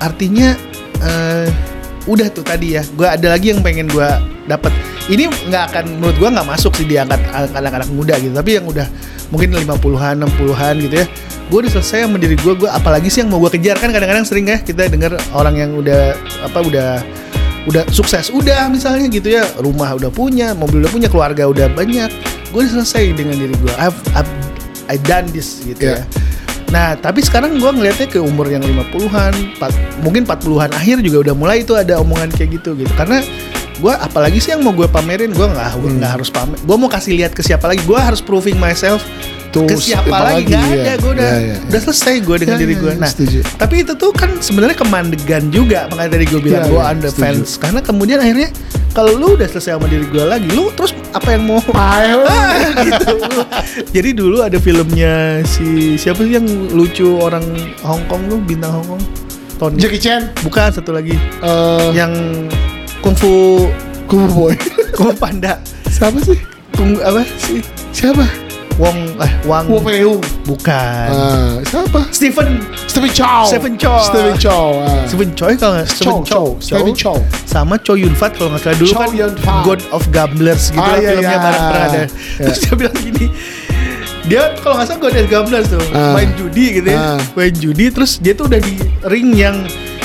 artinya 0.00 0.56
eh, 1.04 1.46
udah 2.08 2.26
tuh 2.32 2.42
tadi 2.42 2.74
ya. 2.74 2.82
Gua 2.96 3.14
ada 3.14 3.36
lagi 3.36 3.52
yang 3.52 3.60
pengen 3.60 3.86
gua 3.92 4.18
dapat. 4.48 4.72
Ini 5.06 5.28
nggak 5.28 5.64
akan 5.72 5.84
menurut 6.00 6.16
gua 6.18 6.28
nggak 6.34 6.48
masuk 6.48 6.72
sih 6.74 6.86
di 6.88 6.96
angkat 6.96 7.20
anak-anak 7.54 7.88
muda 7.92 8.16
gitu. 8.18 8.32
Tapi 8.34 8.58
yang 8.58 8.66
udah 8.66 8.86
mungkin 9.30 9.54
50-an, 9.54 10.26
60-an 10.26 10.74
gitu 10.82 10.96
ya. 11.04 11.06
Gue 11.50 11.66
udah 11.66 11.72
selesai 11.82 12.06
sama 12.06 12.14
diri 12.14 12.38
gue, 12.38 12.54
gue 12.54 12.70
apalagi 12.70 13.10
sih 13.10 13.26
yang 13.26 13.34
mau 13.34 13.42
gue 13.42 13.50
kejar 13.50 13.74
kan 13.74 13.90
kadang-kadang 13.90 14.22
sering 14.22 14.46
ya 14.46 14.62
kita 14.62 14.86
dengar 14.86 15.18
orang 15.34 15.58
yang 15.58 15.74
udah 15.74 16.14
apa 16.46 16.62
udah 16.62 17.02
udah 17.66 17.82
sukses 17.90 18.30
udah 18.30 18.70
misalnya 18.70 19.10
gitu 19.10 19.34
ya 19.34 19.44
rumah 19.58 19.92
udah 19.98 20.08
punya 20.14 20.54
mobil 20.54 20.80
udah 20.86 20.92
punya 20.94 21.08
keluarga 21.10 21.50
udah 21.50 21.66
banyak 21.74 22.08
gue 22.54 22.58
udah 22.64 22.72
selesai 22.80 23.18
dengan 23.18 23.34
diri 23.34 23.52
gue 23.58 23.74
I've, 23.82 23.98
I've 24.14 24.30
I 24.88 24.96
done 25.02 25.28
this 25.34 25.60
gitu 25.66 25.90
Yeah. 25.90 26.06
ya 26.06 26.39
Nah, 26.70 26.94
tapi 26.94 27.18
sekarang 27.20 27.58
gua 27.58 27.74
ngelihatnya 27.74 28.06
ke 28.06 28.22
umur 28.22 28.46
yang 28.46 28.62
50-an, 28.62 29.34
empat- 29.58 29.74
mungkin 30.00 30.22
40-an 30.22 30.70
akhir 30.70 31.02
juga 31.02 31.26
udah 31.26 31.34
mulai 31.34 31.66
itu 31.66 31.74
ada 31.74 31.98
omongan 31.98 32.30
kayak 32.30 32.62
gitu 32.62 32.78
gitu. 32.78 32.92
Karena 32.94 33.18
gua 33.82 33.98
apalagi 33.98 34.38
sih 34.38 34.54
yang 34.54 34.62
mau 34.62 34.70
gue 34.70 34.86
pamerin, 34.86 35.34
gua 35.34 35.50
nggak 35.50 35.68
Hmm. 35.74 35.98
nggak 35.98 36.12
harus 36.14 36.30
pamer. 36.30 36.58
Gua 36.62 36.76
mau 36.78 36.86
kasih 36.86 37.18
lihat 37.18 37.34
ke 37.34 37.42
siapa 37.42 37.66
lagi. 37.66 37.82
Gua 37.82 37.98
harus 37.98 38.22
proving 38.22 38.54
myself 38.54 39.02
Ke 39.50 39.74
siapa 39.74 40.06
lagi? 40.08 40.46
lagi, 40.46 40.52
Gak 40.52 40.62
iya. 40.64 40.80
ada, 40.80 40.92
gue 40.96 41.10
udah 41.10 41.26
Iya, 41.26 41.38
iya, 41.42 41.56
udah 41.64 41.80
selesai 41.82 42.14
gue 42.20 42.36
dengan 42.38 42.54
Iya, 42.54 42.60
diri 42.60 42.72
iya, 42.72 42.80
gue. 42.80 42.92
iya, 42.92 43.00
Nah, 43.00 43.10
setuju. 43.10 43.38
tapi 43.56 43.74
itu 43.78 43.92
tuh 43.94 44.10
kan 44.10 44.30
sebenarnya 44.38 44.76
kemandegan 44.76 45.44
juga 45.48 45.80
makanya 45.86 46.10
tadi 46.12 46.24
gue 46.24 46.40
bilang 46.40 46.62
Iya, 46.62 46.70
gue 46.70 46.78
iya, 46.78 46.90
under 46.90 47.10
setuju. 47.10 47.22
fans 47.24 47.48
karena 47.56 47.80
kemudian 47.80 48.18
akhirnya 48.18 48.48
kalau 48.90 49.12
lu 49.12 49.34
udah 49.34 49.46
selesai 49.46 49.72
sama 49.72 49.86
diri 49.86 50.02
gue 50.04 50.24
lagi, 50.24 50.50
lu 50.50 50.70
terus 50.70 50.90
apa 51.10 51.28
yang 51.30 51.46
mau. 51.46 51.62
Ah, 51.72 52.02
gitu. 52.76 53.14
Jadi 53.92 54.10
dulu 54.12 54.40
ada 54.40 54.58
filmnya 54.58 55.14
si 55.44 55.94
siapa 55.94 56.20
sih 56.20 56.34
yang 56.34 56.46
lucu 56.70 57.06
orang 57.16 57.42
Hong 57.80 58.02
Kong 58.06 58.26
lu 58.26 58.38
bintang 58.40 58.70
Hong 58.72 58.86
Kong? 58.88 59.02
Tony. 59.56 59.78
Jackie 59.78 60.00
Chan. 60.00 60.34
Bukan 60.40 60.72
satu 60.72 60.90
lagi 60.90 61.14
Eh, 61.38 61.88
yang 61.92 62.10
kungfu 63.00 63.66
Kung 64.06 64.26
Fu 64.26 64.50
Boy. 64.50 64.54
kungfu 64.90 65.14
panda. 65.16 65.62
Siapa 65.86 66.18
sih? 66.18 66.38
Kung 66.72 66.98
apa 66.98 67.22
sih? 67.38 67.62
Siapa? 67.90 68.26
Wong 68.80 68.96
eh 69.20 69.32
Wang 69.44 69.68
Wu 69.68 69.76
Fei 69.78 70.00
Hung. 70.00 70.24
bukan. 70.42 71.08
Ah, 71.12 71.60
siapa? 71.62 72.08
Stephen 72.08 72.64
Stephen 72.88 73.12
Chow. 73.12 73.44
Stephen 73.44 73.74
Chow. 73.76 74.00
Stephen 74.00 74.34
Chow. 74.34 74.64
ah. 74.80 75.04
Stephen 75.04 75.30
Choi 75.36 75.52
kalau 75.54 75.72
nggak 75.76 75.88
Chow, 75.92 76.18
Chow. 76.24 76.46
Stephen 76.58 76.96
Chow. 76.96 77.16
sama 77.44 77.76
Cho 77.76 77.92
Yun 77.92 78.14
Fat 78.14 78.32
kalau 78.32 78.48
nggak 78.50 78.62
salah 78.62 78.78
dulu 78.80 78.90
Chow 78.90 79.00
kan 79.02 79.10
Yun 79.12 79.32
Fat. 79.36 79.62
God 79.62 79.80
of 79.90 80.02
Gamblers 80.08 80.72
gitu 80.72 80.80
Ah, 80.80 80.90
lah 80.90 80.98
iya, 80.98 81.10
filmnya 81.12 81.28
iya. 81.30 81.38
bareng 81.38 81.62
pernah 81.62 81.84
ada. 81.84 82.00
Iya. 82.00 82.08
Terus 82.40 82.58
dia 82.58 82.72
bilang 82.74 82.96
gini, 82.98 83.26
dia 84.22 84.42
kalau 84.58 84.74
nggak 84.74 84.86
salah 84.86 85.00
God 85.00 85.14
of 85.14 85.26
Gamblers 85.28 85.66
tuh 85.68 85.84
Ah. 85.92 86.12
main 86.14 86.30
judi 86.34 86.64
gitu 86.74 86.88
ya, 86.88 86.98
Ah. 86.98 87.18
main 87.34 87.52
judi 87.54 87.84
terus 87.90 88.16
dia 88.16 88.32
tuh 88.32 88.48
udah 88.48 88.58
di 88.58 88.74
ring 89.04 89.28
yang 89.34 89.56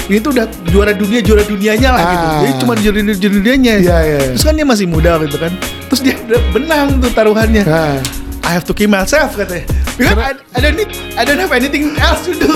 ini 0.06 0.20
tuh 0.20 0.30
udah 0.32 0.46
juara 0.68 0.92
dunia 0.92 1.18
juara 1.20 1.42
dunianya 1.42 1.90
lah 1.90 2.02
gitu. 2.04 2.26
Ah. 2.28 2.38
Jadi 2.38 2.52
cuma 2.60 2.74
juara 2.76 3.00
juara 3.08 3.34
dunianya. 3.34 3.74
Iya, 3.80 3.98
iya. 4.04 4.20
Terus 4.36 4.44
kan 4.44 4.54
dia 4.54 4.68
masih 4.68 4.86
muda 4.86 5.16
gitu 5.18 5.38
kan. 5.38 5.50
Terus 5.88 6.02
dia 6.02 6.14
udah 6.20 6.42
benang 6.52 6.88
tuh 7.00 7.10
taruhannya. 7.10 7.64
Ah. 7.64 7.98
I 8.46 8.54
have 8.54 8.66
to 8.70 8.74
kill 8.78 8.94
myself 8.94 9.34
katanya. 9.34 9.66
Because 9.98 10.20
I, 10.22 10.32
I 10.54 10.60
don't 10.62 10.76
need 10.78 10.92
I 11.18 11.24
don't 11.26 11.42
have 11.42 11.50
anything 11.50 11.98
else 11.98 12.30
to 12.30 12.38
do. 12.38 12.52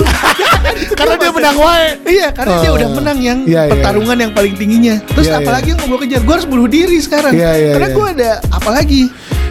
Karena 0.98 1.14
dia 1.18 1.32
menang 1.34 1.56
wae. 1.56 1.86
Iya, 2.06 2.28
karena 2.30 2.60
dia 2.60 2.70
Oh. 2.70 2.76
udah 2.78 2.88
menang 2.94 3.18
yang 3.18 3.38
iya. 3.48 3.66
pertarungan 3.66 4.16
yang 4.28 4.32
paling 4.36 4.54
tingginya. 4.54 5.00
Terus 5.16 5.26
Iya, 5.32 5.40
apalagi 5.40 5.72
yang 5.74 5.78
mau 5.82 5.96
gue 5.96 5.98
kejar? 6.06 6.20
Gue 6.22 6.34
harus 6.36 6.46
bunuh 6.46 6.68
diri 6.68 7.00
sekarang. 7.00 7.32
Iya, 7.32 7.50
iya, 7.56 7.72
karena 7.74 7.88
iya. 7.90 7.96
gue 7.96 8.06
ada 8.20 8.30
apa 8.52 8.70
lagi? 8.70 9.02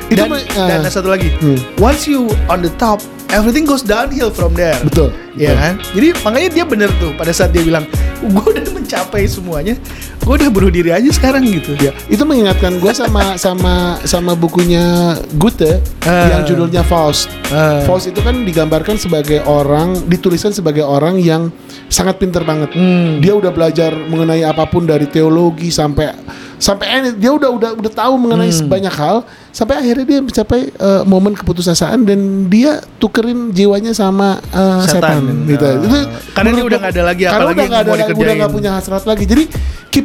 Itu 0.10 0.26
Dan, 0.26 0.30
ah. 0.34 0.68
dan 0.70 0.78
ada 0.86 0.90
satu 0.90 1.10
lagi. 1.10 1.30
Hmm. 1.42 1.58
Once 1.78 2.06
you 2.06 2.30
on 2.50 2.62
the 2.62 2.72
top, 2.82 3.02
everything 3.30 3.66
goes 3.66 3.82
downhill 3.82 4.30
from 4.30 4.54
there. 4.54 4.78
Betul, 4.82 5.10
Iya 5.34 5.54
kan? 5.58 5.74
Jadi 5.94 6.08
makanya 6.22 6.50
dia 6.50 6.66
bener 6.66 6.90
tuh 7.02 7.14
pada 7.18 7.34
saat 7.34 7.54
dia 7.54 7.62
bilang, 7.62 7.86
gue 8.22 8.46
udah 8.54 8.64
mencapai 8.70 9.26
semuanya, 9.26 9.78
gue 10.20 10.34
udah 10.36 10.50
bunuh 10.50 10.70
diri 10.70 10.92
aja 10.92 11.10
sekarang 11.10 11.42
gitu. 11.42 11.74
Ya, 11.76 11.90
itu 12.06 12.22
mengingatkan 12.22 12.78
gue 12.78 12.92
sama 12.92 13.34
sama 13.36 13.98
sama 14.04 14.34
bukunya 14.34 15.16
Goethe 15.34 15.82
Ah. 16.04 16.38
yang 16.38 16.42
judulnya 16.46 16.84
Faust. 16.84 17.32
Ah. 17.50 17.82
Faust 17.84 18.08
itu 18.08 18.20
kan 18.20 18.44
digambarkan 18.44 18.96
sebagai 18.96 19.42
orang, 19.44 20.06
dituliskan 20.06 20.52
sebagai 20.52 20.84
orang 20.84 21.18
yang 21.18 21.50
sangat 21.88 22.18
pinter 22.18 22.44
banget. 22.44 22.70
Hmm. 22.72 23.18
Dia 23.20 23.34
udah 23.34 23.50
belajar 23.50 23.96
mengenai 23.96 24.44
apa 24.44 24.70
pun 24.70 24.86
dari 24.86 25.10
teologi 25.10 25.74
sampai 25.74 26.14
sampai 26.60 27.16
dia 27.16 27.32
udah 27.32 27.50
udah 27.50 27.72
udah 27.80 27.92
tahu 27.92 28.20
mengenai 28.20 28.52
Hmm. 28.52 28.68
banyak 28.68 28.92
hal 28.92 29.24
sampai 29.50 29.80
akhirnya 29.80 30.06
dia 30.06 30.20
mencapai 30.20 30.62
eh, 30.70 31.02
momen 31.08 31.32
keputusasaan 31.34 32.04
dan 32.04 32.20
dia 32.46 32.84
tukerin 33.00 33.50
jiwanya 33.50 33.96
sama 33.96 34.38
eh, 34.52 34.84
Setan. 34.86 35.24
setan, 35.24 35.48
gitu. 35.48 35.64
Oh. 35.66 35.84
Itu 35.88 35.98
Karena 36.36 36.50
dia 36.52 36.66
udah 36.68 36.78
nggak 36.78 36.94
ada 36.94 37.04
lagi 37.08 37.24
karena 37.24 37.38
apalagi 37.40 37.56
udah 37.56 37.66
nggak 37.66 37.82
ada 37.82 37.90
mau 37.90 37.98
lagi, 37.98 38.12
udah 38.14 38.34
nggak 38.36 38.52
punya 38.54 38.72
hasrat 38.76 39.04
lagi. 39.08 39.24
Jadi 39.26 39.44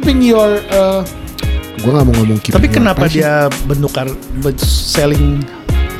keeping 0.05 0.21
your 0.21 0.61
eh, 0.61 1.01
gua 1.81 1.91
nggak 1.97 2.05
mau 2.05 2.13
ngomong 2.13 2.37
keeping 2.37 2.53
Tapi 2.53 2.67
kenapa 2.69 3.09
dia 3.09 3.49
bentukar 3.65 4.05
ben- 4.37 4.61
selling 4.61 5.41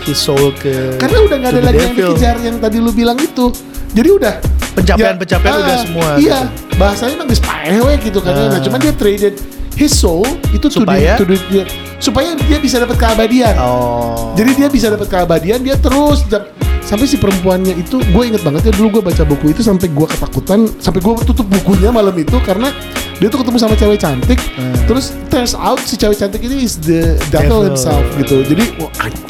his 0.05 0.21
soul 0.21 0.53
ke 0.53 0.93
Karena 1.01 1.25
udah 1.25 1.37
nggak 1.41 1.49
to 1.49 1.57
ada 1.57 1.65
lagi 1.65 1.79
yang 1.81 1.93
devil? 1.97 2.13
dikejar 2.13 2.35
yang 2.37 2.55
tadi 2.61 2.77
lu 2.77 2.93
bilang 2.93 3.17
itu. 3.17 3.49
Jadi 3.97 4.09
udah 4.13 4.33
Pencapaian-pencapaian 4.77 5.55
udah 5.57 5.77
semua, 5.81 6.07
Iya, 6.19 6.39
gitu. 6.45 6.75
bahasanya 6.77 7.13
emang 7.15 7.27
geus 7.31 7.41
pae 7.41 7.79
we 7.79 7.93
gitu 7.97 8.19
kan. 8.21 8.35
Ah. 8.35 8.51
Nah, 8.51 8.59
cuman 8.61 8.77
dia 8.77 8.93
traded 8.93 9.39
his 9.73 9.89
soul 9.89 10.21
itu 10.53 10.67
to 10.67 10.83
Supaya? 10.83 11.15
the- 11.15 11.17
to 11.17 11.25
the- 11.25 11.45
dia- 11.49 11.69
supaya 11.97 12.35
dia 12.37 12.59
bisa 12.61 12.77
dapat 12.77 12.99
keabadian. 12.99 13.55
Oh. 13.57 14.35
Jadi 14.35 14.51
dia 14.53 14.67
bisa 14.69 14.93
dapat 14.93 15.09
keabadian, 15.09 15.63
dia 15.63 15.79
terus 15.79 16.27
sampai 16.83 17.09
si 17.09 17.17
perempuannya 17.17 17.73
itu 17.73 17.97
gue 17.97 18.23
inget 18.29 18.45
banget 18.45 18.69
ya 18.69 18.73
dulu 18.77 18.99
gue 18.99 19.09
baca 19.09 19.25
buku 19.25 19.49
itu 19.49 19.65
sampai 19.65 19.89
gue 19.89 20.05
ketakutan 20.05 20.69
sampai 20.77 21.01
gue 21.01 21.13
tutup 21.25 21.49
bukunya 21.49 21.89
malam 21.89 22.13
itu 22.13 22.37
karena 22.45 22.69
dia 23.15 23.27
tuh 23.27 23.39
ketemu 23.39 23.57
sama 23.57 23.75
cewek 23.75 23.97
cantik 23.97 24.39
Hmm. 24.55 24.75
terus 24.85 25.11
turns 25.27 25.53
out 25.53 25.79
si 25.81 25.95
cewek 25.95 26.15
cantik 26.15 26.39
ini 26.39 26.61
is 26.61 26.79
the 26.79 27.15
devil 27.27 27.61
Devil. 27.61 27.69
himself 27.69 28.03
gitu 28.15 28.43
jadi 28.45 28.63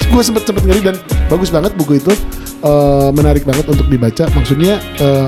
gue 0.05 0.21
sempet 0.21 0.43
sempet 0.43 0.63
ngeri 0.63 0.81
dan 0.83 0.95
bagus 1.25 1.49
banget 1.49 1.73
buku 1.73 1.97
itu 1.97 2.13
eh, 2.61 3.09
menarik 3.11 3.41
banget 3.41 3.65
untuk 3.65 3.85
dibaca 3.85 4.25
maksudnya 4.31 4.77
eh, 4.97 5.27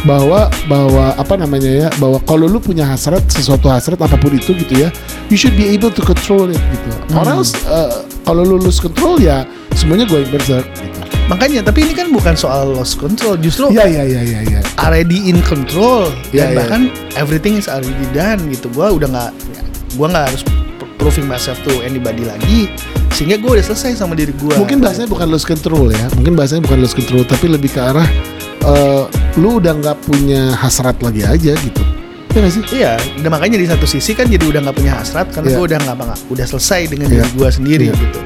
bahwa 0.00 0.48
bahwa 0.64 1.12
apa 1.12 1.36
namanya 1.36 1.68
ya 1.68 1.88
bahwa 1.96 2.16
kalau 2.22 2.48
lu 2.48 2.56
punya 2.56 2.88
hasrat 2.88 3.20
sesuatu 3.28 3.68
hasrat 3.68 3.96
apa 3.96 4.16
pun 4.16 4.32
itu 4.32 4.56
gitu 4.56 4.74
ya 4.78 4.88
you 5.28 5.36
should 5.36 5.52
be 5.54 5.68
able 5.68 5.88
to 5.88 6.00
control 6.00 6.48
it 6.48 6.56
gitu 6.56 6.88
or 7.12 7.20
Hmm. 7.22 7.36
else 7.36 7.52
eh, 7.64 7.92
kalau 8.22 8.42
lu 8.42 8.56
lose 8.56 8.78
control 8.78 9.16
ya 9.18 9.44
semuanya 9.74 10.04
going 10.06 10.28
berserk 10.28 10.66
gitu 10.76 11.00
Makanya, 11.30 11.62
tapi 11.62 11.86
ini 11.86 11.94
kan 11.94 12.10
bukan 12.10 12.34
soal 12.34 12.74
lost 12.74 12.98
control, 12.98 13.38
justru 13.38 13.70
Iya 13.70 13.86
iya 13.86 14.02
iya 14.02 14.22
iya 14.26 14.40
iya. 14.50 14.60
already 14.82 15.30
in 15.30 15.38
control 15.46 16.10
Iya, 16.34 16.42
dan 16.42 16.46
iya. 16.50 16.56
bahkan 16.58 16.80
everything 17.14 17.54
is 17.54 17.70
already 17.70 18.02
done 18.10 18.50
gitu. 18.50 18.66
Gua 18.74 18.90
udah 18.90 19.06
nggak, 19.06 19.30
gua 19.94 20.10
nggak 20.10 20.24
harus 20.26 20.42
pr- 20.42 20.90
proving 20.98 21.30
myself 21.30 21.54
to 21.62 21.70
anybody 21.86 22.26
lagi, 22.26 22.74
sehingga 23.14 23.38
gua 23.38 23.62
udah 23.62 23.64
selesai 23.70 24.02
sama 24.02 24.18
diri 24.18 24.34
gua. 24.42 24.58
Mungkin 24.58 24.82
bahasanya 24.82 25.06
bukan 25.06 25.30
lose 25.30 25.46
control 25.46 25.94
ya. 25.94 26.10
Mungkin 26.18 26.34
bahasanya 26.34 26.66
bukan 26.66 26.82
lose 26.82 26.98
control 26.98 27.22
tapi 27.22 27.46
lebih 27.46 27.70
ke 27.70 27.78
arah 27.78 28.08
eh, 28.66 29.04
lu 29.38 29.62
udah 29.62 29.78
nggak 29.78 30.02
punya 30.02 30.50
hasrat 30.58 30.98
lagi 30.98 31.22
aja 31.22 31.54
gitu. 31.54 31.82
Iya 32.30 32.46
sih? 32.46 32.62
Iya, 32.78 32.92
dan 33.26 33.30
makanya 33.34 33.58
di 33.58 33.66
satu 33.66 33.86
sisi 33.90 34.14
kan 34.14 34.30
jadi 34.30 34.46
udah 34.46 34.60
nggak 34.62 34.76
punya 34.78 35.02
hasrat 35.02 35.26
karena 35.34 35.50
Iya. 35.50 35.56
gua 35.58 35.64
udah 35.66 35.78
nggak 35.82 35.96
udah 36.30 36.46
selesai 36.46 36.80
dengan 36.86 37.06
Iya. 37.10 37.26
diri 37.26 37.30
gua 37.34 37.48
sendiri 37.50 37.84
Iya. 37.90 37.94
gitu. 37.98 38.18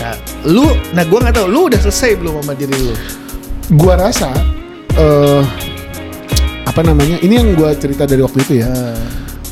Nah, 0.00 0.14
lu, 0.48 0.64
nah 0.96 1.04
gua 1.04 1.18
nggak 1.28 1.34
tahu, 1.36 1.46
lu 1.52 1.60
udah 1.68 1.80
selesai 1.84 2.10
belum 2.16 2.40
sama 2.40 2.56
diri 2.56 2.72
lu? 2.72 2.94
Gua 3.76 3.94
rasa 4.00 4.32
eh 4.96 5.42
apa 6.64 6.80
namanya? 6.80 7.20
Ini 7.20 7.34
yang 7.36 7.48
gua 7.52 7.76
cerita 7.76 8.08
dari 8.08 8.24
waktu 8.24 8.38
itu 8.42 8.54
ya. 8.64 8.68
Nah, 8.68 8.96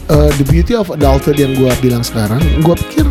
Eh, 0.08 0.32
the 0.40 0.44
beauty 0.48 0.72
of 0.72 0.88
adulthood 0.88 1.36
yang 1.36 1.52
gua 1.52 1.68
bilang 1.84 2.00
sekarang, 2.00 2.40
gua 2.64 2.72
pikir 2.72 3.04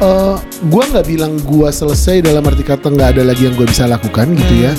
eh 0.00 0.36
gua 0.72 0.82
nggak 0.88 1.04
bilang 1.04 1.36
gua 1.44 1.68
selesai 1.68 2.24
dalam 2.24 2.40
arti 2.40 2.64
kata 2.64 2.88
nggak 2.88 3.12
ada 3.12 3.22
lagi 3.28 3.44
yang 3.44 3.52
gua 3.60 3.68
bisa 3.68 3.84
lakukan 3.84 4.32
gitu 4.32 4.64
ya. 4.64 4.72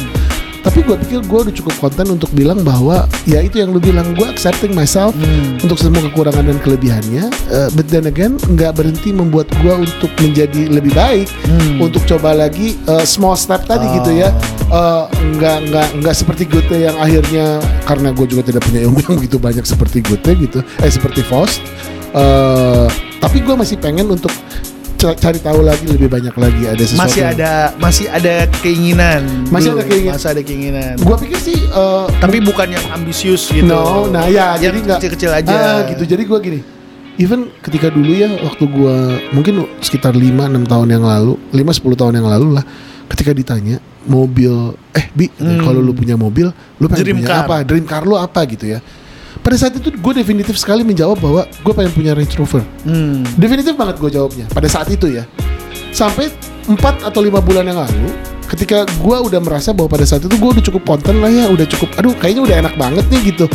Tapi 0.62 0.86
gua 0.86 0.93
pikir 0.95 1.26
gua 1.26 1.41
udah 1.41 1.53
cukup 1.53 1.74
konten 1.78 2.05
untuk 2.14 2.30
bilang 2.32 2.62
bahwa 2.62 3.03
ya 3.26 3.41
itu 3.41 3.57
yang 3.57 3.74
lu 3.74 3.82
bilang 3.82 4.14
gua 4.14 4.30
accepting 4.30 4.72
myself 4.72 5.14
Hmm. 5.18 5.57
untuk 5.59 5.76
semua 5.76 6.05
kekurangan 6.05 6.45
dan 6.45 6.57
kelebihannya. 6.62 7.26
eh, 7.51 7.68
but 7.74 7.84
then 7.86 8.05
again 8.05 8.38
nggak 8.39 8.74
berhenti 8.74 9.12
membuat 9.12 9.49
gua 9.59 9.76
untuk 9.76 10.07
menjadi 10.18 10.70
lebih 10.70 10.93
baik, 10.93 11.28
Hmm. 11.43 11.82
untuk 11.82 12.05
coba 12.05 12.32
lagi 12.32 12.78
eh, 12.86 13.03
small 13.03 13.36
step 13.36 13.66
tadi 13.66 13.84
Oh. 13.84 13.93
gitu 13.99 14.12
ya. 14.16 14.30
Eh, 14.72 15.03
nggak 15.36 15.57
nggak 15.68 15.88
nggak 15.99 16.16
seperti 16.16 16.45
Goethe 16.45 16.78
yang 16.78 16.95
akhirnya 16.95 17.59
karena 17.84 18.14
gue 18.14 18.24
juga 18.24 18.45
tidak 18.45 18.64
punya 18.64 18.88
ilmu 18.88 19.03
yang 19.03 19.16
begitu 19.20 19.36
banyak 19.36 19.66
seperti 19.66 19.99
Goethe 19.99 20.32
gitu, 20.38 20.59
eh 20.62 20.88
seperti 20.88 21.22
Faust. 21.22 21.59
Eh, 22.12 22.88
tapi 23.20 23.38
gue 23.39 23.51
masih 23.53 23.76
pengen 23.76 24.07
untuk 24.07 24.32
cari 25.12 25.38
tahu 25.38 25.60
lagi 25.62 25.86
lebih 25.86 26.08
banyak 26.08 26.32
lagi 26.32 26.64
ada 26.64 26.80
sesuatu. 26.80 27.02
masih 27.02 27.24
ada 27.24 27.52
masih 27.76 28.06
ada 28.08 28.34
keinginan 28.60 29.22
Masih 29.47 29.72
dulu. 29.72 29.78
ada 29.78 29.86
keinginan. 29.88 30.14
masih 30.14 30.30
ada 30.30 30.41
keinginan 30.41 30.93
Gue 30.97 31.16
pikir 31.18 31.39
sih 31.39 31.58
eh, 31.58 32.06
tapi 32.16 32.38
bukan 32.39 32.68
yang 32.70 32.86
ambisius 32.91 33.47
gitu 33.47 33.66
No, 33.66 34.06
nah 34.08 34.26
ya 34.26 34.54
Yang 34.54 34.62
jadi 34.62 34.78
nggak 34.80 34.97
kecil-kecil 34.99 35.32
aja 35.34 35.54
Ah, 35.54 35.80
gitu. 35.88 36.04
Jadi 36.06 36.24
gua 36.24 36.39
gini. 36.39 36.60
Even 37.18 37.52
ketika 37.60 37.88
dulu 37.88 38.10
ya 38.10 38.30
waktu 38.39 38.64
gua 38.66 38.95
mungkin 39.30 39.54
sekitar 39.78 40.12
5 40.12 40.22
6 40.47 40.64
tahun 40.64 40.88
yang 40.89 41.04
lalu, 41.04 41.36
5 41.49 41.60
10 41.76 41.93
tahun 41.95 42.14
yang 42.16 42.28
lalu 42.28 42.47
lah 42.56 42.66
ketika 43.08 43.32
ditanya 43.32 43.78
mobil 44.04 44.54
eh 44.91 45.06
Bi, 45.12 45.28
Hmm. 45.32 45.62
kalau 45.62 45.80
lu 45.80 45.91
punya 45.91 46.16
mobil, 46.16 46.49
lu 46.78 46.86
pengen 46.86 47.04
Dream 47.04 47.18
punya 47.20 47.28
car. 47.28 47.43
apa? 47.43 47.56
Dream 47.62 47.84
car 47.84 48.02
lu 48.02 48.16
apa 48.16 48.41
gitu 48.45 48.66
ya. 48.66 48.80
Pada 49.41 49.57
saat 49.57 49.73
itu 49.73 49.89
gue 49.89 50.13
definitif 50.13 50.53
sekali 50.55 50.85
menjawab 50.85 51.17
bahwa 51.17 51.41
gue 51.49 51.73
pengen 51.73 51.91
punya 51.91 52.11
Range 52.13 52.29
Rover. 52.37 52.61
Hmm. 52.85 53.25
Definitif 53.35 53.73
banget 53.73 53.97
gue 53.97 54.09
jawabnya 54.13 54.45
pada 54.53 54.69
saat 54.69 54.87
itu 54.93 55.09
ya. 55.09 55.25
Sampai 55.91 56.29
4 56.69 56.77
atau 57.03 57.19
lima 57.19 57.41
bulan 57.41 57.65
yang 57.65 57.81
lalu 57.81 58.13
ketika 58.51 58.83
gue 58.83 59.17
udah 59.31 59.39
merasa 59.39 59.71
bahwa 59.71 59.95
pada 59.95 60.03
saat 60.03 60.27
itu 60.27 60.35
gue 60.35 60.49
udah 60.59 60.65
cukup 60.67 60.83
konten 60.83 61.23
lah 61.23 61.31
ya 61.31 61.47
udah 61.47 61.63
cukup 61.71 61.87
aduh 61.95 62.11
kayaknya 62.19 62.41
udah 62.43 62.55
enak 62.67 62.73
banget 62.75 63.05
nih 63.07 63.31
gitu 63.31 63.45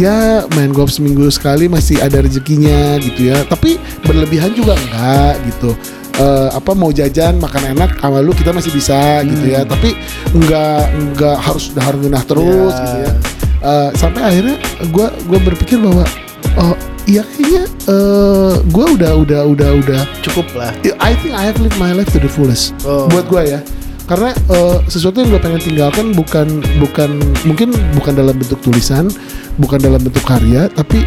ya 0.00 0.40
main 0.56 0.72
golf 0.72 0.88
seminggu 0.88 1.28
sekali 1.28 1.68
masih 1.68 2.00
ada 2.00 2.24
rezekinya 2.24 2.96
gitu 2.96 3.28
ya 3.28 3.44
tapi 3.44 3.76
berlebihan 4.08 4.56
juga 4.56 4.72
enggak 4.72 5.36
gitu 5.52 5.76
eh, 6.18 6.48
apa 6.48 6.72
mau 6.72 6.88
jajan 6.90 7.36
makan 7.38 7.76
enak 7.78 8.00
sama 8.00 8.24
lu 8.24 8.32
kita 8.34 8.50
masih 8.50 8.72
bisa 8.74 9.22
gitu 9.22 9.54
ya. 9.54 9.62
Tapi 9.68 9.94
nggak 10.34 10.80
nggak 11.14 11.36
harus 11.38 11.70
dahar 11.72 11.94
genah 12.00 12.22
terus 12.26 12.74
Ya. 12.74 12.80
gitu 12.82 12.96
ya. 13.04 13.12
Eh, 13.58 13.90
sampai 13.98 14.22
akhirnya 14.22 14.56
gue 14.86 15.06
gue 15.26 15.38
berpikir 15.42 15.82
bahwa 15.82 16.06
oh 16.62 16.74
iya 17.10 17.26
kayaknya 17.34 17.64
eh 17.90 18.54
gue 18.62 18.86
udah 18.94 19.12
udah 19.18 19.40
udah 19.50 19.70
udah 19.82 20.00
Cukup 20.22 20.46
lah. 20.54 20.70
I 21.02 21.18
think 21.18 21.34
I 21.34 21.50
have 21.50 21.58
lived 21.58 21.78
my 21.82 21.90
life 21.90 22.10
to 22.14 22.22
the 22.22 22.30
fullest. 22.30 22.70
Oh. 22.86 23.10
Buat 23.10 23.26
gue 23.26 23.42
ya. 23.58 23.60
Karena 24.06 24.30
eh, 24.32 24.76
sesuatu 24.86 25.18
yang 25.18 25.34
gue 25.34 25.42
pengen 25.42 25.60
tinggalkan 25.60 26.14
bukan 26.14 26.62
bukan 26.78 27.10
mungkin 27.44 27.74
bukan 27.98 28.12
dalam 28.14 28.38
bentuk 28.38 28.62
tulisan, 28.62 29.10
bukan 29.58 29.82
dalam 29.82 29.98
bentuk 29.98 30.22
karya, 30.22 30.70
tapi 30.70 31.02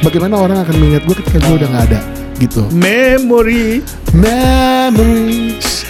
bagaimana 0.00 0.40
orang 0.40 0.64
akan 0.64 0.74
mengingat 0.80 1.04
gue 1.04 1.16
ketika 1.20 1.38
gue 1.46 1.54
udah 1.60 1.68
nggak 1.68 1.84
ada 1.92 2.00
gitu. 2.40 2.64
Memory. 2.72 3.84
Memories 4.16 5.84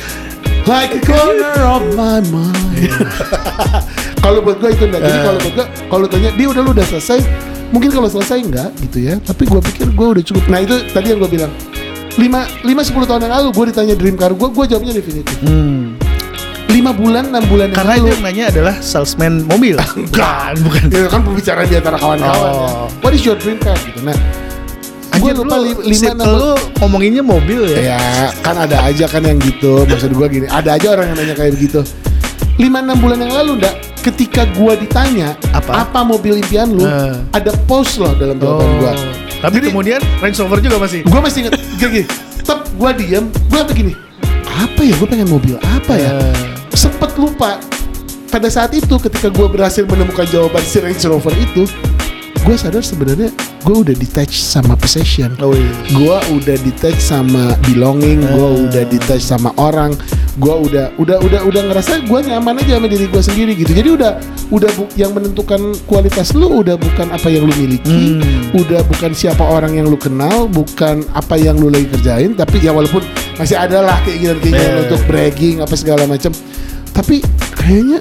like 0.67 0.91
a 0.93 1.01
corner 1.07 1.57
of 1.63 1.83
my 1.95 2.19
mind. 2.35 2.91
kalau 4.31 4.41
buat 4.41 4.57
gue 4.57 4.71
itu 4.71 4.85
enggak. 4.85 5.01
Jadi 5.03 5.13
Eh. 5.13 5.25
kalau 5.25 5.39
buat 5.39 5.53
gue 5.53 5.67
kalau 5.89 6.07
tanya 6.07 6.31
dia 6.31 6.47
udah 6.47 6.63
lu 6.63 6.71
udah 6.71 6.87
selesai, 6.87 7.19
mungkin 7.69 7.91
kalau 7.91 8.09
selesai 8.09 8.39
enggak 8.39 8.71
gitu 8.81 8.99
ya. 9.03 9.15
Tapi 9.19 9.43
gue 9.45 9.61
pikir 9.65 9.87
gue 9.91 10.07
udah 10.09 10.25
cukup. 10.25 10.45
Nah 10.47 10.59
itu 10.61 10.75
tadi 10.89 11.07
yang 11.09 11.19
gue 11.19 11.31
bilang. 11.31 11.53
5 12.13 12.27
5 12.67 12.83
10 12.85 13.07
tahun 13.07 13.21
yang 13.23 13.33
lalu 13.33 13.49
gue 13.51 13.65
ditanya 13.71 13.95
dream 13.95 14.15
car 14.15 14.31
gue, 14.31 14.49
gue 14.49 14.65
jawabnya 14.67 14.93
definitif. 14.93 15.35
Hmm. 15.41 15.95
5 16.67 16.75
bulan 16.93 17.25
6 17.29 17.43
bulan 17.47 17.67
yang 17.67 17.79
Karena 17.79 17.95
itu 17.97 18.09
yang 18.09 18.23
nanya 18.23 18.45
adalah 18.49 18.75
salesman 18.79 19.43
mobil. 19.45 19.75
bukan, 20.07 20.53
bukan. 20.61 20.83
Ya 20.89 21.07
kan 21.07 21.21
pembicaraan 21.23 21.67
di 21.67 21.75
antara 21.75 21.97
kawan-kawan 21.97 22.51
ya. 22.53 22.67
Oh. 22.67 22.87
What 23.01 23.11
is 23.11 23.23
your 23.23 23.35
dream 23.35 23.59
car 23.59 23.75
gitu. 23.81 24.03
Nah, 24.03 24.15
gue 25.13 25.31
Anjir 25.31 25.35
lupa 25.35 25.57
lu, 25.59 25.65
li- 25.67 25.91
lima 25.91 26.09
enam 26.13 26.29
lu 26.33 26.51
ngomonginnya 26.79 27.23
mobil 27.23 27.61
ya. 27.69 27.79
Ya 27.95 28.01
kan 28.41 28.55
ada 28.57 28.79
aja 28.81 29.05
kan 29.05 29.23
yang 29.23 29.39
gitu 29.39 29.83
Maksud 29.83 30.15
gue 30.15 30.27
gini 30.31 30.47
Ada 30.47 30.79
aja 30.79 30.87
orang 30.95 31.11
yang 31.11 31.19
nanya 31.19 31.35
kayak 31.35 31.53
begitu 31.53 31.83
5-6 32.61 32.69
bulan 33.01 33.19
yang 33.19 33.33
lalu 33.35 33.53
ndak 33.59 33.75
Ketika 34.01 34.45
gue 34.47 34.73
ditanya 34.79 35.33
Apa? 35.51 35.85
mobil 36.03 36.37
impian 36.37 36.69
lu 36.69 36.85
Eh. 36.85 37.17
Ada 37.33 37.57
post 37.65 37.97
loh 37.97 38.13
dalam 38.15 38.37
jawaban 38.37 38.69
Oh. 38.69 38.97
Tapi 39.41 39.57
Jadi- 39.57 39.69
kemudian 39.73 40.01
Range 40.21 40.37
Rover 40.37 40.61
juga 40.61 40.77
masih. 40.77 41.01
Gue 41.03 41.17
masih 41.19 41.39
inget 41.43 41.55
Gini, 41.81 42.03
Tetep 42.37 42.61
gue 42.71 42.91
diem 42.95 43.25
Gue 43.49 43.63
begini 43.65 43.93
Apa 44.47 44.81
ya 44.81 44.93
gue 44.93 45.09
pengen 45.09 45.29
mobil 45.29 45.57
apa 45.59 45.95
ya 45.97 46.13
Eh. 46.15 46.37
Sempet 46.71 47.17
lupa 47.17 47.57
Pada 48.29 48.47
saat 48.47 48.71
itu 48.71 48.95
ketika 49.01 49.27
gue 49.27 49.47
berhasil 49.49 49.83
menemukan 49.83 50.23
jawaban 50.25 50.61
si 50.61 50.79
Range 50.79 51.01
Rover 51.03 51.33
itu 51.35 51.65
Gue 52.41 52.57
sadar 52.57 52.81
sebenarnya 52.81 53.29
Gue 53.61 53.85
udah 53.85 53.93
detached 53.93 54.41
sama 54.41 54.73
possession 54.73 55.37
Oh 55.39 55.53
iya. 55.53 55.69
gua 55.93 56.17
udah 56.31 56.57
detach 56.59 56.97
sama 56.97 57.53
belonging, 57.63 58.25
gua 58.27 58.49
Ah. 58.49 58.65
udah 58.65 58.83
detach 58.87 59.21
sama 59.21 59.53
orang, 59.55 59.93
gua 60.37 60.57
udah 60.57 60.89
udah 60.97 61.21
udah 61.21 61.41
udah 61.45 61.63
ngerasa 61.69 62.09
gua 62.09 62.25
nyaman 62.25 62.57
aja 62.57 62.81
sama 62.81 62.89
diri 62.89 63.05
gua 63.07 63.21
sendiri 63.21 63.53
gitu. 63.55 63.71
Jadi 63.71 63.93
udah 63.93 64.17
udah 64.49 64.71
bu- 64.73 64.89
yang 64.97 65.13
menentukan 65.13 65.61
kualitas 65.85 66.33
lu 66.33 66.49
udah 66.57 66.75
bukan 66.75 67.13
apa 67.13 67.29
yang 67.29 67.45
lu 67.45 67.53
miliki, 67.55 68.17
Hmm. 68.17 68.57
udah 68.57 68.81
bukan 68.87 69.13
siapa 69.13 69.45
orang 69.45 69.77
yang 69.77 69.87
lu 69.87 70.01
kenal, 70.01 70.49
bukan 70.49 71.05
apa 71.13 71.37
yang 71.37 71.61
lu 71.61 71.69
lagi 71.69 71.85
kerjain, 71.91 72.33
tapi 72.33 72.65
ya 72.65 72.73
walaupun 72.73 73.05
masih 73.37 73.61
ada 73.61 73.85
lah 73.85 74.01
keinginan-keinginan 74.03 74.73
Eh. 74.73 74.83
untuk 74.89 75.05
bragging 75.05 75.61
apa 75.61 75.77
segala 75.77 76.09
macam. 76.09 76.33
Tapi 76.91 77.21
kayaknya 77.53 78.01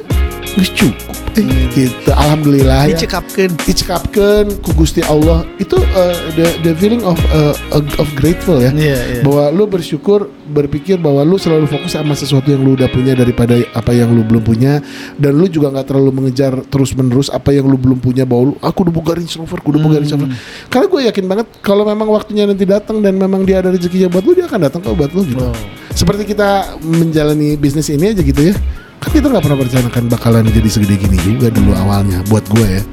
cukup 0.56 1.19
Hmm. 1.42 1.70
gitu. 1.72 2.10
Alhamdulillah 2.10 2.82
ya 2.86 2.96
Dicekapkan. 2.96 3.50
dicekapkan 3.62 4.44
ku 4.60 4.72
Gusti 4.74 5.00
Allah 5.02 5.44
itu 5.56 5.76
uh, 5.76 6.16
the 6.34 6.48
the 6.62 6.74
feeling 6.76 7.02
of 7.02 7.16
uh, 7.32 7.56
of 7.74 8.08
grateful 8.14 8.58
ya 8.58 8.72
Iya, 8.72 8.98
iya. 8.98 9.22
bahwa 9.22 9.50
lu 9.50 9.64
bersyukur 9.66 10.28
berpikir 10.46 10.98
bahwa 10.98 11.22
lu 11.22 11.36
selalu 11.36 11.66
fokus 11.66 11.94
sama 11.94 12.14
sesuatu 12.14 12.50
yang 12.50 12.60
lu 12.60 12.74
udah 12.74 12.90
punya 12.90 13.14
daripada 13.14 13.54
apa 13.72 13.92
yang 13.92 14.10
lu 14.10 14.22
belum 14.22 14.42
punya 14.42 14.82
dan 15.16 15.34
lu 15.34 15.46
juga 15.46 15.70
nggak 15.70 15.88
terlalu 15.88 16.12
mengejar 16.12 16.58
terus 16.66 16.92
menerus 16.92 17.30
apa 17.30 17.50
yang 17.50 17.64
lu 17.64 17.78
belum 17.78 17.98
punya 17.98 18.26
bahwa 18.26 18.52
lu 18.52 18.56
aku 18.60 18.82
udah 18.82 18.94
buka 18.94 19.12
Range 19.14 19.34
Rover 19.38 19.58
aku 19.58 19.70
udah 19.72 19.82
buka 19.82 19.96
Range 20.00 20.14
Rover 20.16 20.30
karena 20.68 20.86
gue 20.88 21.02
yakin 21.06 21.26
banget 21.26 21.48
kalau 21.62 21.84
memang 21.84 22.10
waktunya 22.10 22.44
nanti 22.44 22.66
datang 22.66 23.00
dan 23.00 23.14
memang 23.14 23.46
dia 23.46 23.62
ada 23.62 23.70
rezekinya 23.70 24.10
buat 24.10 24.26
lu 24.26 24.34
dia 24.34 24.46
akan 24.46 24.60
datang 24.66 24.82
kok 24.82 24.94
buat 24.94 25.12
lu 25.14 25.22
gitu 25.24 25.38
Oh. 25.40 25.56
seperti 25.94 26.28
kita 26.28 26.76
menjalani 26.82 27.56
bisnis 27.56 27.88
ini 27.88 28.12
aja 28.12 28.20
gitu 28.20 28.52
ya 28.52 28.56
kan 29.00 29.10
kita 29.16 29.26
nggak 29.32 29.44
pernah 29.44 29.58
merencanakan 29.64 30.04
bakalan 30.12 30.44
jadi 30.52 30.68
segede 30.68 31.00
gini 31.00 31.18
juga 31.24 31.48
dulu 31.48 31.72
awalnya 31.76 32.20
buat 32.28 32.44
gue 32.52 32.68
ya. 32.68 32.84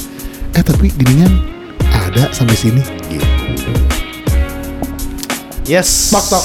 Eh 0.55 0.63
tapi 0.63 0.95
ginian 0.95 1.43
ada 1.91 2.31
sampai 2.31 2.55
sini 2.55 2.83
gitu. 3.11 3.27
Yes. 5.67 6.15
Tok, 6.15 6.27
tok. 6.31 6.45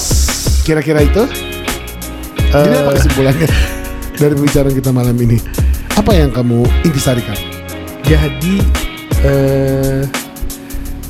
kira-kira 0.65 1.05
itu? 1.05 1.23
Jadi 2.51 2.75
apa 2.83 2.91
kesimpulannya 2.97 3.49
dari 4.17 4.33
pembicaraan 4.33 4.73
kita 4.73 4.89
malam 4.89 5.15
ini? 5.21 5.37
Apa 5.93 6.17
yang 6.17 6.33
kamu 6.33 6.65
intisarikan? 6.81 7.37
Jadi 8.01 8.65
eh 9.21 10.03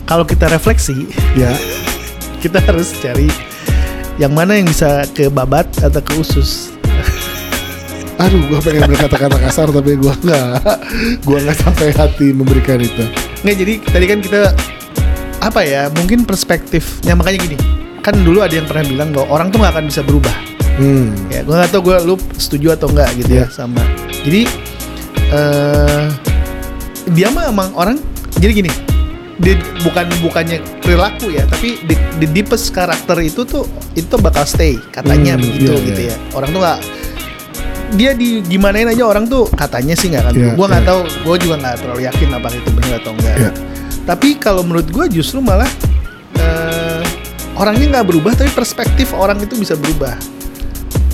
kalau 0.03 0.27
kita 0.27 0.51
refleksi, 0.51 1.07
ya. 1.39 1.55
kita 2.43 2.59
harus 2.59 2.91
cari 2.99 3.31
yang 4.19 4.35
mana 4.35 4.59
yang 4.59 4.67
bisa 4.67 5.07
ke 5.15 5.31
babat 5.31 5.71
atau 5.79 6.01
ke 6.03 6.13
usus. 6.19 6.70
Aduh 8.21 8.41
gue 8.45 8.59
pengen 8.61 8.85
berkata-kata 8.85 9.37
kasar 9.41 9.67
tapi 9.73 9.97
gue 9.97 10.13
nggak 10.13 10.53
gue 11.25 11.37
nggak 11.41 11.57
sampai 11.57 11.89
hati 11.89 12.29
memberikan 12.37 12.77
itu 12.77 13.01
Nggak 13.41 13.55
jadi 13.57 13.73
tadi 13.81 14.05
kan 14.05 14.19
kita 14.21 14.39
apa 15.41 15.65
ya 15.65 15.89
mungkin 15.89 16.21
perspektifnya 16.29 17.17
makanya 17.17 17.49
gini 17.49 17.57
kan 18.05 18.13
dulu 18.21 18.45
ada 18.45 18.53
yang 18.53 18.69
pernah 18.69 18.85
bilang 18.85 19.09
bahwa 19.09 19.25
orang 19.33 19.47
tuh 19.49 19.57
nggak 19.57 19.73
akan 19.73 19.85
bisa 19.89 20.01
berubah 20.05 20.35
hmm. 20.77 21.33
ya 21.33 21.41
gue 21.41 21.55
nggak 21.57 21.71
tahu 21.73 21.81
gue 21.89 21.97
lu 22.05 22.15
setuju 22.37 22.77
atau 22.77 22.93
enggak 22.93 23.09
gitu 23.17 23.31
ya 23.41 23.45
Iya. 23.45 23.45
sama 23.49 23.81
jadi 24.21 24.41
eh 25.33 26.05
dia 27.17 27.27
mah 27.33 27.49
emang 27.49 27.73
orang 27.73 27.97
jadi 28.37 28.53
gini 28.53 28.71
di, 29.41 29.57
bukan 29.81 30.05
bukannya 30.21 30.61
perilaku 30.85 31.33
ya 31.33 31.49
tapi 31.49 31.81
di, 31.89 31.97
the 32.21 32.29
deepest 32.29 32.69
karakter 32.69 33.17
itu 33.17 33.41
tuh 33.41 33.65
itu 33.97 34.13
bakal 34.21 34.45
stay 34.45 34.77
katanya 34.93 35.33
Hmm, 35.33 35.41
begitu 35.41 35.73
iya, 35.73 35.85
gitu 35.89 36.01
iya. 36.05 36.13
ya 36.13 36.37
orang 36.37 36.49
tuh 36.53 36.61
nggak 36.61 36.79
dia 37.91 38.11
di 38.11 38.39
gimanain 38.41 38.87
aja 38.87 39.03
orang 39.03 39.25
tuh 39.25 39.45
katanya 39.51 39.93
sih 39.93 40.07
nggak 40.07 40.23
kan 40.23 40.33
Iya, 40.33 40.51
gue 40.53 40.65
nggak 40.65 40.81
iya. 40.81 40.89
tahu 40.89 40.99
gue 41.03 41.35
juga 41.39 41.55
nggak 41.57 41.75
terlalu 41.77 42.01
yakin 42.03 42.27
apakah 42.31 42.57
itu 42.57 42.69
benar 42.71 42.91
atau 42.97 43.11
enggak 43.13 43.35
Iya. 43.37 43.51
tapi 44.03 44.27
kalau 44.35 44.61
menurut 44.61 44.87
gue 44.87 45.05
justru 45.11 45.39
malah 45.39 45.69
eh, 46.35 47.03
orangnya 47.53 47.87
nggak 47.91 48.07
berubah 48.07 48.33
tapi 48.33 48.49
perspektif 48.49 49.11
orang 49.11 49.37
itu 49.39 49.53
bisa 49.53 49.75
berubah 49.75 50.15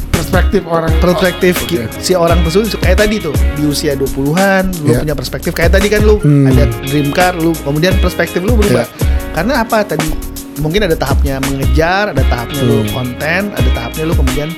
perspektif 0.10 0.62
orang 0.66 0.92
perspektif 1.00 1.54
Oh, 1.58 1.66
oke. 1.88 2.00
si 2.00 2.12
orang 2.12 2.40
tersebut 2.42 2.78
kayak 2.80 2.98
tadi 3.00 3.16
tuh 3.18 3.36
di 3.54 3.64
usia 3.64 3.94
20-an 3.94 4.64
lu 4.82 4.92
Iya. 4.92 5.00
punya 5.02 5.16
perspektif 5.16 5.52
kayak 5.52 5.72
tadi 5.72 5.88
kan 5.88 6.02
lu 6.02 6.18
Hmm. 6.18 6.48
ada 6.48 6.64
dream 6.84 7.10
car 7.12 7.34
lu 7.34 7.54
kemudian 7.58 7.96
perspektif 7.98 8.42
lu 8.42 8.54
berubah 8.54 8.86
karena 9.32 9.62
apa 9.62 9.86
tadi 9.86 10.10
mungkin 10.58 10.84
ada 10.84 10.96
tahapnya 10.96 11.38
mengejar 11.40 12.12
ada 12.12 12.24
tahapnya 12.24 12.62
lu 12.62 12.78
Hmm. 12.82 12.90
konten 12.92 13.42
ada 13.52 13.70
tahapnya 13.72 14.04
lu 14.04 14.14
kemudian 14.16 14.50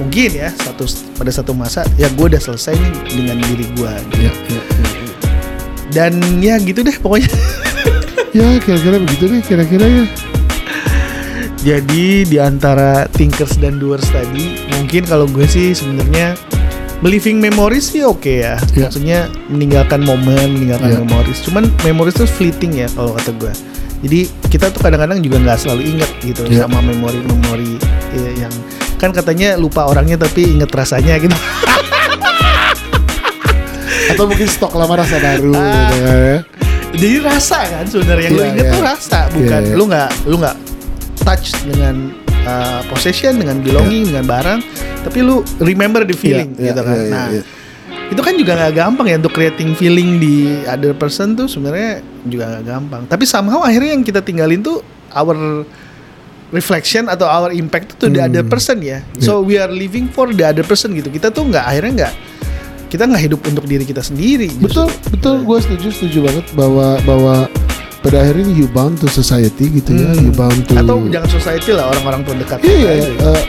mungkin 0.00 0.30
ya 0.32 0.48
satu 0.56 0.88
pada 1.20 1.28
satu 1.28 1.52
masa 1.52 1.84
ya 2.00 2.08
gue 2.08 2.26
udah 2.32 2.40
selesai 2.40 2.72
nih 2.72 2.92
dengan 3.12 3.36
diri 3.44 3.66
gue 3.76 3.92
ya, 3.92 4.00
ya, 4.16 4.32
ya, 4.32 4.32
ya. 4.56 4.62
dan 5.92 6.12
ya 6.40 6.56
gitu 6.56 6.80
deh 6.80 6.96
pokoknya 6.96 7.28
ya 8.36 8.46
kira-kira 8.64 8.96
begitu 8.96 9.24
deh 9.28 9.40
kira-kira 9.44 9.84
ya 9.84 10.04
jadi 11.60 12.24
di 12.24 12.36
antara 12.40 13.04
thinkers 13.12 13.60
dan 13.60 13.76
doers 13.76 14.08
tadi 14.08 14.64
mungkin 14.80 15.04
kalau 15.04 15.28
gue 15.28 15.44
sih 15.44 15.76
sebenarnya 15.76 16.32
Living 17.00 17.40
memories 17.40 17.96
sih 17.96 18.04
oke 18.04 18.28
ya. 18.28 18.60
Ya. 18.76 18.84
Maksudnya 18.84 19.32
meninggalkan 19.48 20.04
momen, 20.04 20.52
meninggalkan 20.52 20.92
Ya. 20.92 20.98
memories. 21.00 21.40
Cuman 21.40 21.72
memories 21.80 22.12
tuh 22.12 22.28
fleeting 22.28 22.76
ya 22.76 22.92
kalau 22.92 23.16
kata 23.16 23.32
gue. 23.40 23.52
Jadi 24.04 24.20
kita 24.52 24.68
tuh 24.68 24.84
kadang-kadang 24.84 25.24
juga 25.24 25.40
nggak 25.40 25.58
selalu 25.64 25.96
ingat 25.96 26.10
gitu 26.20 26.44
Ya. 26.52 26.68
sama 26.68 26.84
memori-memori 26.84 27.80
ya, 28.12 28.44
yang 28.44 28.54
kan 29.00 29.10
katanya 29.10 29.56
lupa 29.56 29.88
orangnya 29.88 30.20
tapi 30.20 30.44
inget 30.52 30.68
rasanya 30.68 31.16
gitu. 31.16 31.32
atau 34.10 34.24
mungkin 34.26 34.44
stok 34.44 34.74
lama 34.74 35.00
rasa 35.00 35.16
baru 35.18 35.54
Ah. 35.54 35.64
gitu 35.64 35.96
ya. 35.96 36.36
Jadi 36.90 37.16
rasa 37.22 37.58
kan 37.64 37.84
sebenarnya 37.86 38.24
yang 38.26 38.34
lu 38.34 38.42
Iya, 38.42 38.50
inget 38.50 38.64
iya. 38.66 38.72
tuh 38.74 38.82
rasa, 38.82 39.18
bukan 39.30 39.60
Iya, 39.62 39.68
iya. 39.70 39.76
lu 39.78 39.84
nggak 39.86 40.10
lu 40.26 40.36
nggak 40.42 40.56
touch 41.22 41.46
dengan 41.62 41.94
uh, 42.42 42.80
possession, 42.90 43.38
dengan 43.38 43.62
belonging, 43.62 44.10
dengan 44.10 44.26
barang, 44.26 44.58
tapi 45.06 45.18
lu 45.22 45.38
remember 45.62 46.02
the 46.02 46.12
feeling 46.12 46.50
Iya, 46.58 46.74
gitu 46.74 46.80
iya, 46.82 46.88
kan. 46.90 46.96
iya, 46.98 47.08
nah, 47.08 47.26
iya. 47.30 47.42
itu 48.10 48.20
kan 48.20 48.34
juga 48.34 48.52
nggak 48.58 48.74
gampang 48.74 49.06
ya 49.06 49.16
untuk 49.22 49.32
creating 49.32 49.78
feeling 49.78 50.18
di 50.18 50.66
other 50.66 50.90
person 50.92 51.38
tuh 51.38 51.46
sebenarnya 51.46 52.02
juga 52.26 52.58
nggak 52.58 52.64
gampang. 52.66 53.02
Tapi 53.06 53.22
somehow 53.22 53.62
akhirnya 53.62 53.94
yang 53.94 54.02
kita 54.02 54.18
tinggalin 54.18 54.58
tuh 54.58 54.82
our 55.14 55.62
reflection 56.50 57.06
atau 57.06 57.24
our 57.24 57.50
impact 57.50 57.94
to 57.96 58.06
the 58.06 58.18
Hmm. 58.18 58.28
other 58.28 58.42
person 58.42 58.78
ya. 58.80 59.00
So 59.18 59.40
we 59.40 59.56
are 59.56 59.68
living 59.68 60.08
for 60.08 60.28
the 60.28 60.44
other 60.44 60.62
person 60.62 60.92
gitu. 60.92 61.08
Kita 61.08 61.30
tuh 61.30 61.46
nggak 61.46 61.64
akhirnya 61.64 61.92
nggak 61.96 62.12
kita 62.88 63.06
nggak 63.06 63.22
hidup 63.24 63.40
untuk 63.44 63.64
diri 63.64 63.84
kita 63.84 64.00
sendiri. 64.00 64.50
betul 64.56 64.90
justru. 64.90 65.10
betul 65.10 65.34
gue 65.40 65.58
setuju 65.60 65.88
setuju 65.90 66.18
banget 66.22 66.46
bahwa 66.52 66.86
bahwa 67.00 67.34
pada 68.00 68.16
akhirnya 68.18 68.50
you 68.50 68.66
bound 68.66 68.96
to 68.96 69.06
society 69.06 69.70
gitu 69.70 69.92
ya 69.92 70.10
Hmm. 70.10 70.26
you 70.26 70.32
bound 70.32 70.58
to 70.64 70.74
atau 70.74 70.98
jangan 71.06 71.30
society 71.30 71.70
lah 71.70 71.86
orang-orang 71.88 72.24
terdekat 72.24 72.58
Iya, 72.60 72.74
kita 72.74 72.90
aja. 72.90 73.10
eh, 73.30 73.42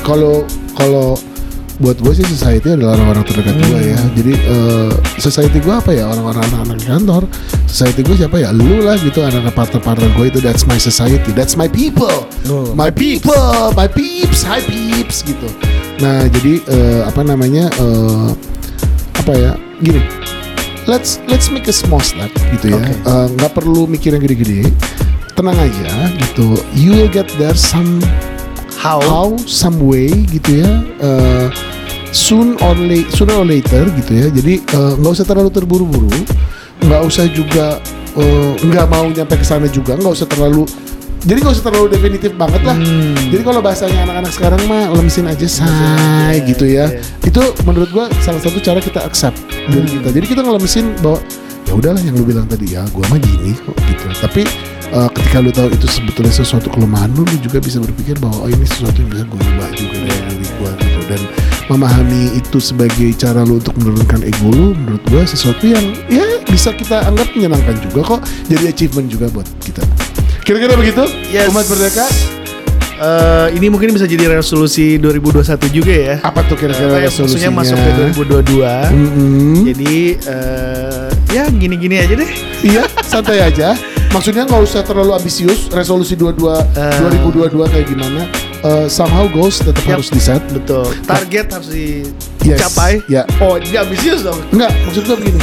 kalau 0.00 0.34
kalau 0.72 1.18
buat 1.76 2.00
gue 2.00 2.12
sih 2.16 2.24
society 2.24 2.72
adalah 2.72 2.96
orang-orang 2.96 3.24
terdekat 3.28 3.54
gue 3.56 3.80
ya. 3.92 3.98
Hmm. 4.00 4.12
Jadi 4.16 4.32
eh, 4.32 4.90
society 5.20 5.58
gue 5.60 5.74
apa 5.74 5.90
ya 5.92 6.08
orang-orang 6.08 6.44
anak-anak 6.48 6.78
kantor. 6.84 7.22
Society 7.68 8.00
gue 8.06 8.16
siapa 8.16 8.36
ya? 8.40 8.48
Lu 8.52 8.80
lah 8.80 8.96
gitu 8.96 9.20
anak-anak 9.20 9.52
partner-partner 9.52 10.08
gue 10.16 10.26
itu 10.32 10.38
that's 10.40 10.64
my 10.64 10.80
society, 10.80 11.30
that's 11.36 11.54
my 11.54 11.68
people, 11.68 12.24
Oh, 12.48 12.72
my 12.72 12.88
people, 12.88 13.74
my 13.76 13.84
peeps, 13.90 14.40
hi 14.46 14.64
peeps 14.64 15.20
gitu. 15.26 15.48
Nah 16.00 16.24
jadi 16.32 16.52
eh, 16.64 17.00
apa 17.04 17.20
namanya 17.20 17.68
eh, 17.76 18.28
apa 19.20 19.32
ya? 19.36 19.52
Gini, 19.76 20.00
let's 20.88 21.20
let's 21.28 21.52
make 21.52 21.68
a 21.68 21.74
small 21.76 22.00
step 22.00 22.32
gitu 22.56 22.72
ya. 22.72 22.80
Oke. 22.80 22.92
Eh, 23.04 23.26
Nggak 23.36 23.52
perlu 23.52 23.84
mikir 23.84 24.16
yang 24.16 24.24
gede-gede. 24.24 24.64
Tenang 25.36 25.60
aja 25.60 26.08
gitu. 26.16 26.56
You 26.72 26.96
will 26.96 27.12
get 27.12 27.28
there 27.36 27.52
some 27.52 28.00
How? 28.76 29.00
how 29.02 29.28
some 29.50 29.82
way 29.82 30.06
gitu 30.30 30.62
ya 30.62 30.70
uh, 31.02 31.48
soon 32.16 32.56
or 32.64 32.72
late 32.72 33.12
sooner 33.12 33.36
or 33.36 33.44
later 33.44 33.84
gitu 34.00 34.12
ya. 34.16 34.26
Jadi 34.32 34.64
uh, 34.72 34.96
nggak 34.96 35.12
usah 35.20 35.26
terlalu 35.28 35.52
terburu-buru. 35.52 36.08
Nggak 36.80 37.02
usah 37.04 37.28
juga 37.28 37.76
uh, 38.16 38.52
nggak 38.56 38.86
mau 38.88 39.04
nyampe 39.12 39.36
ke 39.36 39.44
sana 39.44 39.68
juga. 39.68 40.00
Nggak 40.00 40.24
usah 40.24 40.28
terlalu 40.28 40.64
jadi 41.26 41.42
nggak 41.42 41.54
usah 41.58 41.64
terlalu 41.66 41.86
definitif 41.90 42.30
banget 42.38 42.62
lah. 42.62 42.78
Hmm. 42.78 43.18
jadi 43.34 43.42
kalau 43.42 43.58
bahasanya 43.58 44.06
anak-anak 44.06 44.30
sekarang 44.30 44.62
mah 44.70 44.94
lemsin 44.94 45.26
aja 45.26 45.48
say 45.50 45.66
aja, 45.66 46.46
gitu 46.46 46.64
ya. 46.70 46.86
iya. 46.86 47.02
itu 47.26 47.42
menurut 47.66 47.90
gua 47.90 48.06
salah 48.22 48.38
satu 48.38 48.62
cara 48.62 48.78
kita 48.78 49.02
accept 49.02 49.34
dari 49.66 49.90
kita. 49.90 50.14
Jadi 50.14 50.26
kita 50.30 50.40
ngelemesin 50.46 50.94
bahwa 51.02 51.18
ya 51.66 51.72
udahlah 51.74 51.98
yang 51.98 52.14
lu 52.14 52.22
bilang 52.22 52.46
tadi 52.46 52.78
ya 52.78 52.86
gua 52.94 53.02
mah 53.10 53.18
gini 53.18 53.58
kok 53.58 53.74
gitu. 53.74 54.06
Tapi 54.22 54.42
uh, 54.94 55.10
ketika 55.10 55.36
lu 55.42 55.50
tahu 55.50 55.68
itu 55.74 55.86
sebetulnya 55.90 56.30
sesuatu 56.30 56.70
kelemahan 56.70 57.10
lu 57.10 57.26
lu 57.26 57.36
juga 57.42 57.58
bisa 57.58 57.82
berpikir 57.82 58.22
bahwa 58.22 58.46
oh 58.46 58.48
ini 58.48 58.62
sesuatu 58.62 58.94
yang 59.02 59.10
bisa 59.10 59.24
gue 59.26 59.40
ubah 59.42 59.70
juga 59.74 59.96
dari 60.06 60.22
diri 60.30 60.48
gua 60.62 60.72
gitu. 60.78 61.00
Dan 61.10 61.20
memahami 61.66 62.34
itu 62.34 62.58
sebagai 62.58 63.10
cara 63.14 63.42
lu 63.42 63.58
untuk 63.58 63.74
menurunkan 63.76 64.22
ego 64.22 64.48
lu 64.48 64.66
menurut 64.72 65.02
gua 65.06 65.22
sesuatu 65.22 65.62
yang 65.62 65.82
ya 66.06 66.22
bisa 66.42 66.70
kita 66.70 67.02
anggap 67.04 67.26
menyenangkan 67.32 67.74
juga 67.80 68.00
kok 68.06 68.20
jadi 68.46 68.70
achievement 68.70 69.06
juga 69.06 69.26
buat 69.28 69.46
kita 69.60 69.82
kira-kira 70.42 70.74
begitu 70.74 71.02
Yes. 71.26 71.50
umat 71.50 71.66
merdeka 71.66 72.06
Eh, 72.96 73.48
ini 73.52 73.68
mungkin 73.68 73.92
bisa 73.92 74.08
jadi 74.08 74.24
resolusi 74.32 74.96
2021 74.96 75.44
juga 75.68 75.92
ya. 75.92 76.16
apa 76.24 76.40
tuh 76.48 76.56
kira-kira 76.56 76.96
ya, 76.96 77.04
resolusinya 77.04 77.52
maksudnya 77.52 77.84
masuk 77.84 78.16
ke 78.16 78.24
2022. 78.48 78.72
Mm-mm. 78.88 79.54
Jadi 79.68 79.94
eh, 80.16 81.06
ya 81.28 81.44
gini-gini 81.52 82.00
aja 82.00 82.16
deh. 82.16 82.30
Iya, 82.64 82.88
santai 83.04 83.44
aja. 83.44 83.76
Maksudnya 84.08 84.48
nggak 84.48 84.62
usah 84.64 84.80
terlalu 84.80 85.12
ambisius. 85.12 85.68
Resolusi 85.68 86.16
22 86.16 86.56
Eh. 86.72 86.96
2022 87.36 87.68
kayak 87.68 87.84
gimana? 87.84 88.20
Eh, 88.62 88.86
somehow 88.88 89.28
goals 89.28 89.58
tetap 89.58 89.84
Yap. 89.84 90.00
harus 90.00 90.08
di 90.08 90.20
set. 90.20 90.42
Betul. 90.48 90.88
Target 91.04 91.46
harus 91.52 91.68
Yes. 91.70 92.08
dicapai. 92.40 93.02
Ya. 93.06 93.22
Oh, 93.38 93.58
ini 93.58 93.76
ambisius 93.76 94.22
dong. 94.22 94.38
Enggak, 94.50 94.72
maksud 94.86 95.02
gue 95.04 95.16
begini. 95.18 95.40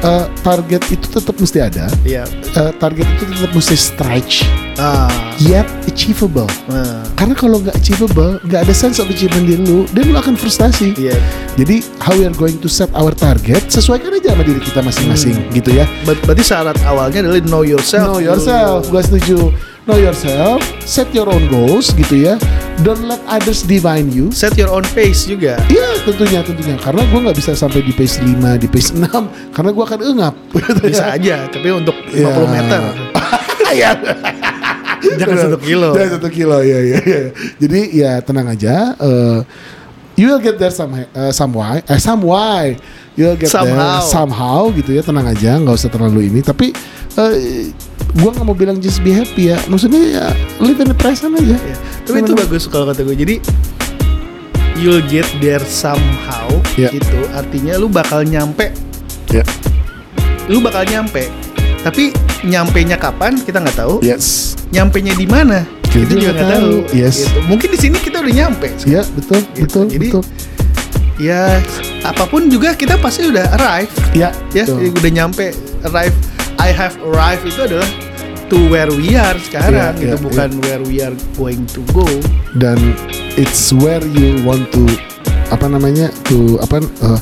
Eh, 0.00 0.24
target 0.40 0.80
itu 0.88 1.06
tetap 1.12 1.36
mesti 1.36 1.60
ada. 1.60 1.84
Iya. 2.00 2.24
Eh, 2.56 2.72
target 2.80 3.04
itu 3.04 3.24
tetap 3.28 3.52
mesti 3.52 3.76
stretch, 3.76 4.48
Ah. 4.80 5.12
yet 5.36 5.68
achievable. 5.84 6.48
Nah, 6.72 7.04
Karena 7.12 7.36
kalau 7.36 7.60
nggak 7.60 7.76
achievable, 7.76 8.40
nggak 8.48 8.64
ada 8.64 8.72
sense 8.72 8.96
of 8.96 9.12
achievement 9.12 9.44
di 9.44 9.60
lu, 9.60 9.84
dan 9.92 10.08
lu 10.08 10.16
akan 10.16 10.40
frustasi. 10.40 10.96
Iya. 10.96 11.12
Jadi, 11.60 11.84
how 12.00 12.16
we 12.16 12.24
are 12.24 12.32
going 12.32 12.56
to 12.56 12.64
set 12.64 12.88
our 12.96 13.12
target, 13.12 13.68
sesuaikan 13.68 14.08
aja 14.08 14.32
sama 14.32 14.40
diri 14.40 14.56
kita 14.56 14.80
masing-masing, 14.80 15.36
gitu 15.52 15.68
ya. 15.68 15.84
Ber- 16.08 16.16
berarti 16.24 16.48
syarat 16.48 16.80
awalnya 16.88 17.20
adalah 17.20 17.44
know 17.44 17.60
yourself. 17.60 18.08
Know 18.08 18.24
yourself, 18.24 18.88
gue 18.88 19.02
setuju. 19.04 19.52
Know 19.88 19.96
yourself, 19.96 20.60
set 20.84 21.08
your 21.16 21.26
own 21.26 21.48
goals 21.48 21.90
gitu 21.96 22.22
ya. 22.22 22.34
Don't 22.84 23.08
let 23.08 23.18
others 23.26 23.64
define 23.64 24.12
you. 24.12 24.28
Set 24.30 24.52
your 24.54 24.68
own 24.70 24.84
pace 24.92 25.24
juga. 25.24 25.56
Iya 25.66 26.04
tentunya 26.04 26.40
tentunya 26.44 26.76
karena 26.76 27.00
gue 27.08 27.18
nggak 27.18 27.36
bisa 27.36 27.56
sampai 27.56 27.80
di 27.82 27.90
pace 27.90 28.20
5 28.20 28.60
di 28.60 28.68
pace 28.68 28.92
6 28.92 29.08
karena 29.56 29.70
gue 29.72 29.84
akan 29.84 30.00
engap. 30.04 30.34
gitu 30.52 30.80
Bisa 30.92 31.10
ya. 31.10 31.16
aja, 31.16 31.36
tapi 31.48 31.68
untuk 31.72 31.96
50 32.06 32.20
Ya. 32.20 32.30
meter. 32.46 32.82
Iya. 33.70 33.90
Jangan 35.14 35.36
satu 35.46 35.58
kilo. 35.62 35.94
Jangan 35.94 36.10
satu 36.18 36.28
kilo 36.28 36.58
ya 36.58 36.78
ya. 36.82 36.98
ya. 37.00 37.22
Jadi 37.62 37.80
ya 37.94 38.12
tenang 38.18 38.50
aja. 38.50 38.98
eh, 38.98 39.38
you 40.18 40.26
will 40.26 40.42
get 40.42 40.58
there 40.58 40.74
some 40.74 40.90
uh, 40.92 41.30
some 41.30 41.54
why, 41.54 41.78
eh 41.86 41.96
some 41.96 42.20
why. 42.20 42.74
You 43.14 43.26
will 43.26 43.36
get 43.36 43.50
Somehow. 43.50 43.98
there 43.98 44.06
somehow 44.06 44.60
gitu 44.70 44.90
ya. 44.92 45.02
Tenang 45.02 45.26
aja, 45.26 45.56
nggak 45.56 45.74
usah 45.74 45.88
terlalu 45.88 46.26
ini. 46.26 46.40
Tapi 46.40 46.70
eh 47.16 47.68
gue 48.10 48.30
nggak 48.30 48.42
mau 48.42 48.54
bilang 48.54 48.78
just 48.78 49.00
be 49.00 49.10
happy 49.10 49.50
ya. 49.50 49.58
Maksudnya 49.66 50.00
ya 50.00 50.26
live 50.58 50.78
in 50.78 50.88
the 50.88 50.96
present 50.96 51.34
aja. 51.34 51.54
Ya, 51.54 51.76
Tapi 52.02 52.22
itu 52.22 52.32
bagus 52.32 52.64
kalau 52.66 52.86
kata 52.86 53.02
gue. 53.02 53.14
Jadi 53.14 53.34
you'll 54.76 55.02
get 55.06 55.26
there 55.38 55.60
somehow. 55.62 56.48
Ya. 56.74 56.88
Itu 56.90 57.18
artinya 57.32 57.76
lu 57.76 57.86
bakal 57.86 58.22
nyampe. 58.22 58.72
Ya. 59.28 59.42
Lu 60.46 60.58
bakal 60.58 60.86
nyampe. 60.86 61.28
Tapi 61.80 62.12
nyampe 62.42 62.80
nya 62.82 62.96
kapan 62.96 63.36
kita 63.36 63.58
nggak 63.58 63.76
tahu. 63.76 64.00
Yes. 64.00 64.54
Nyampe 64.70 65.00
nya 65.00 65.12
di 65.12 65.24
mana 65.24 65.64
Kita 65.82 66.06
kita 66.06 66.12
juga 66.14 66.32
nggak 66.32 66.46
tahu. 66.46 66.70
tahu. 66.86 66.94
Yes. 66.94 67.16
Gitu. 67.20 67.38
Mungkin 67.44 67.68
di 67.68 67.78
sini 67.78 67.96
kita 67.98 68.22
udah 68.22 68.34
nyampe. 68.36 68.68
Ya 68.86 69.02
betul 69.10 69.40
Gitu. 69.50 69.64
betul 69.66 69.84
Jadi, 69.88 70.06
betul. 70.08 70.22
Ya 71.20 71.60
apa 72.00 72.24
pun 72.24 72.48
juga 72.48 72.72
kita 72.72 72.96
pasti 72.96 73.28
udah 73.28 73.44
arrive. 73.60 73.92
Ya 74.16 74.32
Ya, 74.56 74.64
betul. 74.64 74.80
jadi 74.80 74.88
udah 74.96 75.10
nyampe 75.12 75.46
arrive. 75.84 76.16
I 76.56 76.72
have 76.72 76.96
arrived 77.04 77.44
itu 77.44 77.60
adalah 77.60 77.88
to 78.48 78.56
where 78.72 78.88
we 78.88 79.14
are 79.16 79.36
sekarang 79.36 79.94
Iya, 79.96 80.00
gitu, 80.00 80.16
iya, 80.16 80.16
bukan 80.20 80.48
where 80.64 80.82
we 80.84 80.96
are 81.04 81.16
going 81.36 81.64
to 81.76 81.80
go. 81.92 82.04
dan 82.56 82.76
it's 83.36 83.70
where 83.70 84.02
you 84.16 84.40
want 84.48 84.64
to 84.74 84.82
apa 85.52 85.70
namanya 85.70 86.08
to 86.26 86.56
apa 86.58 86.82
uh, 87.04 87.20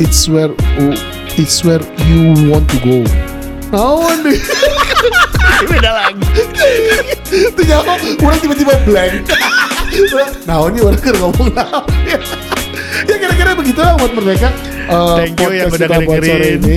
it's 0.00 0.26
where 0.26 0.50
uh, 0.80 0.96
it's 1.36 1.60
where 1.60 1.80
you 2.08 2.32
want 2.48 2.64
to 2.72 2.78
go. 2.80 2.98
Deh. 4.24 4.40
Beda 5.70 5.90
lagi. 5.92 6.24
Itu 7.32 7.62
orang 8.24 8.40
tiba-tiba 8.40 8.74
blank. 8.88 9.28
Naon 10.48 10.76
nih 10.76 10.82
orang 10.84 11.00
ngomong 11.24 11.48
ya 12.06 12.18
kira-kira 13.04 13.50
begitu 13.52 13.80
lah 13.80 13.94
buat 13.96 14.12
mereka. 14.14 14.48
Uh, 14.86 15.18
Thank 15.18 15.36
you 15.36 15.50
yang 15.52 15.68
podcast 15.68 15.82
udah 15.82 15.98
ngedengerin. 15.98 16.58
ini. 16.62 16.76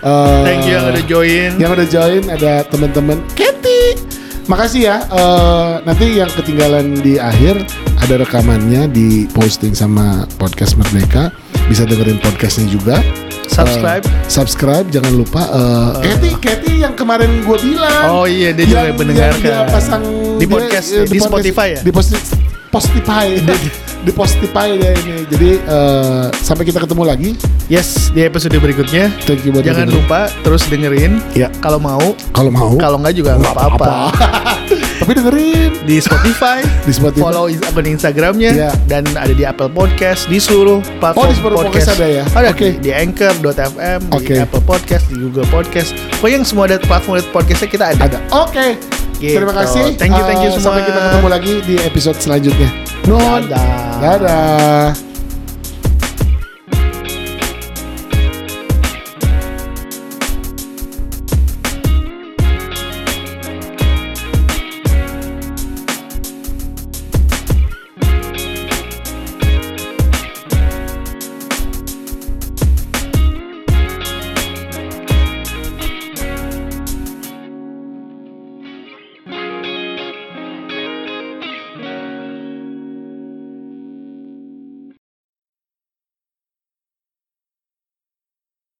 Uh, 0.00 0.42
Thank 0.42 0.64
you 0.64 0.72
yang 0.74 0.86
udah 0.88 1.04
join. 1.04 1.50
Yang 1.60 1.70
udah 1.76 1.86
join 1.86 2.22
ada 2.26 2.52
teman-teman 2.66 3.18
Kathy. 3.34 4.00
Makasih 4.48 4.82
ya. 4.82 4.96
Eh, 5.06 5.72
nanti 5.86 6.18
yang 6.18 6.26
ketinggalan 6.26 6.98
di 6.98 7.22
akhir 7.22 7.62
ada 7.96 8.18
rekamannya 8.18 8.90
di 8.90 9.30
posting 9.30 9.78
sama 9.78 10.26
podcast 10.42 10.74
Merdeka. 10.74 11.30
Bisa 11.70 11.86
dengerin 11.86 12.18
podcastnya 12.18 12.66
juga. 12.66 12.98
Subscribe. 13.46 14.02
Eh, 14.02 14.26
subscribe 14.26 14.86
jangan 14.90 15.14
lupa. 15.14 15.42
Eh, 15.46 15.90
Kathy, 16.02 16.30
Kathy 16.40 16.72
yang 16.82 16.98
kemarin 16.98 17.46
gue 17.46 17.58
bilang. 17.62 18.10
Oh 18.10 18.26
iya, 18.26 18.50
dia 18.50 18.66
juga 18.66 18.90
yang, 18.90 18.98
mendengarkan. 18.98 19.38
yang 19.38 19.68
dia 19.68 19.70
pasang 19.70 20.02
Di 20.34 20.42
dia- 20.42 20.50
podcast, 20.50 20.88
eh, 20.90 21.06
di 21.06 21.18
Spotify 21.20 21.66
ya? 21.76 21.80
Di 21.86 21.92
posti- 21.94 22.24
Postify. 22.70 23.26
di 24.00 24.10
Postify 24.10 24.74
dia 24.74 24.92
ini. 24.96 25.24
Jadi 25.26 25.50
eh, 25.58 26.24
sampai 26.40 26.64
kita 26.64 26.80
ketemu 26.80 27.02
lagi. 27.04 27.30
Yes, 27.70 28.10
di 28.10 28.24
episode 28.24 28.52
berikutnya. 28.52 29.12
Thank 29.22 29.46
you 29.46 29.54
Jangan 29.54 29.86
dengerin. 29.86 29.94
lupa 29.94 30.20
terus 30.42 30.66
dengerin. 30.66 31.22
Ya. 31.32 31.48
Kalau 31.60 31.78
mau, 31.78 32.16
Kalau 32.34 32.50
mau. 32.50 32.74
kalau 32.76 32.96
nggak 32.98 33.14
juga 33.14 33.38
nggak 33.38 33.54
apa-apa. 33.54 33.88
Tapi 35.00 35.16
dengerin 35.16 35.72
Di 35.88 35.96
Spotify, 35.98 36.60
di 36.86 36.92
Spotify. 36.92 37.24
follow 37.24 37.48
akun 37.48 37.88
Instagramnya 37.88 38.50
Iya. 38.52 38.70
dan 38.86 39.02
ada 39.16 39.32
di 39.32 39.42
Apple 39.42 39.72
Podcast 39.72 40.28
di 40.28 40.36
seluruh 40.36 40.78
platform 41.00 41.24
Oh, 41.24 41.26
di 41.26 41.36
seluruh 41.40 41.56
podcast 41.58 41.88
ada 41.96 42.06
ya? 42.06 42.24
Ada 42.30 42.48
Oke. 42.52 42.76
di, 42.78 42.84
di 42.84 42.90
Anchor.fm, 42.92 44.00
Oke. 44.12 44.28
di 44.28 44.38
Apple 44.38 44.62
Podcast, 44.62 45.08
di 45.08 45.16
Google 45.18 45.48
Podcast. 45.48 45.96
Pokoknya 46.20 46.36
yang 46.38 46.46
semua 46.46 46.64
ada 46.68 46.76
platform 46.78 47.16
podcastnya 47.32 47.68
kita 47.72 47.84
ada. 47.96 48.02
Ada. 48.06 48.18
Oke. 48.44 48.76
Gitu. 49.18 49.36
Terima 49.36 49.52
kasih. 49.56 49.96
Thank 49.96 50.14
you, 50.14 50.24
thank 50.24 50.40
you 50.44 50.50
semua. 50.52 50.78
Sampai 50.78 50.82
kita 50.86 51.00
ketemu 51.00 51.28
lagi 51.28 51.52
di 51.64 51.74
episode 51.80 52.18
selanjutnya. 52.20 52.68
Nuhun. 53.10 53.50
Dadah. 53.50 53.98
Dadah. 53.98 55.09